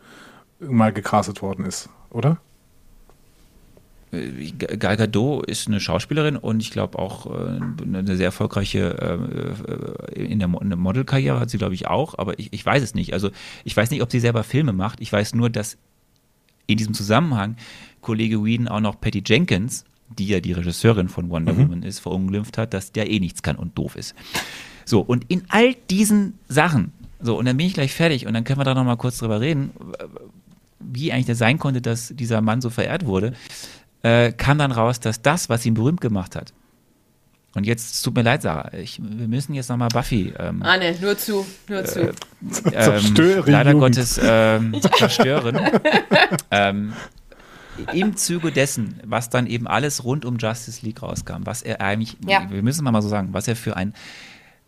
mal 0.60 0.94
gecastet 0.94 1.42
worden 1.42 1.66
ist, 1.66 1.90
oder? 2.10 2.38
Äh, 4.14 4.52
Gal 4.52 4.98
Gadot 4.98 5.46
ist 5.46 5.68
eine 5.68 5.80
Schauspielerin 5.80 6.38
und 6.38 6.62
ich 6.62 6.72
glaube 6.72 7.00
auch 7.00 7.26
äh, 7.26 7.60
eine 7.84 8.16
sehr 8.16 8.28
erfolgreiche 8.28 9.20
äh, 10.16 10.24
in 10.24 10.40
der 10.40 10.48
Modelkarriere 10.48 11.40
hat 11.40 11.50
sie, 11.50 11.58
glaube 11.58 11.74
ich, 11.74 11.88
auch, 11.88 12.18
aber 12.18 12.40
ich, 12.40 12.54
ich 12.54 12.66
weiß 12.66 12.84
es 12.84 12.96
nicht. 12.96 13.14
Also 13.14 13.32
ich 13.64 13.76
weiß 13.76 13.92
nicht, 13.92 14.02
ob 14.02 14.12
sie 14.12 14.20
selber 14.20 14.44
Filme 14.44 14.74
macht. 14.74 15.02
Ich 15.02 15.12
weiß 15.12 15.36
nur, 15.36 15.50
dass 15.50 15.78
in 16.68 16.78
diesem 16.78 16.94
Zusammenhang 16.94 17.58
Kollege 18.02 18.44
Whedon 18.44 18.68
auch 18.68 18.80
noch 18.80 19.00
Patty 19.02 19.24
Jenkins 19.26 19.86
die 20.18 20.28
ja 20.28 20.40
die 20.40 20.52
Regisseurin 20.52 21.10
von 21.10 21.30
Wonder 21.30 21.54
mhm. 21.54 21.60
Woman 21.60 21.84
ist, 21.84 22.00
verunglimpft 22.00 22.58
hat, 22.58 22.74
dass 22.74 22.92
der 22.92 23.10
eh 23.10 23.20
nichts 23.20 23.42
kann 23.42 23.56
und 23.56 23.78
doof 23.78 23.96
ist. 23.96 24.16
So, 24.86 25.02
und 25.02 25.26
in 25.30 25.44
all 25.50 25.76
diesen 25.90 26.38
Sachen, 26.48 26.92
so, 27.20 27.38
und 27.38 27.46
dann 27.46 27.58
bin 27.58 27.68
ich 27.68 27.74
gleich 27.74 27.94
fertig 27.94 28.28
und 28.28 28.34
dann 28.34 28.44
können 28.44 28.60
wir 28.60 28.66
da 28.66 28.74
nochmal 28.74 28.98
kurz 28.98 29.18
drüber 29.18 29.40
reden, 29.40 29.72
wie 30.80 31.12
eigentlich 31.12 31.26
das 31.26 31.38
sein 31.38 31.58
konnte, 31.58 31.82
dass 31.82 32.10
dieser 32.16 32.42
Mann 32.42 32.62
so 32.62 32.70
verehrt 32.70 33.06
wurde, 33.06 33.34
äh, 34.04 34.32
kam 34.32 34.58
dann 34.58 34.72
raus, 34.72 35.00
dass 35.00 35.22
das, 35.22 35.50
was 35.50 35.66
ihn 35.66 35.74
berühmt 35.74 36.02
gemacht 36.02 36.36
hat, 36.36 36.54
und 37.56 37.66
jetzt, 37.66 37.96
es 37.96 38.02
tut 38.02 38.16
mir 38.16 38.24
leid, 38.24 38.42
Sarah, 38.42 38.74
ich, 38.74 39.00
wir 39.00 39.28
müssen 39.28 39.54
jetzt 39.54 39.70
nochmal 39.70 39.90
Buffy. 39.90 40.34
Ähm, 40.40 40.64
ah, 40.64 40.76
ne, 40.78 40.96
nur 41.00 41.16
zu, 41.16 41.46
nur 41.70 41.86
zu. 41.86 42.10
Äh, 42.10 42.14
ähm, 42.74 43.14
leider 43.46 43.72
Jugend. 43.72 43.80
Gottes 43.80 44.20
ähm, 44.24 44.76
zerstören. 44.98 45.60
ähm, 46.50 46.94
im 47.94 48.16
Zuge 48.16 48.52
dessen, 48.52 49.00
was 49.06 49.30
dann 49.30 49.46
eben 49.46 49.68
alles 49.68 50.04
rund 50.04 50.26
um 50.26 50.38
Justice 50.38 50.84
League 50.84 51.02
rauskam, 51.04 51.46
was 51.46 51.62
er 51.62 51.82
eigentlich, 51.82 52.18
ja. 52.28 52.50
wir 52.50 52.64
müssen 52.64 52.84
mal 52.84 53.02
so 53.02 53.10
sagen, 53.10 53.30
was 53.34 53.48
er 53.48 53.56
für 53.56 53.78
ein 53.78 53.94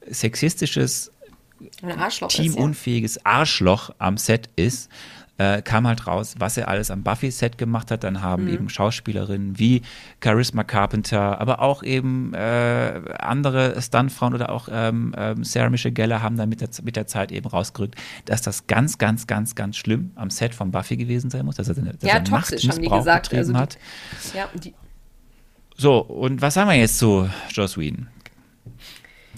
sexistisches, 0.07 1.11
teamunfähiges 2.29 3.25
Arschloch 3.25 3.91
am 3.97 4.17
Set 4.17 4.49
ist, 4.55 4.89
äh, 5.37 5.61
kam 5.61 5.87
halt 5.87 6.07
raus, 6.07 6.35
was 6.39 6.57
er 6.57 6.67
alles 6.67 6.91
am 6.91 7.03
Buffy-Set 7.03 7.57
gemacht 7.57 7.91
hat. 7.91 8.03
Dann 8.03 8.21
haben 8.21 8.45
mhm. 8.45 8.53
eben 8.53 8.69
Schauspielerinnen 8.69 9.59
wie 9.59 9.81
Charisma 10.23 10.63
Carpenter, 10.63 11.39
aber 11.41 11.61
auch 11.61 11.83
eben 11.83 12.33
äh, 12.33 13.01
andere 13.19 13.81
Stuntfrauen 13.81 14.33
oder 14.33 14.49
auch 14.49 14.69
ähm, 14.71 15.13
ähm, 15.17 15.43
Sarah 15.43 15.69
Michelle 15.69 15.93
Geller 15.93 16.21
haben 16.21 16.37
dann 16.37 16.49
mit 16.49 16.61
der, 16.61 16.69
mit 16.83 16.95
der 16.95 17.07
Zeit 17.07 17.31
eben 17.31 17.47
rausgerückt, 17.47 17.95
dass 18.25 18.41
das 18.41 18.67
ganz, 18.67 18.97
ganz, 18.97 19.27
ganz, 19.27 19.55
ganz 19.55 19.77
schlimm 19.77 20.11
am 20.15 20.29
Set 20.29 20.55
von 20.55 20.71
Buffy 20.71 20.97
gewesen 20.97 21.29
sein 21.29 21.45
muss, 21.45 21.55
dass 21.55 21.67
er, 21.67 21.75
dass 21.75 21.95
ja, 22.01 22.15
er 22.15 22.23
toxisch, 22.23 22.67
haben 22.69 22.81
die 22.81 22.89
gesagt. 22.89 23.33
Also 23.33 23.53
die, 23.53 23.57
hat. 23.57 23.77
Ja, 24.33 24.49
so, 25.77 25.99
und 25.99 26.41
was 26.41 26.55
haben 26.55 26.69
wir 26.69 26.75
jetzt 26.75 26.97
zu 26.97 27.29
Joss 27.49 27.77
Whedon? 27.77 28.07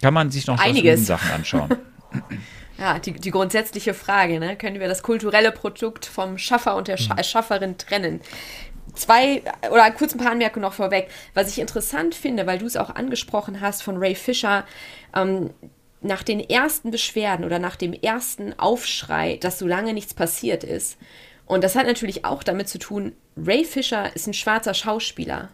Kann 0.01 0.13
man 0.13 0.29
sich 0.29 0.45
noch 0.45 0.59
Einiges. 0.59 1.07
Sachen 1.07 1.31
anschauen? 1.31 1.69
Ja, 2.77 2.99
die, 2.99 3.13
die 3.13 3.31
grundsätzliche 3.31 3.93
Frage, 3.93 4.39
ne? 4.39 4.55
können 4.55 4.79
wir 4.79 4.87
das 4.87 5.01
kulturelle 5.01 5.51
Produkt 5.51 6.05
vom 6.05 6.37
Schaffer 6.37 6.75
und 6.75 6.87
der 6.87 6.97
Scha 6.97 7.15
mhm. 7.15 7.23
Schafferin 7.23 7.77
trennen? 7.77 8.21
Zwei 8.93 9.43
oder 9.71 9.89
kurz 9.91 10.13
ein 10.13 10.19
paar 10.19 10.31
Anmerkungen 10.31 10.63
noch 10.63 10.73
vorweg. 10.73 11.09
Was 11.33 11.49
ich 11.49 11.59
interessant 11.59 12.15
finde, 12.15 12.47
weil 12.47 12.59
du 12.59 12.65
es 12.65 12.77
auch 12.77 12.89
angesprochen 12.89 13.61
hast 13.61 13.83
von 13.83 13.97
Ray 13.97 14.15
Fisher, 14.15 14.65
ähm, 15.15 15.51
nach 16.01 16.23
den 16.23 16.39
ersten 16.39 16.91
Beschwerden 16.91 17.45
oder 17.45 17.59
nach 17.59 17.75
dem 17.75 17.93
ersten 17.93 18.57
Aufschrei, 18.57 19.37
dass 19.41 19.59
so 19.59 19.67
lange 19.67 19.93
nichts 19.93 20.13
passiert 20.13 20.63
ist. 20.63 20.97
Und 21.45 21.63
das 21.63 21.75
hat 21.75 21.87
natürlich 21.87 22.25
auch 22.25 22.43
damit 22.43 22.69
zu 22.69 22.77
tun, 22.77 23.13
Ray 23.35 23.65
Fisher 23.65 24.15
ist 24.15 24.27
ein 24.27 24.33
schwarzer 24.33 24.73
Schauspieler 24.73 25.49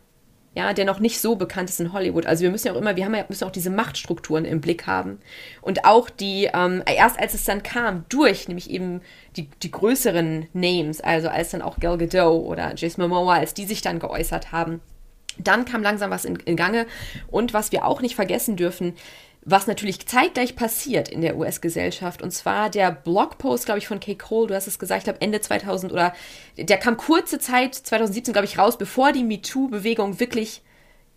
ja, 0.55 0.73
der 0.73 0.85
noch 0.85 0.99
nicht 0.99 1.19
so 1.19 1.35
bekannt 1.35 1.69
ist 1.69 1.80
in 1.80 1.93
Hollywood. 1.93 2.25
Also 2.25 2.43
wir 2.43 2.51
müssen 2.51 2.67
ja 2.67 2.73
auch 2.73 2.77
immer, 2.77 2.95
wir 2.95 3.05
haben 3.05 3.15
ja, 3.15 3.25
müssen 3.27 3.45
auch 3.45 3.51
diese 3.51 3.71
Machtstrukturen 3.71 4.45
im 4.45 4.61
Blick 4.61 4.85
haben. 4.85 5.19
Und 5.61 5.85
auch 5.85 6.09
die, 6.09 6.49
ähm, 6.53 6.84
erst 6.85 7.19
als 7.19 7.34
es 7.34 7.45
dann 7.45 7.63
kam, 7.63 8.05
durch 8.09 8.47
nämlich 8.47 8.69
eben 8.69 9.01
die, 9.35 9.49
die 9.63 9.71
größeren 9.71 10.47
Names, 10.53 11.01
also 11.01 11.30
als 11.30 11.49
dann 11.49 11.63
auch 11.63 11.80
Gal 11.80 11.97
Gadot 11.97 12.45
oder 12.45 12.73
Jason 12.75 13.07
Momoa, 13.07 13.35
als 13.35 13.55
die 13.55 13.65
sich 13.65 13.81
dann 13.81 13.99
geäußert 13.99 14.51
haben, 14.51 14.80
dann 15.39 15.65
kam 15.65 15.81
langsam 15.81 16.11
was 16.11 16.25
in, 16.25 16.35
in 16.35 16.55
Gange. 16.55 16.85
Und 17.31 17.53
was 17.53 17.71
wir 17.71 17.85
auch 17.85 18.01
nicht 18.01 18.15
vergessen 18.15 18.55
dürfen, 18.55 18.93
was 19.45 19.67
natürlich 19.67 20.05
zeitgleich 20.05 20.55
passiert 20.55 21.09
in 21.09 21.21
der 21.21 21.37
US-Gesellschaft. 21.37 22.21
Und 22.21 22.31
zwar 22.31 22.69
der 22.69 22.91
Blogpost, 22.91 23.65
glaube 23.65 23.79
ich, 23.79 23.87
von 23.87 23.99
Kay 23.99 24.15
Cole, 24.15 24.47
du 24.47 24.55
hast 24.55 24.67
es 24.67 24.79
gesagt, 24.79 24.99
ich 24.99 25.03
glaube 25.05 25.21
Ende 25.21 25.41
2000 25.41 25.91
oder 25.91 26.13
der 26.57 26.77
kam 26.77 26.97
kurze 26.97 27.39
Zeit, 27.39 27.75
2017, 27.75 28.33
glaube 28.33 28.45
ich, 28.45 28.57
raus, 28.57 28.77
bevor 28.77 29.11
die 29.11 29.23
MeToo-Bewegung 29.23 30.19
wirklich 30.19 30.61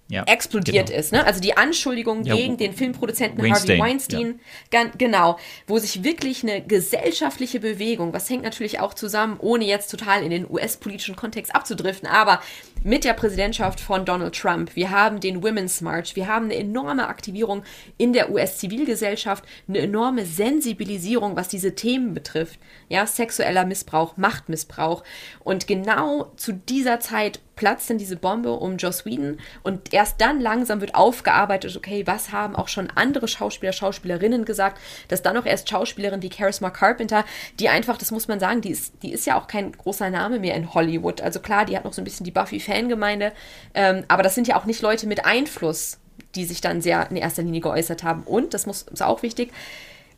ja, 0.08 0.22
explodiert 0.24 0.88
genau. 0.88 0.98
ist. 0.98 1.12
Ne? 1.12 1.26
Also 1.26 1.40
die 1.40 1.56
Anschuldigung 1.56 2.24
ja, 2.24 2.36
gegen 2.36 2.56
den 2.56 2.72
Filmproduzenten 2.72 3.42
Weinstein, 3.42 3.78
Harvey 3.78 3.90
Weinstein, 3.90 4.40
ja. 4.72 4.84
genau, 4.96 5.38
wo 5.66 5.78
sich 5.78 6.04
wirklich 6.04 6.42
eine 6.42 6.62
gesellschaftliche 6.62 7.58
Bewegung, 7.58 8.12
was 8.12 8.30
hängt 8.30 8.42
natürlich 8.42 8.78
auch 8.78 8.94
zusammen, 8.94 9.36
ohne 9.40 9.64
jetzt 9.64 9.90
total 9.90 10.22
in 10.22 10.30
den 10.30 10.48
US-politischen 10.48 11.16
Kontext 11.16 11.54
abzudriften, 11.54 12.08
aber 12.08 12.40
mit 12.86 13.02
der 13.02 13.14
Präsidentschaft 13.14 13.80
von 13.80 14.04
Donald 14.04 14.36
Trump, 14.36 14.76
wir 14.76 14.92
haben 14.92 15.18
den 15.18 15.42
Women's 15.42 15.80
March, 15.80 16.14
wir 16.14 16.28
haben 16.28 16.44
eine 16.44 16.54
enorme 16.54 17.08
Aktivierung 17.08 17.64
in 17.98 18.12
der 18.12 18.30
US-Zivilgesellschaft, 18.30 19.44
eine 19.66 19.80
enorme 19.80 20.24
Sensibilisierung, 20.24 21.34
was 21.34 21.48
diese 21.48 21.74
Themen 21.74 22.14
betrifft, 22.14 22.60
ja, 22.88 23.04
sexueller 23.04 23.66
Missbrauch, 23.66 24.16
Machtmissbrauch. 24.16 25.02
Und 25.40 25.66
genau 25.66 26.30
zu 26.36 26.52
dieser 26.52 27.00
Zeit 27.00 27.40
platzt 27.56 27.88
dann 27.88 27.98
diese 27.98 28.16
Bombe 28.16 28.52
um 28.52 28.76
Joss 28.76 29.04
Whedon. 29.04 29.38
Und 29.62 29.92
erst 29.92 30.20
dann 30.20 30.40
langsam 30.40 30.80
wird 30.80 30.94
aufgearbeitet, 30.94 31.74
okay, 31.76 32.06
was 32.06 32.30
haben 32.30 32.54
auch 32.54 32.68
schon 32.68 32.90
andere 32.94 33.26
Schauspieler, 33.26 33.72
Schauspielerinnen 33.72 34.44
gesagt, 34.44 34.78
dass 35.08 35.22
dann 35.22 35.36
auch 35.36 35.46
erst 35.46 35.68
Schauspielerinnen 35.68 36.22
wie 36.22 36.32
Charisma 36.32 36.70
Carpenter, 36.70 37.24
die 37.58 37.68
einfach, 37.70 37.96
das 37.96 38.10
muss 38.10 38.28
man 38.28 38.38
sagen, 38.38 38.60
die 38.60 38.70
ist, 38.70 38.94
die 39.02 39.12
ist 39.12 39.26
ja 39.26 39.40
auch 39.40 39.46
kein 39.48 39.72
großer 39.72 40.10
Name 40.10 40.38
mehr 40.38 40.54
in 40.54 40.74
Hollywood. 40.74 41.22
Also 41.22 41.40
klar, 41.40 41.64
die 41.64 41.76
hat 41.76 41.84
noch 41.84 41.94
so 41.94 42.02
ein 42.02 42.04
bisschen 42.04 42.24
die 42.24 42.30
Buffy-Fangemeinde, 42.76 43.32
ähm, 43.74 44.04
aber 44.08 44.22
das 44.22 44.34
sind 44.34 44.48
ja 44.48 44.58
auch 44.58 44.66
nicht 44.66 44.82
Leute 44.82 45.06
mit 45.06 45.24
Einfluss, 45.24 45.98
die 46.34 46.44
sich 46.44 46.60
dann 46.60 46.80
sehr 46.80 47.10
in 47.10 47.16
erster 47.16 47.42
Linie 47.42 47.60
geäußert 47.60 48.02
haben. 48.02 48.22
Und, 48.22 48.54
das 48.54 48.66
muss, 48.66 48.82
ist 48.82 49.02
auch 49.02 49.22
wichtig, 49.22 49.52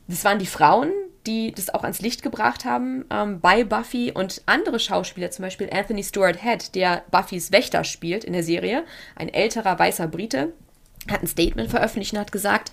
das 0.09 0.25
waren 0.25 0.39
die 0.39 0.47
Frauen, 0.47 0.91
die 1.27 1.53
das 1.53 1.73
auch 1.73 1.83
ans 1.83 2.01
Licht 2.01 2.23
gebracht 2.23 2.65
haben 2.65 3.05
ähm, 3.11 3.41
bei 3.41 3.65
Buffy 3.65 4.13
und 4.13 4.43
andere 4.47 4.81
Schauspieler, 4.81 5.31
zum 5.31 5.45
Beispiel 5.45 5.69
Anthony 5.71 6.03
Stewart 6.03 6.43
Head, 6.43 6.75
der 6.75 7.03
Buffys 7.11 7.53
Wächter 7.53 7.85
spielt 7.85 8.25
in 8.25 8.33
der 8.33 8.43
Serie, 8.43 8.85
ein 9.15 9.29
älterer 9.29 9.79
weißer 9.79 10.09
Brite, 10.09 10.53
hat 11.11 11.23
ein 11.23 11.27
Statement 11.27 11.71
veröffentlicht 11.71 12.15
und 12.15 12.21
hat 12.21 12.33
gesagt, 12.33 12.73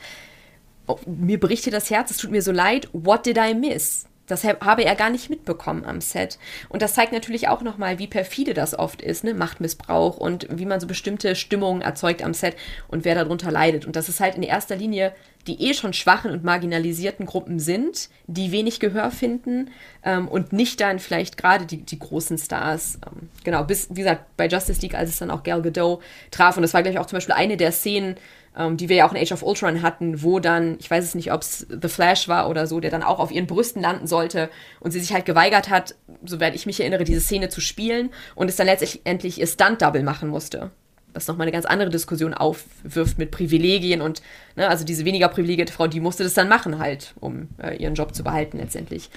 oh, 0.88 0.98
mir 1.06 1.40
berichtet 1.40 1.74
das 1.74 1.90
Herz, 1.90 2.12
es 2.12 2.18
tut 2.18 2.32
mir 2.32 2.42
so 2.42 2.52
leid, 2.52 2.88
what 2.94 3.26
did 3.26 3.38
I 3.38 3.54
miss? 3.54 4.06
Das 4.28 4.44
habe 4.44 4.84
er 4.84 4.96
gar 4.96 5.10
nicht 5.10 5.30
mitbekommen 5.30 5.86
am 5.86 6.02
Set. 6.02 6.40
Und 6.70 6.82
das 6.82 6.94
zeigt 6.94 7.12
natürlich 7.12 7.48
auch 7.48 7.62
nochmal, 7.62 8.00
wie 8.00 8.08
perfide 8.08 8.54
das 8.54 8.78
oft 8.78 9.02
ist, 9.02 9.24
ne? 9.24 9.34
Machtmissbrauch 9.34 10.18
und 10.18 10.48
wie 10.50 10.66
man 10.66 10.80
so 10.80 10.88
bestimmte 10.88 11.36
Stimmungen 11.36 11.82
erzeugt 11.82 12.24
am 12.24 12.34
Set 12.34 12.56
und 12.88 13.06
wer 13.06 13.16
darunter 13.16 13.52
leidet. 13.52 13.86
Und 13.86 13.96
das 13.96 14.10
ist 14.10 14.20
halt 14.20 14.36
in 14.36 14.44
erster 14.44 14.76
Linie 14.76 15.14
die 15.48 15.70
eh 15.70 15.74
schon 15.74 15.94
schwachen 15.94 16.32
und 16.32 16.44
marginalisierten 16.44 17.26
Gruppen 17.26 17.60
sind, 17.60 18.10
die 18.28 18.52
wenig 18.52 18.80
Gehör 18.80 19.12
finden 19.12 19.70
ähm, 20.04 20.28
und 20.28 20.54
nicht 20.54 20.82
dann 20.82 21.00
vielleicht 21.00 21.38
gerade 21.38 21.66
die, 21.66 21.84
die 21.84 22.00
großen 22.00 22.38
Stars. 22.38 23.00
Ähm, 23.06 23.30
genau, 23.44 23.64
bis, 23.64 23.90
wie 23.92 24.02
gesagt, 24.02 24.26
bei 24.38 24.48
Justice 24.48 24.82
League, 24.82 24.96
als 24.96 25.10
es 25.10 25.20
dann 25.20 25.32
auch 25.32 25.44
Gal 25.44 25.62
Gadot 25.62 26.02
traf. 26.32 26.58
Und 26.58 26.64
das 26.64 26.74
war 26.74 26.84
gleich 26.84 26.98
auch 26.98 27.06
zum 27.06 27.18
Beispiel 27.18 27.36
eine 27.36 27.58
der 27.58 27.72
Szenen, 27.72 28.16
ähm, 28.58 28.78
die 28.78 28.90
wir 28.90 28.96
ja 28.96 29.08
auch 29.08 29.14
in 29.14 29.22
Age 29.22 29.32
of 29.32 29.44
Ultron 29.44 29.82
hatten, 29.82 30.24
wo 30.24 30.40
dann, 30.40 30.78
ich 30.80 30.90
weiß 30.90 31.04
es 31.04 31.16
nicht, 31.16 31.32
ob 31.32 31.42
es 31.42 31.68
The 31.70 31.90
Flash 31.90 32.28
war 32.28 32.50
oder 32.50 32.68
so, 32.68 32.80
der 32.80 32.92
dann 32.92 33.04
auch 33.04 33.20
auf 33.20 33.32
ihren 33.32 33.48
Brüsten 33.48 33.82
landen 33.82 34.08
sollte 34.08 34.50
und 34.80 34.92
sie 34.92 35.00
sich 35.00 35.14
halt 35.14 35.26
geweigert 35.26 35.70
hat, 35.70 35.96
soweit 36.24 36.56
ich 36.56 36.66
mich 36.66 36.80
erinnere, 36.80 37.04
diese 37.04 37.22
Szene 37.22 37.50
zu 37.50 37.62
spielen 37.62 38.12
und 38.36 38.50
es 38.50 38.56
dann 38.56 38.68
letztendlich 38.68 39.40
ihr 39.40 39.48
Stunt-Double 39.48 40.04
machen 40.04 40.30
musste. 40.30 40.72
was 41.14 41.28
nochmal 41.28 41.46
eine 41.46 41.54
ganz 41.54 41.66
andere 41.66 41.90
Diskussion 41.90 42.34
aufwirft 42.34 43.18
mit 43.18 43.32
Privilegien 43.32 44.02
und, 44.02 44.22
ne, 44.56 44.68
also 44.68 44.84
diese 44.84 45.06
weniger 45.06 45.30
privilegierte 45.30 45.72
Frau, 45.74 45.88
die 45.88 46.02
musste 46.02 46.24
das 46.24 46.34
dann 46.34 46.50
machen 46.50 46.78
halt, 46.78 47.14
um 47.20 47.48
äh, 47.58 47.76
ihren 47.78 47.96
Job 47.96 48.14
zu 48.14 48.24
behalten 48.24 48.58
letztendlich. 48.58 49.10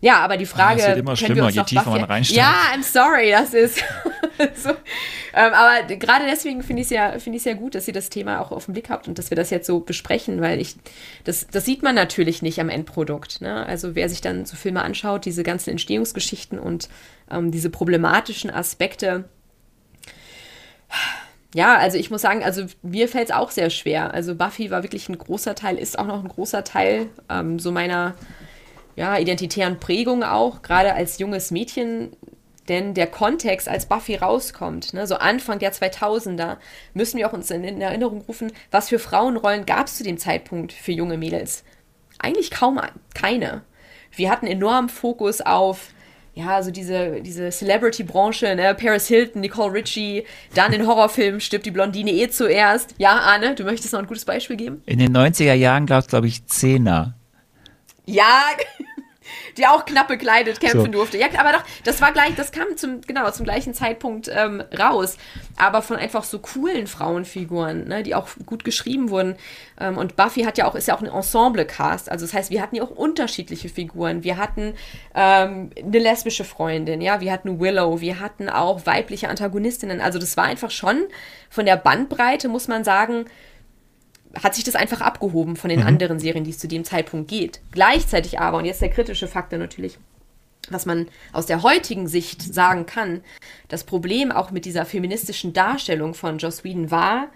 Ja, 0.00 0.18
aber 0.18 0.36
die 0.36 0.46
Frage. 0.46 0.78
Das 0.78 0.88
wird 0.88 0.98
immer 0.98 1.16
schlimmer, 1.16 1.50
je 1.50 1.62
tiefer 1.64 1.90
man 1.90 2.04
reinsteigt. 2.04 2.38
Ja, 2.38 2.54
I'm 2.74 2.82
sorry, 2.82 3.30
das 3.30 3.54
ist. 3.54 3.78
so. 4.54 4.70
ähm, 4.70 5.52
aber 5.52 5.96
gerade 5.96 6.26
deswegen 6.26 6.62
finde 6.62 6.82
ich 6.82 6.86
es 6.86 6.90
ja, 6.90 7.18
find 7.18 7.42
ja 7.42 7.54
gut, 7.54 7.74
dass 7.74 7.88
ihr 7.88 7.94
das 7.94 8.10
Thema 8.10 8.40
auch 8.40 8.50
auf 8.50 8.66
den 8.66 8.74
Blick 8.74 8.90
habt 8.90 9.08
und 9.08 9.18
dass 9.18 9.30
wir 9.30 9.36
das 9.36 9.50
jetzt 9.50 9.66
so 9.66 9.80
besprechen, 9.80 10.40
weil 10.40 10.60
ich, 10.60 10.76
das, 11.24 11.46
das 11.46 11.64
sieht 11.64 11.82
man 11.82 11.94
natürlich 11.94 12.42
nicht 12.42 12.60
am 12.60 12.68
Endprodukt. 12.68 13.40
Ne? 13.40 13.64
Also 13.66 13.94
wer 13.94 14.08
sich 14.08 14.20
dann 14.20 14.44
so 14.44 14.56
Filme 14.56 14.82
anschaut, 14.82 15.24
diese 15.24 15.42
ganzen 15.42 15.70
Entstehungsgeschichten 15.70 16.58
und 16.58 16.88
ähm, 17.30 17.50
diese 17.50 17.70
problematischen 17.70 18.50
Aspekte. 18.50 19.24
Ja, 21.54 21.76
also 21.76 21.96
ich 21.96 22.10
muss 22.10 22.20
sagen, 22.20 22.42
also 22.42 22.66
mir 22.82 23.08
fällt 23.08 23.30
es 23.30 23.34
auch 23.34 23.50
sehr 23.50 23.70
schwer. 23.70 24.12
Also 24.12 24.34
Buffy 24.34 24.70
war 24.70 24.82
wirklich 24.82 25.08
ein 25.08 25.16
großer 25.16 25.54
Teil, 25.54 25.78
ist 25.78 25.98
auch 25.98 26.06
noch 26.06 26.22
ein 26.22 26.28
großer 26.28 26.64
Teil 26.64 27.06
ähm, 27.30 27.58
so 27.58 27.70
meiner 27.70 28.14
ja, 28.96 29.18
identitären 29.18 29.80
Prägung 29.80 30.22
auch, 30.22 30.62
gerade 30.62 30.94
als 30.94 31.18
junges 31.18 31.50
Mädchen. 31.50 32.16
Denn 32.68 32.94
der 32.94 33.06
Kontext, 33.06 33.68
als 33.68 33.86
Buffy 33.86 34.16
rauskommt, 34.16 34.94
ne, 34.94 35.06
so 35.06 35.16
Anfang 35.16 35.58
der 35.58 35.74
2000er, 35.74 36.56
müssen 36.94 37.18
wir 37.18 37.28
auch 37.28 37.34
uns 37.34 37.50
in, 37.50 37.62
in 37.62 37.82
Erinnerung 37.82 38.22
rufen, 38.22 38.52
was 38.70 38.88
für 38.88 38.98
Frauenrollen 38.98 39.66
gab 39.66 39.88
es 39.88 39.98
zu 39.98 40.02
dem 40.02 40.16
Zeitpunkt 40.16 40.72
für 40.72 40.92
junge 40.92 41.18
Mädels? 41.18 41.62
Eigentlich 42.18 42.50
kaum 42.50 42.80
keine. 43.14 43.62
Wir 44.16 44.30
hatten 44.30 44.46
enorm 44.46 44.88
Fokus 44.88 45.42
auf 45.42 45.90
ja, 46.34 46.62
so 46.62 46.70
diese, 46.70 47.20
diese 47.20 47.50
Celebrity-Branche, 47.50 48.56
ne? 48.56 48.74
Paris 48.74 49.06
Hilton, 49.06 49.40
Nicole 49.40 49.72
Ritchie, 49.72 50.24
dann 50.54 50.72
in 50.72 50.86
Horrorfilmen 50.86 51.40
stirbt 51.40 51.64
die 51.64 51.70
Blondine 51.70 52.10
eh 52.10 52.28
zuerst. 52.28 52.94
Ja, 52.98 53.12
Arne, 53.18 53.54
du 53.54 53.62
möchtest 53.62 53.92
noch 53.92 54.00
ein 54.00 54.06
gutes 54.06 54.24
Beispiel 54.24 54.56
geben? 54.56 54.82
In 54.86 54.98
den 54.98 55.16
90er 55.16 55.54
Jahren 55.54 55.86
gab 55.86 56.00
es, 56.00 56.08
glaube 56.08 56.26
ich, 56.26 56.44
Zehner. 56.46 57.14
Ja, 58.06 58.42
die 59.56 59.66
auch 59.66 59.84
knapp 59.84 60.08
bekleidet 60.08 60.60
kämpfen 60.60 60.86
so. 60.86 60.86
durfte. 60.88 61.18
Ja, 61.18 61.26
aber 61.38 61.52
doch, 61.52 61.64
das 61.84 62.00
war 62.00 62.12
gleich, 62.12 62.34
das 62.34 62.52
kam 62.52 62.76
zum, 62.76 63.00
genau, 63.02 63.30
zum 63.30 63.44
gleichen 63.44 63.74
Zeitpunkt 63.74 64.30
ähm, 64.32 64.62
raus. 64.78 65.16
Aber 65.56 65.82
von 65.82 65.96
einfach 65.96 66.24
so 66.24 66.38
coolen 66.38 66.86
Frauenfiguren, 66.86 67.88
ne, 67.88 68.02
die 68.02 68.14
auch 68.14 68.28
gut 68.46 68.64
geschrieben 68.64 69.10
wurden. 69.10 69.36
Ähm, 69.80 69.98
und 69.98 70.16
Buffy 70.16 70.42
hat 70.42 70.58
ja 70.58 70.66
auch, 70.66 70.74
ist 70.74 70.88
ja 70.88 70.96
auch 70.96 71.02
ein 71.02 71.06
Ensemble-Cast. 71.06 72.10
Also 72.10 72.26
das 72.26 72.34
heißt, 72.34 72.50
wir 72.50 72.60
hatten 72.60 72.76
ja 72.76 72.82
auch 72.82 72.90
unterschiedliche 72.90 73.68
Figuren. 73.68 74.24
Wir 74.24 74.36
hatten 74.36 74.74
ähm, 75.14 75.70
eine 75.76 75.98
lesbische 75.98 76.44
Freundin, 76.44 77.00
ja, 77.00 77.20
wir 77.20 77.32
hatten 77.32 77.60
Willow, 77.60 78.00
wir 78.00 78.20
hatten 78.20 78.48
auch 78.48 78.86
weibliche 78.86 79.28
Antagonistinnen. 79.28 80.00
Also 80.00 80.18
das 80.18 80.36
war 80.36 80.44
einfach 80.44 80.70
schon 80.70 81.04
von 81.48 81.66
der 81.66 81.76
Bandbreite, 81.76 82.48
muss 82.48 82.68
man 82.68 82.84
sagen, 82.84 83.26
hat 84.42 84.54
sich 84.54 84.64
das 84.64 84.74
einfach 84.74 85.00
abgehoben 85.00 85.56
von 85.56 85.70
den 85.70 85.80
mhm. 85.80 85.86
anderen 85.86 86.18
Serien, 86.18 86.44
die 86.44 86.50
es 86.50 86.58
zu 86.58 86.68
dem 86.68 86.84
Zeitpunkt 86.84 87.28
geht. 87.28 87.60
Gleichzeitig 87.72 88.40
aber, 88.40 88.58
und 88.58 88.64
jetzt 88.64 88.82
der 88.82 88.90
kritische 88.90 89.28
Faktor 89.28 89.58
natürlich, 89.58 89.98
was 90.70 90.86
man 90.86 91.08
aus 91.32 91.46
der 91.46 91.62
heutigen 91.62 92.08
Sicht 92.08 92.42
sagen 92.42 92.86
kann, 92.86 93.22
das 93.68 93.84
Problem 93.84 94.32
auch 94.32 94.50
mit 94.50 94.64
dieser 94.64 94.86
feministischen 94.86 95.52
Darstellung 95.52 96.14
von 96.14 96.38
Joss 96.38 96.64
Whedon 96.64 96.90
war, 96.90 97.28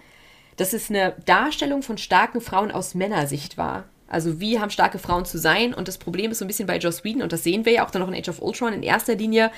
dass 0.57 0.73
es 0.73 0.89
eine 0.89 1.15
Darstellung 1.25 1.83
von 1.83 1.97
starken 1.97 2.41
Frauen 2.41 2.71
aus 2.71 2.95
Männersicht 2.95 3.57
war. 3.57 3.85
Also 4.07 4.39
wie 4.39 4.59
haben 4.59 4.71
starke 4.71 4.97
Frauen 4.97 5.25
zu 5.25 5.37
sein? 5.37 5.73
Und 5.73 5.87
das 5.87 5.99
Problem 5.99 6.31
ist 6.31 6.39
so 6.39 6.45
ein 6.45 6.47
bisschen 6.47 6.65
bei 6.65 6.77
Joss 6.77 7.03
Whedon, 7.03 7.21
und 7.21 7.31
das 7.31 7.43
sehen 7.43 7.65
wir 7.65 7.71
ja 7.71 7.85
auch 7.85 7.91
dann 7.91 8.01
noch 8.01 8.09
in 8.09 8.15
Age 8.15 8.29
of 8.29 8.41
Ultron, 8.41 8.73
in 8.73 8.83
erster 8.83 9.15
Linie 9.15 9.51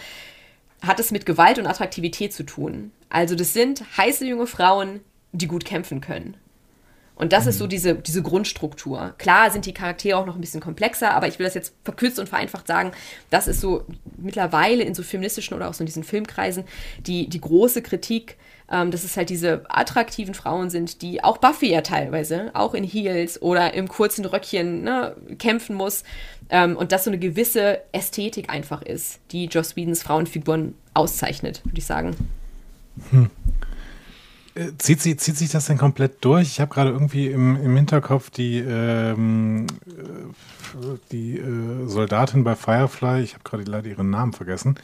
hat 0.81 0.99
es 0.99 1.11
mit 1.11 1.25
Gewalt 1.25 1.59
und 1.59 1.67
Attraktivität 1.67 2.33
zu 2.33 2.43
tun. 2.43 2.91
Also 3.09 3.35
das 3.35 3.53
sind 3.53 3.83
heiße 3.97 4.25
junge 4.25 4.47
Frauen, 4.47 5.01
die 5.31 5.47
gut 5.47 5.63
kämpfen 5.63 6.01
können. 6.01 6.35
Und 7.21 7.33
das 7.33 7.43
mhm. 7.43 7.49
ist 7.51 7.57
so 7.59 7.65
mhm. 7.65 7.69
diese, 7.69 7.95
diese 7.95 8.23
Grundstruktur. 8.23 9.13
Klar 9.19 9.51
sind 9.51 9.67
die 9.67 9.73
Charaktere 9.73 10.17
auch 10.17 10.25
noch 10.25 10.35
ein 10.35 10.41
bisschen 10.41 10.59
komplexer, 10.59 11.13
aber 11.13 11.27
ich 11.27 11.37
will 11.37 11.45
das 11.45 11.53
jetzt 11.53 11.73
verkürzt 11.83 12.17
und 12.17 12.27
vereinfacht 12.27 12.65
sagen, 12.65 12.91
das 13.29 13.47
ist 13.47 13.61
so 13.61 13.85
mittlerweile 14.17 14.83
in 14.83 14.95
so 14.95 15.03
feministischen 15.03 15.55
oder 15.55 15.69
auch 15.69 15.75
so 15.75 15.83
in 15.83 15.85
diesen 15.85 16.03
Filmkreisen 16.03 16.63
die, 17.05 17.29
die 17.29 17.39
große 17.39 17.83
Kritik, 17.83 18.37
ähm, 18.71 18.89
dass 18.89 19.03
es 19.03 19.17
halt 19.17 19.29
diese 19.29 19.63
attraktiven 19.69 20.33
Frauen 20.33 20.71
sind, 20.71 21.03
die 21.03 21.23
auch 21.23 21.37
Buffy 21.37 21.71
ja 21.71 21.81
teilweise, 21.81 22.49
auch 22.55 22.73
in 22.73 22.83
Heels 22.83 23.39
oder 23.39 23.75
im 23.75 23.87
kurzen 23.87 24.25
Röckchen 24.25 24.81
ne, 24.81 25.15
kämpfen 25.37 25.75
muss. 25.75 26.03
Ähm, 26.49 26.75
und 26.75 26.91
das 26.91 27.03
so 27.03 27.11
eine 27.11 27.19
gewisse 27.19 27.81
Ästhetik 27.91 28.49
einfach 28.49 28.81
ist, 28.81 29.19
die 29.31 29.45
Joss 29.45 29.75
Whedons 29.75 30.01
Frauenfiguren 30.01 30.73
auszeichnet, 30.95 31.61
würde 31.65 31.77
ich 31.77 31.85
sagen. 31.85 32.15
Hm. 33.11 33.29
Äh, 34.53 34.71
zieht, 34.77 35.01
sie, 35.01 35.15
zieht 35.15 35.37
sich 35.37 35.49
das 35.49 35.65
denn 35.65 35.77
komplett 35.77 36.23
durch? 36.23 36.47
Ich 36.47 36.59
habe 36.59 36.73
gerade 36.73 36.89
irgendwie 36.89 37.27
im, 37.27 37.55
im 37.55 37.75
Hinterkopf 37.75 38.29
die, 38.29 38.59
ähm, 38.59 39.67
äh, 39.87 40.97
die 41.11 41.37
äh, 41.37 41.87
Soldatin 41.87 42.43
bei 42.43 42.55
Firefly, 42.55 43.21
ich 43.21 43.33
habe 43.33 43.43
gerade 43.43 43.63
leider 43.63 43.87
ihren 43.87 44.09
Namen 44.09 44.33
vergessen, 44.33 44.75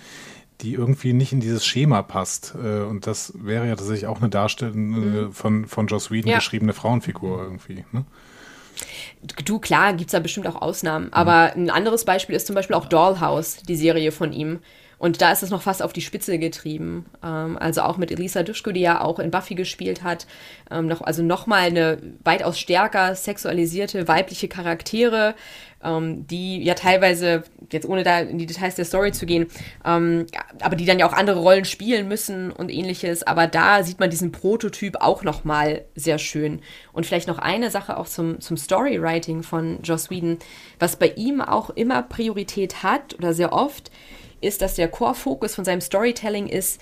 die 0.61 0.73
irgendwie 0.73 1.14
nicht 1.14 1.34
in 1.34 1.41
dieses 1.41 1.65
Schema 1.65 2.02
passt. 2.02 2.56
Äh, 2.56 2.84
und 2.84 3.07
das 3.07 3.34
wäre 3.35 3.68
ja 3.68 3.76
tatsächlich 3.76 4.07
auch 4.07 4.19
eine 4.19 4.30
Darstellung 4.30 4.77
mhm. 4.77 5.34
von, 5.34 5.65
von 5.65 5.88
Joss 5.88 6.11
Whedon 6.11 6.31
ja. 6.31 6.38
geschriebene 6.38 6.73
Frauenfigur 6.73 7.41
irgendwie. 7.41 7.84
Ne? 7.91 8.06
Du, 9.44 9.60
klar, 9.60 9.94
gibt 9.94 10.10
es 10.10 10.11
da 10.14 10.19
bestimmt 10.19 10.48
auch 10.48 10.61
Ausnahmen. 10.61 11.07
Mhm. 11.07 11.14
Aber 11.14 11.53
ein 11.53 11.69
anderes 11.69 12.06
Beispiel 12.06 12.35
ist 12.35 12.48
zum 12.48 12.56
Beispiel 12.56 12.76
auch 12.76 12.85
Dollhouse, 12.85 13.57
die 13.68 13.76
Serie 13.76 14.11
von 14.11 14.31
ihm. 14.31 14.60
Und 14.99 15.21
da 15.21 15.31
ist 15.31 15.43
es 15.43 15.51
noch 15.51 15.61
fast 15.61 15.83
auf 15.83 15.93
die 15.93 16.01
Spitze 16.01 16.39
getrieben. 16.39 17.05
Ähm, 17.23 17.57
also 17.59 17.81
auch 17.81 17.97
mit 17.97 18.11
Elisa 18.11 18.43
Duschko, 18.43 18.71
die 18.71 18.81
ja 18.81 19.01
auch 19.01 19.19
in 19.19 19.31
Buffy 19.31 19.55
gespielt 19.55 20.03
hat. 20.03 20.25
Ähm, 20.71 20.87
noch, 20.87 21.01
also 21.01 21.21
nochmal 21.21 21.67
eine 21.67 21.99
weitaus 22.23 22.59
stärker 22.59 23.15
sexualisierte 23.15 24.07
weibliche 24.07 24.47
Charaktere, 24.47 25.35
ähm, 25.83 26.25
die 26.25 26.63
ja 26.63 26.73
teilweise, 26.73 27.43
jetzt 27.71 27.87
ohne 27.87 28.03
da 28.03 28.19
in 28.19 28.39
die 28.39 28.47
Details 28.47 28.75
der 28.75 28.85
Story 28.85 29.11
zu 29.11 29.27
gehen, 29.27 29.47
ähm, 29.85 30.25
aber 30.61 30.75
die 30.75 30.85
dann 30.85 30.97
ja 30.97 31.07
auch 31.07 31.13
andere 31.13 31.39
Rollen 31.39 31.65
spielen 31.65 32.07
müssen 32.07 32.51
und 32.51 32.71
ähnliches. 32.71 33.21
Aber 33.21 33.45
da 33.45 33.83
sieht 33.83 33.99
man 33.99 34.09
diesen 34.09 34.31
Prototyp 34.31 34.97
auch 34.99 35.23
nochmal 35.23 35.85
sehr 35.95 36.17
schön. 36.17 36.61
Und 36.91 37.05
vielleicht 37.05 37.27
noch 37.27 37.37
eine 37.37 37.69
Sache 37.69 37.97
auch 37.97 38.07
zum, 38.07 38.39
zum 38.41 38.57
Storywriting 38.57 39.43
von 39.43 39.79
Joss 39.83 40.09
Whedon, 40.09 40.39
was 40.79 40.95
bei 40.95 41.09
ihm 41.09 41.41
auch 41.41 41.69
immer 41.69 42.01
Priorität 42.01 42.81
hat 42.81 43.13
oder 43.13 43.33
sehr 43.33 43.53
oft, 43.53 43.91
ist, 44.41 44.61
dass 44.61 44.76
der 44.76 44.88
Core-Fokus 44.88 45.55
von 45.55 45.65
seinem 45.65 45.81
Storytelling 45.81 46.47
ist, 46.47 46.81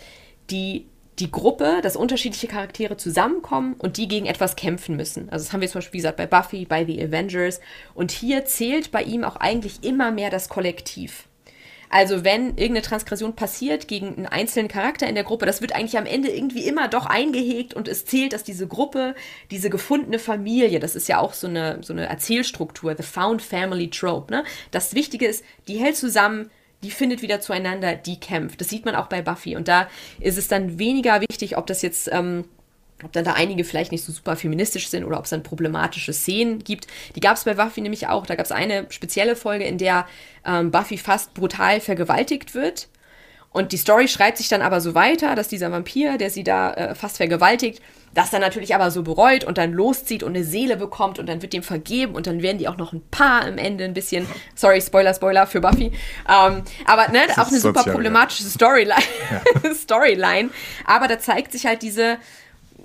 die, 0.49 0.85
die 1.19 1.31
Gruppe, 1.31 1.79
dass 1.81 1.95
unterschiedliche 1.95 2.47
Charaktere 2.47 2.97
zusammenkommen 2.97 3.75
und 3.77 3.97
die 3.97 4.07
gegen 4.07 4.25
etwas 4.25 4.55
kämpfen 4.55 4.95
müssen. 4.95 5.29
Also 5.29 5.45
das 5.45 5.53
haben 5.53 5.61
wir 5.61 5.69
zum 5.69 5.79
Beispiel, 5.79 5.93
wie 5.93 5.99
gesagt, 5.99 6.17
bei 6.17 6.27
Buffy, 6.27 6.65
bei 6.65 6.85
The 6.85 7.01
Avengers. 7.01 7.61
Und 7.93 8.11
hier 8.11 8.45
zählt 8.45 8.91
bei 8.91 9.03
ihm 9.03 9.23
auch 9.23 9.37
eigentlich 9.37 9.83
immer 9.83 10.11
mehr 10.11 10.29
das 10.29 10.49
Kollektiv. 10.49 11.27
Also 11.89 12.23
wenn 12.23 12.49
irgendeine 12.49 12.81
Transgression 12.81 13.35
passiert 13.35 13.87
gegen 13.87 14.15
einen 14.15 14.25
einzelnen 14.25 14.67
Charakter 14.67 15.07
in 15.07 15.15
der 15.15 15.23
Gruppe, 15.23 15.45
das 15.45 15.61
wird 15.61 15.73
eigentlich 15.73 15.97
am 15.97 16.05
Ende 16.05 16.29
irgendwie 16.29 16.67
immer 16.67 16.87
doch 16.87 17.05
eingehegt 17.05 17.73
und 17.73 17.87
es 17.87 18.05
zählt, 18.05 18.33
dass 18.33 18.43
diese 18.43 18.67
Gruppe, 18.67 19.15
diese 19.51 19.69
gefundene 19.69 20.19
Familie, 20.19 20.79
das 20.79 20.95
ist 20.95 21.07
ja 21.07 21.19
auch 21.19 21.33
so 21.33 21.47
eine, 21.47 21.79
so 21.83 21.93
eine 21.93 22.07
Erzählstruktur, 22.07 22.95
the 22.97 23.03
found 23.03 23.41
family 23.41 23.89
trope, 23.89 24.33
ne? 24.33 24.43
Das 24.71 24.95
Wichtige 24.95 25.27
ist, 25.27 25.45
die 25.67 25.77
hält 25.77 25.95
zusammen, 25.95 26.49
die 26.85 26.91
findet 26.91 27.23
wieder 27.23 27.41
zueinander, 27.41 27.95
die 27.95 28.19
kämpft. 28.19 28.61
Das 28.61 28.69
sieht 28.69 28.85
man 28.85 28.93
auch 28.93 29.07
bei 29.07 29.23
Buffy. 29.23 29.55
Und 29.55 29.67
da 29.67 29.89
ist 30.19 30.37
es 30.37 30.47
dann 30.47 30.77
weniger 30.77 31.19
wichtig, 31.19 31.57
ob 31.57 31.65
das 31.65 31.81
jetzt, 31.81 32.11
ähm, 32.13 32.45
ob 33.03 33.11
dann 33.11 33.25
da 33.25 33.33
einige 33.33 33.63
vielleicht 33.63 33.91
nicht 33.91 34.03
so 34.03 34.11
super 34.11 34.35
feministisch 34.35 34.87
sind 34.89 35.03
oder 35.03 35.17
ob 35.17 35.23
es 35.23 35.31
dann 35.31 35.41
problematische 35.41 36.13
Szenen 36.13 36.63
gibt. 36.63 36.85
Die 37.15 37.21
gab 37.21 37.37
es 37.37 37.43
bei 37.43 37.55
Buffy 37.55 37.81
nämlich 37.81 38.07
auch. 38.07 38.27
Da 38.27 38.35
gab 38.35 38.45
es 38.45 38.51
eine 38.51 38.85
spezielle 38.89 39.35
Folge, 39.35 39.65
in 39.65 39.79
der 39.79 40.05
ähm, 40.45 40.69
Buffy 40.69 40.99
fast 40.99 41.33
brutal 41.33 41.79
vergewaltigt 41.79 42.53
wird. 42.53 42.87
Und 43.49 43.71
die 43.71 43.77
Story 43.77 44.07
schreibt 44.07 44.37
sich 44.37 44.47
dann 44.47 44.61
aber 44.61 44.79
so 44.79 44.93
weiter, 44.93 45.33
dass 45.33 45.47
dieser 45.47 45.71
Vampir, 45.71 46.19
der 46.19 46.29
sie 46.29 46.43
da 46.43 46.73
äh, 46.73 46.93
fast 46.93 47.17
vergewaltigt, 47.17 47.81
das 48.15 48.31
dann 48.31 48.41
natürlich 48.41 48.73
aber 48.73 48.89
so 48.89 49.03
bereut 49.03 49.43
und 49.43 49.59
dann 49.59 49.73
loszieht 49.73 50.23
und 50.23 50.35
eine 50.35 50.43
Seele 50.43 50.77
bekommt 50.77 51.19
und 51.19 51.27
dann 51.27 51.41
wird 51.41 51.53
dem 51.53 51.61
vergeben 51.61 52.15
und 52.15 52.25
dann 52.25 52.41
werden 52.41 52.57
die 52.57 52.67
auch 52.67 52.77
noch 52.77 52.93
ein 52.93 53.03
Paar 53.11 53.45
am 53.45 53.57
Ende 53.57 53.83
ein 53.83 53.93
bisschen, 53.93 54.25
sorry, 54.55 54.81
Spoiler, 54.81 55.13
Spoiler 55.13 55.45
für 55.45 55.61
Buffy, 55.61 55.91
ähm, 56.27 56.63
aber 56.85 57.09
ne, 57.09 57.19
auch 57.37 57.49
eine 57.49 57.59
super 57.59 57.83
problematische 57.83 58.45
Storyline, 58.45 58.95
ja. 59.63 59.73
Storyline, 59.75 60.49
aber 60.85 61.07
da 61.07 61.19
zeigt 61.19 61.51
sich 61.51 61.65
halt 61.65 61.81
diese, 61.81 62.17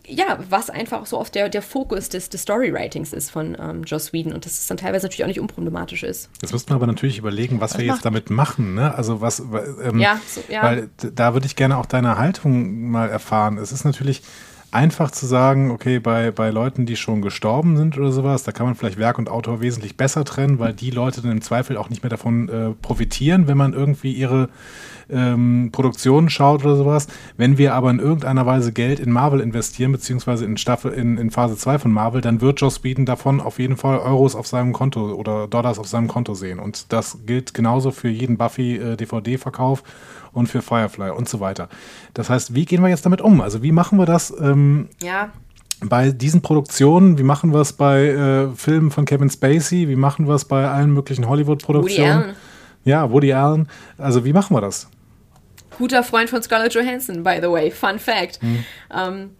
ja, 0.04 0.38
was 0.48 0.68
einfach 0.68 1.06
so 1.06 1.18
oft 1.18 1.34
der, 1.36 1.48
der 1.48 1.62
Fokus 1.62 2.08
des, 2.08 2.28
des 2.28 2.42
Storywritings 2.42 3.12
ist 3.12 3.30
von 3.30 3.56
ähm, 3.60 3.84
Joss 3.84 4.12
Whedon 4.12 4.32
und 4.32 4.44
dass 4.44 4.58
es 4.58 4.66
dann 4.66 4.78
teilweise 4.78 5.06
natürlich 5.06 5.22
auch 5.22 5.28
nicht 5.28 5.40
unproblematisch 5.40 6.02
ist. 6.02 6.28
Jetzt 6.42 6.52
müssten 6.52 6.70
wir 6.70 6.74
aber 6.74 6.88
natürlich 6.88 7.18
überlegen, 7.18 7.60
was, 7.60 7.74
was 7.74 7.78
wir 7.78 7.86
macht? 7.86 7.98
jetzt 7.98 8.04
damit 8.04 8.30
machen, 8.30 8.74
ne? 8.74 8.94
Also 8.94 9.20
was, 9.20 9.40
ähm, 9.40 10.00
ja, 10.00 10.20
so, 10.26 10.42
ja. 10.48 10.62
weil 10.62 10.90
da 10.98 11.34
würde 11.34 11.46
ich 11.46 11.54
gerne 11.54 11.78
auch 11.78 11.86
deine 11.86 12.18
Haltung 12.18 12.90
mal 12.90 13.08
erfahren. 13.08 13.58
Es 13.58 13.70
ist 13.70 13.84
natürlich, 13.84 14.22
einfach 14.72 15.10
zu 15.10 15.26
sagen, 15.26 15.70
okay, 15.70 15.98
bei, 15.98 16.30
bei 16.30 16.50
Leuten, 16.50 16.86
die 16.86 16.96
schon 16.96 17.22
gestorben 17.22 17.76
sind 17.76 17.98
oder 17.98 18.12
sowas, 18.12 18.44
da 18.44 18.52
kann 18.52 18.66
man 18.66 18.74
vielleicht 18.74 18.98
Werk 18.98 19.18
und 19.18 19.28
Autor 19.28 19.60
wesentlich 19.60 19.96
besser 19.96 20.24
trennen, 20.24 20.58
weil 20.58 20.72
die 20.72 20.90
Leute 20.90 21.20
dann 21.22 21.32
im 21.32 21.42
Zweifel 21.42 21.76
auch 21.76 21.90
nicht 21.90 22.02
mehr 22.02 22.10
davon 22.10 22.48
äh, 22.48 22.70
profitieren, 22.80 23.48
wenn 23.48 23.56
man 23.56 23.72
irgendwie 23.72 24.12
ihre 24.12 24.48
ähm, 25.10 25.70
Produktionen 25.72 26.30
schaut 26.30 26.64
oder 26.64 26.76
sowas. 26.76 27.08
Wenn 27.36 27.58
wir 27.58 27.74
aber 27.74 27.90
in 27.90 27.98
irgendeiner 27.98 28.46
Weise 28.46 28.72
Geld 28.72 29.00
in 29.00 29.10
Marvel 29.10 29.40
investieren, 29.40 29.92
beziehungsweise 29.92 30.44
in 30.44 30.56
Staffel, 30.56 30.92
in, 30.92 31.18
in 31.18 31.30
Phase 31.30 31.56
2 31.56 31.78
von 31.78 31.92
Marvel, 31.92 32.20
dann 32.20 32.40
wird 32.40 32.60
Joss 32.60 32.84
Whedon 32.84 33.06
davon 33.06 33.40
auf 33.40 33.58
jeden 33.58 33.76
Fall 33.76 33.98
Euros 33.98 34.36
auf 34.36 34.46
seinem 34.46 34.72
Konto 34.72 35.12
oder 35.12 35.48
Dollars 35.48 35.78
auf 35.78 35.88
seinem 35.88 36.08
Konto 36.08 36.34
sehen. 36.34 36.58
Und 36.60 36.92
das 36.92 37.18
gilt 37.26 37.54
genauso 37.54 37.90
für 37.90 38.08
jeden 38.08 38.36
Buffy-DVD-Verkauf 38.36 39.80
äh, 39.80 39.84
und 40.32 40.48
für 40.48 40.62
Firefly 40.62 41.10
und 41.10 41.28
so 41.28 41.40
weiter. 41.40 41.68
Das 42.14 42.30
heißt, 42.30 42.54
wie 42.54 42.64
gehen 42.64 42.82
wir 42.82 42.88
jetzt 42.88 43.04
damit 43.04 43.20
um? 43.20 43.40
Also 43.40 43.62
wie 43.62 43.72
machen 43.72 43.98
wir 43.98 44.06
das? 44.06 44.32
Ähm, 44.40 44.88
ja 45.02 45.30
bei 45.82 46.10
diesen 46.10 46.42
Produktionen, 46.42 47.16
wie 47.16 47.22
machen 47.22 47.54
wir 47.54 47.60
es 47.62 47.72
bei 47.72 48.08
äh, 48.08 48.48
Filmen 48.54 48.90
von 48.90 49.06
Kevin 49.06 49.30
Spacey, 49.30 49.88
wie 49.88 49.96
machen 49.96 50.28
wir 50.28 50.34
es 50.34 50.44
bei 50.44 50.68
allen 50.68 50.92
möglichen 50.92 51.26
Hollywood-Produktionen? 51.26 52.34
Ja, 52.84 53.10
Woody 53.10 53.32
Allen. 53.32 53.66
Also 53.96 54.26
wie 54.26 54.34
machen 54.34 54.54
wir 54.54 54.60
das? 54.60 54.88
guter 55.80 56.04
Freund 56.04 56.28
von 56.28 56.42
Scarlett 56.42 56.74
Johansson, 56.74 57.22
by 57.22 57.38
the 57.40 57.50
way. 57.50 57.70
Fun 57.70 57.98
Fact. 57.98 58.42
Mhm. 58.42 58.64
Ähm, 58.94 59.30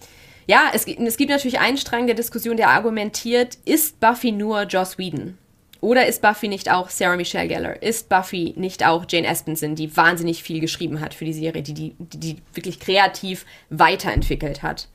ja, 0.46 0.70
es, 0.72 0.86
es 0.86 1.16
gibt 1.16 1.30
natürlich 1.30 1.60
einen 1.60 1.76
Strang 1.76 2.06
der 2.06 2.16
Diskussion, 2.16 2.56
der 2.56 2.70
argumentiert, 2.70 3.58
ist 3.66 4.00
Buffy 4.00 4.32
nur 4.32 4.62
Joss 4.62 4.98
Whedon? 4.98 5.36
Oder 5.80 6.06
ist 6.06 6.20
Buffy 6.20 6.48
nicht 6.48 6.70
auch 6.70 6.90
Sarah 6.90 7.16
Michelle 7.16 7.48
Gellar? 7.48 7.82
Ist 7.82 8.08
Buffy 8.08 8.54
nicht 8.56 8.84
auch 8.84 9.06
Jane 9.08 9.26
Espenson, 9.26 9.74
die 9.74 9.96
wahnsinnig 9.96 10.42
viel 10.42 10.60
geschrieben 10.60 11.00
hat 11.00 11.14
für 11.14 11.24
die 11.24 11.32
Serie, 11.32 11.62
die 11.62 11.74
die, 11.74 11.94
die, 11.98 12.18
die 12.18 12.36
wirklich 12.52 12.80
kreativ 12.80 13.46
weiterentwickelt 13.70 14.62
hat? 14.62 14.88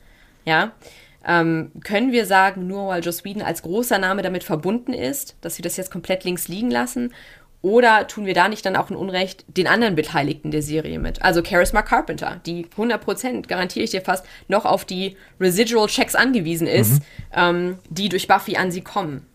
Ja. 0.45 0.73
Ähm, 1.27 1.71
können 1.83 2.11
wir 2.11 2.27
sagen, 2.27 2.67
nur 2.67 2.89
weil 2.89 3.03
Joss 3.03 3.25
Whedon 3.25 3.41
als 3.41 3.63
großer 3.63 3.97
Name 3.97 4.21
damit 4.21 4.43
verbunden 4.43 4.93
ist, 4.93 5.35
dass 5.41 5.57
wir 5.57 5.63
das 5.63 5.75
jetzt 5.75 5.89
komplett 5.89 6.23
links 6.23 6.47
liegen 6.47 6.69
lassen? 6.69 7.13
Oder 7.63 8.05
tun 8.05 8.27
wir 8.27 8.35
da 8.35 8.47
nicht 8.47 8.63
dann 8.63 8.75
auch 8.75 8.91
ein 8.91 8.95
Unrecht 8.95 9.43
den 9.47 9.65
anderen 9.65 9.95
Beteiligten 9.95 10.51
der 10.51 10.61
Serie 10.61 10.99
mit? 10.99 11.23
Also 11.23 11.43
Charisma 11.43 11.81
Carpenter, 11.81 12.39
die 12.45 12.67
100%, 12.67 13.47
garantiere 13.47 13.85
ich 13.85 13.89
dir 13.89 14.03
fast, 14.03 14.23
noch 14.47 14.65
auf 14.65 14.85
die 14.85 15.17
Residual-Checks 15.39 16.13
angewiesen 16.13 16.67
ist, 16.67 16.99
mhm. 16.99 17.05
ähm, 17.33 17.79
die 17.89 18.09
durch 18.09 18.27
Buffy 18.27 18.55
an 18.55 18.69
sie 18.69 18.81
kommen. 18.81 19.25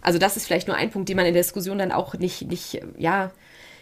Also 0.00 0.18
das 0.18 0.36
ist 0.36 0.46
vielleicht 0.46 0.68
nur 0.68 0.76
ein 0.76 0.90
Punkt, 0.90 1.08
den 1.08 1.16
man 1.16 1.26
in 1.26 1.34
der 1.34 1.42
Diskussion 1.42 1.78
dann 1.78 1.92
auch 1.92 2.14
nicht, 2.14 2.42
nicht 2.42 2.80
ja, 2.98 3.30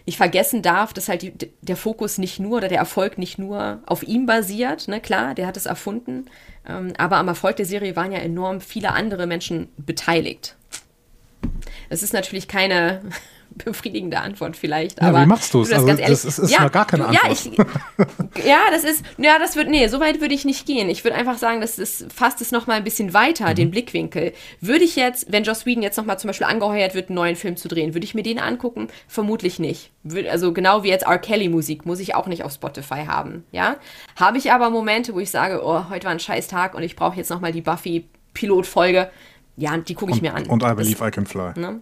nicht 0.06 0.18
vergessen 0.18 0.62
darf, 0.62 0.92
dass 0.92 1.08
halt 1.08 1.22
die, 1.22 1.32
der 1.62 1.76
Fokus 1.76 2.18
nicht 2.18 2.38
nur 2.38 2.58
oder 2.58 2.68
der 2.68 2.78
Erfolg 2.78 3.16
nicht 3.16 3.38
nur 3.38 3.82
auf 3.86 4.02
ihm 4.02 4.26
basiert. 4.26 4.86
Ne? 4.88 5.00
Klar, 5.00 5.34
der 5.34 5.46
hat 5.46 5.56
es 5.56 5.66
erfunden, 5.66 6.26
ähm, 6.68 6.92
aber 6.98 7.16
am 7.16 7.28
Erfolg 7.28 7.56
der 7.56 7.66
Serie 7.66 7.96
waren 7.96 8.12
ja 8.12 8.18
enorm 8.18 8.60
viele 8.60 8.92
andere 8.92 9.26
Menschen 9.26 9.68
beteiligt. 9.78 10.56
Es 11.88 12.02
ist 12.02 12.12
natürlich 12.12 12.48
keine 12.48 13.00
befriedigende 13.56 14.20
Antwort 14.20 14.56
vielleicht. 14.56 15.00
Ja, 15.00 15.08
aber 15.08 15.22
wie 15.22 15.26
machst 15.26 15.54
du's? 15.54 15.68
du? 15.68 15.74
Also, 15.76 15.88
ehrlich, 15.88 16.06
das 16.06 16.24
ist, 16.24 16.38
ist 16.38 16.50
ja, 16.50 16.68
gar 16.68 16.86
keine 16.86 17.06
Antwort. 17.06 17.24
Ja, 17.24 17.32
ich, 17.32 18.44
ja, 18.44 18.58
das 18.70 18.84
ist, 18.84 19.04
ja, 19.18 19.38
das 19.38 19.56
wird, 19.56 19.68
nee, 19.68 19.86
so 19.88 20.00
weit 20.00 20.20
würde 20.20 20.34
ich 20.34 20.44
nicht 20.44 20.66
gehen. 20.66 20.88
Ich 20.88 21.04
würde 21.04 21.16
einfach 21.16 21.38
sagen, 21.38 21.60
das 21.60 21.78
ist, 21.78 22.12
fasst 22.12 22.40
es 22.40 22.52
nochmal 22.52 22.78
ein 22.78 22.84
bisschen 22.84 23.14
weiter, 23.14 23.50
mhm. 23.50 23.54
den 23.54 23.70
Blickwinkel. 23.70 24.32
Würde 24.60 24.84
ich 24.84 24.96
jetzt, 24.96 25.30
wenn 25.30 25.44
Joss 25.44 25.66
Whedon 25.66 25.82
jetzt 25.82 25.96
nochmal 25.96 26.18
zum 26.18 26.28
Beispiel 26.28 26.46
angeheuert 26.46 26.94
wird, 26.94 27.08
einen 27.08 27.16
neuen 27.16 27.36
Film 27.36 27.56
zu 27.56 27.68
drehen, 27.68 27.94
würde 27.94 28.04
ich 28.04 28.14
mir 28.14 28.22
den 28.22 28.38
angucken? 28.38 28.88
Vermutlich 29.08 29.58
nicht. 29.58 29.90
Also 30.28 30.52
genau 30.52 30.82
wie 30.82 30.88
jetzt 30.88 31.06
R. 31.06 31.18
Kelly 31.18 31.48
Musik 31.48 31.86
muss 31.86 32.00
ich 32.00 32.14
auch 32.14 32.26
nicht 32.26 32.44
auf 32.44 32.52
Spotify 32.52 33.06
haben, 33.06 33.44
ja? 33.52 33.76
Habe 34.16 34.38
ich 34.38 34.52
aber 34.52 34.70
Momente, 34.70 35.14
wo 35.14 35.20
ich 35.20 35.30
sage, 35.30 35.62
oh, 35.64 35.88
heute 35.88 36.04
war 36.04 36.12
ein 36.12 36.20
scheiß 36.20 36.48
Tag 36.48 36.74
und 36.74 36.82
ich 36.82 36.96
brauche 36.96 37.16
jetzt 37.16 37.30
nochmal 37.30 37.52
die 37.52 37.62
Buffy 37.62 38.06
Pilotfolge. 38.34 39.10
Ja, 39.56 39.76
die 39.76 39.94
gucke 39.94 40.10
ich 40.10 40.18
und, 40.18 40.22
mir 40.22 40.34
an. 40.34 40.46
Und 40.46 40.62
I 40.62 40.74
Believe 40.74 40.98
das, 40.98 41.08
I 41.08 41.10
Can 41.10 41.26
Fly. 41.26 41.52
Ne? 41.56 41.80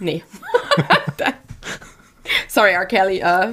Nee. 0.00 0.24
Sorry, 2.48 2.72
R. 2.72 2.86
Kelly. 2.86 3.22
Uh, 3.22 3.52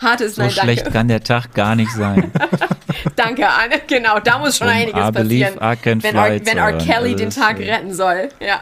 hartes 0.00 0.36
so 0.36 0.42
Nein, 0.42 0.52
danke. 0.54 0.60
schlecht 0.60 0.92
kann 0.92 1.08
der 1.08 1.22
Tag 1.22 1.54
gar 1.54 1.74
nicht 1.74 1.90
sein. 1.92 2.30
danke, 3.16 3.48
Anne. 3.48 3.80
Genau, 3.86 4.18
da 4.20 4.38
muss 4.38 4.58
schon 4.58 4.68
um, 4.68 4.72
einiges 4.72 5.08
I 5.08 5.12
passieren, 5.12 5.54
wenn 5.58 6.16
R, 6.16 6.40
wenn 6.44 6.58
R. 6.58 6.78
Kelly 6.78 7.12
also 7.12 7.16
den 7.16 7.30
Tag 7.30 7.58
retten 7.58 7.94
soll. 7.94 8.28
Ja, 8.40 8.60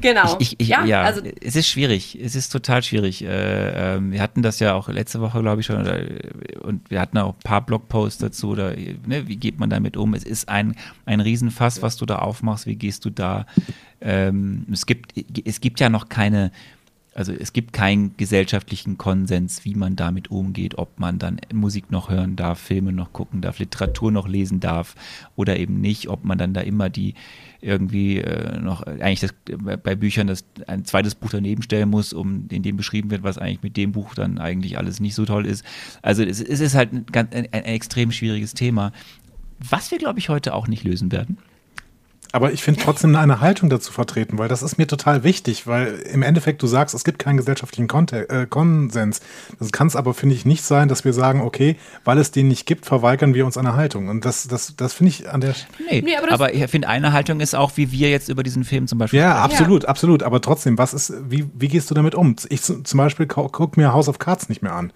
genau. 0.00 0.36
Ich, 0.38 0.58
ich, 0.60 0.68
ja, 0.68 0.84
ja 0.84 1.02
also, 1.02 1.22
es 1.40 1.56
ist 1.56 1.68
schwierig. 1.68 2.18
Es 2.22 2.34
ist 2.34 2.50
total 2.50 2.82
schwierig. 2.82 3.24
Äh, 3.24 3.96
äh, 3.96 4.00
wir 4.00 4.20
hatten 4.20 4.42
das 4.42 4.60
ja 4.60 4.74
auch 4.74 4.88
letzte 4.88 5.20
Woche, 5.20 5.40
glaube 5.40 5.60
ich, 5.60 5.66
schon. 5.66 5.80
Oder, 5.80 6.00
und 6.60 6.90
wir 6.90 7.00
hatten 7.00 7.18
auch 7.18 7.34
ein 7.34 7.40
paar 7.44 7.64
Blogposts 7.64 8.18
dazu. 8.18 8.50
Oder, 8.50 8.74
ne, 9.06 9.26
wie 9.26 9.36
geht 9.36 9.58
man 9.58 9.70
damit 9.70 9.96
um? 9.96 10.14
Es 10.14 10.24
ist 10.24 10.48
ein, 10.48 10.76
ein 11.06 11.20
Riesenfass, 11.20 11.82
was 11.82 11.96
du 11.96 12.06
da 12.06 12.16
aufmachst. 12.16 12.66
Wie 12.66 12.76
gehst 12.76 13.04
du 13.04 13.10
da 13.10 13.46
ähm, 14.04 14.66
es, 14.72 14.86
gibt, 14.86 15.14
es 15.46 15.60
gibt 15.60 15.80
ja 15.80 15.88
noch 15.88 16.08
keine, 16.08 16.50
also 17.14 17.32
es 17.32 17.52
gibt 17.52 17.72
keinen 17.72 18.16
gesellschaftlichen 18.16 18.96
Konsens, 18.96 19.64
wie 19.64 19.74
man 19.74 19.96
damit 19.96 20.30
umgeht, 20.30 20.78
ob 20.78 20.98
man 20.98 21.18
dann 21.18 21.40
Musik 21.52 21.90
noch 21.90 22.08
hören 22.08 22.36
darf, 22.36 22.58
Filme 22.58 22.92
noch 22.92 23.12
gucken 23.12 23.42
darf, 23.42 23.58
Literatur 23.58 24.10
noch 24.10 24.28
lesen 24.28 24.60
darf 24.60 24.94
oder 25.36 25.58
eben 25.58 25.80
nicht, 25.80 26.08
ob 26.08 26.24
man 26.24 26.38
dann 26.38 26.54
da 26.54 26.62
immer 26.62 26.88
die 26.88 27.14
irgendwie 27.60 28.18
äh, 28.18 28.58
noch 28.58 28.82
eigentlich 28.82 29.20
das, 29.20 29.34
bei 29.82 29.94
Büchern 29.94 30.26
das 30.26 30.44
ein 30.66 30.84
zweites 30.84 31.14
Buch 31.14 31.30
daneben 31.30 31.62
stellen 31.62 31.90
muss, 31.90 32.12
um 32.12 32.46
in 32.50 32.62
dem 32.62 32.76
beschrieben 32.76 33.10
wird, 33.10 33.22
was 33.22 33.38
eigentlich 33.38 33.62
mit 33.62 33.76
dem 33.76 33.92
Buch 33.92 34.14
dann 34.14 34.38
eigentlich 34.38 34.78
alles 34.78 34.98
nicht 34.98 35.14
so 35.14 35.24
toll 35.24 35.46
ist. 35.46 35.64
Also 36.00 36.22
es, 36.24 36.40
es 36.40 36.60
ist 36.60 36.74
halt 36.74 36.92
ein, 36.92 37.06
ein, 37.14 37.48
ein 37.52 37.64
extrem 37.64 38.10
schwieriges 38.10 38.54
Thema, 38.54 38.92
was 39.58 39.90
wir 39.90 39.98
glaube 39.98 40.18
ich 40.18 40.28
heute 40.28 40.54
auch 40.54 40.66
nicht 40.66 40.82
lösen 40.82 41.12
werden. 41.12 41.38
Aber 42.32 42.52
ich 42.52 42.62
finde 42.62 42.80
trotzdem 42.80 43.14
eine 43.14 43.40
Haltung 43.40 43.68
dazu 43.68 43.92
vertreten, 43.92 44.38
weil 44.38 44.48
das 44.48 44.62
ist 44.62 44.78
mir 44.78 44.86
total 44.86 45.22
wichtig, 45.22 45.66
weil 45.66 46.02
im 46.12 46.22
Endeffekt 46.22 46.62
du 46.62 46.66
sagst, 46.66 46.94
es 46.94 47.04
gibt 47.04 47.18
keinen 47.18 47.36
gesellschaftlichen 47.36 47.88
Konte 47.88 48.28
äh, 48.30 48.46
Konsens. 48.46 49.20
Das 49.58 49.70
kann 49.70 49.86
es 49.86 49.96
aber, 49.96 50.14
finde 50.14 50.34
ich, 50.34 50.46
nicht 50.46 50.64
sein, 50.64 50.88
dass 50.88 51.04
wir 51.04 51.12
sagen, 51.12 51.42
okay, 51.42 51.76
weil 52.04 52.16
es 52.16 52.30
den 52.30 52.48
nicht 52.48 52.64
gibt, 52.64 52.86
verweigern 52.86 53.34
wir 53.34 53.44
uns 53.44 53.58
eine 53.58 53.76
Haltung. 53.76 54.08
Und 54.08 54.24
das, 54.24 54.48
das, 54.48 54.74
das 54.76 54.94
finde 54.94 55.10
ich 55.10 55.28
an 55.28 55.42
der. 55.42 55.54
Nee, 55.90 56.00
nee 56.00 56.16
aber, 56.16 56.32
aber, 56.32 56.54
ich 56.54 56.70
finde, 56.70 56.88
eine 56.88 57.12
Haltung 57.12 57.40
ist 57.40 57.54
auch, 57.54 57.72
wie 57.76 57.92
wir 57.92 58.08
jetzt 58.08 58.30
über 58.30 58.42
diesen 58.42 58.64
Film 58.64 58.86
zum 58.86 58.98
Beispiel. 58.98 59.20
Ja, 59.20 59.32
sprechen. 59.32 59.52
absolut, 59.52 59.82
ja. 59.82 59.88
absolut. 59.90 60.22
Aber 60.22 60.40
trotzdem, 60.40 60.78
was 60.78 60.94
ist, 60.94 61.12
wie, 61.28 61.50
wie 61.54 61.68
gehst 61.68 61.90
du 61.90 61.94
damit 61.94 62.14
um? 62.14 62.36
Ich 62.48 62.62
zum 62.62 62.82
Beispiel 62.94 63.26
gucke 63.26 63.78
mir 63.78 63.92
House 63.92 64.08
of 64.08 64.18
Cards 64.18 64.48
nicht 64.48 64.62
mehr 64.62 64.72
an. 64.72 64.90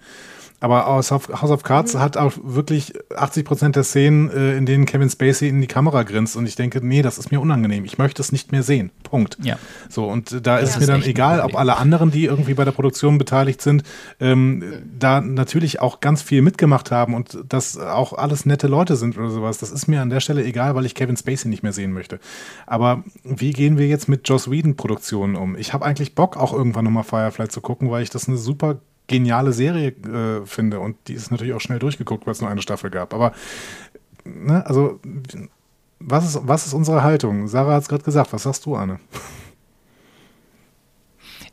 Aber 0.59 0.85
House 0.85 1.11
of 1.11 1.63
Cards 1.63 1.93
mhm. 1.93 1.99
hat 1.99 2.17
auch 2.17 2.33
wirklich 2.41 2.93
80 3.15 3.45
Prozent 3.45 3.75
der 3.75 3.83
Szenen, 3.83 4.31
äh, 4.31 4.57
in 4.57 4.65
denen 4.65 4.85
Kevin 4.85 5.09
Spacey 5.09 5.49
in 5.49 5.61
die 5.61 5.67
Kamera 5.67 6.01
grinst. 6.03 6.35
Und 6.35 6.47
ich 6.47 6.55
denke, 6.55 6.85
nee, 6.85 7.03
das 7.03 7.19
ist 7.19 7.31
mir 7.31 7.39
unangenehm. 7.39 7.85
Ich 7.85 7.99
möchte 7.99 8.21
es 8.21 8.31
nicht 8.31 8.51
mehr 8.51 8.63
sehen. 8.63 8.89
Punkt. 9.03 9.37
Ja. 9.43 9.57
So, 9.87 10.05
und 10.05 10.45
da 10.45 10.57
ist 10.57 10.71
es 10.71 10.79
mir 10.79 10.87
dann 10.87 11.03
egal, 11.03 11.41
ob 11.41 11.55
alle 11.55 11.77
anderen, 11.77 12.09
die 12.09 12.25
irgendwie 12.25 12.55
bei 12.55 12.65
der 12.65 12.71
Produktion 12.71 13.19
beteiligt 13.19 13.61
sind, 13.61 13.83
ähm, 14.19 14.63
da 14.97 15.21
natürlich 15.21 15.79
auch 15.79 15.99
ganz 15.99 16.23
viel 16.23 16.41
mitgemacht 16.41 16.89
haben 16.89 17.13
und 17.13 17.37
das 17.47 17.77
auch 17.77 18.13
alles 18.13 18.45
nette 18.45 18.67
Leute 18.67 18.95
sind 18.95 19.17
oder 19.17 19.29
sowas. 19.29 19.59
Das 19.59 19.71
ist 19.71 19.87
mir 19.87 20.01
an 20.01 20.09
der 20.09 20.21
Stelle 20.21 20.43
egal, 20.43 20.73
weil 20.73 20.85
ich 20.85 20.95
Kevin 20.95 21.17
Spacey 21.17 21.49
nicht 21.49 21.61
mehr 21.61 21.73
sehen 21.73 21.93
möchte. 21.93 22.19
Aber 22.65 23.03
wie 23.23 23.51
gehen 23.51 23.77
wir 23.77 23.87
jetzt 23.87 24.09
mit 24.09 24.27
Joss 24.27 24.49
Whedon-Produktionen 24.49 25.35
um? 25.35 25.55
Ich 25.55 25.73
habe 25.73 25.85
eigentlich 25.85 26.15
Bock, 26.15 26.35
auch 26.35 26.53
irgendwann 26.53 26.85
nochmal 26.85 27.03
Firefly 27.03 27.47
zu 27.49 27.61
gucken, 27.61 27.91
weil 27.91 28.01
ich 28.01 28.09
das 28.09 28.27
eine 28.27 28.37
super 28.37 28.77
geniale 29.07 29.53
Serie 29.53 29.89
äh, 29.89 30.45
finde. 30.45 30.79
Und 30.79 30.97
die 31.07 31.13
ist 31.13 31.31
natürlich 31.31 31.53
auch 31.53 31.61
schnell 31.61 31.79
durchgeguckt, 31.79 32.25
weil 32.25 32.33
es 32.33 32.41
nur 32.41 32.49
eine 32.49 32.61
Staffel 32.61 32.89
gab. 32.89 33.13
Aber, 33.13 33.33
ne, 34.25 34.65
also, 34.65 34.99
was 35.99 36.25
ist, 36.25 36.39
was 36.43 36.67
ist 36.67 36.73
unsere 36.73 37.03
Haltung? 37.03 37.47
Sarah 37.47 37.73
hat 37.73 37.83
es 37.83 37.89
gerade 37.89 38.03
gesagt. 38.03 38.33
Was 38.33 38.43
sagst 38.43 38.65
du, 38.65 38.75
Anne? 38.75 38.99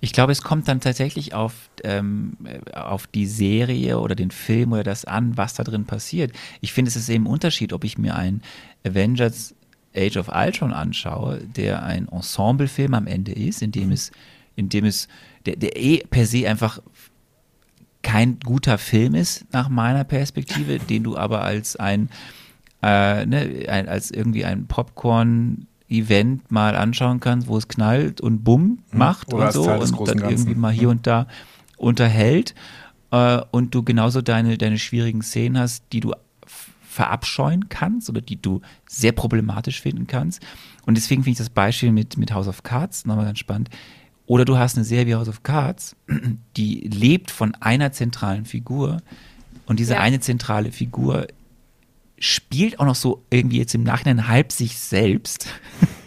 Ich 0.01 0.13
glaube, 0.13 0.33
es 0.33 0.43
kommt 0.43 0.69
dann 0.69 0.81
tatsächlich 0.81 1.33
auf, 1.33 1.71
ähm, 1.83 2.37
auf 2.75 3.07
die 3.07 3.27
Serie 3.27 3.99
oder 3.99 4.15
den 4.15 4.31
Film 4.31 4.73
oder 4.73 4.85
das 4.85 5.07
an, 5.07 5.39
was 5.39 5.55
da 5.55 5.65
drin 5.65 5.87
passiert. 5.87 6.33
Ich 6.61 6.75
finde, 6.75 6.91
es 6.91 6.97
ist 6.97 7.09
eben 7.09 7.25
ein 7.25 7.33
Unterschied, 7.33 7.73
ob 7.73 7.85
ich 7.85 7.97
mir 7.97 8.15
einen 8.15 8.43
Avengers 8.87 9.55
Age 9.97 10.19
of 10.19 10.29
Ultron 10.29 10.75
anschaue, 10.75 11.39
der 11.39 11.85
ein 11.85 12.09
Ensemblefilm 12.09 12.93
am 12.93 13.07
Ende 13.07 13.33
ist, 13.33 13.63
in 13.63 13.73
dem 13.73 13.87
mhm. 13.87 13.93
es, 13.93 14.13
in 14.57 14.69
dem 14.69 14.85
es, 14.85 15.09
der, 15.47 15.57
der 15.57 15.77
eh 15.77 16.03
per 16.11 16.27
se 16.27 16.49
einfach 16.49 16.81
kein 18.05 18.39
guter 18.39 18.79
Film 18.79 19.17
ist, 19.17 19.53
nach 19.53 19.69
meiner 19.69 20.05
Perspektive, 20.05 20.79
den 20.79 21.03
du 21.03 21.17
aber 21.17 21.43
als 21.43 21.75
ein, 21.75 22.11
äh, 22.83 23.27
ne, 23.27 23.67
ein 23.69 23.89
als 23.89 24.13
irgendwie 24.13 24.45
ein 24.45 24.67
Popcorn 24.67 25.67
Event 25.89 26.51
mal 26.51 26.77
anschauen 26.77 27.19
kannst, 27.19 27.49
wo 27.49 27.57
es 27.57 27.67
knallt 27.67 28.21
und 28.21 28.45
bumm 28.45 28.63
mhm. 28.93 28.99
macht 28.99 29.33
Oder 29.35 29.47
und 29.47 29.53
so 29.53 29.71
und 29.71 30.09
dann 30.09 30.19
irgendwie 30.19 30.55
mal 30.55 30.73
hier 30.73 30.89
und 30.89 31.07
da 31.07 31.27
unterhält 31.77 32.55
äh, 33.11 33.41
und 33.51 33.75
du 33.75 33.83
genauso 33.83 34.23
deine, 34.23 34.57
deine 34.59 34.79
schwierigen 34.79 35.23
Szenen 35.23 35.59
hast, 35.59 35.85
die 35.93 36.01
du 36.01 36.13
verabscheuen 36.95 37.69
kannst 37.69 38.09
oder 38.09 38.21
die 38.21 38.41
du 38.41 38.61
sehr 38.87 39.13
problematisch 39.13 39.81
finden 39.81 40.07
kannst. 40.07 40.41
Und 40.87 40.97
deswegen 40.97 41.25
finde 41.25 41.33
ich 41.33 41.39
das 41.39 41.51
Beispiel 41.51 41.91
mit, 41.91 42.17
mit 42.19 42.33
House 42.33 42.47
of 42.47 42.63
Cards 42.63 43.05
nochmal 43.05 43.25
ganz 43.25 43.41
spannend. 43.41 43.69
Oder 44.27 44.45
du 44.45 44.57
hast 44.57 44.77
eine 44.77 44.85
Serie 44.85 45.07
wie 45.07 45.15
House 45.15 45.29
of 45.29 45.43
Cards, 45.43 45.97
die 46.57 46.81
lebt 46.81 47.31
von 47.31 47.55
einer 47.57 47.93
zentralen 47.93 48.45
Figur 48.45 49.03
und 49.67 49.79
diese 49.81 49.95
ja. 49.95 50.01
eine 50.01 50.21
zentrale 50.21 50.73
Figur 50.73 51.27
spielt 52.19 52.79
auch 52.81 52.87
noch 52.87 52.95
so 52.95 53.23
irgendwie 53.31 53.59
jetzt 53.59 53.75
im 53.75 53.83
Nachhinein 53.83 54.29
halb 54.29 54.53
sich 54.53 54.79
selbst. 54.79 55.49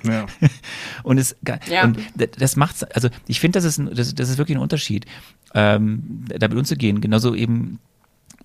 Ja. 0.03 0.25
Und 1.03 1.17
es 1.17 1.35
Ja. 1.69 1.83
und 1.83 1.99
das 2.37 2.55
macht 2.55 2.95
also 2.95 3.09
ich 3.27 3.39
finde, 3.39 3.57
das 3.57 3.65
ist 3.65 3.77
ein, 3.77 3.93
das, 3.93 4.15
das 4.15 4.29
ist 4.29 4.37
wirklich 4.37 4.57
ein 4.57 4.61
Unterschied, 4.61 5.05
ähm, 5.53 6.25
damit 6.29 6.57
umzugehen. 6.57 7.01
Genauso 7.01 7.35
eben 7.35 7.79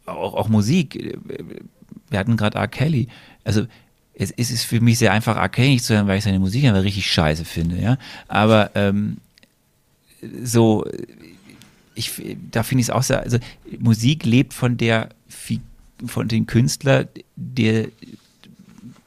auch, 0.06 0.34
auch 0.34 0.48
Musik. 0.48 1.18
Wir 2.10 2.18
hatten 2.18 2.36
gerade 2.36 2.58
R. 2.58 2.68
Kelly. 2.68 3.08
Also 3.44 3.66
es, 4.14 4.32
es 4.32 4.50
ist 4.50 4.64
für 4.64 4.80
mich 4.80 4.98
sehr 4.98 5.12
einfach, 5.12 5.36
R. 5.36 5.48
Kelly 5.48 5.70
nicht 5.70 5.84
zu 5.84 5.94
hören, 5.94 6.08
weil 6.08 6.18
ich 6.18 6.24
seine 6.24 6.40
Musik 6.40 6.64
einfach 6.64 6.82
richtig 6.82 7.10
scheiße 7.10 7.44
finde, 7.44 7.80
ja. 7.80 7.96
Aber 8.28 8.72
ähm, 8.74 9.18
so, 10.42 10.84
ich, 11.94 12.12
da 12.50 12.62
finde 12.62 12.80
ich 12.80 12.88
es 12.88 12.90
auch 12.90 13.02
sehr, 13.02 13.20
also 13.20 13.38
Musik 13.78 14.24
lebt 14.24 14.54
von 14.54 14.76
der, 14.76 15.10
von 16.06 16.28
dem 16.28 16.46
Künstler, 16.46 17.08
der 17.36 17.88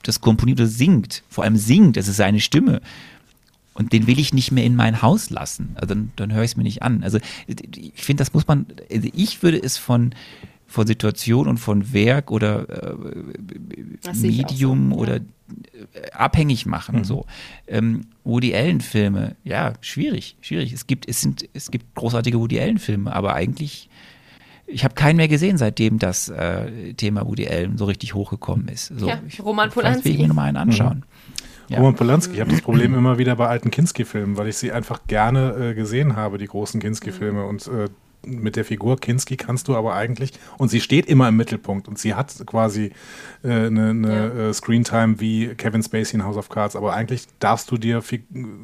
das 0.04 0.22
komponiert 0.22 0.60
oder 0.60 0.70
singt, 0.70 1.24
vor 1.30 1.44
allem 1.44 1.58
singt, 1.58 1.98
das 1.98 2.08
ist 2.08 2.18
seine 2.18 2.40
Stimme. 2.40 2.82
Und 3.74 3.92
den 3.92 4.08
will 4.08 4.20
ich 4.20 4.34
nicht 4.34 4.52
mehr 4.52 4.64
in 4.64 4.76
mein 4.76 5.02
Haus 5.02 5.30
lassen. 5.30 5.72
Also 5.76 5.96
dann, 5.96 6.12
dann 6.16 6.32
höre 6.32 6.44
ich 6.44 6.52
es 6.52 6.58
mir 6.58 6.64
nicht 6.64 6.82
an. 6.82 7.04
Also 7.04 7.20
ich 7.48 7.92
finde, 8.02 8.22
das 8.22 8.34
muss 8.34 8.48
man, 8.48 8.68
also 8.90 9.10
ich 9.14 9.44
würde 9.44 9.62
es 9.62 9.78
von, 9.78 10.16
von 10.66 10.88
Situation 10.88 11.48
und 11.48 11.58
von 11.58 11.92
Werk 11.92 12.32
oder 12.32 12.94
äh, 12.94 14.14
Medium 14.14 14.92
so, 14.92 14.96
ja. 14.96 15.02
oder 15.02 15.20
abhängig 16.14 16.66
machen. 16.66 17.04
So. 17.04 17.26
Ähm, 17.68 18.02
Woody 18.24 18.56
Allen-Filme, 18.56 19.36
ja, 19.44 19.74
schwierig, 19.82 20.38
schwierig. 20.42 20.74
Es 20.74 20.88
gibt, 20.88 21.08
es 21.08 21.22
sind, 21.22 21.48
es 21.54 21.72
gibt 21.72 21.94
großartige 21.96 22.40
Woody 22.40 22.60
Allen-Filme, 22.60 23.14
aber 23.14 23.34
eigentlich, 23.36 23.90
ich 24.68 24.84
habe 24.84 24.96
keinen 24.96 25.18
mehr 25.18 25.28
gesehen, 25.28 25.58
seitdem 25.58 26.00
das 26.00 26.30
äh, 26.30 26.94
Thema 26.94 27.28
Woody 27.28 27.48
Allen 27.48 27.78
so 27.78 27.86
richtig 27.86 28.14
hochgekommen 28.16 28.68
ist. 28.68 28.88
So, 28.98 29.08
Ja, 29.08 29.20
ich, 29.28 29.40
Roman 29.44 29.70
vielleicht 29.72 30.04
will 30.04 30.12
ich 30.14 30.18
mir 30.18 30.24
Polanski. 30.24 30.28
nochmal 30.28 30.48
einen 30.48 30.58
anschauen. 30.58 31.06
Ja. 31.68 31.78
Roman 31.78 31.96
Polanski, 31.96 32.36
ich 32.36 32.40
habe 32.42 32.52
das 32.52 32.62
Problem 32.62 32.94
immer 32.94 33.18
wieder 33.18 33.36
bei 33.36 33.48
alten 33.48 33.72
Kinski-Filmen, 33.72 34.38
weil 34.38 34.48
ich 34.48 34.58
sie 34.58 34.72
einfach 34.72 35.02
gerne 35.08 35.72
äh, 35.72 35.74
gesehen 35.74 36.16
habe, 36.16 36.38
die 36.38 36.46
großen 36.46 36.80
Kinski-Filme. 36.80 37.46
Und 37.46 37.68
äh, 37.68 37.90
mit 38.26 38.56
der 38.56 38.66
Figur 38.66 38.98
Kinski 39.00 39.38
kannst 39.38 39.68
du 39.68 39.76
aber 39.76 39.94
eigentlich, 39.96 40.34
und 40.58 40.70
sie 40.70 40.82
steht 40.82 41.06
immer 41.08 41.28
im 41.30 41.36
Mittelpunkt 41.36 41.88
und 41.88 41.98
sie 42.00 42.14
hat 42.16 42.34
quasi 42.46 42.92
äh, 43.44 43.50
eine, 43.68 43.90
eine 43.90 44.16
Ja. 44.36 44.50
äh, 44.50 44.54
Screentime 44.54 45.20
wie 45.20 45.48
Kevin 45.56 45.84
Spacey 45.84 46.16
in 46.16 46.24
House 46.26 46.38
of 46.38 46.50
Cards, 46.50 46.76
aber 46.76 46.94
eigentlich 46.94 47.28
darfst 47.40 47.70
du 47.72 47.78
dir 47.78 48.02
Fi 48.02 48.24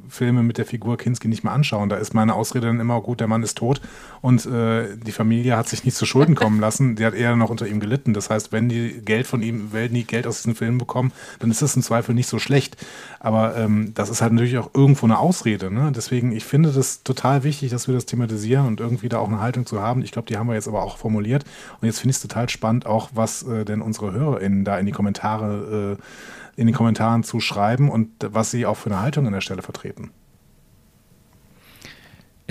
Filme 0.09 0.43
mit 0.43 0.57
der 0.57 0.65
Figur 0.65 0.97
Kinski 0.97 1.27
nicht 1.27 1.43
mehr 1.43 1.53
anschauen. 1.53 1.89
Da 1.89 1.97
ist 1.97 2.13
meine 2.13 2.33
Ausrede 2.35 2.67
dann 2.67 2.79
immer, 2.79 3.01
gut, 3.01 3.19
der 3.19 3.27
Mann 3.27 3.43
ist 3.43 3.57
tot 3.57 3.81
und 4.21 4.45
äh, 4.45 4.95
die 4.97 5.11
Familie 5.11 5.57
hat 5.57 5.69
sich 5.69 5.83
nicht 5.85 5.95
zu 5.97 6.05
Schulden 6.05 6.35
kommen 6.35 6.59
lassen, 6.67 6.95
die 6.95 7.05
hat 7.05 7.13
eher 7.13 7.35
noch 7.35 7.49
unter 7.49 7.67
ihm 7.67 7.79
gelitten. 7.79 8.13
Das 8.13 8.29
heißt, 8.29 8.51
wenn 8.51 8.69
die 8.69 9.01
Geld 9.03 9.27
von 9.27 9.41
ihm, 9.41 9.69
wenn 9.71 9.93
die 9.93 10.05
Geld 10.05 10.25
aus 10.27 10.38
diesen 10.38 10.55
Filmen 10.55 10.77
bekommen, 10.77 11.11
dann 11.39 11.51
ist 11.51 11.61
das 11.61 11.75
im 11.75 11.81
Zweifel 11.83 12.15
nicht 12.15 12.27
so 12.27 12.39
schlecht. 12.39 12.77
Aber 13.19 13.55
ähm, 13.57 13.91
das 13.93 14.09
ist 14.09 14.21
halt 14.21 14.33
natürlich 14.33 14.57
auch 14.57 14.71
irgendwo 14.73 15.05
eine 15.05 15.19
Ausrede. 15.19 15.71
Ne? 15.71 15.91
Deswegen, 15.95 16.31
ich 16.31 16.43
finde 16.43 16.71
das 16.71 17.03
total 17.03 17.43
wichtig, 17.43 17.69
dass 17.69 17.88
wir 17.88 17.93
das 17.95 18.05
thematisieren 18.05 18.65
und 18.65 18.79
irgendwie 18.79 19.09
da 19.09 19.19
auch 19.19 19.27
eine 19.27 19.39
Haltung 19.41 19.50
zu 19.65 19.81
haben. 19.81 20.01
Ich 20.03 20.11
glaube, 20.11 20.27
die 20.27 20.37
haben 20.37 20.47
wir 20.47 20.55
jetzt 20.55 20.67
aber 20.67 20.83
auch 20.83 20.97
formuliert. 20.97 21.43
Und 21.79 21.87
jetzt 21.87 21.99
finde 21.99 22.11
ich 22.11 22.17
es 22.17 22.21
total 22.21 22.49
spannend, 22.49 22.85
auch 22.85 23.09
was 23.13 23.43
äh, 23.43 23.65
denn 23.65 23.81
unsere 23.81 24.11
HörerInnen 24.11 24.65
da 24.65 24.77
in 24.77 24.85
die 24.85 24.91
Kommentare, 24.91 25.97
äh, 25.99 26.59
in 26.59 26.67
den 26.67 26.75
Kommentaren 26.75 27.23
zu 27.23 27.39
schreiben 27.39 27.89
und 27.89 28.09
was 28.21 28.51
sie 28.51 28.65
auch 28.65 28.77
für 28.77 28.89
eine 28.89 29.01
Haltung 29.01 29.27
an 29.27 29.33
der 29.33 29.41
Stelle 29.41 29.61
vertreten. 29.61 30.11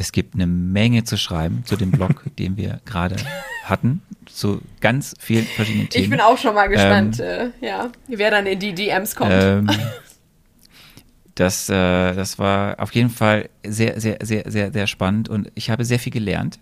Es 0.01 0.13
gibt 0.13 0.35
eine 0.35 0.47
Menge 0.47 1.05
zu 1.05 1.19
schreiben 1.19 1.63
zu 1.67 1.77
dem 1.77 1.91
Blog, 1.91 2.25
den 2.39 2.57
wir 2.57 2.81
gerade 2.87 3.17
hatten, 3.65 4.01
zu 4.25 4.63
ganz 4.81 5.15
vielen 5.19 5.45
verschiedenen 5.45 5.91
Themen. 5.91 6.05
Ich 6.05 6.11
bin 6.11 6.21
auch 6.21 6.39
schon 6.39 6.55
mal 6.55 6.69
gespannt, 6.69 7.21
äh, 7.21 7.51
ja, 7.61 7.91
wer 8.09 8.31
dann 8.31 8.47
in 8.47 8.59
die 8.59 8.75
DMs 8.75 9.15
kommt. 9.15 9.33
Ähm, 9.35 9.69
das, 11.35 11.69
äh, 11.69 12.15
das 12.15 12.39
war 12.39 12.81
auf 12.81 12.95
jeden 12.95 13.11
Fall 13.11 13.51
sehr, 13.67 14.01
sehr, 14.01 14.19
sehr, 14.23 14.51
sehr, 14.51 14.73
sehr 14.73 14.87
spannend 14.87 15.29
und 15.29 15.53
ich 15.55 15.69
habe 15.69 15.85
sehr 15.85 15.99
viel 15.99 16.13
gelernt. 16.13 16.59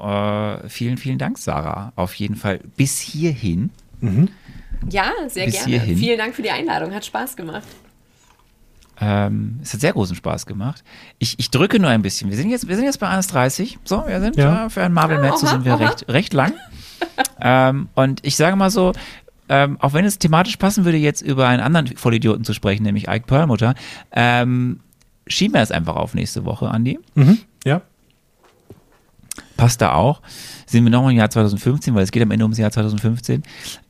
Äh, 0.00 0.68
vielen, 0.68 0.96
vielen 0.96 1.18
Dank, 1.18 1.38
Sarah. 1.38 1.92
Auf 1.96 2.14
jeden 2.14 2.36
Fall 2.36 2.60
bis 2.76 2.98
hierhin. 2.98 3.70
ja, 4.90 5.10
sehr 5.28 5.46
bis 5.46 5.54
gerne. 5.54 5.68
hierhin. 5.70 5.96
Vielen 5.98 6.18
Dank 6.18 6.34
für 6.34 6.42
die 6.42 6.50
Einladung, 6.50 6.92
hat 6.94 7.04
Spaß 7.04 7.36
gemacht. 7.36 7.66
Ähm, 9.00 9.60
es 9.62 9.72
hat 9.72 9.80
sehr 9.80 9.92
großen 9.92 10.16
Spaß 10.16 10.46
gemacht. 10.46 10.82
Ich, 11.18 11.38
ich 11.38 11.50
drücke 11.50 11.78
nur 11.78 11.90
ein 11.90 12.02
bisschen. 12.02 12.30
Wir 12.30 12.36
sind 12.36 12.50
jetzt, 12.50 12.66
wir 12.68 12.74
sind 12.74 12.84
jetzt 12.84 12.98
bei 12.98 13.06
1,30. 13.08 13.76
So, 13.84 14.04
wir 14.06 14.20
sind 14.20 14.36
Ja. 14.36 14.66
äh, 14.66 14.70
für 14.70 14.82
ein 14.82 14.92
Marvel-Match 14.92 15.36
so 15.36 15.46
Aha, 15.46 15.52
sind 15.54 15.64
wir 15.64 15.78
recht, 15.78 16.08
recht 16.08 16.32
lang. 16.32 16.52
ähm, 17.40 17.88
und 17.94 18.24
ich 18.26 18.34
sage 18.36 18.56
mal 18.56 18.70
so, 18.70 18.92
ähm, 19.48 19.78
auch 19.80 19.92
wenn 19.92 20.04
es 20.04 20.18
thematisch 20.18 20.56
passen 20.56 20.84
würde, 20.84 20.98
jetzt 20.98 21.22
über 21.22 21.46
einen 21.46 21.62
anderen 21.62 21.96
Vollidioten 21.96 22.44
zu 22.44 22.52
sprechen, 22.54 22.82
nämlich 22.82 23.08
Ike 23.08 23.26
Perlmutter, 23.26 23.74
ähm, 24.12 24.80
schieben 25.28 25.54
wir 25.54 25.62
es 25.62 25.70
einfach 25.70 25.94
auf 25.96 26.14
nächste 26.14 26.44
Woche, 26.44 26.68
Andi. 26.68 26.98
Mhm. 27.14 27.38
Ja. 27.64 27.82
Passt 29.58 29.82
da 29.82 29.92
auch. 29.92 30.22
Sind 30.64 30.84
wir 30.84 30.90
nochmal 30.90 31.12
im 31.12 31.18
Jahr 31.18 31.28
2015, 31.28 31.94
weil 31.94 32.04
es 32.04 32.10
geht 32.10 32.22
am 32.22 32.30
Ende 32.30 32.46
ums 32.46 32.56
Jahr 32.56 32.70
2015. 32.70 33.42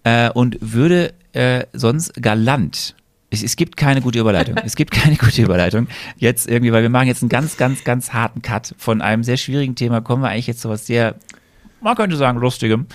Äh, 0.03 0.31
und 0.31 0.59
würde 0.61 1.15
äh, 1.33 1.65
sonst 1.73 2.21
galant. 2.21 2.97
Es, 3.31 3.43
es 3.45 3.55
gibt 3.55 3.77
keine 3.77 4.01
gute 4.01 4.19
Überleitung. 4.19 4.57
Es 4.65 4.75
gibt 4.75 4.91
keine 4.91 5.17
gute 5.17 5.43
Überleitung. 5.43 5.87
Jetzt 6.17 6.49
irgendwie, 6.49 6.73
weil 6.73 6.83
wir 6.83 6.91
machen 6.91 7.07
jetzt 7.07 7.23
einen 7.23 7.29
ganz, 7.29 7.57
ganz, 7.57 7.85
ganz 7.85 8.13
harten 8.13 8.43
Cut 8.43 8.75
von 8.79 9.01
einem 9.01 9.23
sehr 9.23 9.37
schwierigen 9.37 9.77
Thema. 9.77 10.01
Kommen 10.01 10.23
wir 10.23 10.31
eigentlich 10.31 10.49
jetzt 10.49 10.61
zu 10.61 10.69
was 10.69 10.87
sehr, 10.87 11.15
man 11.81 11.95
könnte 11.95 12.17
sagen, 12.17 12.39
lustigem. 12.39 12.87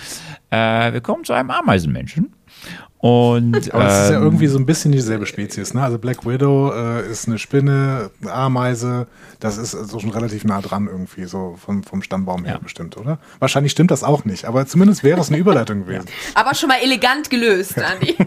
Äh, 0.50 0.92
wir 0.92 1.00
kommen 1.00 1.24
zu 1.24 1.32
einem 1.32 1.50
Ameisenmenschen. 1.50 2.34
Und, 3.06 3.74
Aber 3.74 3.86
es 3.86 4.04
ist 4.04 4.10
ja 4.12 4.16
ähm, 4.16 4.22
irgendwie 4.22 4.46
so 4.46 4.56
ein 4.58 4.64
bisschen 4.64 4.90
dieselbe 4.90 5.26
Spezies. 5.26 5.74
Ne? 5.74 5.82
Also 5.82 5.98
Black 5.98 6.24
Widow 6.24 6.72
äh, 6.72 7.06
ist 7.10 7.28
eine 7.28 7.38
Spinne, 7.38 8.08
eine 8.22 8.32
Ameise. 8.32 9.06
Das 9.40 9.58
ist 9.58 9.74
also 9.74 9.98
schon 10.00 10.08
relativ 10.08 10.44
nah 10.44 10.62
dran 10.62 10.86
irgendwie, 10.90 11.26
so 11.26 11.58
vom, 11.62 11.82
vom 11.84 12.00
Stammbaum 12.00 12.46
her 12.46 12.54
Ja. 12.54 12.60
bestimmt, 12.60 12.96
oder? 12.96 13.18
Wahrscheinlich 13.40 13.72
stimmt 13.72 13.90
das 13.90 14.04
auch 14.04 14.24
nicht, 14.24 14.46
aber 14.46 14.66
zumindest 14.66 15.04
wäre 15.04 15.20
es 15.20 15.28
eine 15.28 15.36
Überleitung 15.36 15.80
gewesen. 15.84 16.06
Aber 16.34 16.54
schon 16.54 16.70
mal 16.70 16.78
elegant 16.82 17.28
gelöst, 17.28 17.74
Andi. 17.78 18.16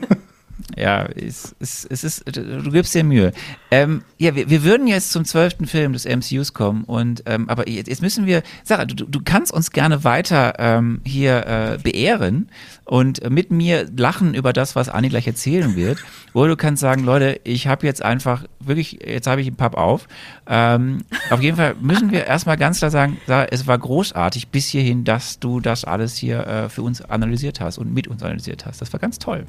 Ja, 0.75 1.05
es, 1.05 1.55
es, 1.59 1.85
es 1.89 2.03
ist, 2.03 2.23
du 2.27 2.71
gibst 2.71 2.93
dir 2.93 3.03
Mühe. 3.03 3.31
Ähm, 3.71 4.03
ja, 4.17 4.35
wir, 4.35 4.49
wir 4.49 4.63
würden 4.63 4.85
jetzt 4.87 5.11
zum 5.11 5.23
zwölften 5.23 5.65
Film 5.65 5.93
des 5.93 6.05
MCUs 6.05 6.53
kommen 6.53 6.83
und 6.83 7.23
ähm, 7.25 7.49
aber 7.49 7.69
jetzt, 7.69 7.87
jetzt 7.87 8.01
müssen 8.01 8.25
wir, 8.25 8.43
Sarah, 8.63 8.85
du, 8.85 9.05
du 9.05 9.21
kannst 9.23 9.53
uns 9.53 9.71
gerne 9.71 10.03
weiter 10.03 10.55
ähm, 10.59 11.01
hier 11.05 11.47
äh, 11.47 11.77
beehren 11.81 12.49
und 12.83 13.27
mit 13.29 13.49
mir 13.49 13.89
lachen 13.95 14.33
über 14.33 14.51
das, 14.51 14.75
was 14.75 14.89
Anni 14.89 15.09
gleich 15.09 15.25
erzählen 15.25 15.75
wird. 15.75 15.99
Oder 16.33 16.49
du 16.49 16.57
kannst 16.57 16.81
sagen, 16.81 17.03
Leute, 17.03 17.39
ich 17.43 17.67
habe 17.67 17.85
jetzt 17.85 18.03
einfach 18.03 18.43
wirklich, 18.59 18.99
jetzt 19.05 19.27
habe 19.27 19.41
ich 19.41 19.47
einen 19.47 19.55
Papp 19.55 19.75
auf. 19.75 20.07
Ähm, 20.47 20.99
auf 21.29 21.41
jeden 21.41 21.57
Fall 21.57 21.75
müssen 21.79 22.11
wir 22.11 22.25
erstmal 22.25 22.57
ganz 22.57 22.79
klar 22.79 22.91
sagen, 22.91 23.17
Sarah, 23.25 23.47
es 23.51 23.67
war 23.67 23.77
großartig 23.77 24.49
bis 24.49 24.67
hierhin, 24.67 25.05
dass 25.05 25.39
du 25.39 25.61
das 25.61 25.85
alles 25.85 26.17
hier 26.17 26.45
äh, 26.45 26.69
für 26.69 26.81
uns 26.81 27.01
analysiert 27.01 27.61
hast 27.61 27.77
und 27.77 27.93
mit 27.93 28.07
uns 28.07 28.21
analysiert 28.21 28.65
hast. 28.65 28.81
Das 28.81 28.91
war 28.91 28.99
ganz 28.99 29.17
toll. 29.17 29.45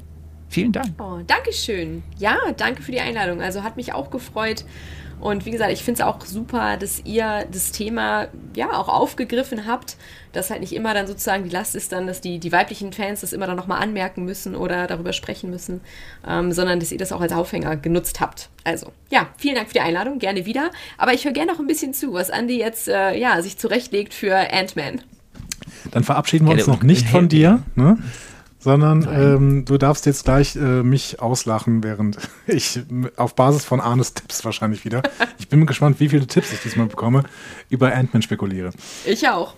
Vielen 0.49 0.71
Dank. 0.71 0.89
Oh, 0.99 1.19
Dankeschön. 1.25 2.03
Ja, 2.17 2.37
danke 2.57 2.81
für 2.81 2.91
die 2.91 2.99
Einladung. 2.99 3.41
Also 3.41 3.63
hat 3.63 3.77
mich 3.77 3.93
auch 3.93 4.09
gefreut. 4.09 4.65
Und 5.19 5.45
wie 5.45 5.51
gesagt, 5.51 5.71
ich 5.71 5.83
finde 5.83 6.01
es 6.01 6.07
auch 6.07 6.25
super, 6.25 6.77
dass 6.77 7.01
ihr 7.05 7.45
das 7.51 7.71
Thema 7.71 8.29
ja 8.55 8.71
auch 8.71 8.87
aufgegriffen 8.87 9.67
habt, 9.67 9.97
dass 10.31 10.49
halt 10.49 10.61
nicht 10.61 10.73
immer 10.73 10.93
dann 10.93 11.07
sozusagen 11.07 11.43
die 11.43 11.49
Last 11.49 11.75
ist 11.75 11.91
dann, 11.91 12.07
dass 12.07 12.21
die, 12.21 12.39
die 12.39 12.51
weiblichen 12.51 12.93
Fans 12.93 13.21
das 13.21 13.33
immer 13.33 13.45
dann 13.45 13.57
nochmal 13.57 13.81
anmerken 13.81 14.23
müssen 14.23 14.55
oder 14.55 14.87
darüber 14.87 15.11
sprechen 15.11 15.49
müssen, 15.49 15.81
ähm, 16.25 16.53
sondern 16.53 16.79
dass 16.79 16.91
ihr 16.91 16.97
das 16.97 17.11
auch 17.11 17.19
als 17.19 17.33
Aufhänger 17.33 17.75
genutzt 17.75 18.21
habt. 18.21 18.49
Also, 18.63 18.93
ja, 19.09 19.27
vielen 19.37 19.55
Dank 19.55 19.67
für 19.67 19.73
die 19.73 19.81
Einladung, 19.81 20.19
gerne 20.19 20.45
wieder. 20.45 20.71
Aber 20.97 21.13
ich 21.13 21.25
höre 21.25 21.33
gerne 21.33 21.51
noch 21.51 21.59
ein 21.59 21.67
bisschen 21.67 21.93
zu, 21.93 22.13
was 22.13 22.29
Andy 22.29 22.57
jetzt 22.57 22.87
äh, 22.87 23.17
ja, 23.17 23.41
sich 23.41 23.57
zurechtlegt 23.57 24.13
für 24.13 24.35
Ant-Man. 24.35 25.01
Dann 25.91 26.03
verabschieden 26.03 26.47
wir 26.47 26.53
uns 26.53 26.67
noch 26.67 26.83
nicht 26.83 27.07
von 27.07 27.27
dir, 27.27 27.63
ne? 27.75 27.97
Sondern 28.59 29.07
ähm, 29.11 29.65
du 29.65 29.77
darfst 29.77 30.05
jetzt 30.05 30.25
gleich 30.25 30.55
äh, 30.55 30.83
mich 30.83 31.21
auslachen, 31.21 31.83
während 31.83 32.17
ich 32.47 32.81
auf 33.15 33.35
Basis 33.35 33.65
von 33.65 33.79
Arnes 33.79 34.13
Tipps 34.13 34.43
wahrscheinlich 34.45 34.85
wieder, 34.85 35.01
ich 35.39 35.47
bin 35.47 35.65
gespannt, 35.65 35.99
wie 35.99 36.09
viele 36.09 36.27
Tipps 36.27 36.53
ich 36.53 36.61
diesmal 36.61 36.87
bekomme, 36.87 37.23
über 37.69 37.93
Ant-Man 37.93 38.21
spekuliere. 38.21 38.71
Ich 39.05 39.27
auch. 39.27 39.55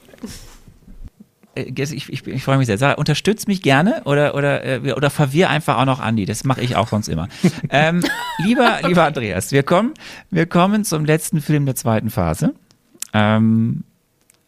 Äh, 1.55 1.71
ich, 1.75 2.09
ich, 2.09 2.27
ich 2.27 2.43
freue 2.43 2.57
mich 2.57 2.67
sehr. 2.67 2.77
Sarah, 2.77 2.93
unterstützt 2.93 3.47
mich 3.47 3.61
gerne 3.61 4.03
oder, 4.05 4.35
oder, 4.35 4.63
äh, 4.63 4.93
oder 4.93 5.09
verwirr 5.09 5.49
einfach 5.49 5.77
auch 5.77 5.85
noch 5.85 5.99
Andi. 5.99 6.25
Das 6.25 6.43
mache 6.43 6.61
ich 6.61 6.75
auch 6.75 6.87
sonst 6.87 7.07
immer. 7.07 7.27
ähm, 7.69 8.03
lieber, 8.37 8.79
lieber 8.87 9.05
Andreas, 9.05 9.51
wir 9.51 9.63
kommen, 9.63 9.93
wir 10.29 10.45
kommen 10.45 10.85
zum 10.85 11.05
letzten 11.05 11.41
Film 11.41 11.65
der 11.65 11.75
zweiten 11.75 12.09
Phase. 12.09 12.53
Ähm, 13.13 13.83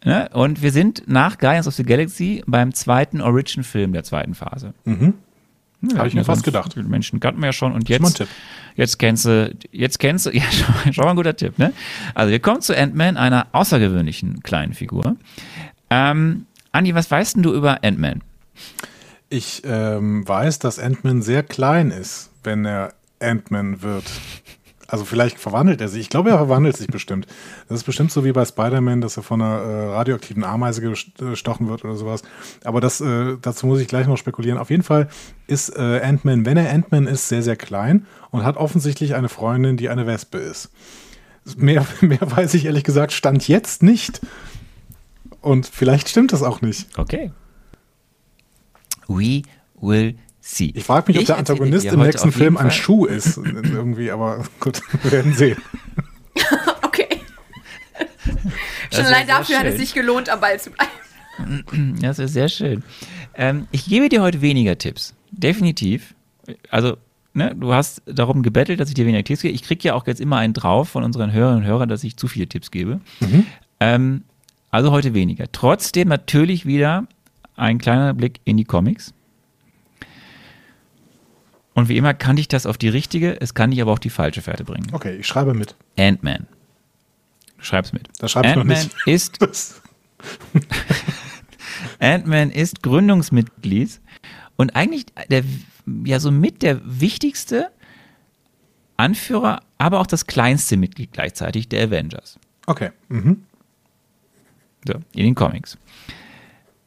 ne? 0.04 0.30
Und 0.34 0.62
wir 0.62 0.72
sind 0.72 1.04
nach 1.08 1.38
Guardians 1.38 1.68
of 1.68 1.74
the 1.76 1.84
Galaxy 1.84 2.44
beim 2.48 2.74
zweiten 2.74 3.22
Origin-Film 3.22 3.94
der 3.94 4.04
zweiten 4.04 4.36
Phase. 4.36 4.74
Mhm. 4.86 5.16
Ja, 5.92 6.00
Hab 6.00 6.08
ich 6.08 6.14
mir 6.14 6.24
fast 6.24 6.44
gedacht. 6.44 6.76
die 6.78 6.84
Menschen 6.84 7.20
kannten 7.20 7.42
wir 7.42 7.48
ja 7.48 7.54
schon 7.54 7.74
und 7.74 7.90
jetzt, 7.90 8.26
jetzt 8.76 9.00
kennst 9.00 9.26
du, 9.26 9.54
jetzt 9.72 10.00
kennst 10.00 10.26
du, 10.26 10.30
ja, 10.34 10.44
schon, 10.44 10.94
schon 10.94 11.04
mal 11.04 11.10
ein 11.12 11.16
guter 11.18 11.36
Tipp, 11.36 11.60
ne? 11.60 11.74
Also 12.16 12.32
wir 12.32 12.40
kommen 12.40 12.62
zu 12.62 12.78
Ant-Man, 12.78 13.18
einer 13.18 13.48
außergewöhnlichen 13.52 14.44
kleinen 14.44 14.74
Figur. 14.74 15.18
Ähm, 15.90 16.46
Andi, 16.72 16.96
was 16.96 17.12
weißt 17.12 17.36
denn 17.36 17.44
du 17.44 17.54
über 17.54 17.84
Ant-Man? 17.84 18.22
Ich 19.30 19.62
ähm, 19.66 20.28
weiß, 20.28 20.60
dass 20.60 20.80
Ant-Man 20.80 21.22
sehr 21.22 21.44
klein 21.44 21.92
ist, 21.92 22.30
wenn 22.44 22.66
er 22.66 22.94
Ant-Man 23.20 23.82
wird. 23.82 24.06
Also 24.94 25.06
vielleicht 25.06 25.40
verwandelt 25.40 25.82
er 25.82 25.88
sich. 25.88 26.02
Ich 26.02 26.10
glaube, 26.12 26.30
er 26.30 26.38
verwandelt 26.38 26.78
sich 26.78 26.86
bestimmt. 26.86 27.26
Das 27.68 27.80
ist 27.80 27.84
bestimmt 27.84 28.12
so 28.12 28.24
wie 28.26 28.32
bei 28.32 28.46
Spider-Man, 28.46 29.02
dass 29.02 29.18
er 29.18 29.24
von 29.24 29.42
einer 29.42 29.58
äh, 29.58 29.86
radioaktiven 29.88 30.44
Ameise 30.44 30.82
gestochen 31.18 31.68
wird 31.68 31.84
oder 31.84 31.96
sowas. 31.96 32.22
Aber 32.64 32.80
das, 32.80 33.02
äh, 33.02 33.38
dazu 33.42 33.66
muss 33.66 33.80
ich 33.80 33.88
gleich 33.88 34.06
noch 34.06 34.18
spekulieren. 34.18 34.60
Auf 34.60 34.70
jeden 34.70 34.84
Fall 34.84 35.10
ist 35.48 35.76
äh, 35.76 36.00
Ant-Man, 36.04 36.46
wenn 36.46 36.58
er 36.58 36.72
Ant-Man 36.72 37.08
ist, 37.08 37.28
sehr, 37.28 37.42
sehr 37.42 37.56
klein 37.56 38.06
und 38.30 38.44
hat 38.44 38.56
offensichtlich 38.56 39.16
eine 39.16 39.30
Freundin, 39.30 39.78
die 39.78 39.90
eine 39.90 40.06
Wespe 40.06 40.38
ist. 40.38 40.70
Mehr, 41.58 41.88
mehr 42.02 42.22
weiß 42.22 42.54
ich 42.54 42.66
ehrlich 42.66 42.84
gesagt, 42.84 43.14
stand 43.14 43.48
jetzt 43.48 43.82
nicht. 43.82 44.22
Und 45.42 45.66
vielleicht 45.66 46.08
stimmt 46.08 46.34
das 46.34 46.44
auch 46.44 46.62
nicht. 46.62 46.88
Okay. 47.00 47.32
We 49.08 49.42
will 49.82 50.20
sie. 50.44 50.72
Ich 50.76 50.84
frage 50.84 51.12
mich, 51.12 51.20
ob 51.20 51.26
der 51.26 51.38
Antagonist 51.38 51.86
im 51.86 52.02
nächsten 52.02 52.32
Film 52.32 52.58
ein 52.58 52.70
Schuh 52.70 53.06
ist. 53.06 53.38
Irgendwie, 53.38 54.12
aber 54.12 54.44
gut, 54.60 54.82
wir 55.02 55.12
werden 55.12 55.34
sehen. 55.34 55.58
okay. 56.84 57.08
Schon 58.92 59.06
allein 59.06 59.26
dafür 59.26 59.60
hat 59.60 59.66
es 59.66 59.78
sich 59.78 59.94
gelohnt, 59.94 60.30
am 60.30 60.40
Ball 60.40 60.60
zu 60.60 60.72
bleiben. 60.72 60.92
Das 62.00 62.20
ist 62.20 62.34
sehr 62.34 62.48
schön. 62.48 62.84
Ähm, 63.34 63.68
ich 63.72 63.86
gebe 63.86 64.08
dir 64.08 64.22
heute 64.22 64.42
weniger 64.42 64.78
Tipps. 64.78 65.16
Definitiv. 65.32 66.14
Also, 66.70 66.98
ne, 67.34 67.56
du 67.56 67.74
hast 67.74 68.04
darum 68.06 68.44
gebettelt, 68.44 68.80
dass 68.80 68.90
ich 68.90 68.94
dir 68.94 69.08
weniger 69.08 69.24
Tipps 69.24 69.42
gebe. 69.42 69.56
Ich 69.56 69.64
kriege 69.64 69.88
ja 69.88 69.96
auch 69.96 70.06
jetzt 70.06 70.22
immer 70.22 70.38
einen 70.38 70.54
drauf 70.54 70.90
von 70.90 71.04
unseren 71.04 71.32
Hörerinnen 71.32 71.64
und 71.64 71.68
Hörern, 71.68 71.90
dass 71.90 72.04
ich 72.04 72.18
zu 72.18 72.28
viele 72.28 72.46
Tipps 72.46 72.70
gebe. 72.70 73.02
Mhm. 73.20 73.48
Ähm, 73.80 74.24
also 74.70 74.92
heute 74.92 75.16
weniger. 75.16 75.52
Trotzdem 75.52 76.08
natürlich 76.08 76.68
wieder 76.68 77.08
ein 77.56 77.80
kleiner 77.80 78.14
Blick 78.14 78.40
in 78.46 78.58
die 78.58 78.66
Comics. 78.66 79.14
Und 81.74 81.90
wie 81.90 81.98
immer 81.98 82.14
kann 82.14 82.38
ich 82.38 82.48
das 82.48 82.66
auf 82.66 82.78
die 82.78 82.90
richtige, 82.90 83.40
es 83.42 83.54
kann 83.54 83.72
dich 83.72 83.82
aber 83.82 83.92
auf 83.92 84.00
die 84.00 84.10
falsche 84.10 84.42
Fährte 84.42 84.64
bringen. 84.64 84.88
Okay, 84.92 85.18
ich 85.18 85.28
schreibe 85.28 85.54
mit. 85.54 85.76
Ant-Man. 85.98 86.48
Du 87.58 87.64
schreibst 87.64 87.94
mit. 87.94 88.10
Das 88.20 88.32
schreibst 88.32 88.56
Ant-Man 88.56 88.90
ist 89.06 89.40
Ant-Man 92.00 92.52
ist 92.52 92.84
Gründungsmitglied 92.84 94.00
und 94.56 94.76
eigentlich 94.76 95.06
der 95.30 95.44
ja 96.06 96.20
somit 96.20 96.62
der 96.62 96.80
wichtigste 96.84 97.70
Anführer, 98.98 99.62
aber 99.78 100.00
auch 100.00 100.08
das 100.08 100.28
kleinste 100.28 100.78
Mitglied 100.78 101.12
gleichzeitig 101.12 101.68
der 101.68 101.88
Avengers. 101.88 102.40
Okay. 102.68 102.92
Mhm. 103.10 103.44
So, 104.86 104.94
in 105.14 105.26
den 105.26 105.36
Comics. 105.36 105.78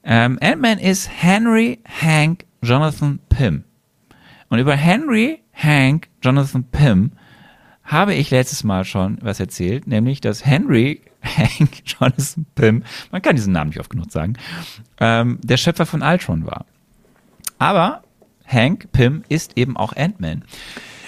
Ähm, 0.04 0.38
Ant-Man 0.40 0.78
ist 0.78 1.10
Henry 1.10 1.80
Hank 2.00 2.44
Jonathan 2.62 3.18
Pym. 3.28 3.64
Und 4.48 4.58
über 4.58 4.74
Henry 4.74 5.40
Hank 5.52 6.08
Jonathan 6.22 6.64
Pym 6.64 7.12
habe 7.82 8.14
ich 8.14 8.30
letztes 8.30 8.64
Mal 8.64 8.84
schon 8.84 9.18
was 9.22 9.40
erzählt, 9.40 9.86
nämlich 9.86 10.20
dass 10.20 10.44
Henry 10.44 11.02
Hank 11.22 11.82
Jonathan 11.84 12.46
Pym, 12.54 12.84
man 13.10 13.22
kann 13.22 13.36
diesen 13.36 13.52
Namen 13.52 13.70
nicht 13.70 13.80
oft 13.80 13.90
genug 13.90 14.10
sagen, 14.10 14.34
ähm, 14.98 15.38
der 15.42 15.56
Schöpfer 15.56 15.86
von 15.86 16.02
Ultron 16.02 16.46
war. 16.46 16.66
Aber 17.58 18.02
Hank 18.46 18.92
Pym 18.92 19.24
ist 19.28 19.56
eben 19.56 19.76
auch 19.76 19.94
Ant-Man. 19.96 20.44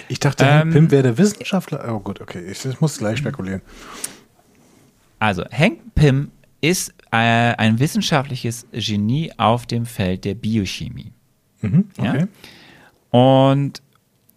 Ich 0.07 0.19
dachte, 0.19 0.43
ähm, 0.43 0.51
Hank 0.51 0.73
Pym 0.73 0.91
wäre 0.91 1.03
der 1.03 1.17
Wissenschaftler. 1.17 1.93
Oh 1.93 1.99
gut, 1.99 2.21
okay, 2.21 2.43
ich, 2.49 2.65
ich 2.65 2.81
muss 2.81 2.97
gleich 2.97 3.19
spekulieren. 3.19 3.61
Also, 5.19 5.43
Hank 5.51 5.95
Pym 5.95 6.31
ist 6.61 6.93
äh, 7.11 7.15
ein 7.17 7.79
wissenschaftliches 7.79 8.67
Genie 8.71 9.31
auf 9.37 9.65
dem 9.65 9.85
Feld 9.85 10.25
der 10.25 10.33
Biochemie. 10.33 11.13
Mhm, 11.61 11.89
okay. 11.97 12.19
Ja? 12.19 12.27
Und 13.11 13.81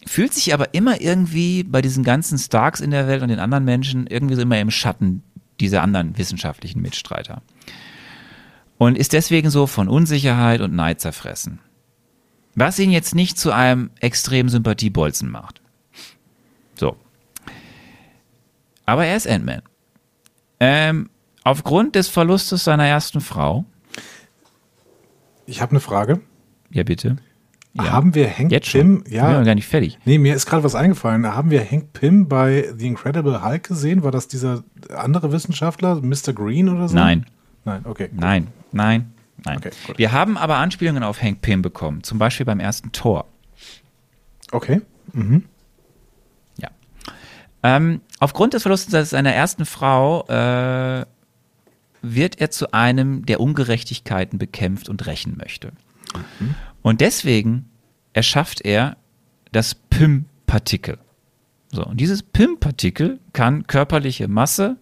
fühlt 0.07 0.35
sich 0.35 0.53
aber 0.55 0.75
immer 0.75 1.01
irgendwie 1.01 1.63
bei 1.63 1.83
diesen 1.83 2.05
ganzen 2.05 2.39
Starks 2.39 2.81
in 2.81 2.91
der 2.91 3.07
Welt 3.07 3.23
und 3.23 3.29
den 3.29 3.39
anderen 3.39 3.65
Menschen 3.65 4.07
irgendwie 4.07 4.35
so 4.35 4.43
immer 4.43 4.59
im 4.59 4.71
Schatten 4.71 5.23
dieser 5.61 5.83
anderen 5.83 6.17
wissenschaftlichen 6.19 6.81
Mitstreiter. 6.83 7.43
Und 8.79 8.99
ist 8.99 9.13
deswegen 9.13 9.51
so 9.51 9.67
von 9.67 9.89
Unsicherheit 9.89 10.61
und 10.61 10.75
Neid 10.75 11.01
zerfressen. 11.01 11.61
Was 12.55 12.79
ihn 12.79 12.91
jetzt 12.91 13.15
nicht 13.15 13.39
zu 13.39 13.53
einem 13.53 13.91
extremen 14.01 14.49
Sympathiebolzen 14.49 15.31
macht. 15.31 15.61
So. 16.75 16.97
Aber 18.85 19.07
er 19.07 19.17
ist 19.17 19.29
Ant-Man. 19.29 19.63
Ähm, 20.59 21.09
Aufgrund 21.45 21.97
des 21.97 22.09
Verlustes 22.09 22.65
seiner 22.65 22.87
ersten 22.87 23.21
Frau. 23.21 23.65
Ich 25.47 25.61
habe 25.61 25.71
eine 25.71 25.81
Frage. 25.81 26.21
Ja, 26.71 26.85
bitte. 26.85 27.17
Ja. 27.75 27.91
Haben 27.91 28.15
wir 28.15 28.29
Hank 28.29 28.53
Jetzt 28.53 28.71
Pym? 28.71 29.03
Ja, 29.09 29.29
wir 29.29 29.37
sind 29.37 29.45
gar 29.47 29.55
nicht 29.55 29.67
fertig. 29.67 29.99
Nee, 30.05 30.19
mir 30.19 30.35
ist 30.35 30.45
gerade 30.45 30.63
was 30.63 30.75
eingefallen. 30.75 31.27
Haben 31.27 31.51
wir 31.51 31.65
Hank 31.65 31.95
Pym 31.95 32.29
bei 32.29 32.71
The 32.77 32.87
Incredible 32.87 33.43
Hulk 33.43 33.63
gesehen? 33.63 34.03
War 34.03 34.11
das 34.11 34.29
dieser 34.29 34.63
andere 34.95 35.33
Wissenschaftler, 35.33 36.01
Mr. 36.03 36.35
Green 36.35 36.69
oder 36.69 36.89
so? 36.89 36.95
Nein. 36.95 37.25
Nein, 37.65 37.83
okay. 37.85 38.09
Gut. 38.09 38.21
Nein, 38.21 38.49
nein, 38.73 39.13
nein. 39.45 39.59
Okay, 39.59 39.71
wir 39.97 40.13
haben 40.13 40.37
aber 40.37 40.57
Anspielungen 40.57 41.03
auf 41.03 41.23
Hank 41.23 41.41
Pym 41.41 41.63
bekommen, 41.63 42.03
zum 42.03 42.19
Beispiel 42.19 42.45
beim 42.45 42.61
ersten 42.61 42.93
Tor. 42.93 43.27
Okay. 44.51 44.83
Mhm. 45.13 45.45
Ja. 46.59 46.69
Ähm, 47.63 48.01
aufgrund 48.19 48.53
des 48.53 48.63
Verlustes 48.63 49.11
seiner 49.11 49.33
ersten 49.33 49.65
Frau 49.65 50.27
äh, 50.27 51.07
wird 52.03 52.41
er 52.41 52.51
zu 52.51 52.73
einem, 52.73 53.25
der 53.25 53.41
Ungerechtigkeiten 53.41 54.39
bekämpft 54.39 54.89
und 54.89 55.07
rächen 55.07 55.37
möchte. 55.39 55.73
Mhm. 56.41 56.55
Und 56.83 57.01
deswegen 57.01 57.71
erschafft 58.13 58.61
er 58.65 58.97
das 59.53 59.75
PIM-Partikel. 59.75 60.99
So, 61.71 61.85
und 61.85 62.01
dieses 62.01 62.23
PIM-Partikel 62.23 63.21
kann 63.33 63.67
körperliche 63.67 64.29
Masse 64.29 64.77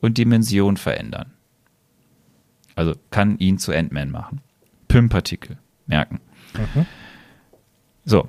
und 0.00 0.18
Dimension 0.18 0.76
verändern. 0.76 1.32
Also 2.74 2.94
kann 3.10 3.38
ihn 3.38 3.58
zu 3.58 3.72
Ant-Man 3.72 4.10
machen. 4.10 4.40
PIM-Partikel, 4.88 5.58
merken. 5.86 6.20
Mhm. 6.54 6.86
So, 8.04 8.28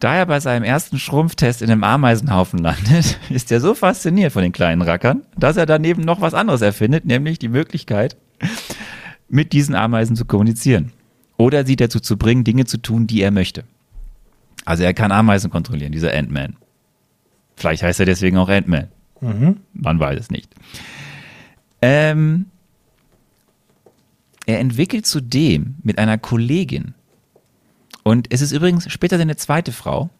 da 0.00 0.16
er 0.16 0.26
bei 0.26 0.40
seinem 0.40 0.64
ersten 0.64 0.98
Schrumpftest 0.98 1.62
in 1.62 1.70
einem 1.70 1.84
Ameisenhaufen 1.84 2.58
landet, 2.58 3.18
ist 3.30 3.52
er 3.52 3.60
so 3.60 3.74
fasziniert 3.74 4.32
von 4.32 4.42
den 4.42 4.52
kleinen 4.52 4.82
Rackern, 4.82 5.22
dass 5.36 5.56
er 5.56 5.66
daneben 5.66 6.02
noch 6.02 6.20
was 6.20 6.34
anderes 6.34 6.62
erfindet, 6.62 7.04
nämlich 7.04 7.38
die 7.38 7.48
Möglichkeit, 7.48 8.16
mit 9.28 9.52
diesen 9.52 9.74
Ameisen 9.74 10.16
zu 10.16 10.24
kommunizieren. 10.24 10.92
Oder 11.36 11.66
sie 11.66 11.76
dazu 11.76 12.00
zu 12.00 12.16
bringen, 12.16 12.44
Dinge 12.44 12.64
zu 12.64 12.78
tun, 12.78 13.06
die 13.06 13.20
er 13.20 13.30
möchte. 13.30 13.64
Also 14.64 14.82
er 14.84 14.94
kann 14.94 15.12
Ameisen 15.12 15.50
kontrollieren, 15.50 15.92
dieser 15.92 16.14
Ant-Man. 16.14 16.56
Vielleicht 17.56 17.82
heißt 17.82 18.00
er 18.00 18.06
deswegen 18.06 18.38
auch 18.38 18.48
Ant-Man. 18.48 18.88
Mhm. 19.20 19.60
Man 19.72 19.98
weiß 19.98 20.18
es 20.20 20.30
nicht. 20.30 20.50
Ähm, 21.82 22.46
er 24.46 24.60
entwickelt 24.60 25.06
zudem 25.06 25.76
mit 25.82 25.98
einer 25.98 26.18
Kollegin 26.18 26.94
und 28.04 28.32
es 28.32 28.42
ist 28.42 28.52
übrigens 28.52 28.90
später 28.92 29.18
seine 29.18 29.36
zweite 29.36 29.72
Frau, 29.72 30.10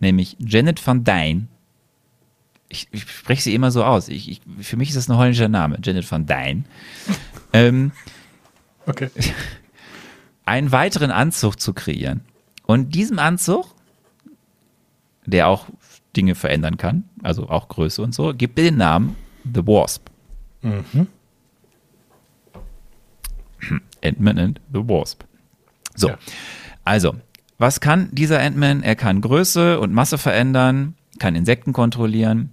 nämlich 0.00 0.36
Janet 0.38 0.84
van 0.86 1.04
Dyne. 1.04 1.48
Ich, 2.68 2.88
ich 2.92 3.02
spreche 3.02 3.42
sie 3.42 3.54
immer 3.54 3.70
so 3.70 3.84
aus. 3.84 4.08
Ich, 4.08 4.30
ich, 4.30 4.40
für 4.60 4.76
mich 4.76 4.88
ist 4.88 4.96
das 4.96 5.08
ein 5.08 5.16
holländischer 5.16 5.48
Name, 5.48 5.78
Janet 5.82 6.10
van 6.10 6.26
Dyne. 6.26 6.64
ähm, 7.52 7.92
okay. 8.86 9.10
Einen 10.46 10.72
weiteren 10.72 11.10
Anzug 11.10 11.60
zu 11.60 11.74
kreieren. 11.74 12.22
Und 12.64 12.94
diesem 12.94 13.18
Anzug, 13.18 13.66
der 15.26 15.48
auch 15.48 15.66
Dinge 16.16 16.34
verändern 16.34 16.78
kann, 16.78 17.04
also 17.22 17.48
auch 17.48 17.68
Größe 17.68 18.02
und 18.02 18.14
so, 18.14 18.32
gibt 18.34 18.56
den 18.56 18.78
Namen 18.78 19.16
The 19.44 19.66
Wasp. 19.66 20.08
Mhm. 20.62 21.08
Ant-Man 24.02 24.38
and 24.38 24.60
the 24.72 24.80
Wasp. 24.80 25.24
So, 25.94 26.08
ja. 26.08 26.18
also, 26.84 27.16
was 27.58 27.80
kann 27.80 28.08
dieser 28.12 28.40
Ant-Man? 28.40 28.82
Er 28.82 28.96
kann 28.96 29.20
Größe 29.20 29.80
und 29.80 29.92
Masse 29.92 30.18
verändern, 30.18 30.94
kann 31.18 31.34
Insekten 31.34 31.72
kontrollieren 31.72 32.50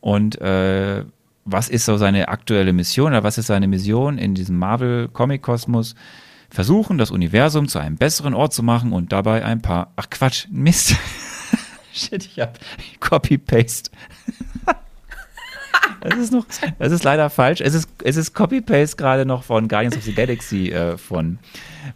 und 0.00 0.40
äh, 0.40 1.04
was 1.44 1.68
ist 1.68 1.84
so 1.84 1.96
seine 1.96 2.28
aktuelle 2.28 2.72
Mission 2.72 3.08
oder 3.08 3.24
was 3.24 3.38
ist 3.38 3.46
seine 3.46 3.66
Mission 3.66 4.18
in 4.18 4.34
diesem 4.34 4.58
Marvel-Comic-Kosmos? 4.58 5.94
Versuchen, 6.50 6.98
das 6.98 7.10
Universum 7.10 7.68
zu 7.68 7.78
einem 7.78 7.96
besseren 7.96 8.34
Ort 8.34 8.52
zu 8.52 8.62
machen 8.62 8.92
und 8.92 9.12
dabei 9.12 9.44
ein 9.44 9.62
paar. 9.62 9.92
Ach 9.96 10.10
Quatsch, 10.10 10.46
Mist. 10.50 10.96
Shit, 11.92 12.26
ich 12.26 12.40
hab 12.40 12.58
Copy-Paste. 13.00 13.90
Das 16.02 16.18
ist 16.18 16.32
noch, 16.32 16.46
das 16.78 16.92
ist 16.92 17.04
leider 17.04 17.28
falsch. 17.28 17.60
Es 17.60 17.74
ist, 17.74 17.88
es 18.02 18.16
ist 18.16 18.32
Copy-Paste 18.32 18.96
gerade 18.96 19.26
noch 19.26 19.42
von 19.42 19.68
Guardians 19.68 19.98
of 19.98 20.04
the 20.04 20.14
Galaxy 20.14 20.70
äh, 20.70 20.96
von 20.96 21.38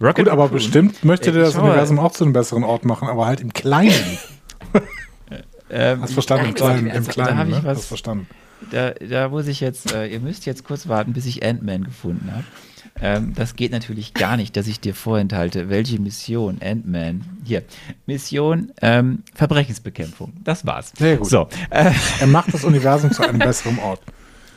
Rocket 0.01 0.27
Gut, 0.27 0.29
aber 0.29 0.45
Raccoon. 0.45 0.59
bestimmt 0.59 1.05
möchte 1.05 1.33
der 1.33 1.45
das 1.45 1.55
Universum 1.55 1.99
auch 1.99 2.13
zu 2.13 2.25
einem 2.25 2.35
besseren 2.35 2.65
Ort 2.65 2.85
machen, 2.85 3.09
aber 3.09 3.25
halt 3.25 3.41
im 3.41 3.55
Kleinen. 3.55 4.19
ähm, 5.71 6.03
Hast 6.03 6.13
verstanden? 6.13 6.49
Im 6.49 6.55
Kleinen, 6.55 6.87
im 6.89 7.07
Kleinen, 7.07 7.51
da 7.51 7.61
ne? 7.61 7.63
Hast 7.65 7.87
verstanden. 7.87 8.27
Da, 8.71 8.91
da 8.91 9.29
muss 9.31 9.47
ich 9.47 9.61
jetzt, 9.61 9.93
äh, 9.93 10.07
ihr 10.07 10.21
müsst 10.21 10.45
jetzt 10.45 10.65
kurz 10.65 10.87
warten, 10.89 11.15
bis 11.15 11.25
ich 11.25 11.45
Ant-Man 11.45 11.85
gefunden 11.85 12.31
habe. 12.31 12.45
Ähm, 13.01 13.35
das 13.35 13.57
geht 13.57 13.73
natürlich 13.73 14.15
gar 14.15 14.37
nicht, 14.37 14.57
dass 14.57 14.67
ich 14.69 14.79
dir 14.81 14.95
vorenthalte, 14.95 15.69
welche 15.69 15.99
Mission 16.01 16.59
Ant-Man. 16.63 17.25
Hier, 17.45 17.65
Mission 18.07 18.73
ähm, 18.83 19.25
Verbrechensbekämpfung. 19.35 20.33
Das 20.45 20.65
war's. 20.65 20.93
Sehr 20.97 21.17
gut. 21.17 21.29
So, 21.29 21.49
äh, 21.71 21.91
Er 22.21 22.27
macht 22.29 22.55
das 22.55 22.65
Universum 22.65 23.11
zu 23.11 23.23
einem 23.23 23.39
besseren 23.41 23.79
Ort. 23.81 24.01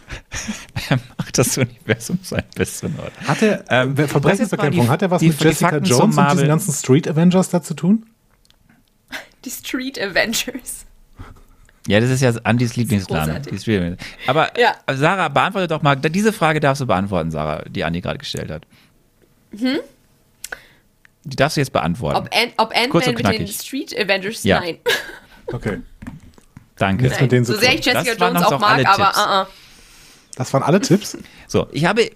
er 0.90 1.00
macht 1.18 1.38
das 1.38 1.58
Universum 1.58 2.22
zu 2.24 2.36
einem 2.36 2.48
besseren 2.56 2.98
Ort. 3.00 3.12
Hat 3.28 3.42
er, 3.42 3.66
Ähm, 3.70 3.98
Verbrechensbekämpfung, 3.98 4.86
die- 4.86 4.90
hat 4.90 5.02
er 5.02 5.12
was 5.12 5.20
die- 5.20 5.30
mit 5.30 5.42
Jessica 5.44 5.78
Jones 5.80 6.18
und 6.18 6.32
diesen 6.34 6.48
ganzen 6.48 6.74
Street 6.74 7.08
Avengers 7.08 7.50
da 7.50 7.62
zu 7.62 7.74
tun? 7.74 8.06
Die 9.46 9.50
Street 9.52 10.00
Avengers. 10.00 10.86
Ja, 11.88 12.00
das 12.02 12.10
ist 12.10 12.22
ja 12.22 12.34
Lieblingsname. 12.76 13.42
Street 13.60 13.82
Avengers. 13.82 14.00
Aber 14.28 14.52
Ja. 14.60 14.76
Sarah, 14.94 15.30
beantworte 15.30 15.68
doch 15.68 15.82
mal, 15.82 15.96
diese 15.96 16.34
Frage 16.34 16.60
darfst 16.60 16.82
du 16.82 16.86
beantworten, 16.86 17.32
Sarah, 17.32 17.64
die 17.70 17.84
Andi 17.84 18.02
gerade 18.02 18.18
gestellt 18.20 18.52
hat. 18.52 18.64
Die 21.24 21.36
darfst 21.36 21.58
du 21.58 21.62
jetzt 21.62 21.72
beantworten. 21.74 22.18
Ob, 22.18 22.26
Ant- 22.34 22.54
ob 22.58 22.74
Kurz 22.90 23.08
Ant-Man 23.08 23.10
und 23.10 23.16
mit 23.16 23.26
den 23.40 23.46
knackig. 23.46 23.56
Street 23.56 23.98
Avengers? 23.98 24.44
Ja. 24.44 24.60
Nein. 24.60 24.78
Okay. 25.50 25.78
Danke. 26.76 27.06
Jetzt 27.06 27.22
mit 27.22 27.32
denen 27.32 27.46
so 27.46 27.54
sehr 27.56 27.74
ich 27.74 27.86
Jessica 27.86 28.04
Das 28.04 28.20
waren 28.20 28.34
Jones 28.34 28.48
auch 28.48 28.52
auch 28.52 28.60
mag, 28.60 28.72
alle 28.74 28.90
aber 28.90 29.06
Tipps. 29.06 29.18
uh 29.18 29.22
-uh. 29.22 29.46
Das 30.36 30.54
waren 30.54 30.64
alle 30.64 30.82
Tipps? 30.82 31.18
So, 31.48 31.68
ich 31.72 31.86
habe, 31.86 32.12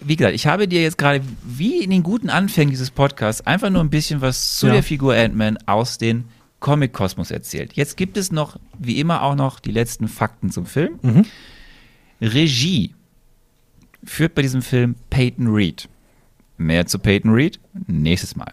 wie 0.00 0.14
gesagt, 0.14 0.36
ich 0.36 0.46
habe 0.46 0.68
dir 0.68 0.82
jetzt 0.82 0.96
gerade, 0.96 1.20
wie 1.42 1.82
in 1.82 1.90
den 1.90 2.04
guten 2.04 2.30
Anfängen 2.30 2.70
dieses 2.70 2.92
Podcasts, 2.92 3.44
einfach 3.44 3.70
nur 3.70 3.82
ein 3.82 3.90
bisschen 3.90 4.20
was 4.20 4.54
zu 4.56 4.68
Ja. 4.68 4.74
der 4.74 4.82
Figur 4.84 5.16
Ant-Man 5.16 5.58
aus 5.66 5.98
den 5.98 6.28
Comic-Kosmos 6.60 7.30
erzählt. 7.30 7.74
Jetzt 7.74 7.96
gibt 7.96 8.16
es 8.16 8.32
noch, 8.32 8.58
wie 8.78 8.98
immer, 8.98 9.22
auch 9.22 9.34
noch 9.34 9.60
die 9.60 9.72
letzten 9.72 10.08
Fakten 10.08 10.50
zum 10.50 10.66
Film. 10.66 10.98
Mhm. 11.02 11.24
Regie 12.20 12.94
führt 14.04 14.34
bei 14.34 14.42
diesem 14.42 14.62
Film 14.62 14.94
Peyton 15.10 15.48
Reed. 15.48 15.88
Mehr 16.58 16.86
zu 16.86 16.98
Peyton 16.98 17.32
Reed 17.32 17.60
nächstes 17.86 18.36
Mal. 18.36 18.52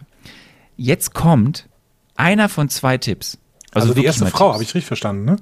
Jetzt 0.76 1.14
kommt 1.14 1.68
einer 2.16 2.48
von 2.48 2.68
zwei 2.68 2.98
Tipps. 2.98 3.38
Also, 3.72 3.88
die 3.88 3.96
wirklich 3.96 4.06
erste 4.06 4.26
Frau, 4.26 4.52
habe 4.52 4.62
ich 4.62 4.68
richtig 4.68 4.86
verstanden, 4.86 5.24
ne? 5.24 5.36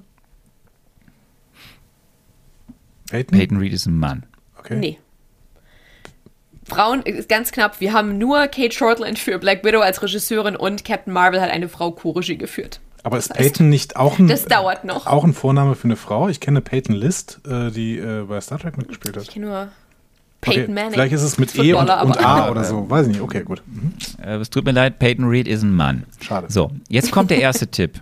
Peyton? 3.10 3.38
Peyton 3.38 3.58
Reed 3.58 3.72
ist 3.72 3.86
ein 3.86 3.98
Mann. 3.98 4.24
Okay. 4.56 4.78
Nee. 4.78 4.98
Frauen, 6.68 7.02
ist 7.02 7.28
ganz 7.28 7.50
knapp, 7.52 7.80
wir 7.80 7.92
haben 7.92 8.18
nur 8.18 8.46
Kate 8.48 8.72
Shortland 8.72 9.18
für 9.18 9.38
Black 9.38 9.64
Widow 9.64 9.80
als 9.80 10.02
Regisseurin 10.02 10.56
und 10.56 10.84
Captain 10.84 11.12
Marvel 11.12 11.40
hat 11.40 11.50
eine 11.50 11.68
Frau 11.68 11.90
Co-Regie 11.90 12.36
geführt. 12.36 12.80
Aber 13.02 13.18
ist 13.18 13.30
Das 13.30 13.38
heißt, 13.38 13.48
Peyton 13.54 13.68
nicht 13.68 13.96
auch 13.96 14.18
ein, 14.20 14.28
das 14.28 14.44
dauert 14.44 14.84
noch. 14.84 15.06
auch 15.08 15.24
ein 15.24 15.32
Vorname 15.34 15.74
für 15.74 15.84
eine 15.84 15.96
Frau? 15.96 16.28
Ich 16.28 16.38
kenne 16.38 16.60
Peyton 16.60 16.94
List, 16.94 17.40
äh, 17.48 17.70
die 17.72 17.98
äh, 17.98 18.22
bei 18.28 18.40
Star 18.40 18.58
Trek 18.60 18.78
mitgespielt 18.78 19.16
hat. 19.16 19.24
Ich 19.24 19.30
kenne 19.30 19.46
nur 19.46 19.68
Okay, 20.44 20.58
Peyton 20.60 20.74
Manning. 20.74 20.92
Vielleicht 20.92 21.12
ist 21.12 21.22
es 21.22 21.38
mit 21.38 21.56
E 21.56 21.72
und, 21.74 21.82
und 21.82 21.90
A 21.90 22.50
oder 22.50 22.64
so. 22.64 22.88
Weiß 22.90 23.06
ich 23.06 23.12
nicht. 23.12 23.20
Okay, 23.22 23.42
gut. 23.44 23.62
Mhm. 23.66 23.94
Äh, 24.24 24.36
es 24.36 24.50
tut 24.50 24.64
mir 24.64 24.72
leid, 24.72 24.98
Peyton 24.98 25.24
Reed 25.26 25.46
ist 25.48 25.62
ein 25.62 25.72
Mann. 25.72 26.04
Schade. 26.20 26.46
So, 26.50 26.70
jetzt 26.88 27.10
kommt 27.12 27.30
der 27.30 27.40
erste 27.40 27.66
Tipp. 27.70 28.00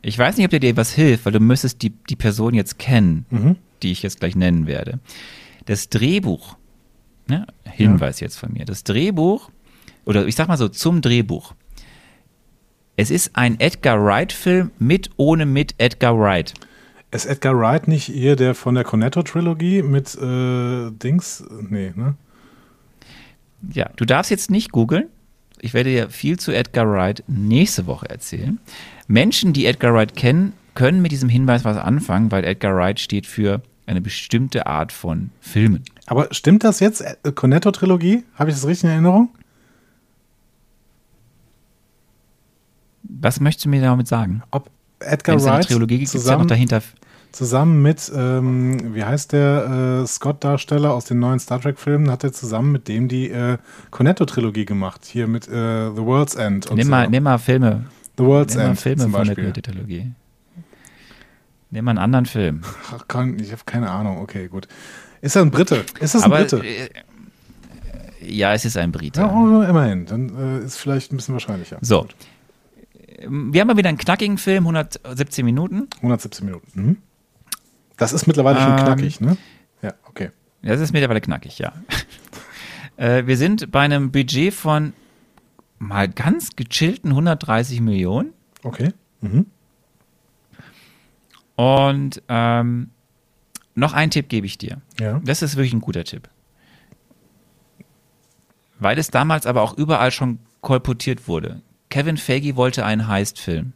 Ich 0.00 0.18
weiß 0.18 0.36
nicht, 0.36 0.44
ob 0.46 0.50
der 0.50 0.60
dir 0.60 0.76
was 0.76 0.92
hilft, 0.92 1.24
weil 1.24 1.32
du 1.32 1.40
müsstest 1.40 1.80
die, 1.82 1.90
die 1.90 2.16
Person 2.16 2.52
jetzt 2.54 2.78
kennen, 2.78 3.24
Mhm. 3.30 3.56
die 3.82 3.92
ich 3.92 4.02
jetzt 4.02 4.20
gleich 4.20 4.34
nennen 4.36 4.66
werde. 4.66 4.98
Das 5.66 5.88
Drehbuch, 5.88 6.56
ne, 7.28 7.46
Hinweis 7.64 8.20
jetzt 8.20 8.38
von 8.38 8.52
mir, 8.52 8.64
das 8.64 8.84
Drehbuch, 8.84 9.50
oder 10.04 10.26
ich 10.26 10.34
sag 10.34 10.48
mal 10.48 10.56
so, 10.56 10.68
zum 10.68 11.00
Drehbuch. 11.00 11.54
Es 12.96 13.10
ist 13.10 13.34
ein 13.34 13.58
Edgar 13.58 14.04
Wright-Film 14.04 14.70
mit, 14.78 15.10
ohne 15.16 15.46
mit 15.46 15.74
Edgar 15.78 16.18
Wright. 16.18 16.54
Ist 17.10 17.26
Edgar 17.26 17.58
Wright 17.58 17.88
nicht 17.88 18.04
hier 18.04 18.36
der 18.36 18.54
von 18.54 18.74
der 18.74 18.84
Cornetto-Trilogie 18.84 19.82
mit 19.82 20.14
äh, 20.16 20.90
Dings? 20.90 21.44
Nee, 21.68 21.92
ne? 21.94 22.16
Ja, 23.72 23.90
du 23.96 24.04
darfst 24.04 24.30
jetzt 24.30 24.50
nicht 24.50 24.72
googeln. 24.72 25.08
Ich 25.60 25.74
werde 25.74 25.90
dir 25.90 26.10
viel 26.10 26.38
zu 26.38 26.52
Edgar 26.52 26.90
Wright 26.90 27.24
nächste 27.26 27.86
Woche 27.86 28.08
erzählen. 28.08 28.58
Menschen, 29.06 29.52
die 29.52 29.66
Edgar 29.66 29.94
Wright 29.94 30.14
kennen, 30.14 30.52
können 30.74 31.02
mit 31.02 31.12
diesem 31.12 31.28
Hinweis 31.28 31.64
was 31.64 31.76
anfangen, 31.76 32.30
weil 32.30 32.44
Edgar 32.44 32.76
Wright 32.76 33.00
steht 33.00 33.26
für 33.26 33.62
eine 33.86 34.00
bestimmte 34.00 34.66
Art 34.66 34.92
von 34.92 35.30
Filmen. 35.40 35.84
Aber 36.06 36.28
stimmt 36.32 36.64
das 36.64 36.80
jetzt? 36.80 37.00
Äh, 37.00 37.16
Cornetto-Trilogie? 37.34 38.24
Habe 38.34 38.50
ich 38.50 38.56
das 38.56 38.66
richtig 38.66 38.84
in 38.84 38.90
Erinnerung? 38.90 39.30
Was 43.02 43.40
möchtest 43.40 43.66
du 43.66 43.68
mir 43.70 43.80
damit 43.80 44.08
sagen? 44.08 44.42
Ob 44.50 44.70
Edgar 45.00 45.42
Wright 45.42 45.66
Trilogie 45.66 46.02
es 46.02 46.12
ja 46.12 46.20
zusammen, 46.20 46.48
dahinter. 46.48 46.82
zusammen 47.32 47.82
mit, 47.82 48.10
ähm, 48.14 48.94
wie 48.94 49.04
heißt 49.04 49.32
der 49.32 50.02
äh, 50.02 50.06
Scott-Darsteller 50.06 50.92
aus 50.92 51.04
den 51.06 51.18
neuen 51.18 51.38
Star 51.38 51.60
Trek-Filmen, 51.60 52.10
hat 52.10 52.24
er 52.24 52.32
zusammen 52.32 52.72
mit 52.72 52.88
dem 52.88 53.08
die 53.08 53.30
äh, 53.30 53.58
Cornetto-Trilogie 53.90 54.64
gemacht. 54.64 55.04
Hier 55.04 55.26
mit 55.26 55.48
äh, 55.48 55.90
The 55.90 56.02
World's 56.02 56.34
End 56.34 56.70
Nimm 56.70 56.84
so. 56.84 56.90
mal, 56.90 57.08
nimm 57.08 57.22
mal 57.22 57.38
Filme, 57.38 57.86
The 58.18 58.24
World's 58.24 58.54
nimm 58.54 58.64
mal 58.64 58.70
End 58.70 58.80
Filme 58.80 59.02
zum 59.02 59.12
von 59.12 59.24
der 59.26 59.34
Beispiel. 59.34 59.62
Trilogie. 59.62 60.12
Nimm 61.70 61.84
mal 61.84 61.90
einen 61.92 61.98
anderen 61.98 62.26
Film. 62.26 62.62
Ach, 62.94 63.06
kann, 63.08 63.38
ich 63.38 63.52
habe 63.52 63.62
keine 63.66 63.90
Ahnung. 63.90 64.18
Okay, 64.18 64.48
gut. 64.48 64.68
Ist 65.24 65.36
er 65.36 65.42
ein 65.42 65.50
Brite? 65.50 65.86
Ist 66.00 66.14
das 66.14 66.22
ein 66.22 66.30
Aber 66.32 66.44
Brite? 66.44 66.62
äh, 66.62 66.90
ja, 68.20 68.52
es 68.52 68.66
ist 68.66 68.76
ein 68.76 68.92
Brite. 68.92 69.20
Ja, 69.22 69.32
oh, 69.34 69.62
immerhin. 69.62 70.04
Dann 70.04 70.60
äh, 70.60 70.64
ist 70.66 70.76
vielleicht 70.76 71.12
ein 71.12 71.16
bisschen 71.16 71.32
wahrscheinlicher. 71.32 71.78
So. 71.80 72.06
Wir 73.26 73.62
haben 73.62 73.68
mal 73.68 73.76
wieder 73.78 73.88
einen 73.88 73.96
knackigen 73.96 74.36
Film, 74.36 74.64
117 74.64 75.42
Minuten. 75.42 75.88
117 75.96 76.44
Minuten. 76.44 76.70
Mhm. 76.74 76.96
Das 77.96 78.12
ist 78.12 78.26
mittlerweile 78.26 78.60
schon 78.60 78.72
Ähm, 78.72 78.76
knackig, 78.84 79.20
ne? 79.22 79.38
Ja, 79.80 79.94
okay. 80.06 80.30
Das 80.60 80.78
ist 80.80 80.92
mittlerweile 80.92 81.22
knackig, 81.22 81.58
ja. 81.58 81.72
äh, 82.98 83.26
wir 83.26 83.38
sind 83.38 83.70
bei 83.72 83.80
einem 83.80 84.12
Budget 84.12 84.52
von 84.52 84.92
mal 85.78 86.06
ganz 86.06 86.54
gechillten 86.54 87.12
130 87.12 87.80
Millionen. 87.80 88.34
Okay. 88.62 88.90
Mhm. 89.22 89.46
Und 91.56 92.22
ähm, 92.28 92.90
noch 93.74 93.92
einen 93.92 94.10
Tipp 94.10 94.28
gebe 94.28 94.46
ich 94.46 94.58
dir. 94.58 94.80
Ja. 95.00 95.20
Das 95.24 95.42
ist 95.42 95.56
wirklich 95.56 95.72
ein 95.72 95.80
guter 95.80 96.04
Tipp. 96.04 96.28
Weil 98.78 98.98
es 98.98 99.08
damals 99.08 99.46
aber 99.46 99.62
auch 99.62 99.76
überall 99.76 100.10
schon 100.10 100.38
kolportiert 100.60 101.28
wurde. 101.28 101.62
Kevin 101.90 102.16
Feige 102.16 102.56
wollte 102.56 102.84
einen 102.84 103.08
Heist-Film. 103.08 103.72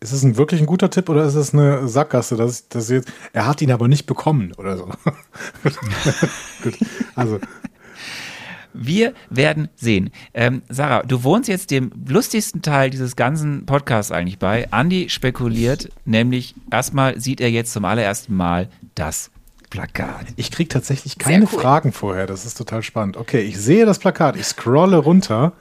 Ist 0.00 0.12
es 0.12 0.22
ein 0.22 0.36
wirklich 0.36 0.60
ein 0.60 0.66
guter 0.66 0.90
Tipp 0.90 1.08
oder 1.08 1.24
ist 1.24 1.34
es 1.34 1.54
eine 1.54 1.88
Sackgasse? 1.88 2.36
Dass, 2.36 2.68
dass 2.68 2.90
jetzt, 2.90 3.10
er 3.32 3.46
hat 3.46 3.62
ihn 3.62 3.72
aber 3.72 3.88
nicht 3.88 4.04
bekommen 4.04 4.52
oder 4.58 4.76
so. 4.76 4.84
Gut. 6.62 6.78
Also, 7.14 7.40
Wir 8.74 9.14
werden 9.30 9.68
sehen. 9.76 10.10
Ähm, 10.34 10.62
Sarah, 10.68 11.02
du 11.02 11.22
wohnst 11.22 11.48
jetzt 11.48 11.70
dem 11.70 11.92
lustigsten 12.06 12.60
Teil 12.60 12.90
dieses 12.90 13.16
ganzen 13.16 13.66
Podcasts 13.66 14.12
eigentlich 14.12 14.38
bei. 14.38 14.68
Andy 14.72 15.08
spekuliert, 15.08 15.90
nämlich 16.04 16.54
erstmal 16.70 17.18
sieht 17.20 17.40
er 17.40 17.50
jetzt 17.50 17.72
zum 17.72 17.84
allerersten 17.84 18.34
Mal 18.34 18.68
das 18.94 19.30
Plakat. 19.70 20.26
ich 20.36 20.52
kriege 20.52 20.68
tatsächlich 20.68 21.18
keine 21.18 21.46
cool. 21.46 21.60
Fragen 21.60 21.92
vorher. 21.92 22.26
Das 22.26 22.44
ist 22.44 22.56
total 22.56 22.82
spannend. 22.82 23.16
Okay, 23.16 23.40
ich 23.40 23.58
sehe 23.58 23.86
das 23.86 23.98
Plakat. 23.98 24.36
Ich 24.36 24.46
scrolle 24.46 24.98
runter 24.98 25.52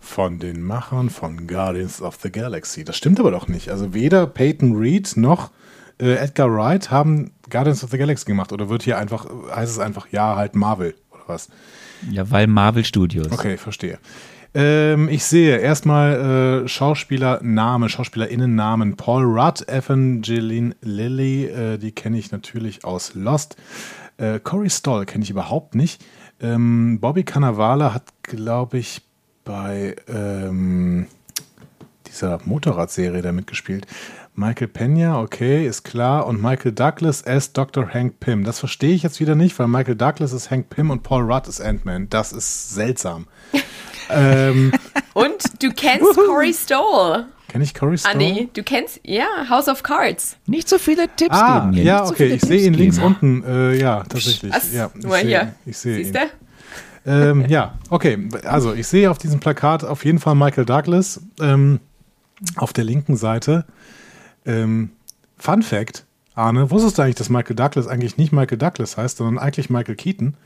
von 0.00 0.38
den 0.38 0.62
Machern 0.62 1.08
von 1.08 1.46
Guardians 1.46 2.02
of 2.02 2.18
the 2.22 2.30
Galaxy. 2.30 2.84
Das 2.84 2.96
stimmt 2.96 3.18
aber 3.20 3.30
doch 3.30 3.48
nicht. 3.48 3.70
Also 3.70 3.94
weder 3.94 4.26
Peyton 4.26 4.76
Reed 4.76 5.16
noch 5.16 5.50
äh, 5.98 6.14
Edgar 6.16 6.54
Wright 6.54 6.90
haben 6.90 7.32
Guardians 7.48 7.82
of 7.82 7.90
the 7.90 7.98
Galaxy 7.98 8.26
gemacht. 8.26 8.52
Oder 8.52 8.68
wird 8.68 8.82
hier 8.82 8.98
einfach, 8.98 9.26
heißt 9.54 9.72
es 9.72 9.78
einfach, 9.78 10.08
ja, 10.10 10.36
halt 10.36 10.54
Marvel 10.54 10.94
oder 11.10 11.22
was? 11.26 11.48
Ja, 12.10 12.30
weil 12.30 12.46
Marvel 12.46 12.84
Studios. 12.84 13.30
Okay, 13.30 13.56
verstehe. 13.56 13.98
Ähm, 14.54 15.08
ich 15.08 15.24
sehe 15.24 15.58
erstmal 15.58 16.64
äh, 16.64 16.68
Schauspielername, 16.68 17.88
Schauspielerinnennamen. 17.88 18.96
Paul 18.96 19.24
Rudd, 19.24 19.68
Evangeline 19.68 20.76
Lilly, 20.80 21.46
äh, 21.46 21.78
die 21.78 21.92
kenne 21.92 22.18
ich 22.18 22.30
natürlich 22.30 22.84
aus 22.84 23.14
Lost. 23.14 23.56
Äh, 24.16 24.38
Corey 24.38 24.70
Stoll 24.70 25.06
kenne 25.06 25.24
ich 25.24 25.30
überhaupt 25.30 25.74
nicht. 25.74 26.04
Ähm, 26.40 27.00
Bobby 27.00 27.24
Cannavale 27.24 27.92
hat, 27.92 28.04
glaube 28.22 28.78
ich, 28.78 29.02
bei 29.44 29.96
ähm, 30.08 31.06
dieser 32.06 32.38
Motorradserie 32.44 33.22
da 33.22 33.32
mitgespielt. 33.32 33.86
Michael 34.36 34.66
Pena, 34.68 35.20
okay, 35.20 35.64
ist 35.66 35.84
klar. 35.84 36.26
Und 36.26 36.42
Michael 36.42 36.72
Douglas 36.72 37.24
as 37.24 37.52
Dr. 37.52 37.88
Hank 37.94 38.18
Pym. 38.18 38.42
Das 38.44 38.58
verstehe 38.58 38.92
ich 38.94 39.04
jetzt 39.04 39.20
wieder 39.20 39.36
nicht, 39.36 39.56
weil 39.60 39.68
Michael 39.68 39.94
Douglas 39.94 40.32
ist 40.32 40.50
Hank 40.50 40.70
Pym 40.70 40.90
und 40.90 41.04
Paul 41.04 41.22
Rudd 41.30 41.46
ist 41.46 41.60
Ant-Man. 41.60 42.08
Das 42.10 42.32
ist 42.32 42.70
seltsam. 42.74 43.26
ähm, 44.10 44.72
Und 45.12 45.62
du 45.62 45.70
kennst 45.70 46.14
Corey 46.16 46.52
Stoll. 46.52 47.26
Kenne 47.46 47.62
ich 47.62 47.74
Corey 47.74 47.96
Stoll? 47.96 48.10
Andy, 48.12 48.48
du 48.52 48.64
kennst, 48.64 48.98
ja, 49.04 49.26
House 49.48 49.68
of 49.68 49.84
Cards. 49.84 50.36
Nicht 50.46 50.68
so 50.68 50.78
viele 50.78 51.06
Tipps 51.14 51.36
Ah, 51.36 51.60
geben 51.60 51.72
hier. 51.74 51.84
ja, 51.84 52.00
nicht 52.00 52.08
so 52.08 52.14
okay, 52.14 52.24
viele 52.24 52.34
ich 52.34 52.42
sehe 52.42 52.66
ihn 52.66 52.74
links 52.74 52.96
geben. 52.96 53.06
unten. 53.06 53.44
Äh, 53.44 53.74
ja, 53.80 54.02
tatsächlich. 54.02 54.52
Ja, 54.72 54.90
ich 54.96 55.04
Nur 55.04 55.12
sehe, 55.16 55.26
hier. 55.26 55.54
ich 55.64 55.78
sehe 55.78 55.98
ihn. 55.98 56.04
Siehst 56.06 56.16
du? 56.16 56.20
Ähm, 57.06 57.44
ja, 57.48 57.78
okay. 57.88 58.28
Also 58.44 58.74
ich 58.74 58.88
sehe 58.88 59.08
auf 59.12 59.18
diesem 59.18 59.38
Plakat 59.38 59.84
auf 59.84 60.04
jeden 60.04 60.18
Fall 60.18 60.34
Michael 60.34 60.64
Douglas 60.64 61.20
ähm, 61.40 61.78
auf 62.56 62.72
der 62.72 62.82
linken 62.82 63.16
Seite. 63.16 63.64
Ähm, 64.46 64.90
Fun 65.36 65.62
Fact: 65.62 66.04
Arne, 66.34 66.70
wusstest 66.70 66.98
du 66.98 67.02
eigentlich, 67.02 67.16
dass 67.16 67.30
Michael 67.30 67.56
Douglas 67.56 67.86
eigentlich 67.86 68.16
nicht 68.16 68.32
Michael 68.32 68.58
Douglas 68.58 68.96
heißt, 68.96 69.18
sondern 69.18 69.38
eigentlich 69.38 69.70
Michael 69.70 69.96
Keaton? 69.96 70.36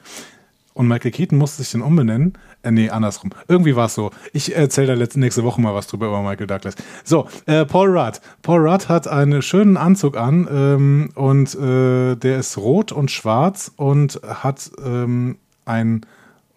Und 0.79 0.87
Michael 0.87 1.11
Keaton 1.11 1.39
musste 1.39 1.61
sich 1.61 1.73
dann 1.73 1.83
umbenennen. 1.83 2.35
Äh, 2.63 2.71
nee, 2.71 2.89
andersrum. 2.89 3.31
Irgendwie 3.49 3.75
war 3.75 3.87
es 3.87 3.95
so. 3.95 4.13
Ich 4.33 4.55
erzähle 4.55 4.87
da 4.87 4.95
letzte, 4.95 5.19
nächste 5.19 5.43
Woche 5.43 5.61
mal 5.61 5.75
was 5.75 5.89
drüber 5.89 6.07
über 6.07 6.23
Michael 6.23 6.47
Douglas. 6.47 6.77
So, 7.03 7.27
äh, 7.47 7.65
Paul 7.65 7.99
Rudd. 7.99 8.21
Paul 8.43 8.69
Rudd 8.69 8.89
hat 8.89 9.09
einen 9.09 9.43
schönen 9.43 9.77
Anzug 9.77 10.17
an 10.17 10.47
ähm, 10.49 11.11
und 11.17 11.53
äh, 11.57 12.15
der 12.15 12.39
ist 12.39 12.59
rot 12.59 12.93
und 12.93 13.11
schwarz 13.11 13.73
und 13.75 14.21
hat 14.25 14.71
ähm, 14.85 15.39
einen 15.65 16.07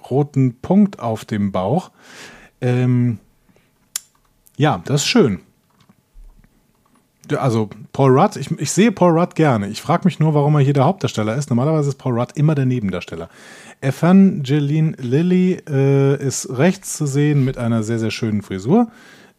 roten 0.08 0.54
Punkt 0.62 1.00
auf 1.00 1.26
dem 1.26 1.52
Bauch. 1.52 1.90
Ähm, 2.62 3.18
ja, 4.56 4.84
das 4.86 5.02
ist 5.02 5.08
schön. 5.08 5.40
Also 7.40 7.70
Paul 7.94 8.18
Rudd, 8.18 8.36
ich, 8.36 8.52
ich 8.60 8.72
sehe 8.72 8.92
Paul 8.92 9.18
Rudd 9.18 9.36
gerne. 9.36 9.68
Ich 9.68 9.82
frage 9.82 10.06
mich 10.06 10.20
nur, 10.20 10.34
warum 10.34 10.56
er 10.56 10.62
hier 10.62 10.74
der 10.74 10.86
Hauptdarsteller 10.86 11.36
ist. 11.36 11.50
Normalerweise 11.50 11.90
ist 11.90 11.98
Paul 11.98 12.20
Rudd 12.20 12.32
immer 12.36 12.56
der 12.56 12.66
Nebendarsteller. 12.66 13.30
Evangeline 13.82 14.96
Lilly 14.98 15.62
äh, 15.68 16.22
ist 16.24 16.50
rechts 16.58 16.98
zu 16.98 17.06
sehen 17.06 17.46
mit 17.46 17.58
einer 17.58 17.84
sehr, 17.84 18.00
sehr 18.00 18.12
schönen 18.12 18.42
Frisur. 18.42 18.92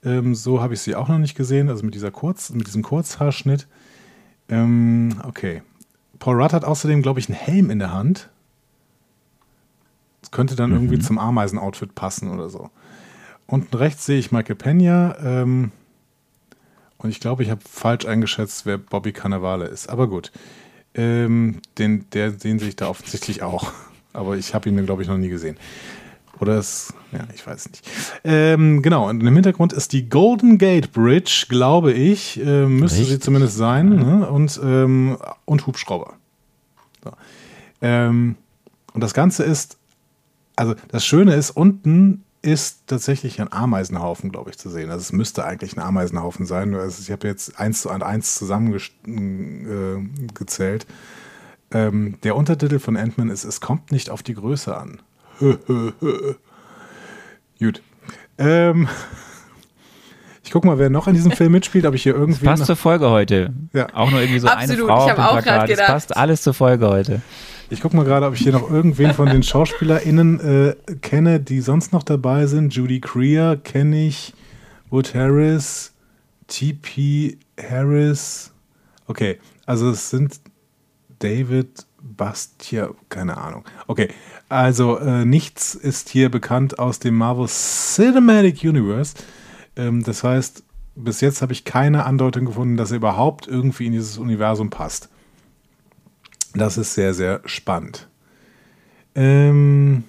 Ähm, 0.04 0.34
so 0.34 0.60
habe 0.60 0.74
ich 0.74 0.80
sie 0.80 0.94
auch 0.94 1.08
noch 1.08 1.18
nicht 1.18 1.36
gesehen, 1.36 1.68
also 1.68 1.84
mit, 1.84 1.94
dieser 1.94 2.10
Kurz, 2.10 2.50
mit 2.50 2.66
diesem 2.66 2.82
Kurzhaarschnitt. 2.82 3.68
Ähm, 4.48 5.14
okay. 5.26 5.62
Paul 6.18 6.40
Rudd 6.40 6.52
hat 6.52 6.64
außerdem, 6.64 7.02
glaube 7.02 7.20
ich, 7.20 7.28
einen 7.28 7.38
Helm 7.38 7.70
in 7.70 7.78
der 7.78 7.92
Hand. 7.92 8.28
Das 10.20 10.30
könnte 10.30 10.56
dann 10.56 10.70
mhm. 10.70 10.76
irgendwie 10.76 10.98
zum 10.98 11.18
Ameisen-Outfit 11.18 11.94
passen 11.94 12.30
oder 12.30 12.48
so. 12.48 12.70
Unten 13.46 13.76
rechts 13.76 14.06
sehe 14.06 14.18
ich 14.18 14.32
Michael 14.32 14.56
Pena. 14.56 15.16
Ähm, 15.22 15.72
und 17.02 17.10
ich 17.10 17.20
glaube, 17.20 17.42
ich 17.42 17.50
habe 17.50 17.60
falsch 17.68 18.06
eingeschätzt, 18.06 18.66
wer 18.66 18.78
Bobby 18.78 19.12
Cannavale 19.12 19.66
ist. 19.66 19.88
Aber 19.88 20.08
gut. 20.08 20.32
Ähm, 20.94 21.60
den, 21.78 22.08
der, 22.10 22.30
den 22.30 22.58
sehe 22.58 22.68
ich 22.68 22.76
da 22.76 22.88
offensichtlich 22.88 23.42
auch. 23.42 23.72
Aber 24.12 24.36
ich 24.36 24.54
habe 24.54 24.68
ihn, 24.68 24.84
glaube 24.84 25.02
ich, 25.02 25.08
noch 25.08 25.16
nie 25.16 25.30
gesehen. 25.30 25.56
Oder 26.38 26.58
es, 26.58 26.92
ja, 27.12 27.20
ich 27.34 27.46
weiß 27.46 27.68
nicht. 27.70 27.88
Ähm, 28.24 28.82
genau, 28.82 29.08
und 29.08 29.20
im 29.20 29.34
Hintergrund 29.34 29.72
ist 29.72 29.92
die 29.92 30.08
Golden 30.08 30.58
Gate 30.58 30.92
Bridge, 30.92 31.46
glaube 31.48 31.92
ich. 31.92 32.38
Äh, 32.40 32.66
müsste 32.66 32.98
Richtig? 32.98 33.14
sie 33.14 33.20
zumindest 33.20 33.56
sein. 33.56 33.90
Ne? 33.90 34.28
Und, 34.28 34.60
ähm, 34.62 35.16
und 35.44 35.66
Hubschrauber. 35.66 36.14
So. 37.04 37.12
Ähm, 37.80 38.36
und 38.92 39.00
das 39.02 39.14
Ganze 39.14 39.44
ist, 39.44 39.78
also 40.56 40.74
das 40.88 41.06
Schöne 41.06 41.34
ist, 41.34 41.50
unten 41.50 42.24
ist 42.42 42.88
tatsächlich 42.88 43.40
ein 43.40 43.50
Ameisenhaufen, 43.52 44.32
glaube 44.32 44.50
ich, 44.50 44.58
zu 44.58 44.68
sehen. 44.68 44.90
Also 44.90 45.00
es 45.00 45.12
müsste 45.12 45.44
eigentlich 45.44 45.76
ein 45.76 45.80
Ameisenhaufen 45.80 46.44
sein. 46.44 46.74
Also 46.74 47.00
ich 47.00 47.12
habe 47.12 47.28
jetzt 47.28 47.58
eins 47.58 47.82
zu 47.82 47.90
eins 47.90 48.34
zusammengezählt. 48.34 50.86
Äh, 51.70 51.86
ähm, 51.86 52.18
der 52.22 52.36
Untertitel 52.36 52.80
von 52.80 52.96
Ant-Man 52.96 53.30
ist, 53.30 53.44
es 53.44 53.60
kommt 53.60 53.92
nicht 53.92 54.10
auf 54.10 54.22
die 54.22 54.34
Größe 54.34 54.76
an. 54.76 55.00
Gut. 57.58 57.82
Ähm, 58.38 58.88
ich 60.42 60.50
gucke 60.50 60.66
mal, 60.66 60.78
wer 60.78 60.90
noch 60.90 61.06
in 61.06 61.14
diesem 61.14 61.32
Film 61.32 61.52
mitspielt, 61.52 61.86
ob 61.86 61.94
ich 61.94 62.02
hier 62.02 62.14
irgendwie. 62.14 62.44
Das 62.44 62.58
passt 62.58 62.66
zur 62.66 62.76
Folge 62.76 63.08
heute. 63.08 63.54
Ja. 63.72 63.86
Auch 63.94 64.10
nur 64.10 64.20
irgendwie 64.20 64.40
so 64.40 64.48
Absolut, 64.48 64.90
eine 64.90 64.98
Frau 64.98 65.06
ich 65.06 65.12
auf 65.12 65.16
dem 65.16 65.42
Plakat. 65.42 65.70
Das 65.70 65.86
passt 65.86 66.16
alles 66.16 66.42
zur 66.42 66.54
Folge 66.54 66.88
heute. 66.88 67.22
Ich 67.72 67.80
gucke 67.80 67.96
mal 67.96 68.04
gerade, 68.04 68.26
ob 68.26 68.34
ich 68.34 68.40
hier 68.40 68.52
noch 68.52 68.70
irgendwen 68.70 69.14
von 69.14 69.30
den 69.30 69.42
SchauspielerInnen 69.42 70.40
äh, 70.40 70.76
kenne, 71.00 71.40
die 71.40 71.62
sonst 71.62 71.90
noch 71.90 72.02
dabei 72.02 72.44
sind. 72.44 72.74
Judy 72.74 73.00
Greer 73.00 73.56
kenne 73.56 74.08
ich, 74.08 74.34
Wood 74.90 75.14
Harris, 75.14 75.94
T.P. 76.48 77.38
Harris. 77.58 78.52
Okay, 79.06 79.38
also 79.64 79.88
es 79.88 80.10
sind 80.10 80.38
David 81.18 81.86
Bastia, 82.02 82.90
keine 83.08 83.38
Ahnung. 83.38 83.64
Okay, 83.86 84.08
also 84.50 84.98
äh, 84.98 85.24
nichts 85.24 85.74
ist 85.74 86.10
hier 86.10 86.28
bekannt 86.30 86.78
aus 86.78 86.98
dem 86.98 87.16
Marvel 87.16 87.46
Cinematic 87.46 88.64
Universe. 88.64 89.14
Ähm, 89.76 90.02
das 90.02 90.22
heißt, 90.22 90.62
bis 90.94 91.22
jetzt 91.22 91.40
habe 91.40 91.54
ich 91.54 91.64
keine 91.64 92.04
Andeutung 92.04 92.44
gefunden, 92.44 92.76
dass 92.76 92.90
er 92.90 92.98
überhaupt 92.98 93.46
irgendwie 93.46 93.86
in 93.86 93.92
dieses 93.92 94.18
Universum 94.18 94.68
passt. 94.68 95.08
Das 96.54 96.76
ist 96.78 96.94
sehr, 96.94 97.14
sehr 97.14 97.40
spannend. 97.44 98.08
Ähm, 99.14 100.04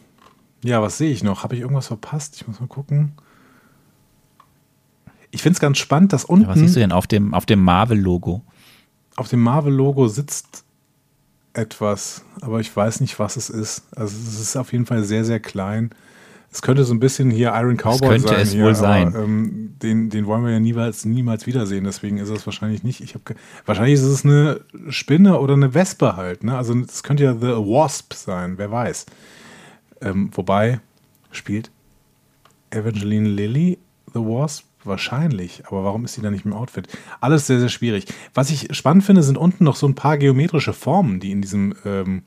ja, 0.64 0.82
was 0.82 0.98
sehe 0.98 1.12
ich 1.12 1.24
noch? 1.24 1.44
Habe 1.44 1.56
ich 1.56 1.62
irgendwas 1.62 1.88
verpasst? 1.88 2.36
Ich 2.36 2.48
muss 2.48 2.60
mal 2.60 2.68
gucken. 2.68 3.14
Ich 5.32 5.42
finde 5.42 5.56
es 5.56 5.60
ganz 5.60 5.78
spannend, 5.78 6.14
dass 6.14 6.26
unten. 6.26 6.44
Ja, 6.44 6.50
was 6.50 6.60
siehst 6.60 6.76
du 6.76 6.80
denn 6.80 6.92
auf 6.92 7.08
dem, 7.08 7.34
auf 7.34 7.46
dem 7.46 7.64
Marvel-Logo? 7.64 8.42
Auf 9.16 9.30
dem 9.30 9.42
Marvel-Logo 9.42 10.08
sitzt 10.08 10.64
etwas, 11.54 12.24
aber 12.42 12.60
ich 12.60 12.76
weiß 12.76 13.02
nicht, 13.02 13.20
was 13.20 13.36
es 13.36 13.50
ist. 13.50 13.84
Also 13.96 14.16
es 14.28 14.40
ist 14.40 14.56
auf 14.56 14.72
jeden 14.72 14.86
Fall 14.86 15.04
sehr, 15.04 15.26
sehr 15.26 15.40
klein. 15.40 15.92
Es 16.54 16.62
könnte 16.62 16.84
so 16.84 16.94
ein 16.94 17.00
bisschen 17.00 17.32
hier 17.32 17.52
Iron 17.56 17.78
Cowboy 17.78 18.10
könnte 18.10 18.28
sein. 18.28 18.40
es 18.42 18.52
hier, 18.52 18.64
wohl 18.64 18.76
sein. 18.76 19.08
Aber, 19.08 19.24
ähm, 19.24 19.74
den, 19.82 20.12
den 20.12 20.28
wollen 20.28 20.46
wir 20.46 20.52
ja 20.52 20.60
niemals, 20.60 21.04
niemals 21.04 21.48
wiedersehen. 21.48 21.84
Deswegen 21.84 22.20
ist 22.20 22.30
es 22.30 22.46
wahrscheinlich 22.46 22.84
nicht. 22.84 23.02
Ich 23.02 23.16
hab, 23.16 23.22
wahrscheinlich 23.66 23.96
ist 23.96 24.04
es 24.04 24.24
eine 24.24 24.62
Spinne 24.90 25.40
oder 25.40 25.56
eine 25.56 25.74
Wespe 25.74 26.16
halt. 26.16 26.44
Ne? 26.44 26.56
Also 26.56 26.78
es 26.80 27.02
könnte 27.02 27.24
ja 27.24 27.34
The 27.34 27.58
Wasp 27.58 28.14
sein. 28.14 28.60
Wer 28.60 28.70
weiß. 28.70 29.08
Ähm, 30.02 30.30
wobei 30.34 30.80
spielt 31.32 31.72
Evangeline 32.70 33.30
Lilly 33.30 33.80
The 34.14 34.20
Wasp 34.20 34.66
wahrscheinlich. 34.84 35.64
Aber 35.66 35.84
warum 35.84 36.06
ist 36.06 36.14
sie 36.14 36.22
da 36.22 36.30
nicht 36.30 36.46
im 36.46 36.54
Outfit? 36.54 36.88
Alles 37.20 37.48
sehr, 37.48 37.60
sehr 37.60 37.70
schwierig. 37.70 38.06
Was 38.36 38.52
ich 38.52 38.68
spannend 38.76 39.04
finde, 39.04 39.24
sind 39.24 39.40
unten 39.40 39.64
noch 39.64 39.76
so 39.76 39.88
ein 39.88 39.96
paar 39.96 40.20
geometrische 40.20 40.74
Formen, 40.74 41.20
die 41.20 41.32
in 41.32 41.42
diesem 41.42 41.74
ähm, 41.84 42.22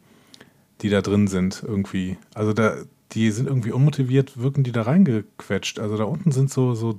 die 0.82 0.90
da 0.90 1.00
drin 1.00 1.26
sind 1.26 1.62
irgendwie. 1.66 2.16
Also 2.34 2.52
da, 2.52 2.76
die 3.12 3.30
sind 3.30 3.46
irgendwie 3.46 3.72
unmotiviert, 3.72 4.40
wirken 4.40 4.64
die 4.64 4.72
da 4.72 4.82
reingequetscht. 4.82 5.78
Also 5.78 5.96
da 5.96 6.04
unten 6.04 6.32
sind 6.32 6.50
so, 6.50 6.74
so, 6.74 6.98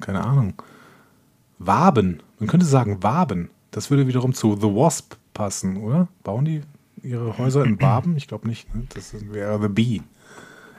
keine 0.00 0.24
Ahnung, 0.24 0.54
Waben. 1.58 2.22
Man 2.38 2.48
könnte 2.48 2.66
sagen 2.66 3.02
Waben. 3.02 3.50
Das 3.70 3.90
würde 3.90 4.06
wiederum 4.06 4.34
zu 4.34 4.56
The 4.56 4.68
Wasp 4.68 5.14
passen, 5.34 5.78
oder? 5.78 6.08
Bauen 6.22 6.44
die 6.44 6.62
ihre 7.02 7.36
Häuser 7.38 7.64
in 7.64 7.80
Waben? 7.80 8.16
Ich 8.16 8.26
glaube 8.26 8.48
nicht. 8.48 8.74
Ne? 8.74 8.84
Das 8.94 9.14
wäre 9.32 9.60
The 9.60 9.68
Bee. 9.68 10.02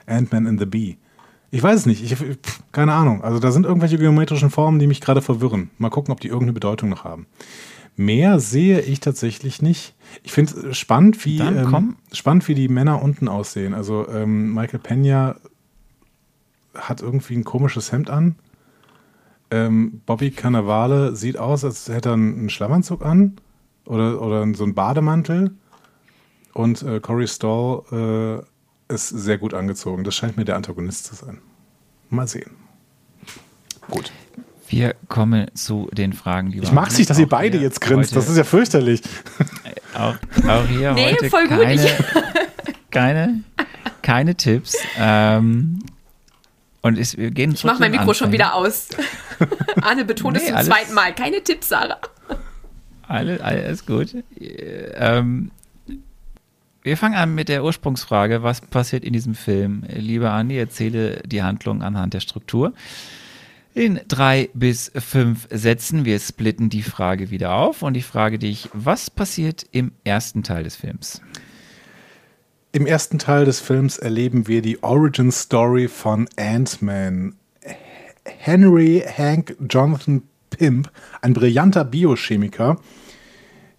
Ant-Man 0.06 0.46
in 0.46 0.58
the 0.58 0.66
Bee. 0.66 0.96
Ich 1.50 1.62
weiß 1.62 1.80
es 1.80 1.86
nicht. 1.86 2.02
Ich, 2.02 2.16
keine 2.72 2.92
Ahnung. 2.92 3.22
Also 3.22 3.38
da 3.38 3.50
sind 3.50 3.64
irgendwelche 3.64 3.98
geometrischen 3.98 4.50
Formen, 4.50 4.78
die 4.78 4.86
mich 4.86 5.00
gerade 5.00 5.22
verwirren. 5.22 5.70
Mal 5.78 5.90
gucken, 5.90 6.12
ob 6.12 6.20
die 6.20 6.28
irgendeine 6.28 6.52
Bedeutung 6.52 6.90
noch 6.90 7.04
haben. 7.04 7.26
Mehr 7.98 8.38
sehe 8.38 8.80
ich 8.80 9.00
tatsächlich 9.00 9.60
nicht. 9.60 9.96
Ich 10.22 10.30
finde 10.30 10.68
es 10.68 10.78
spannend, 10.78 11.24
wie, 11.24 11.40
ähm, 11.40 11.96
spannend, 12.12 12.46
wie 12.46 12.54
die 12.54 12.68
Männer 12.68 13.02
unten 13.02 13.26
aussehen. 13.26 13.74
Also 13.74 14.08
ähm, 14.08 14.54
Michael 14.54 14.78
Pena 14.78 15.34
hat 16.76 17.02
irgendwie 17.02 17.34
ein 17.34 17.42
komisches 17.42 17.90
Hemd 17.90 18.08
an. 18.08 18.36
Ähm, 19.50 20.00
Bobby 20.06 20.30
Cannavale 20.30 21.16
sieht 21.16 21.38
aus, 21.38 21.64
als 21.64 21.88
hätte 21.88 22.10
er 22.10 22.12
einen 22.12 22.50
Schlammanzug 22.50 23.04
an 23.04 23.40
oder, 23.84 24.22
oder 24.22 24.46
so 24.54 24.62
einen 24.62 24.76
Bademantel. 24.76 25.50
Und 26.54 26.84
äh, 26.84 27.00
Corey 27.00 27.26
Stoll 27.26 28.44
äh, 28.88 28.94
ist 28.94 29.08
sehr 29.08 29.38
gut 29.38 29.54
angezogen. 29.54 30.04
Das 30.04 30.14
scheint 30.14 30.36
mir 30.36 30.44
der 30.44 30.54
Antagonist 30.54 31.06
zu 31.06 31.16
sein. 31.16 31.40
Mal 32.10 32.28
sehen. 32.28 32.52
Gut. 33.90 34.12
Wir 34.68 34.94
kommen 35.08 35.46
zu 35.54 35.88
den 35.92 36.12
Fragen, 36.12 36.50
die 36.50 36.58
Ich 36.58 36.72
mag 36.72 36.88
es 36.88 36.98
nicht, 36.98 37.08
dass 37.08 37.18
ihr 37.18 37.28
beide 37.28 37.58
jetzt 37.58 37.80
grinst. 37.80 38.14
Das 38.14 38.28
ist 38.28 38.36
ja 38.36 38.44
fürchterlich. 38.44 39.00
Auch, 39.94 40.14
auch 40.46 40.66
hier 40.66 40.92
nee, 40.92 41.12
heute 41.12 41.30
voll 41.30 41.48
keine, 41.48 41.82
gut. 41.82 42.24
keine, 42.90 43.40
keine 44.02 44.34
Tipps. 44.34 44.76
Ähm, 44.98 45.80
und 46.82 46.98
es, 46.98 47.16
wir 47.16 47.30
gehen 47.30 47.52
Ich 47.52 47.64
mache 47.64 47.80
mein 47.80 47.90
Mikro 47.90 48.02
Anfang. 48.02 48.14
schon 48.14 48.32
wieder 48.32 48.54
aus. 48.54 48.88
Anne 49.80 50.04
betont 50.04 50.36
nee, 50.36 50.42
es 50.42 50.46
zum 50.48 50.56
alles, 50.56 50.68
zweiten 50.68 50.94
Mal. 50.94 51.14
Keine 51.14 51.42
Tipps, 51.42 51.68
Sarah. 51.68 51.98
Alles, 53.06 53.40
alles 53.40 53.86
gut. 53.86 54.14
Ähm, 54.38 55.50
wir 56.82 56.96
fangen 56.98 57.14
an 57.14 57.34
mit 57.34 57.48
der 57.48 57.64
Ursprungsfrage. 57.64 58.42
Was 58.42 58.60
passiert 58.60 59.02
in 59.02 59.14
diesem 59.14 59.34
Film? 59.34 59.84
Liebe 59.88 60.30
Anni, 60.30 60.58
erzähle 60.58 61.22
die 61.24 61.42
Handlung 61.42 61.82
anhand 61.82 62.12
der 62.12 62.20
Struktur 62.20 62.74
in 63.78 64.00
drei 64.08 64.50
bis 64.54 64.90
fünf 64.96 65.46
Sätzen. 65.50 66.04
Wir 66.04 66.18
splitten 66.18 66.68
die 66.68 66.82
Frage 66.82 67.30
wieder 67.30 67.54
auf 67.54 67.82
und 67.82 67.96
ich 67.96 68.04
frage 68.04 68.40
dich, 68.40 68.68
was 68.72 69.08
passiert 69.08 69.64
im 69.70 69.92
ersten 70.02 70.42
Teil 70.42 70.64
des 70.64 70.74
Films? 70.74 71.22
Im 72.72 72.86
ersten 72.86 73.20
Teil 73.20 73.44
des 73.44 73.60
Films 73.60 73.96
erleben 73.96 74.48
wir 74.48 74.62
die 74.62 74.82
Origin 74.82 75.30
Story 75.30 75.86
von 75.86 76.28
Ant-Man. 76.36 77.36
Henry 78.24 79.04
Hank 79.16 79.56
Jonathan 79.70 80.22
Pimp, 80.50 80.90
ein 81.22 81.32
brillanter 81.32 81.84
Biochemiker, 81.84 82.80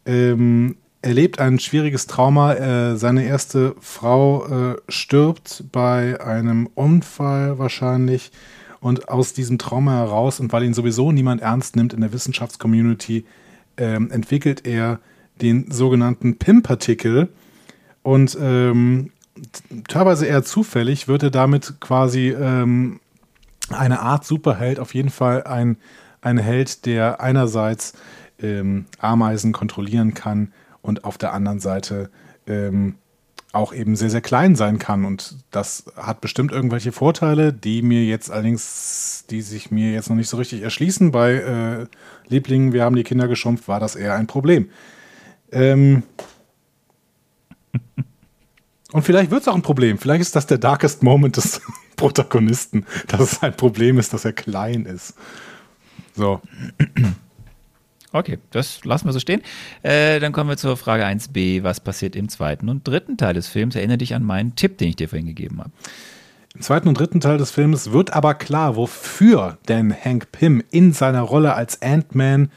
ähm, 0.06 0.78
erlebt 1.02 1.40
ein 1.40 1.60
schwieriges 1.60 2.08
Trauma. 2.08 2.54
Äh, 2.54 2.96
seine 2.96 3.26
erste 3.26 3.76
Frau 3.82 4.46
äh, 4.48 4.78
stirbt 4.88 5.66
bei 5.74 6.22
einem 6.22 6.68
Unfall 6.74 7.60
wahrscheinlich 7.60 8.32
und 8.80 9.10
aus 9.10 9.34
diesem 9.34 9.58
Trauma 9.58 9.94
heraus 9.98 10.40
und 10.40 10.52
weil 10.54 10.64
ihn 10.64 10.74
sowieso 10.74 11.12
niemand 11.12 11.42
ernst 11.42 11.76
nimmt 11.76 11.94
in 11.94 12.02
der 12.02 12.14
Wissenschaftscommunity, 12.14 13.26
ähm, 13.78 14.12
entwickelt 14.12 14.66
er 14.66 15.00
den 15.42 15.72
sogenannten 15.72 16.38
PIM-Partikel 16.38 17.30
und 18.04 18.38
ähm, 18.40 19.12
teilweise 19.88 20.26
eher 20.26 20.44
zufällig 20.44 21.08
wird 21.08 21.24
er 21.24 21.32
damit 21.32 21.76
quasi 21.80 22.30
ähm, 22.30 23.00
eine 23.70 24.00
Art 24.00 24.26
Superheld, 24.26 24.80
auf 24.80 24.94
jeden 24.94 25.10
Fall 25.10 25.44
ein, 25.44 25.78
ein 26.22 26.38
Held, 26.38 26.86
der 26.86 27.22
einerseits 27.22 27.94
ähm, 28.42 28.86
Ameisen 29.00 29.52
kontrollieren 29.52 30.14
kann 30.14 30.52
und 30.82 31.04
auf 31.04 31.18
der 31.18 31.34
anderen 31.34 31.60
Seite 31.60 32.10
ähm, 32.48 32.96
auch 33.52 33.74
eben 33.74 33.96
sehr, 33.96 34.10
sehr 34.10 34.22
klein 34.22 34.56
sein 34.56 34.78
kann. 34.80 35.06
Und 35.06 35.38
das 35.52 35.86
hat 35.96 36.22
bestimmt 36.22 36.52
irgendwelche 36.52 36.92
Vorteile, 36.92 37.52
die 37.52 37.82
mir 37.82 38.06
jetzt 38.06 38.30
allerdings, 38.30 39.26
die 39.30 39.42
sich 39.42 39.72
mir 39.72 39.92
jetzt 39.92 40.10
noch 40.10 40.16
nicht 40.16 40.30
so 40.30 40.38
richtig 40.38 40.62
erschließen. 40.62 41.12
Bei 41.12 41.34
äh, 41.34 41.88
Lieblingen, 42.28 42.74
wir 42.74 42.84
haben 42.84 42.96
die 42.96 43.04
Kinder 43.04 43.28
geschrumpft, 43.28 43.68
war 43.68 43.80
das 43.80 43.96
eher 43.96 44.14
ein 44.14 44.28
Problem. 44.28 44.70
Ähm 45.52 46.04
und 48.92 49.04
vielleicht 49.04 49.32
wird 49.32 49.42
es 49.42 49.48
auch 49.48 49.56
ein 49.56 49.64
Problem. 49.64 49.98
Vielleicht 49.98 50.22
ist 50.22 50.36
das 50.36 50.46
der 50.46 50.60
darkest 50.60 51.02
Moment 51.02 51.38
des 51.38 51.62
Protagonisten, 51.96 52.86
dass 53.08 53.20
es 53.20 53.42
ein 53.42 53.58
Problem 53.58 53.98
ist, 53.98 54.14
dass 54.14 54.26
er 54.26 54.34
klein 54.34 54.86
ist. 54.86 55.16
So. 56.16 56.42
Okay, 58.12 58.40
das 58.50 58.84
lassen 58.86 59.08
wir 59.08 59.14
so 59.14 59.20
stehen. 59.20 59.42
Äh, 59.84 60.20
dann 60.20 60.32
kommen 60.32 60.50
wir 60.50 60.58
zur 60.58 60.78
Frage 60.78 61.06
1b. 61.06 61.62
Was 61.64 61.80
passiert 61.80 62.16
im 62.16 62.28
zweiten 62.28 62.68
und 62.68 62.88
dritten 62.88 63.18
Teil 63.18 63.36
des 63.36 63.48
Films? 63.48 63.76
Erinnere 63.76 64.00
dich 64.00 64.16
an 64.16 64.24
meinen 64.24 64.56
Tipp, 64.56 64.80
den 64.80 64.90
ich 64.90 64.96
dir 64.96 65.08
vorhin 65.08 65.28
gegeben 65.28 65.60
habe. 65.60 65.72
Im 66.56 66.62
zweiten 66.62 66.88
und 66.88 66.98
dritten 66.98 67.20
Teil 67.20 67.38
des 67.38 67.52
Films 67.52 67.92
wird 67.92 68.14
aber 68.14 68.34
klar, 68.34 68.76
wofür 68.76 69.60
denn 69.68 69.94
Hank 69.94 70.32
Pym 70.32 70.64
in 70.72 70.92
seiner 70.92 71.22
Rolle 71.22 71.54
als 71.54 71.84
Ant-Man 71.84 72.50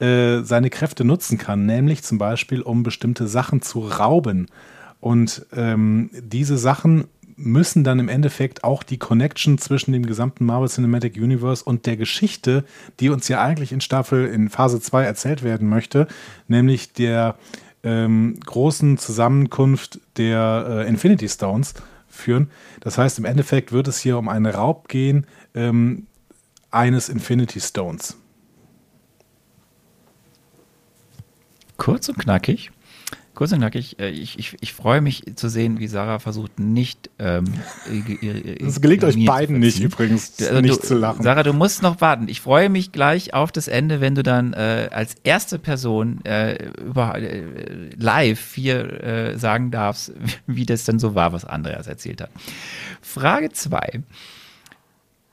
äh, 0.00 0.40
seine 0.40 0.70
Kräfte 0.70 1.04
nutzen 1.04 1.36
kann. 1.36 1.66
Nämlich 1.66 2.02
zum 2.02 2.16
Beispiel, 2.16 2.62
um 2.62 2.82
bestimmte 2.82 3.26
Sachen 3.26 3.60
zu 3.60 3.80
rauben. 3.80 4.46
Und 5.00 5.44
ähm, 5.54 6.08
diese 6.14 6.56
Sachen 6.56 7.04
müssen 7.36 7.84
dann 7.84 7.98
im 7.98 8.08
Endeffekt 8.08 8.64
auch 8.64 8.82
die 8.82 8.98
Connection 8.98 9.58
zwischen 9.58 9.92
dem 9.92 10.06
gesamten 10.06 10.44
Marvel 10.44 10.68
Cinematic 10.68 11.16
Universe 11.16 11.64
und 11.64 11.86
der 11.86 11.96
Geschichte, 11.96 12.64
die 13.00 13.08
uns 13.08 13.28
ja 13.28 13.42
eigentlich 13.42 13.72
in 13.72 13.80
Staffel, 13.80 14.26
in 14.26 14.48
Phase 14.48 14.80
2 14.80 15.04
erzählt 15.04 15.42
werden 15.42 15.68
möchte, 15.68 16.06
nämlich 16.48 16.92
der 16.92 17.36
ähm, 17.82 18.38
großen 18.44 18.98
Zusammenkunft 18.98 20.00
der 20.16 20.66
äh, 20.68 20.88
Infinity 20.88 21.28
Stones 21.28 21.74
führen. 22.08 22.50
Das 22.80 22.98
heißt, 22.98 23.18
im 23.18 23.24
Endeffekt 23.24 23.72
wird 23.72 23.88
es 23.88 23.98
hier 23.98 24.18
um 24.18 24.28
einen 24.28 24.46
Raub 24.46 24.88
gehen 24.88 25.26
ähm, 25.54 26.06
eines 26.70 27.08
Infinity 27.08 27.60
Stones. 27.60 28.16
Kurz 31.76 32.08
und 32.08 32.18
knackig. 32.18 32.70
Kurz 33.34 33.50
und 33.50 33.58
knackig, 33.58 33.98
äh, 33.98 34.10
ich, 34.10 34.38
ich, 34.38 34.56
ich 34.60 34.72
freue 34.72 35.00
mich 35.00 35.24
zu 35.34 35.48
sehen, 35.48 35.80
wie 35.80 35.88
Sarah 35.88 36.20
versucht, 36.20 36.60
nicht. 36.60 37.10
Ähm, 37.18 37.44
das 38.60 38.80
gelingt 38.80 39.02
euch 39.02 39.24
beiden 39.26 39.58
nicht 39.58 39.80
übrigens, 39.80 40.40
also 40.40 40.60
nicht 40.60 40.82
du, 40.82 40.86
zu 40.86 40.94
lachen. 40.94 41.22
Sarah, 41.24 41.42
du 41.42 41.52
musst 41.52 41.82
noch 41.82 42.00
warten. 42.00 42.28
Ich 42.28 42.40
freue 42.40 42.68
mich 42.68 42.92
gleich 42.92 43.34
auf 43.34 43.50
das 43.50 43.66
Ende, 43.66 44.00
wenn 44.00 44.14
du 44.14 44.22
dann 44.22 44.52
äh, 44.52 44.88
als 44.92 45.16
erste 45.24 45.58
Person 45.58 46.24
äh, 46.24 46.68
über, 46.80 47.16
äh, 47.16 47.90
live 47.96 48.54
hier 48.54 49.02
äh, 49.02 49.38
sagen 49.38 49.72
darfst, 49.72 50.12
wie 50.46 50.64
das 50.64 50.84
denn 50.84 51.00
so 51.00 51.16
war, 51.16 51.32
was 51.32 51.44
Andreas 51.44 51.88
erzählt 51.88 52.20
hat. 52.20 52.30
Frage 53.02 53.50
2. 53.50 54.00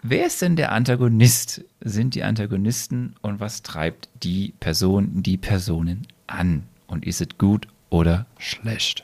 Wer 0.02 0.26
ist 0.26 0.42
denn 0.42 0.56
der 0.56 0.72
Antagonist? 0.72 1.64
Sind 1.82 2.16
die 2.16 2.24
Antagonisten 2.24 3.16
und 3.22 3.40
was 3.40 3.62
treibt 3.62 4.10
die 4.24 4.56
Person, 4.60 5.22
die 5.22 5.38
Personen 5.38 6.08
an? 6.26 6.64
Und 6.88 7.06
ist 7.06 7.22
es 7.22 7.30
gut 7.38 7.68
oder 7.92 8.26
schlecht? 8.40 9.04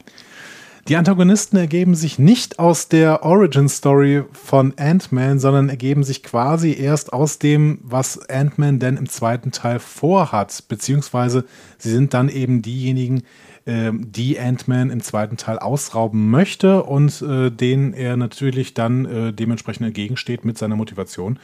Die 0.87 0.95
Antagonisten 0.95 1.57
ergeben 1.57 1.95
sich 1.95 2.17
nicht 2.17 2.59
aus 2.59 2.87
der 2.87 3.23
Origin 3.23 3.67
Story 3.67 4.23
von 4.31 4.73
Ant-Man, 4.77 5.37
sondern 5.37 5.67
ergeben 5.67 6.03
sich 6.05 6.23
quasi 6.23 6.73
erst 6.79 7.11
aus 7.11 7.39
dem, 7.39 7.79
was 7.83 8.29
Ant-Man 8.29 8.79
denn 8.79 8.95
im 8.95 9.09
zweiten 9.09 9.51
Teil 9.51 9.79
vorhat, 9.79 10.63
beziehungsweise 10.69 11.43
sie 11.77 11.91
sind 11.91 12.13
dann 12.13 12.29
eben 12.29 12.61
diejenigen, 12.61 13.23
äh, 13.65 13.91
die 13.93 14.39
Ant-Man 14.39 14.89
im 14.89 15.03
zweiten 15.03 15.35
Teil 15.35 15.59
ausrauben 15.59 16.29
möchte 16.29 16.83
und 16.83 17.21
äh, 17.21 17.51
denen 17.51 17.91
er 17.91 18.15
natürlich 18.15 18.73
dann 18.73 19.03
äh, 19.05 19.33
dementsprechend 19.33 19.87
entgegensteht 19.87 20.45
mit 20.45 20.57
seiner 20.57 20.77
Motivation. 20.77 21.37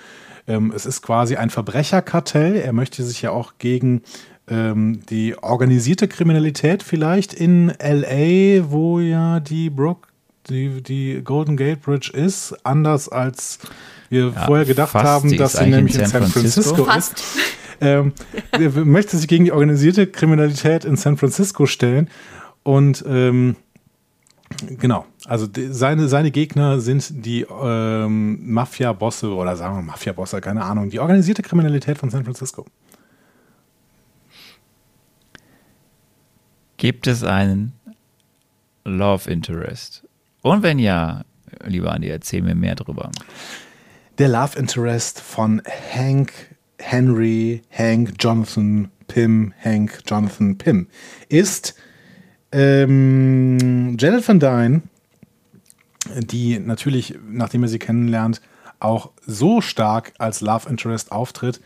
Ähm, 0.48 0.72
es 0.74 0.86
ist 0.86 1.02
quasi 1.02 1.36
ein 1.36 1.50
Verbrecherkartell. 1.50 2.56
Er 2.56 2.72
möchte 2.72 3.04
sich 3.04 3.22
ja 3.22 3.32
auch 3.32 3.54
gegen 3.60 4.04
ähm, 4.48 5.02
die 5.10 5.36
organisierte 5.42 6.08
Kriminalität 6.08 6.84
vielleicht 6.84 7.34
in 7.34 7.68
LA, 7.80 8.70
wo 8.72 9.00
ja 9.00 9.40
die 9.40 9.70
Brook, 9.70 10.08
die, 10.50 10.82
die 10.82 11.22
Golden 11.24 11.56
Gate 11.56 11.82
Bridge 11.82 12.12
ist, 12.14 12.54
anders 12.64 13.10
als 13.10 13.60
wir 14.10 14.32
ja, 14.36 14.46
vorher 14.46 14.66
gedacht 14.66 14.94
haben, 14.94 15.36
dass 15.38 15.54
sie 15.54 15.68
nämlich 15.68 15.98
in 15.98 16.06
San, 16.06 16.24
Francisco, 16.24 16.86
Francisco 16.86 17.20
ist. 17.20 17.24
Ähm, 17.82 18.14
möchte 18.86 19.18
sich 19.18 19.28
gegen 19.28 19.46
die 19.46 19.52
organisierte 19.52 20.08
Kriminalität 20.08 20.86
in 20.86 20.96
San 20.96 21.18
Francisco 21.18 21.66
stellen. 21.66 22.10
Und 22.64 23.04
ähm, 23.08 23.56
Genau, 24.80 25.06
also 25.26 25.48
die, 25.48 25.68
seine, 25.68 26.08
seine 26.08 26.32
Gegner 26.32 26.80
sind 26.80 27.26
die 27.26 27.46
ähm, 27.50 28.54
Mafia-Bosse 28.54 29.34
oder 29.34 29.56
sagen 29.56 29.76
wir 29.78 29.82
Mafia-Bosse, 29.82 30.42
keine 30.42 30.64
Ahnung, 30.64 30.90
die 30.90 31.00
organisierte 31.00 31.42
Kriminalität 31.42 31.98
von 31.98 32.10
San 32.10 32.24
Francisco. 32.24 32.66
Gibt 36.84 37.08
es 37.08 37.24
einen 37.24 37.72
Love 38.84 39.32
Interest? 39.32 40.06
Und 40.42 40.64
wenn 40.64 40.80
ja, 40.80 41.24
lieber 41.66 41.94
Andi, 41.94 42.10
erzähl 42.10 42.42
mir 42.42 42.56
mehr 42.56 42.76
drüber. 42.76 43.10
Der 44.18 44.28
Love 44.28 44.60
Interest 44.60 45.22
von 45.22 45.62
Hank 45.94 46.34
Henry, 46.78 47.62
Hank 47.72 48.16
Jonathan 48.20 48.92
Pym, 49.08 49.54
Hank 49.64 50.00
Jonathan 50.06 50.58
Pym 50.58 50.90
ist 51.30 51.74
ähm, 52.52 53.96
Janet 53.98 54.28
Van 54.28 54.42
Dyne, 54.42 54.82
die 56.18 56.60
natürlich, 56.60 57.18
nachdem 57.26 57.64
er 57.64 57.70
sie 57.70 57.80
kennenlernt, 57.80 58.42
auch 58.82 59.12
so 59.26 59.62
stark 59.62 60.12
als 60.18 60.42
Love 60.42 60.70
Interest 60.70 61.14
auftritt, 61.14 61.62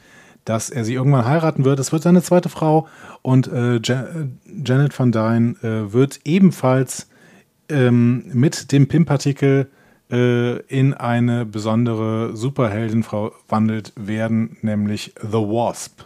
dass 0.47 0.69
er 0.69 0.85
sie 0.85 0.93
irgendwann 0.93 1.25
heiraten 1.25 1.65
wird. 1.65 1.79
Es 1.79 1.91
wird 1.91 2.03
seine 2.03 2.21
zweite 2.21 2.47
Frau 2.47 2.87
und 3.21 3.47
äh, 3.47 3.81
Janet 3.83 4.97
Van 4.97 5.11
Dyne 5.11 5.55
äh, 5.61 5.91
wird 5.91 6.21
ebenfalls 6.23 7.09
ähm, 7.69 8.23
mit 8.31 8.71
dem 8.71 8.87
PIM-Partikel 8.87 9.69
äh, 10.09 10.57
in 10.67 10.93
eine 10.93 11.45
besondere 11.45 12.35
Superheldin 12.35 13.03
verwandelt 13.03 13.91
werden, 13.97 14.55
nämlich 14.61 15.13
The 15.21 15.37
Wasp. 15.37 16.03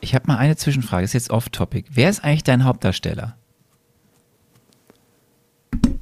Ich 0.00 0.14
habe 0.14 0.26
mal 0.26 0.36
eine 0.36 0.56
Zwischenfrage, 0.56 1.04
ist 1.04 1.14
jetzt 1.14 1.30
off-topic. 1.30 1.88
Wer 1.90 2.10
ist 2.10 2.22
eigentlich 2.22 2.44
dein 2.44 2.64
Hauptdarsteller? 2.64 3.38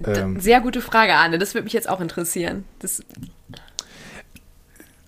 Ähm, 0.04 0.40
Sehr 0.40 0.60
gute 0.60 0.80
Frage, 0.80 1.14
Arne. 1.14 1.38
Das 1.38 1.54
würde 1.54 1.64
mich 1.64 1.72
jetzt 1.72 1.88
auch 1.88 2.00
interessieren. 2.00 2.64
Das 2.80 3.02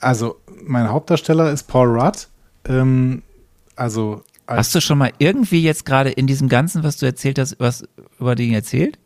also, 0.01 0.40
mein 0.62 0.89
Hauptdarsteller 0.89 1.52
ist 1.52 1.64
Paul 1.64 1.89
Rudd. 1.98 2.28
Ähm, 2.66 3.23
also 3.74 4.23
Hast 4.48 4.74
du 4.74 4.81
schon 4.81 4.98
mal 4.98 5.12
irgendwie 5.18 5.62
jetzt 5.62 5.85
gerade 5.85 6.10
in 6.10 6.27
diesem 6.27 6.48
Ganzen, 6.48 6.85
was 6.85 6.98
du 6.98 7.06
erzählt 7.06 7.39
hast, 7.39 7.59
was 7.59 7.89
über 8.20 8.35
den 8.35 8.52
erzählt? 8.52 8.98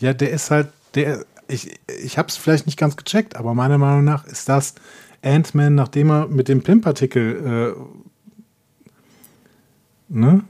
Ja, 0.00 0.14
der 0.14 0.30
ist 0.30 0.50
halt, 0.50 0.68
der, 0.94 1.24
ich, 1.48 1.78
ich 2.02 2.16
habe 2.16 2.28
es 2.28 2.36
vielleicht 2.36 2.66
nicht 2.66 2.78
ganz 2.78 2.96
gecheckt, 2.96 3.36
aber 3.36 3.54
meiner 3.54 3.78
Meinung 3.78 4.04
nach 4.04 4.24
ist 4.26 4.48
das 4.48 4.74
Ant-Man, 5.22 5.74
nachdem 5.74 6.10
er 6.10 6.28
mit 6.28 6.48
dem 6.48 6.62
Pimpartikel, 6.62 7.76
äh, 7.76 8.94
ne? 10.08 10.44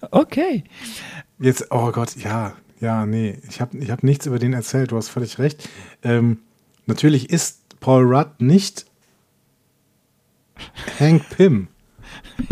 okay. 0.10 0.64
Jetzt, 1.38 1.70
oh 1.70 1.90
Gott, 1.92 2.16
ja, 2.16 2.54
ja, 2.80 3.06
nee, 3.06 3.38
ich 3.48 3.60
habe 3.60 3.76
ich 3.78 3.90
hab 3.90 4.02
nichts 4.02 4.26
über 4.26 4.38
den 4.38 4.52
erzählt, 4.52 4.92
du 4.92 4.96
hast 4.96 5.08
völlig 5.08 5.38
recht. 5.38 5.68
Ähm, 6.02 6.38
natürlich 6.86 7.30
ist 7.30 7.60
Paul 7.80 8.04
Rudd 8.04 8.40
nicht 8.40 8.86
Hank 10.98 11.28
Pym. 11.30 11.68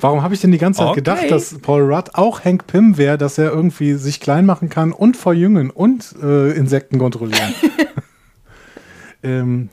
Warum 0.00 0.22
habe 0.22 0.32
ich 0.32 0.40
denn 0.40 0.52
die 0.52 0.58
ganze 0.58 0.78
Zeit 0.78 0.88
okay. 0.88 0.96
gedacht, 0.96 1.28
dass 1.30 1.58
Paul 1.58 1.92
Rudd 1.92 2.10
auch 2.14 2.44
Hank 2.44 2.66
Pym 2.68 2.96
wäre, 2.98 3.18
dass 3.18 3.36
er 3.36 3.50
irgendwie 3.50 3.94
sich 3.94 4.20
klein 4.20 4.46
machen 4.46 4.68
kann 4.68 4.92
und 4.92 5.16
verjüngen 5.16 5.70
und 5.70 6.14
äh, 6.22 6.52
Insekten 6.52 6.98
kontrollieren? 7.00 7.52
ähm, 9.22 9.70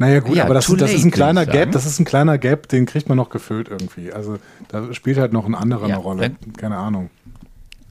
naja, 0.00 0.20
gut, 0.20 0.34
ja, 0.34 0.44
aber 0.44 0.54
das, 0.54 0.66
das 0.66 0.94
ist 0.94 1.04
ein 1.04 1.10
kleiner 1.10 1.44
Gap, 1.44 1.72
das 1.72 1.84
ist 1.84 2.00
ein 2.00 2.06
kleiner 2.06 2.38
Gap, 2.38 2.68
den 2.68 2.86
kriegt 2.86 3.10
man 3.10 3.18
noch 3.18 3.28
gefüllt 3.28 3.68
irgendwie. 3.68 4.10
Also 4.10 4.38
da 4.68 4.94
spielt 4.94 5.18
halt 5.18 5.34
noch 5.34 5.44
ein 5.44 5.54
anderer 5.54 5.88
ja, 5.88 5.96
eine 5.96 6.02
Rolle. 6.02 6.36
Keine 6.56 6.78
Ahnung. 6.78 7.10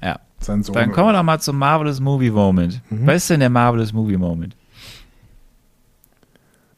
Ja, 0.01 0.19
sein 0.39 0.63
Sohn. 0.63 0.73
Dann 0.73 0.91
kommen 0.91 1.09
wir 1.09 1.13
doch 1.13 1.21
mal 1.21 1.39
zum 1.39 1.59
Marvelous 1.59 1.99
Movie 1.99 2.31
Moment. 2.31 2.81
Mhm. 2.89 3.05
Was 3.05 3.17
ist 3.17 3.29
denn 3.29 3.41
der 3.41 3.51
Marvelous 3.51 3.93
Movie 3.93 4.17
Moment? 4.17 4.55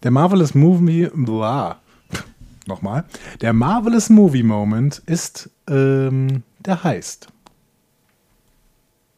Der 0.04 0.12
Marvelous 0.12 0.54
Movie. 0.54 1.10
Blah. 1.14 1.78
Nochmal. 2.68 3.06
Der 3.40 3.54
Marvelous 3.54 4.10
Movie 4.10 4.44
Moment 4.44 5.02
ist 5.06 5.50
ähm, 5.70 6.44
der 6.60 6.84
Heist. 6.84 7.30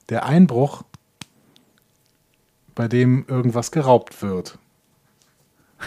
Der 0.09 0.27
Einbruch, 0.27 0.83
bei 2.75 2.87
dem 2.87 3.25
irgendwas 3.27 3.71
geraubt 3.71 4.21
wird. 4.21 4.59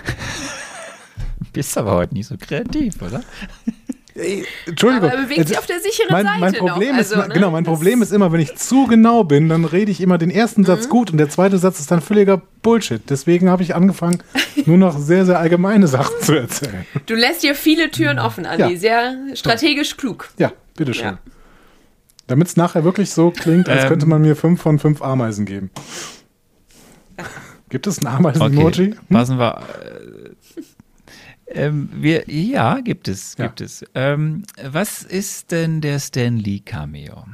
Bist 1.52 1.76
aber 1.78 1.92
heute 1.92 2.14
nicht 2.14 2.26
so 2.26 2.36
kreativ, 2.38 3.00
oder? 3.00 3.22
Ey, 4.14 4.46
Entschuldigung. 4.66 5.10
Aber 5.10 5.18
er 5.18 5.24
bewegt 5.24 5.48
sich 5.48 5.58
auf 5.58 5.66
der 5.66 5.78
sicheren 5.80 6.10
mein, 6.10 6.24
Seite 6.24 6.40
mein 6.40 6.52
Problem 6.54 6.94
noch. 6.94 7.00
ist, 7.02 7.12
Also, 7.12 7.28
ne? 7.28 7.34
genau, 7.34 7.50
mein 7.50 7.64
Das- 7.64 7.72
Problem 7.74 8.00
ist 8.02 8.12
immer, 8.12 8.32
wenn 8.32 8.40
ich 8.40 8.56
zu 8.56 8.86
genau 8.86 9.24
bin, 9.24 9.48
dann 9.50 9.64
rede 9.66 9.90
ich 9.90 10.00
immer 10.00 10.16
den 10.16 10.30
ersten 10.30 10.62
Mhm. 10.62 10.66
Satz 10.66 10.88
gut 10.88 11.10
und 11.10 11.18
der 11.18 11.28
zweite 11.28 11.58
Satz 11.58 11.80
ist 11.80 11.90
dann 11.90 12.00
völliger 12.00 12.40
Bullshit. 12.62 13.02
Deswegen 13.10 13.50
habe 13.50 13.62
ich 13.62 13.74
angefangen, 13.74 14.22
nur 14.64 14.78
noch 14.78 14.98
sehr, 14.98 15.26
sehr 15.26 15.38
allgemeine 15.38 15.86
Sachen 15.86 16.14
zu 16.22 16.34
erzählen. 16.34 16.86
Du 17.04 17.14
lässt 17.14 17.42
dir 17.42 17.54
viele 17.54 17.90
Türen 17.90 18.18
offen, 18.18 18.46
Andi. 18.46 18.72
Ja. 18.74 18.78
Sehr 18.78 19.14
strategisch 19.34 19.96
klug. 19.98 20.30
Ja, 20.38 20.52
bitteschön. 20.76 21.04
Ja. 21.04 21.18
Damit 22.26 22.48
es 22.48 22.56
nachher 22.56 22.84
wirklich 22.84 23.10
so 23.10 23.30
klingt, 23.30 23.68
als 23.68 23.82
Ähm. 23.82 23.88
könnte 23.90 24.06
man 24.06 24.22
mir 24.22 24.34
fünf 24.34 24.62
von 24.62 24.78
fünf 24.78 25.02
Ameisen 25.02 25.44
geben. 25.44 25.70
Gibt 27.68 27.86
es 27.86 28.00
ein 28.00 28.06
Ameisen-Emoji? 28.06 28.92
Hm? 28.92 28.96
Passen 29.08 29.38
wir. 29.38 29.58
Äh, 31.48 31.60
ähm, 31.60 31.88
wir, 31.92 32.24
ja, 32.28 32.80
gibt 32.80 33.08
es, 33.08 33.36
Ja. 33.38 33.46
gibt 33.46 33.60
es. 33.60 33.84
Ähm, 33.94 34.42
was 34.62 35.02
ist 35.02 35.52
denn 35.52 35.80
der 35.80 35.98
Stan 36.00 36.36
Lee 36.36 36.60
Cameo? 36.60 37.24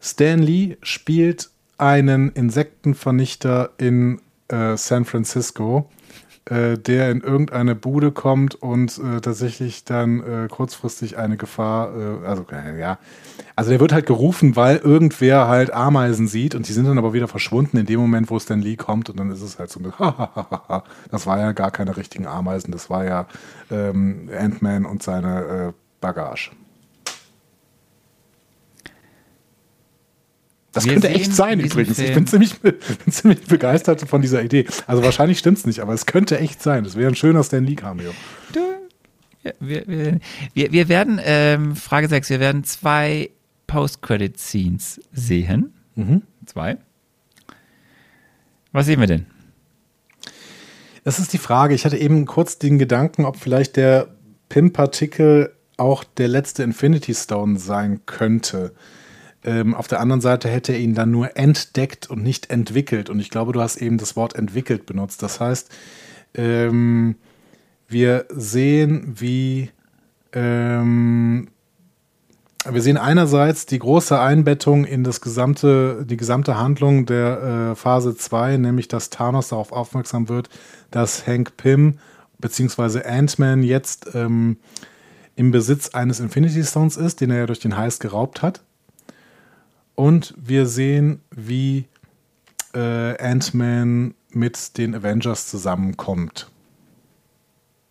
Stan 0.00 0.38
Lee 0.42 0.76
spielt 0.82 1.50
einen 1.78 2.30
Insektenvernichter 2.32 3.70
in 3.78 4.20
äh, 4.48 4.76
San 4.76 5.04
Francisco, 5.04 5.90
äh, 6.46 6.76
der 6.76 7.10
in 7.10 7.20
irgendeine 7.20 7.74
Bude 7.74 8.12
kommt 8.12 8.54
und 8.54 8.98
äh, 8.98 9.20
tatsächlich 9.20 9.84
dann 9.84 10.20
äh, 10.20 10.48
kurzfristig 10.48 11.16
eine 11.16 11.36
Gefahr, 11.36 11.96
äh, 11.96 12.26
also 12.26 12.44
äh, 12.52 12.78
ja, 12.78 12.98
also 13.56 13.70
der 13.70 13.80
wird 13.80 13.92
halt 13.92 14.06
gerufen, 14.06 14.54
weil 14.54 14.76
irgendwer 14.76 15.48
halt 15.48 15.72
Ameisen 15.72 16.28
sieht 16.28 16.54
und 16.54 16.68
die 16.68 16.72
sind 16.72 16.86
dann 16.86 16.98
aber 16.98 17.12
wieder 17.14 17.28
verschwunden 17.28 17.78
in 17.78 17.86
dem 17.86 18.00
Moment, 18.00 18.30
wo 18.30 18.38
Stan 18.38 18.60
Lee 18.60 18.76
kommt 18.76 19.08
und 19.08 19.18
dann 19.18 19.30
ist 19.30 19.42
es 19.42 19.58
halt 19.58 19.70
so, 19.70 19.80
das 21.10 21.26
war 21.26 21.38
ja 21.38 21.52
gar 21.52 21.70
keine 21.70 21.96
richtigen 21.96 22.26
Ameisen, 22.26 22.72
das 22.72 22.90
war 22.90 23.04
ja 23.04 23.26
ähm, 23.70 24.28
Ant-Man 24.36 24.84
und 24.84 25.02
seine 25.02 25.72
Bagage. 26.00 26.50
Das 30.74 30.84
Wir 30.84 30.92
könnte 30.94 31.08
echt 31.08 31.34
sein 31.34 31.60
übrigens. 31.60 31.98
Ich 31.98 32.06
Film- 32.06 32.14
bin 32.14 32.26
ziemlich, 32.26 32.60
bin 32.60 32.74
ziemlich 33.10 33.42
begeistert 33.46 34.00
von 34.02 34.20
dieser 34.20 34.42
Idee. 34.42 34.66
Also 34.86 35.02
wahrscheinlich 35.02 35.38
stimmt 35.38 35.58
es 35.58 35.66
nicht, 35.66 35.80
aber 35.80 35.94
es 35.94 36.04
könnte 36.06 36.38
echt 36.38 36.62
sein. 36.62 36.84
Das 36.84 36.96
wäre 36.96 37.08
ein 37.10 37.14
schöner 37.14 37.42
Stan 37.44 37.64
Lee 37.64 37.76
Cameo. 37.76 38.12
Du, 38.52 38.60
ja, 39.44 39.52
wir, 39.60 39.86
wir, 39.86 40.18
wir, 40.54 40.72
wir 40.72 40.88
werden, 40.88 41.20
ähm, 41.22 41.76
Frage 41.76 42.08
6, 42.08 42.30
wir 42.30 42.40
werden 42.40 42.64
zwei 42.64 43.30
Post-Credit-Scenes 43.68 45.00
sehen. 45.12 45.72
Mhm. 45.94 46.22
Zwei. 46.46 46.76
Was 48.72 48.86
sehen 48.86 49.00
wir 49.00 49.06
denn? 49.06 49.26
Das 51.04 51.18
ist 51.18 51.32
die 51.32 51.38
Frage. 51.38 51.74
Ich 51.74 51.84
hatte 51.84 51.98
eben 51.98 52.26
kurz 52.26 52.58
den 52.58 52.78
Gedanken, 52.78 53.24
ob 53.26 53.36
vielleicht 53.36 53.76
der 53.76 54.08
PIM-Partikel 54.48 55.52
auch 55.76 56.02
der 56.04 56.28
letzte 56.28 56.62
Infinity 56.62 57.14
Stone 57.14 57.58
sein 57.58 58.00
könnte. 58.06 58.72
Ähm, 59.44 59.74
auf 59.74 59.88
der 59.88 60.00
anderen 60.00 60.20
Seite 60.20 60.48
hätte 60.48 60.72
er 60.72 60.78
ihn 60.78 60.94
dann 60.94 61.10
nur 61.10 61.36
entdeckt 61.36 62.08
und 62.08 62.22
nicht 62.22 62.50
entwickelt. 62.50 63.10
Und 63.10 63.20
ich 63.20 63.30
glaube, 63.30 63.52
du 63.52 63.60
hast 63.60 63.76
eben 63.76 63.98
das 63.98 64.16
Wort 64.16 64.34
entwickelt 64.34 64.86
benutzt. 64.86 65.22
Das 65.22 65.40
heißt, 65.40 65.70
ähm, 66.34 67.16
wir 67.88 68.26
sehen, 68.30 69.14
wie 69.18 69.70
ähm, 70.32 71.48
wir 72.70 72.80
sehen 72.80 72.96
einerseits 72.96 73.66
die 73.66 73.78
große 73.78 74.18
Einbettung 74.18 74.84
in 74.86 75.04
das 75.04 75.20
gesamte, 75.20 76.06
die 76.08 76.16
gesamte 76.16 76.56
Handlung 76.56 77.04
der 77.04 77.72
äh, 77.72 77.74
Phase 77.74 78.16
2, 78.16 78.56
nämlich 78.56 78.88
dass 78.88 79.10
Thanos 79.10 79.48
darauf 79.48 79.70
aufmerksam 79.70 80.30
wird, 80.30 80.48
dass 80.90 81.26
Hank 81.26 81.58
Pym 81.58 81.98
bzw. 82.38 83.02
Ant-Man 83.04 83.62
jetzt 83.62 84.14
ähm, 84.14 84.56
im 85.36 85.50
Besitz 85.50 85.90
eines 85.90 86.20
Infinity 86.20 86.64
Stones 86.64 86.96
ist, 86.96 87.20
den 87.20 87.30
er 87.30 87.38
ja 87.38 87.46
durch 87.46 87.60
den 87.60 87.76
Heist 87.76 88.00
geraubt 88.00 88.40
hat. 88.40 88.62
Und 89.94 90.34
wir 90.36 90.66
sehen, 90.66 91.20
wie 91.30 91.86
äh, 92.74 93.16
Ant-Man 93.22 94.14
mit 94.30 94.76
den 94.76 94.94
Avengers 94.94 95.48
zusammenkommt. 95.48 96.50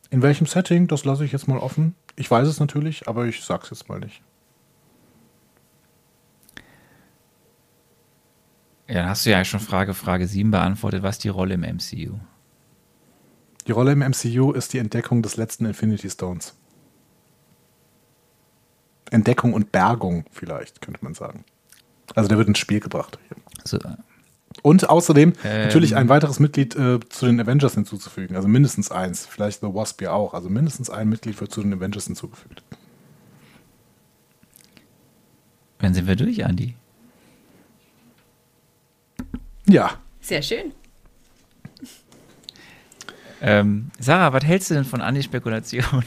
In 0.10 0.22
welchem 0.22 0.46
Setting, 0.46 0.88
das 0.88 1.06
lasse 1.06 1.26
ich 1.26 1.32
jetzt 1.32 1.48
mal 1.48 1.58
offen. 1.58 1.96
Ich 2.16 2.30
weiß 2.30 2.48
es 2.48 2.60
natürlich, 2.60 3.08
aber 3.08 3.26
ich 3.26 3.44
sag's 3.44 3.70
jetzt 3.72 3.90
mal 3.90 4.00
nicht. 4.00 4.22
Ja, 8.88 8.96
dann 8.96 9.10
hast 9.10 9.26
du 9.26 9.32
ja 9.32 9.44
schon 9.46 9.60
Frage, 9.60 9.94
Frage 9.94 10.28
7 10.28 10.52
beantwortet. 10.52 11.02
Was 11.02 11.16
ist 11.16 11.24
die 11.24 11.30
Rolle 11.30 11.56
im 11.56 11.62
MCU? 11.62 12.20
Die 13.66 13.72
Rolle 13.72 13.94
im 13.94 14.00
MCU 14.00 14.52
ist 14.52 14.74
die 14.74 14.78
Entdeckung 14.78 15.22
des 15.24 15.38
letzten 15.38 15.66
Infinity 15.66 16.10
Stones. 16.10 16.54
Entdeckung 19.10 19.54
und 19.54 19.72
Bergung 19.72 20.26
vielleicht, 20.32 20.82
könnte 20.82 21.04
man 21.04 21.14
sagen. 21.14 21.46
Also 22.16 22.28
der 22.30 22.38
wird 22.38 22.48
ins 22.48 22.60
Spiel 22.60 22.80
gebracht. 22.80 23.18
Also, 23.62 23.80
Und 24.62 24.90
außerdem 24.90 25.34
Ähm. 25.44 25.62
natürlich 25.66 25.96
ein 25.96 26.10
weiteres 26.10 26.40
Mitglied 26.40 26.76
äh, 26.76 27.00
zu 27.10 27.26
den 27.26 27.40
Avengers 27.40 27.74
hinzuzufügen. 27.76 28.36
Also 28.36 28.48
mindestens 28.48 28.92
eins. 28.92 29.26
Vielleicht 29.26 29.62
The 29.62 29.68
Wasp 29.74 30.02
ja 30.02 30.12
auch. 30.12 30.34
Also 30.34 30.50
mindestens 30.50 30.90
ein 30.90 31.10
Mitglied 31.10 31.40
wird 31.40 31.52
zu 31.52 31.62
den 31.62 31.74
Avengers 31.74 32.06
hinzugefügt. 32.06 32.64
dann 35.80 35.94
sind 35.94 36.08
wir 36.08 36.16
durch, 36.16 36.46
Andi. 36.46 36.76
Ja. 39.68 39.98
Sehr 40.22 40.42
schön. 40.42 40.72
Ähm, 43.42 43.92
Sarah, 44.00 44.32
was 44.32 44.46
hältst 44.46 44.70
du 44.70 44.76
denn 44.76 44.86
von 44.86 45.02
Andis 45.02 45.26
Spekulation? 45.26 45.84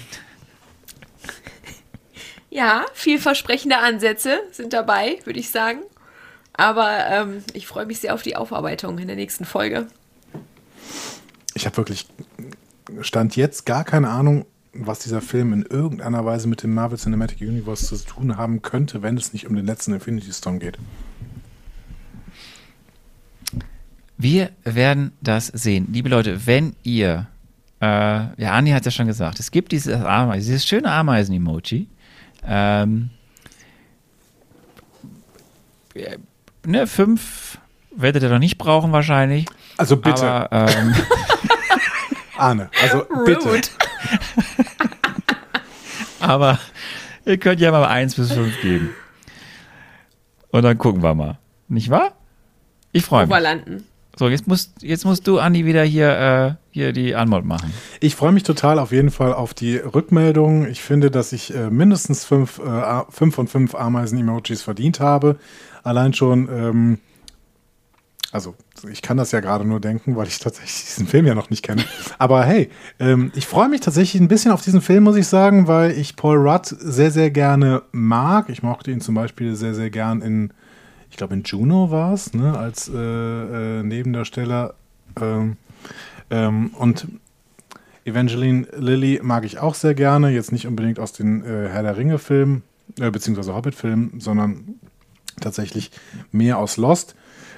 Ja, 2.57 2.87
vielversprechende 2.95 3.77
Ansätze 3.77 4.39
sind 4.51 4.73
dabei, 4.73 5.19
würde 5.25 5.39
ich 5.39 5.51
sagen. 5.51 5.81
Aber 6.55 7.07
ähm, 7.07 7.45
ich 7.53 7.67
freue 7.67 7.85
mich 7.85 8.01
sehr 8.01 8.15
auf 8.15 8.23
die 8.23 8.35
Aufarbeitung 8.35 8.97
in 8.97 9.09
der 9.09 9.17
nächsten 9.17 9.45
Folge. 9.45 9.89
Ich 11.53 11.67
habe 11.67 11.77
wirklich 11.77 12.07
Stand 13.03 13.37
jetzt 13.37 13.67
gar 13.67 13.85
keine 13.85 14.09
Ahnung, 14.09 14.47
was 14.73 15.01
dieser 15.01 15.21
Film 15.21 15.53
in 15.53 15.67
irgendeiner 15.67 16.25
Weise 16.25 16.49
mit 16.49 16.63
dem 16.63 16.73
Marvel 16.73 16.97
Cinematic 16.97 17.43
Universe 17.43 17.95
zu 17.95 18.03
tun 18.03 18.39
haben 18.39 18.63
könnte, 18.63 19.03
wenn 19.03 19.19
es 19.19 19.35
nicht 19.35 19.47
um 19.47 19.55
den 19.55 19.67
letzten 19.67 19.93
Infinity 19.93 20.33
Stone 20.33 20.59
geht. 20.59 20.79
Wir 24.17 24.49
werden 24.65 25.13
das 25.21 25.49
sehen. 25.49 25.89
Liebe 25.93 26.09
Leute, 26.09 26.47
wenn 26.47 26.75
ihr, 26.85 27.27
äh, 27.83 27.85
ja, 27.87 28.53
Andi 28.53 28.71
hat 28.71 28.87
ja 28.87 28.91
schon 28.91 29.09
gesagt, 29.09 29.41
es 29.41 29.51
gibt 29.51 29.73
dieses, 29.73 29.93
Ameisen, 29.93 30.47
dieses 30.47 30.67
schöne 30.67 30.91
Ameisen-Emoji. 30.91 31.89
Ähm, 32.47 33.11
äh, 35.95 36.19
ne, 36.65 36.87
fünf 36.87 37.59
werdet 37.91 38.23
ihr 38.23 38.29
doch 38.29 38.39
nicht 38.39 38.59
brauchen 38.59 38.93
wahrscheinlich. 38.93 39.47
Also 39.77 39.97
bitte, 39.97 40.51
Aber, 40.51 40.69
ähm, 40.71 40.95
Arne, 42.37 42.71
also 42.83 43.05
bitte. 43.25 43.49
Rude. 43.49 43.69
aber 46.21 46.59
ihr 47.25 47.39
könnt 47.39 47.61
ja 47.61 47.71
mal 47.71 47.85
eins 47.87 48.15
bis 48.15 48.33
fünf 48.33 48.61
geben. 48.61 48.95
Und 50.51 50.63
dann 50.63 50.79
gucken 50.79 51.03
wir 51.03 51.15
mal. 51.15 51.39
Nicht 51.69 51.91
wahr? 51.91 52.13
Ich 52.93 53.05
freue 53.05 53.27
mich. 53.27 53.31
Oberlanden. 53.31 53.87
So, 54.19 54.31
jetzt 54.31 54.49
musst, 54.49 54.83
jetzt 54.83 55.05
musst 55.05 55.27
du, 55.27 55.39
Andi, 55.39 55.67
wieder 55.67 55.85
hier, 55.85 56.19
äh, 56.19 56.55
hier 56.71 56.93
die 56.95 57.15
Anmod 57.15 57.45
machen. 57.45 57.71
Ich 58.01 58.17
freue 58.17 58.33
mich 58.33 58.45
total 58.45 58.79
auf 58.79 58.91
jeden 58.91 59.11
Fall 59.11 59.35
auf 59.35 59.53
die 59.53 59.77
Rückmeldung. 59.77 60.67
Ich 60.67 60.81
finde, 60.81 61.11
dass 61.11 61.33
ich 61.33 61.55
äh, 61.55 61.69
mindestens 61.69 62.25
fünf, 62.25 62.59
äh, 62.59 63.03
fünf 63.11 63.35
von 63.35 63.47
fünf 63.47 63.75
Ameisen-Emojis 63.75 64.63
verdient 64.63 65.01
habe. 65.01 65.37
Allein 65.83 66.15
schon, 66.15 66.49
ähm, 66.51 66.99
also 68.33 68.55
ich 68.91 69.03
kann 69.03 69.19
das 69.19 69.33
ja 69.33 69.41
gerade 69.41 69.67
nur 69.67 69.81
denken, 69.81 70.17
weil 70.17 70.29
ich 70.29 70.39
tatsächlich 70.41 70.87
diesen 70.87 71.07
Film 71.07 71.27
ja 71.27 71.35
noch 71.35 71.51
nicht 71.51 71.63
kenne. 71.63 71.85
Aber 72.19 72.43
hey, 72.43 72.71
ähm, 72.99 73.33
ich 73.35 73.47
freue 73.47 73.69
mich 73.69 73.83
tatsächlich 73.83 74.23
ein 74.23 74.29
bisschen 74.29 74.51
auf 74.51 74.63
diesen 74.63 74.81
Film, 74.81 75.05
muss 75.05 75.17
ich 75.17 75.27
sagen, 75.27 75.69
weil 75.69 75.91
ich 75.91 76.17
Paul 76.17 76.39
Rudd 76.39 76.65
sehr, 76.67 77.11
sehr 77.11 77.31
gerne 77.31 77.83
mag. 77.93 78.49
Ich 78.49 78.63
mochte 78.63 78.91
ihn 78.91 79.03
zum 79.03 79.15
Beispiel 79.15 79.55
sehr, 79.57 79.75
sehr 79.75 79.91
gern 79.91 80.23
in, 80.23 80.53
ich 81.17 81.19
glaube 81.19 81.33
in 81.33 81.45
Juno 81.45 81.91
war 81.91 82.13
es, 82.13 82.35
ne, 82.35 82.59
als 82.59 82.91
äh, 82.91 82.95
äh, 82.95 83.83
Nebendarsteller. 83.83 84.75
Ähm, 85.19 85.57
ähm, 86.29 86.75
und 86.75 87.07
Evangeline 88.05 88.67
Lilly 88.77 89.21
mag 89.23 89.47
ich 89.47 89.59
auch 89.59 89.75
sehr 89.75 89.95
gerne. 89.95 90.29
Jetzt 90.29 90.53
nicht 90.53 90.67
unbedingt 90.67 90.99
aus 90.99 91.15
den 91.15 91.43
äh, 91.43 91.71
Herr 91.71 91.83
der 91.83 91.97
Ringe-Filmen, 91.97 92.65
äh, 93.01 93.11
beziehungsweise 93.11 93.55
Hobbit-Filmen, 93.55 94.21
sondern 94.21 94.79
tatsächlich 95.41 95.91
mehr 96.33 96.59
aus 96.59 96.77
Lost. 96.77 97.15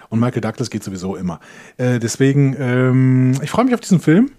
Und 0.09 0.21
Michael 0.21 0.41
Douglas 0.41 0.71
geht 0.71 0.85
sowieso 0.85 1.17
immer. 1.17 1.41
Äh, 1.79 1.99
deswegen, 1.99 2.55
ähm, 2.61 3.41
ich 3.43 3.51
freue 3.51 3.65
mich 3.65 3.75
auf 3.75 3.81
diesen 3.81 3.99
Film. 3.99 4.31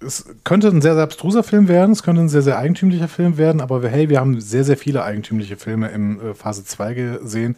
Es 0.00 0.24
könnte 0.42 0.68
ein 0.68 0.80
sehr, 0.80 0.94
sehr 0.94 1.04
abstruser 1.04 1.42
Film 1.42 1.68
werden, 1.68 1.92
es 1.92 2.02
könnte 2.02 2.22
ein 2.22 2.30
sehr, 2.30 2.40
sehr 2.40 2.56
eigentümlicher 2.56 3.08
Film 3.08 3.36
werden, 3.36 3.60
aber 3.60 3.86
hey, 3.86 4.08
wir 4.08 4.20
haben 4.20 4.40
sehr, 4.40 4.64
sehr 4.64 4.78
viele 4.78 5.04
eigentümliche 5.04 5.58
Filme 5.58 5.88
im 5.88 6.18
äh, 6.18 6.34
Phase 6.34 6.64
2 6.64 6.94
gesehen 6.94 7.56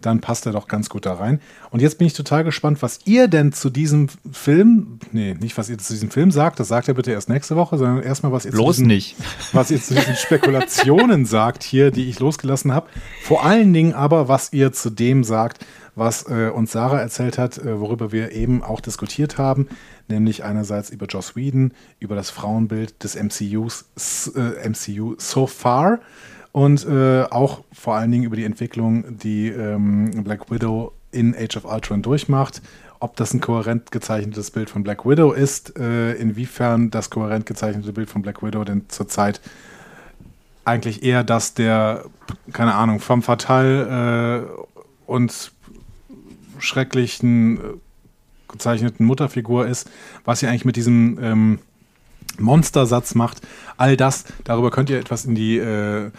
dann 0.00 0.20
passt 0.20 0.46
er 0.46 0.52
doch 0.52 0.68
ganz 0.68 0.88
gut 0.88 1.06
da 1.06 1.14
rein. 1.14 1.40
Und 1.70 1.82
jetzt 1.82 1.98
bin 1.98 2.06
ich 2.06 2.12
total 2.12 2.44
gespannt, 2.44 2.82
was 2.82 3.00
ihr 3.04 3.28
denn 3.28 3.52
zu 3.52 3.70
diesem 3.70 4.08
Film, 4.30 5.00
nee, 5.12 5.34
nicht 5.34 5.58
was 5.58 5.68
ihr 5.68 5.78
zu 5.78 5.92
diesem 5.92 6.10
Film 6.10 6.30
sagt, 6.30 6.60
das 6.60 6.68
sagt 6.68 6.88
ihr 6.88 6.94
bitte 6.94 7.10
erst 7.10 7.28
nächste 7.28 7.56
Woche, 7.56 7.78
sondern 7.78 8.02
erstmal, 8.02 8.32
was 8.32 8.44
ihr 8.44 8.52
Bloß 8.52 8.76
zu 8.76 8.82
diesen, 8.82 8.86
nicht. 8.86 9.16
was 9.52 9.70
ihr 9.70 9.82
zu 9.82 9.94
diesen 9.94 10.14
Spekulationen 10.14 11.26
sagt 11.26 11.62
hier, 11.62 11.90
die 11.90 12.08
ich 12.08 12.20
losgelassen 12.20 12.72
habe. 12.72 12.88
Vor 13.22 13.44
allen 13.44 13.72
Dingen 13.72 13.92
aber, 13.92 14.28
was 14.28 14.52
ihr 14.52 14.72
zu 14.72 14.90
dem 14.90 15.24
sagt, 15.24 15.64
was 15.98 16.28
äh, 16.28 16.50
uns 16.54 16.70
Sarah 16.72 17.00
erzählt 17.00 17.38
hat, 17.38 17.58
äh, 17.58 17.80
worüber 17.80 18.12
wir 18.12 18.30
eben 18.32 18.62
auch 18.62 18.80
diskutiert 18.80 19.36
haben, 19.36 19.68
nämlich 20.06 20.44
einerseits 20.44 20.90
über 20.90 21.06
Joss 21.06 21.34
Whedon, 21.34 21.72
über 21.98 22.14
das 22.14 22.30
Frauenbild 22.30 23.02
des 23.02 23.16
MCUs, 23.16 24.32
äh, 24.36 24.68
MCU 24.68 25.16
so 25.18 25.48
far 25.48 25.98
und 26.52 26.86
äh, 26.86 27.24
auch 27.24 27.64
vor 27.72 27.94
allen 27.94 28.10
Dingen 28.10 28.24
über 28.24 28.36
die 28.36 28.44
Entwicklung, 28.44 29.18
die 29.18 29.48
ähm, 29.48 30.24
Black 30.24 30.50
Widow 30.50 30.92
in 31.10 31.34
Age 31.34 31.56
of 31.56 31.64
Ultron 31.64 32.02
durchmacht. 32.02 32.62
Ob 33.00 33.16
das 33.16 33.32
ein 33.32 33.40
kohärent 33.40 33.92
gezeichnetes 33.92 34.50
Bild 34.50 34.70
von 34.70 34.82
Black 34.82 35.06
Widow 35.06 35.32
ist, 35.32 35.78
äh, 35.78 36.14
inwiefern 36.14 36.90
das 36.90 37.10
kohärent 37.10 37.46
gezeichnete 37.46 37.92
Bild 37.92 38.10
von 38.10 38.22
Black 38.22 38.42
Widow 38.42 38.64
denn 38.64 38.86
zurzeit 38.88 39.40
eigentlich 40.64 41.02
eher 41.02 41.24
das 41.24 41.54
der, 41.54 42.04
keine 42.52 42.74
Ahnung, 42.74 43.00
femme 43.00 43.22
fatale 43.22 44.44
äh, 44.44 44.62
und 45.06 45.52
schrecklichen 46.58 47.56
äh, 47.56 47.60
gezeichneten 48.48 49.06
Mutterfigur 49.06 49.66
ist, 49.66 49.90
was 50.24 50.40
sie 50.40 50.46
eigentlich 50.46 50.64
mit 50.64 50.76
diesem 50.76 51.18
ähm, 51.22 51.58
Monstersatz 52.38 53.14
macht. 53.14 53.40
All 53.76 53.96
das, 53.96 54.24
darüber 54.44 54.70
könnt 54.70 54.90
ihr 54.90 54.98
etwas 54.98 55.24
in 55.24 55.34
die 55.34 55.58
äh, 55.58 56.10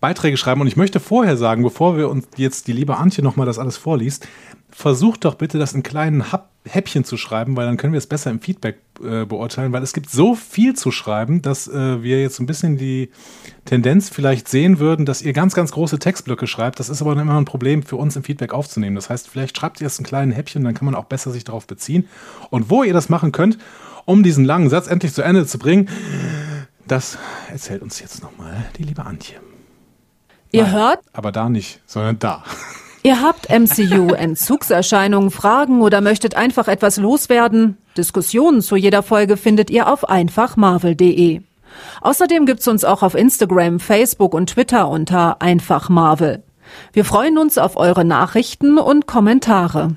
Beiträge 0.00 0.36
schreiben. 0.36 0.60
Und 0.60 0.66
ich 0.66 0.76
möchte 0.76 1.00
vorher 1.00 1.36
sagen, 1.36 1.62
bevor 1.62 1.96
wir 1.96 2.08
uns 2.08 2.26
jetzt 2.36 2.66
die 2.66 2.72
liebe 2.72 2.96
Antje 2.96 3.22
nochmal 3.22 3.46
das 3.46 3.58
alles 3.58 3.76
vorliest, 3.76 4.28
versucht 4.70 5.24
doch 5.24 5.34
bitte 5.34 5.58
das 5.58 5.72
in 5.72 5.82
kleinen 5.82 6.32
Hub 6.32 6.48
Häppchen 6.68 7.04
zu 7.04 7.16
schreiben, 7.16 7.56
weil 7.56 7.66
dann 7.66 7.78
können 7.78 7.94
wir 7.94 7.98
es 7.98 8.06
besser 8.06 8.30
im 8.30 8.40
Feedback 8.40 8.78
äh, 9.02 9.24
beurteilen, 9.24 9.72
weil 9.72 9.82
es 9.82 9.94
gibt 9.94 10.10
so 10.10 10.34
viel 10.34 10.74
zu 10.74 10.90
schreiben, 10.90 11.40
dass 11.40 11.66
äh, 11.66 12.02
wir 12.02 12.20
jetzt 12.20 12.40
ein 12.40 12.46
bisschen 12.46 12.76
die 12.76 13.10
Tendenz 13.64 14.10
vielleicht 14.10 14.48
sehen 14.48 14.78
würden, 14.78 15.06
dass 15.06 15.22
ihr 15.22 15.32
ganz, 15.32 15.54
ganz 15.54 15.72
große 15.72 15.98
Textblöcke 15.98 16.46
schreibt. 16.46 16.78
Das 16.78 16.88
ist 16.90 17.00
aber 17.00 17.12
immer 17.12 17.38
ein 17.38 17.44
Problem 17.44 17.82
für 17.82 17.96
uns 17.96 18.16
im 18.16 18.22
Feedback 18.22 18.52
aufzunehmen. 18.52 18.96
Das 18.96 19.08
heißt, 19.08 19.28
vielleicht 19.28 19.56
schreibt 19.56 19.80
ihr 19.80 19.86
es 19.86 19.98
in 19.98 20.04
kleinen 20.04 20.32
Häppchen, 20.32 20.64
dann 20.64 20.74
kann 20.74 20.84
man 20.84 20.94
auch 20.94 21.06
besser 21.06 21.30
sich 21.30 21.44
darauf 21.44 21.66
beziehen. 21.66 22.06
Und 22.50 22.70
wo 22.70 22.82
ihr 22.82 22.92
das 22.92 23.08
machen 23.08 23.32
könnt, 23.32 23.56
um 24.08 24.22
diesen 24.22 24.46
langen 24.46 24.70
Satz 24.70 24.86
endlich 24.86 25.12
zu 25.12 25.20
Ende 25.20 25.44
zu 25.44 25.58
bringen, 25.58 25.90
das 26.86 27.18
erzählt 27.52 27.82
uns 27.82 28.00
jetzt 28.00 28.22
nochmal 28.22 28.64
die 28.78 28.82
liebe 28.84 29.04
Antje. 29.04 29.36
Ihr 30.50 30.62
Nein, 30.62 30.72
hört, 30.72 31.00
Aber 31.12 31.30
da 31.30 31.50
nicht, 31.50 31.82
sondern 31.84 32.18
da. 32.18 32.42
ihr 33.02 33.20
habt 33.20 33.50
MCU-Entzugserscheinungen, 33.50 35.30
Fragen 35.30 35.82
oder 35.82 36.00
möchtet 36.00 36.36
einfach 36.36 36.68
etwas 36.68 36.96
loswerden? 36.96 37.76
Diskussionen 37.98 38.62
zu 38.62 38.76
jeder 38.76 39.02
Folge 39.02 39.36
findet 39.36 39.68
ihr 39.68 39.92
auf 39.92 40.08
einfachmarvel.de. 40.08 41.42
Außerdem 42.00 42.46
gibt's 42.46 42.66
uns 42.66 42.84
auch 42.84 43.02
auf 43.02 43.14
Instagram, 43.14 43.78
Facebook 43.78 44.32
und 44.32 44.48
Twitter 44.48 44.88
unter 44.88 45.42
einfachmarvel. 45.42 46.42
Wir 46.94 47.04
freuen 47.04 47.36
uns 47.36 47.58
auf 47.58 47.76
eure 47.76 48.06
Nachrichten 48.06 48.78
und 48.78 49.06
Kommentare. 49.06 49.96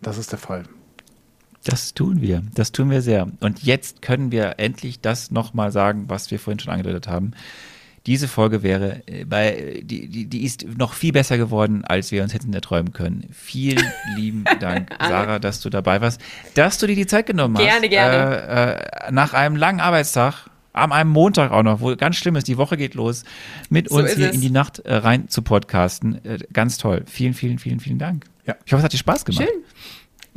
Das 0.00 0.16
ist 0.16 0.32
der 0.32 0.38
Fall. 0.38 0.64
Das 1.70 1.92
tun 1.92 2.22
wir. 2.22 2.42
Das 2.54 2.72
tun 2.72 2.90
wir 2.90 3.02
sehr. 3.02 3.28
Und 3.40 3.62
jetzt 3.62 4.00
können 4.00 4.32
wir 4.32 4.54
endlich 4.58 5.00
das 5.00 5.30
nochmal 5.30 5.70
sagen, 5.70 6.04
was 6.08 6.30
wir 6.30 6.38
vorhin 6.38 6.58
schon 6.58 6.72
angedeutet 6.72 7.08
haben. 7.08 7.32
Diese 8.06 8.26
Folge 8.26 8.62
wäre 8.62 9.02
äh, 9.06 9.26
bei, 9.26 9.82
die, 9.82 10.08
die, 10.08 10.24
die 10.24 10.44
ist 10.44 10.64
noch 10.78 10.94
viel 10.94 11.12
besser 11.12 11.36
geworden, 11.36 11.84
als 11.84 12.10
wir 12.10 12.22
uns 12.22 12.32
hätten 12.32 12.54
erträumen 12.54 12.94
können. 12.94 13.28
Vielen 13.32 13.84
lieben 14.16 14.44
Dank, 14.60 14.94
Sarah, 14.98 15.38
dass 15.38 15.60
du 15.60 15.68
dabei 15.68 16.00
warst, 16.00 16.18
dass 16.54 16.78
du 16.78 16.86
dir 16.86 16.96
die 16.96 17.06
Zeit 17.06 17.26
genommen 17.26 17.58
hast. 17.58 17.64
Gerne, 17.64 17.88
gerne. 17.90 18.42
Äh, 18.46 19.08
äh, 19.08 19.12
nach 19.12 19.34
einem 19.34 19.56
langen 19.56 19.80
Arbeitstag, 19.80 20.48
an 20.72 20.90
einem 20.90 21.10
Montag 21.10 21.50
auch 21.50 21.62
noch, 21.62 21.80
wo 21.80 21.94
ganz 21.96 22.16
schlimm 22.16 22.36
ist, 22.36 22.48
die 22.48 22.56
Woche 22.56 22.78
geht 22.78 22.94
los, 22.94 23.24
mit 23.68 23.90
So 23.90 23.96
uns 23.96 24.14
hier 24.14 24.30
es. 24.30 24.34
in 24.34 24.40
die 24.40 24.50
Nacht 24.50 24.78
äh, 24.80 24.94
rein 24.94 25.28
zu 25.28 25.42
podcasten. 25.42 26.24
Äh, 26.24 26.38
ganz 26.52 26.78
toll. 26.78 27.04
Vielen, 27.06 27.34
vielen, 27.34 27.58
vielen, 27.58 27.80
vielen 27.80 27.98
Dank. 27.98 28.24
Ja. 28.46 28.56
Ich 28.64 28.72
hoffe, 28.72 28.78
es 28.80 28.84
hat 28.84 28.92
dir 28.94 28.98
Spaß 28.98 29.26
gemacht. 29.26 29.44
Schön. 29.44 29.62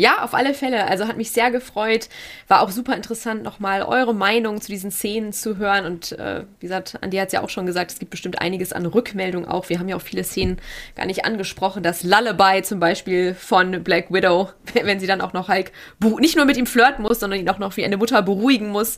Ja, 0.02 0.24
auf 0.24 0.34
alle 0.34 0.56
Fälle. 0.56 0.88
Also 0.88 1.08
hat 1.08 1.16
mich 1.18 1.30
sehr 1.32 1.52
gefreut. 1.52 2.10
War 2.48 2.62
auch 2.62 2.72
super 2.72 2.96
interessant, 2.96 3.44
nochmal 3.44 3.84
eure 3.84 4.16
Meinung 4.16 4.60
zu 4.60 4.72
diesen 4.72 4.90
Szenen 4.90 5.32
zu 5.32 5.58
hören. 5.58 5.86
Und 5.86 6.14
äh, 6.14 6.44
wie 6.60 6.66
gesagt, 6.66 6.98
Andi 7.02 7.18
hat 7.18 7.28
es 7.28 7.34
ja 7.34 7.42
auch 7.44 7.50
schon 7.50 7.68
gesagt, 7.68 7.92
es 7.92 8.00
gibt 8.00 8.10
bestimmt 8.10 8.42
einiges 8.42 8.74
an 8.74 8.84
Rückmeldung 8.88 9.48
auch. 9.48 9.70
Wir 9.70 9.78
haben 9.78 9.88
ja 9.88 9.96
auch 9.96 10.02
viele 10.02 10.24
Szenen 10.24 10.58
gar 10.96 11.06
nicht 11.06 11.24
angesprochen. 11.24 11.84
Das 11.84 12.02
Lullaby 12.02 12.64
zum 12.64 12.80
Beispiel 12.80 13.36
von 13.36 13.84
Black 13.84 14.12
Widow, 14.12 14.50
wenn 14.74 15.00
sie 15.00 15.06
dann 15.06 15.22
auch 15.22 15.34
noch 15.34 15.50
Hulk 15.50 15.72
nicht 16.20 16.36
nur 16.36 16.46
mit 16.46 16.58
ihm 16.58 16.66
flirten 16.66 17.04
muss, 17.04 17.20
sondern 17.20 17.40
ihn 17.40 17.48
auch 17.50 17.60
noch 17.60 17.78
wie 17.78 17.86
eine 17.86 17.98
Mutter 17.98 18.24
beruhigen 18.24 18.70
muss. 18.70 18.98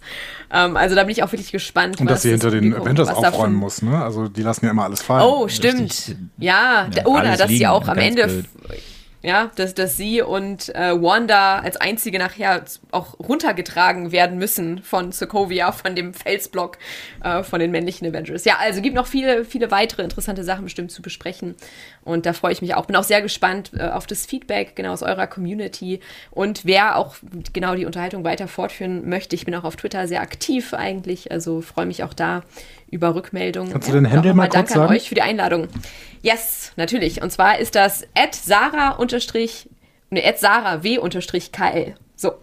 Ähm, 0.53 0.77
also 0.77 0.95
da 0.95 1.03
bin 1.03 1.11
ich 1.11 1.21
auch 1.21 1.33
wirklich 1.33 1.51
gespannt. 1.51 1.99
Und 1.99 2.09
dass 2.09 2.21
sie 2.21 2.29
hinter 2.29 2.49
den 2.49 2.71
Publikum- 2.71 2.81
Avengers 2.83 3.09
aufräumen 3.09 3.55
muss, 3.55 3.81
ne? 3.81 4.01
Also 4.01 4.29
die 4.29 4.41
lassen 4.41 4.63
ja 4.63 4.71
immer 4.71 4.85
alles 4.85 5.01
fallen. 5.01 5.25
Oh, 5.27 5.49
stimmt. 5.49 5.81
Richtig. 5.81 6.15
Ja, 6.37 6.87
Ja, 6.95 7.05
oder 7.07 7.35
dass 7.35 7.49
sie 7.49 7.67
auch 7.67 7.89
am 7.89 7.97
Ende, 7.97 8.25
blöd. 8.27 8.45
Ja, 9.23 9.51
dass, 9.55 9.73
dass 9.73 9.95
sie 9.95 10.21
und 10.21 10.75
äh, 10.75 11.01
Wanda 11.01 11.59
als 11.59 11.77
einzige 11.77 12.19
nachher 12.19 12.65
auch 12.91 13.17
runtergetragen 13.19 14.11
werden 14.11 14.37
müssen 14.37 14.83
von 14.83 15.13
Sokovia, 15.13 15.71
von 15.71 15.95
dem 15.95 16.13
Felsblock 16.13 16.77
äh, 17.23 17.41
von 17.41 17.61
den 17.61 17.71
männlichen 17.71 18.05
Avengers. 18.05 18.43
Ja, 18.43 18.57
also 18.59 18.81
gibt 18.81 18.95
noch 18.95 19.07
viele, 19.07 19.45
viele 19.45 19.71
weitere 19.71 20.03
interessante 20.03 20.43
Sachen 20.43 20.65
bestimmt 20.65 20.91
zu 20.91 21.01
besprechen. 21.01 21.55
Und 22.03 22.25
da 22.25 22.33
freue 22.33 22.51
ich 22.51 22.61
mich 22.61 22.75
auch. 22.75 22.85
Bin 22.85 22.97
auch 22.97 23.03
sehr 23.05 23.21
gespannt 23.21 23.71
äh, 23.77 23.87
auf 23.87 24.07
das 24.07 24.25
Feedback 24.25 24.75
genau 24.75 24.91
aus 24.91 25.03
eurer 25.03 25.27
Community 25.27 26.01
und 26.29 26.65
wer 26.65 26.97
auch 26.97 27.15
genau 27.53 27.75
die 27.75 27.85
Unterhaltung 27.85 28.25
weiter 28.25 28.49
fortführen 28.49 29.07
möchte. 29.07 29.37
Ich 29.37 29.45
bin 29.45 29.55
auch 29.55 29.63
auf 29.63 29.77
Twitter 29.77 30.05
sehr 30.05 30.21
aktiv 30.21 30.73
eigentlich, 30.73 31.31
also 31.31 31.61
freue 31.61 31.85
mich 31.85 32.03
auch 32.03 32.13
da 32.13 32.43
über 32.93 33.15
Rückmeldungen. 33.15 33.71
Kannst 33.73 33.89
du 33.89 33.93
den 33.93 34.03
nochmal 34.03 34.33
mal 34.33 34.43
kurz 34.43 34.53
Danke 34.53 34.73
an 34.73 34.79
sagen? 34.81 34.93
euch 34.93 35.09
für 35.09 35.15
die 35.15 35.21
Einladung. 35.21 35.67
Yes, 36.21 36.71
natürlich. 36.77 37.21
Und 37.21 37.31
zwar 37.31 37.59
ist 37.59 37.75
das 37.75 38.07
at 38.15 38.35
Sarah 38.35 38.91
unterstrich, 38.91 39.69
ne, 40.09 40.23
at 40.25 40.39
Sarah 40.39 40.83
W 40.83 40.97
unterstrich 40.99 41.51
KL. 41.51 41.95
So, 42.15 42.33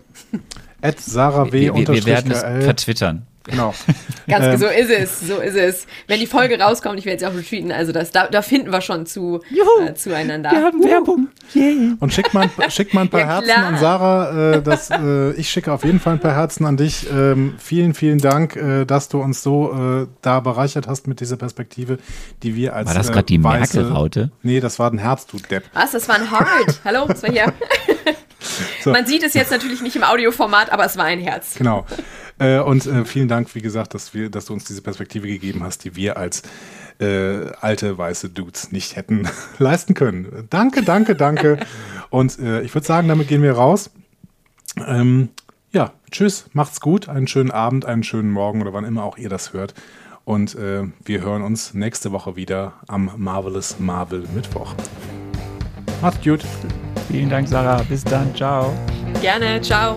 At 0.82 1.00
Sarah 1.00 1.46
W. 1.52 1.52
Wir, 1.52 1.74
wir, 1.74 1.88
wir 1.88 2.06
werden 2.06 2.30
es 2.32 2.42
KL. 2.42 2.62
vertwittern. 2.62 3.26
Genau. 3.50 3.74
ganz 4.28 4.44
Ähm. 4.44 4.58
so 4.58 4.66
ist 4.66 4.90
es, 4.90 5.20
so 5.20 5.36
ist 5.38 5.56
es. 5.56 5.86
Wenn 6.06 6.20
die 6.20 6.26
Folge 6.26 6.58
rauskommt, 6.60 6.98
ich 6.98 7.04
werde 7.04 7.18
sie 7.20 7.26
auch 7.26 7.34
retweeten, 7.34 7.72
also 7.72 7.92
das, 7.92 8.10
da, 8.10 8.26
da 8.28 8.42
finden 8.42 8.72
wir 8.72 8.80
schon 8.80 9.06
zu, 9.06 9.40
äh, 9.84 9.94
zueinander. 9.94 10.50
Werbung. 10.50 11.28
Yay. 11.54 11.94
Und 11.98 12.12
schick 12.12 12.32
mal, 12.32 12.48
ein- 12.58 12.70
schick 12.70 12.94
mal 12.94 13.02
ein 13.02 13.08
paar 13.08 13.20
Ja, 13.20 13.26
Herzen 13.26 13.44
klar. 13.50 13.66
an 13.66 13.78
Sarah. 13.78 14.52
Äh, 14.54 14.62
das, 14.62 14.90
äh, 14.90 15.32
ich 15.32 15.48
schicke 15.50 15.72
auf 15.72 15.84
jeden 15.84 16.00
Fall 16.00 16.14
ein 16.14 16.20
paar 16.20 16.34
Herzen 16.34 16.64
an 16.64 16.76
dich. 16.76 17.06
Ähm, 17.12 17.54
vielen, 17.58 17.94
vielen 17.94 18.18
Dank, 18.18 18.56
äh, 18.56 18.84
dass 18.84 19.08
du 19.08 19.20
uns 19.20 19.42
so 19.42 19.72
äh, 19.72 20.06
da 20.22 20.40
bereichert 20.40 20.86
hast 20.86 21.06
mit 21.08 21.20
dieser 21.20 21.36
Perspektive, 21.36 21.98
die 22.42 22.54
wir 22.54 22.74
als 22.76 22.88
War 22.88 22.94
das 22.94 23.08
äh, 23.08 23.12
gerade 23.12 23.26
die 23.26 23.38
Merkel-Raute? 23.38 24.30
Nee, 24.42 24.60
das 24.60 24.78
war 24.78 24.90
ein 24.90 24.98
Herz, 24.98 25.26
du 25.26 25.38
Depp. 25.38 25.64
Was, 25.72 25.92
das 25.92 26.08
war 26.08 26.16
ein 26.16 26.30
Heart. 26.30 26.80
Hallo, 26.84 27.06
das 27.08 27.22
war 27.22 27.30
hier. 27.30 27.52
So. 28.82 28.90
Man 28.90 29.06
sieht 29.06 29.22
es 29.22 29.34
jetzt 29.34 29.50
natürlich 29.50 29.82
nicht 29.82 29.96
im 29.96 30.02
Audioformat, 30.02 30.72
aber 30.72 30.84
es 30.86 30.96
war 30.96 31.04
ein 31.04 31.20
Herz. 31.20 31.54
Genau. 31.56 31.84
Äh, 32.40 32.58
und 32.60 32.86
äh, 32.86 33.04
vielen 33.04 33.28
Dank, 33.28 33.54
wie 33.54 33.60
gesagt, 33.60 33.94
dass, 33.94 34.14
wir, 34.14 34.30
dass 34.30 34.46
du 34.46 34.54
uns 34.54 34.64
diese 34.64 34.82
Perspektive 34.82 35.28
gegeben 35.28 35.62
hast, 35.62 35.84
die 35.84 35.94
wir 35.94 36.16
als 36.16 36.42
äh, 36.98 37.52
alte 37.60 37.96
weiße 37.96 38.30
Dudes 38.30 38.72
nicht 38.72 38.96
hätten 38.96 39.28
leisten 39.58 39.94
können. 39.94 40.46
Danke, 40.50 40.82
danke, 40.82 41.14
danke. 41.14 41.58
und 42.10 42.38
äh, 42.38 42.62
ich 42.62 42.74
würde 42.74 42.86
sagen, 42.86 43.08
damit 43.08 43.28
gehen 43.28 43.42
wir 43.42 43.52
raus. 43.52 43.90
Ähm, 44.86 45.28
ja, 45.72 45.92
tschüss, 46.10 46.46
macht's 46.52 46.80
gut, 46.80 47.08
einen 47.08 47.28
schönen 47.28 47.50
Abend, 47.50 47.84
einen 47.84 48.02
schönen 48.02 48.30
Morgen 48.30 48.62
oder 48.62 48.72
wann 48.72 48.84
immer 48.84 49.04
auch 49.04 49.18
ihr 49.18 49.28
das 49.28 49.52
hört. 49.52 49.74
Und 50.24 50.54
äh, 50.54 50.84
wir 51.04 51.20
hören 51.22 51.42
uns 51.42 51.74
nächste 51.74 52.10
Woche 52.12 52.36
wieder 52.36 52.74
am 52.88 53.10
Marvelous 53.16 53.78
Marvel 53.78 54.24
Mittwoch. 54.34 54.74
Macht's 56.00 56.24
gut. 56.24 56.40
Vielen 57.10 57.28
Dank, 57.28 57.48
Sarah. 57.48 57.82
Bis 57.82 58.04
dann. 58.04 58.34
Ciao. 58.34 58.72
Gerne, 59.20 59.60
ciao. 59.60 59.96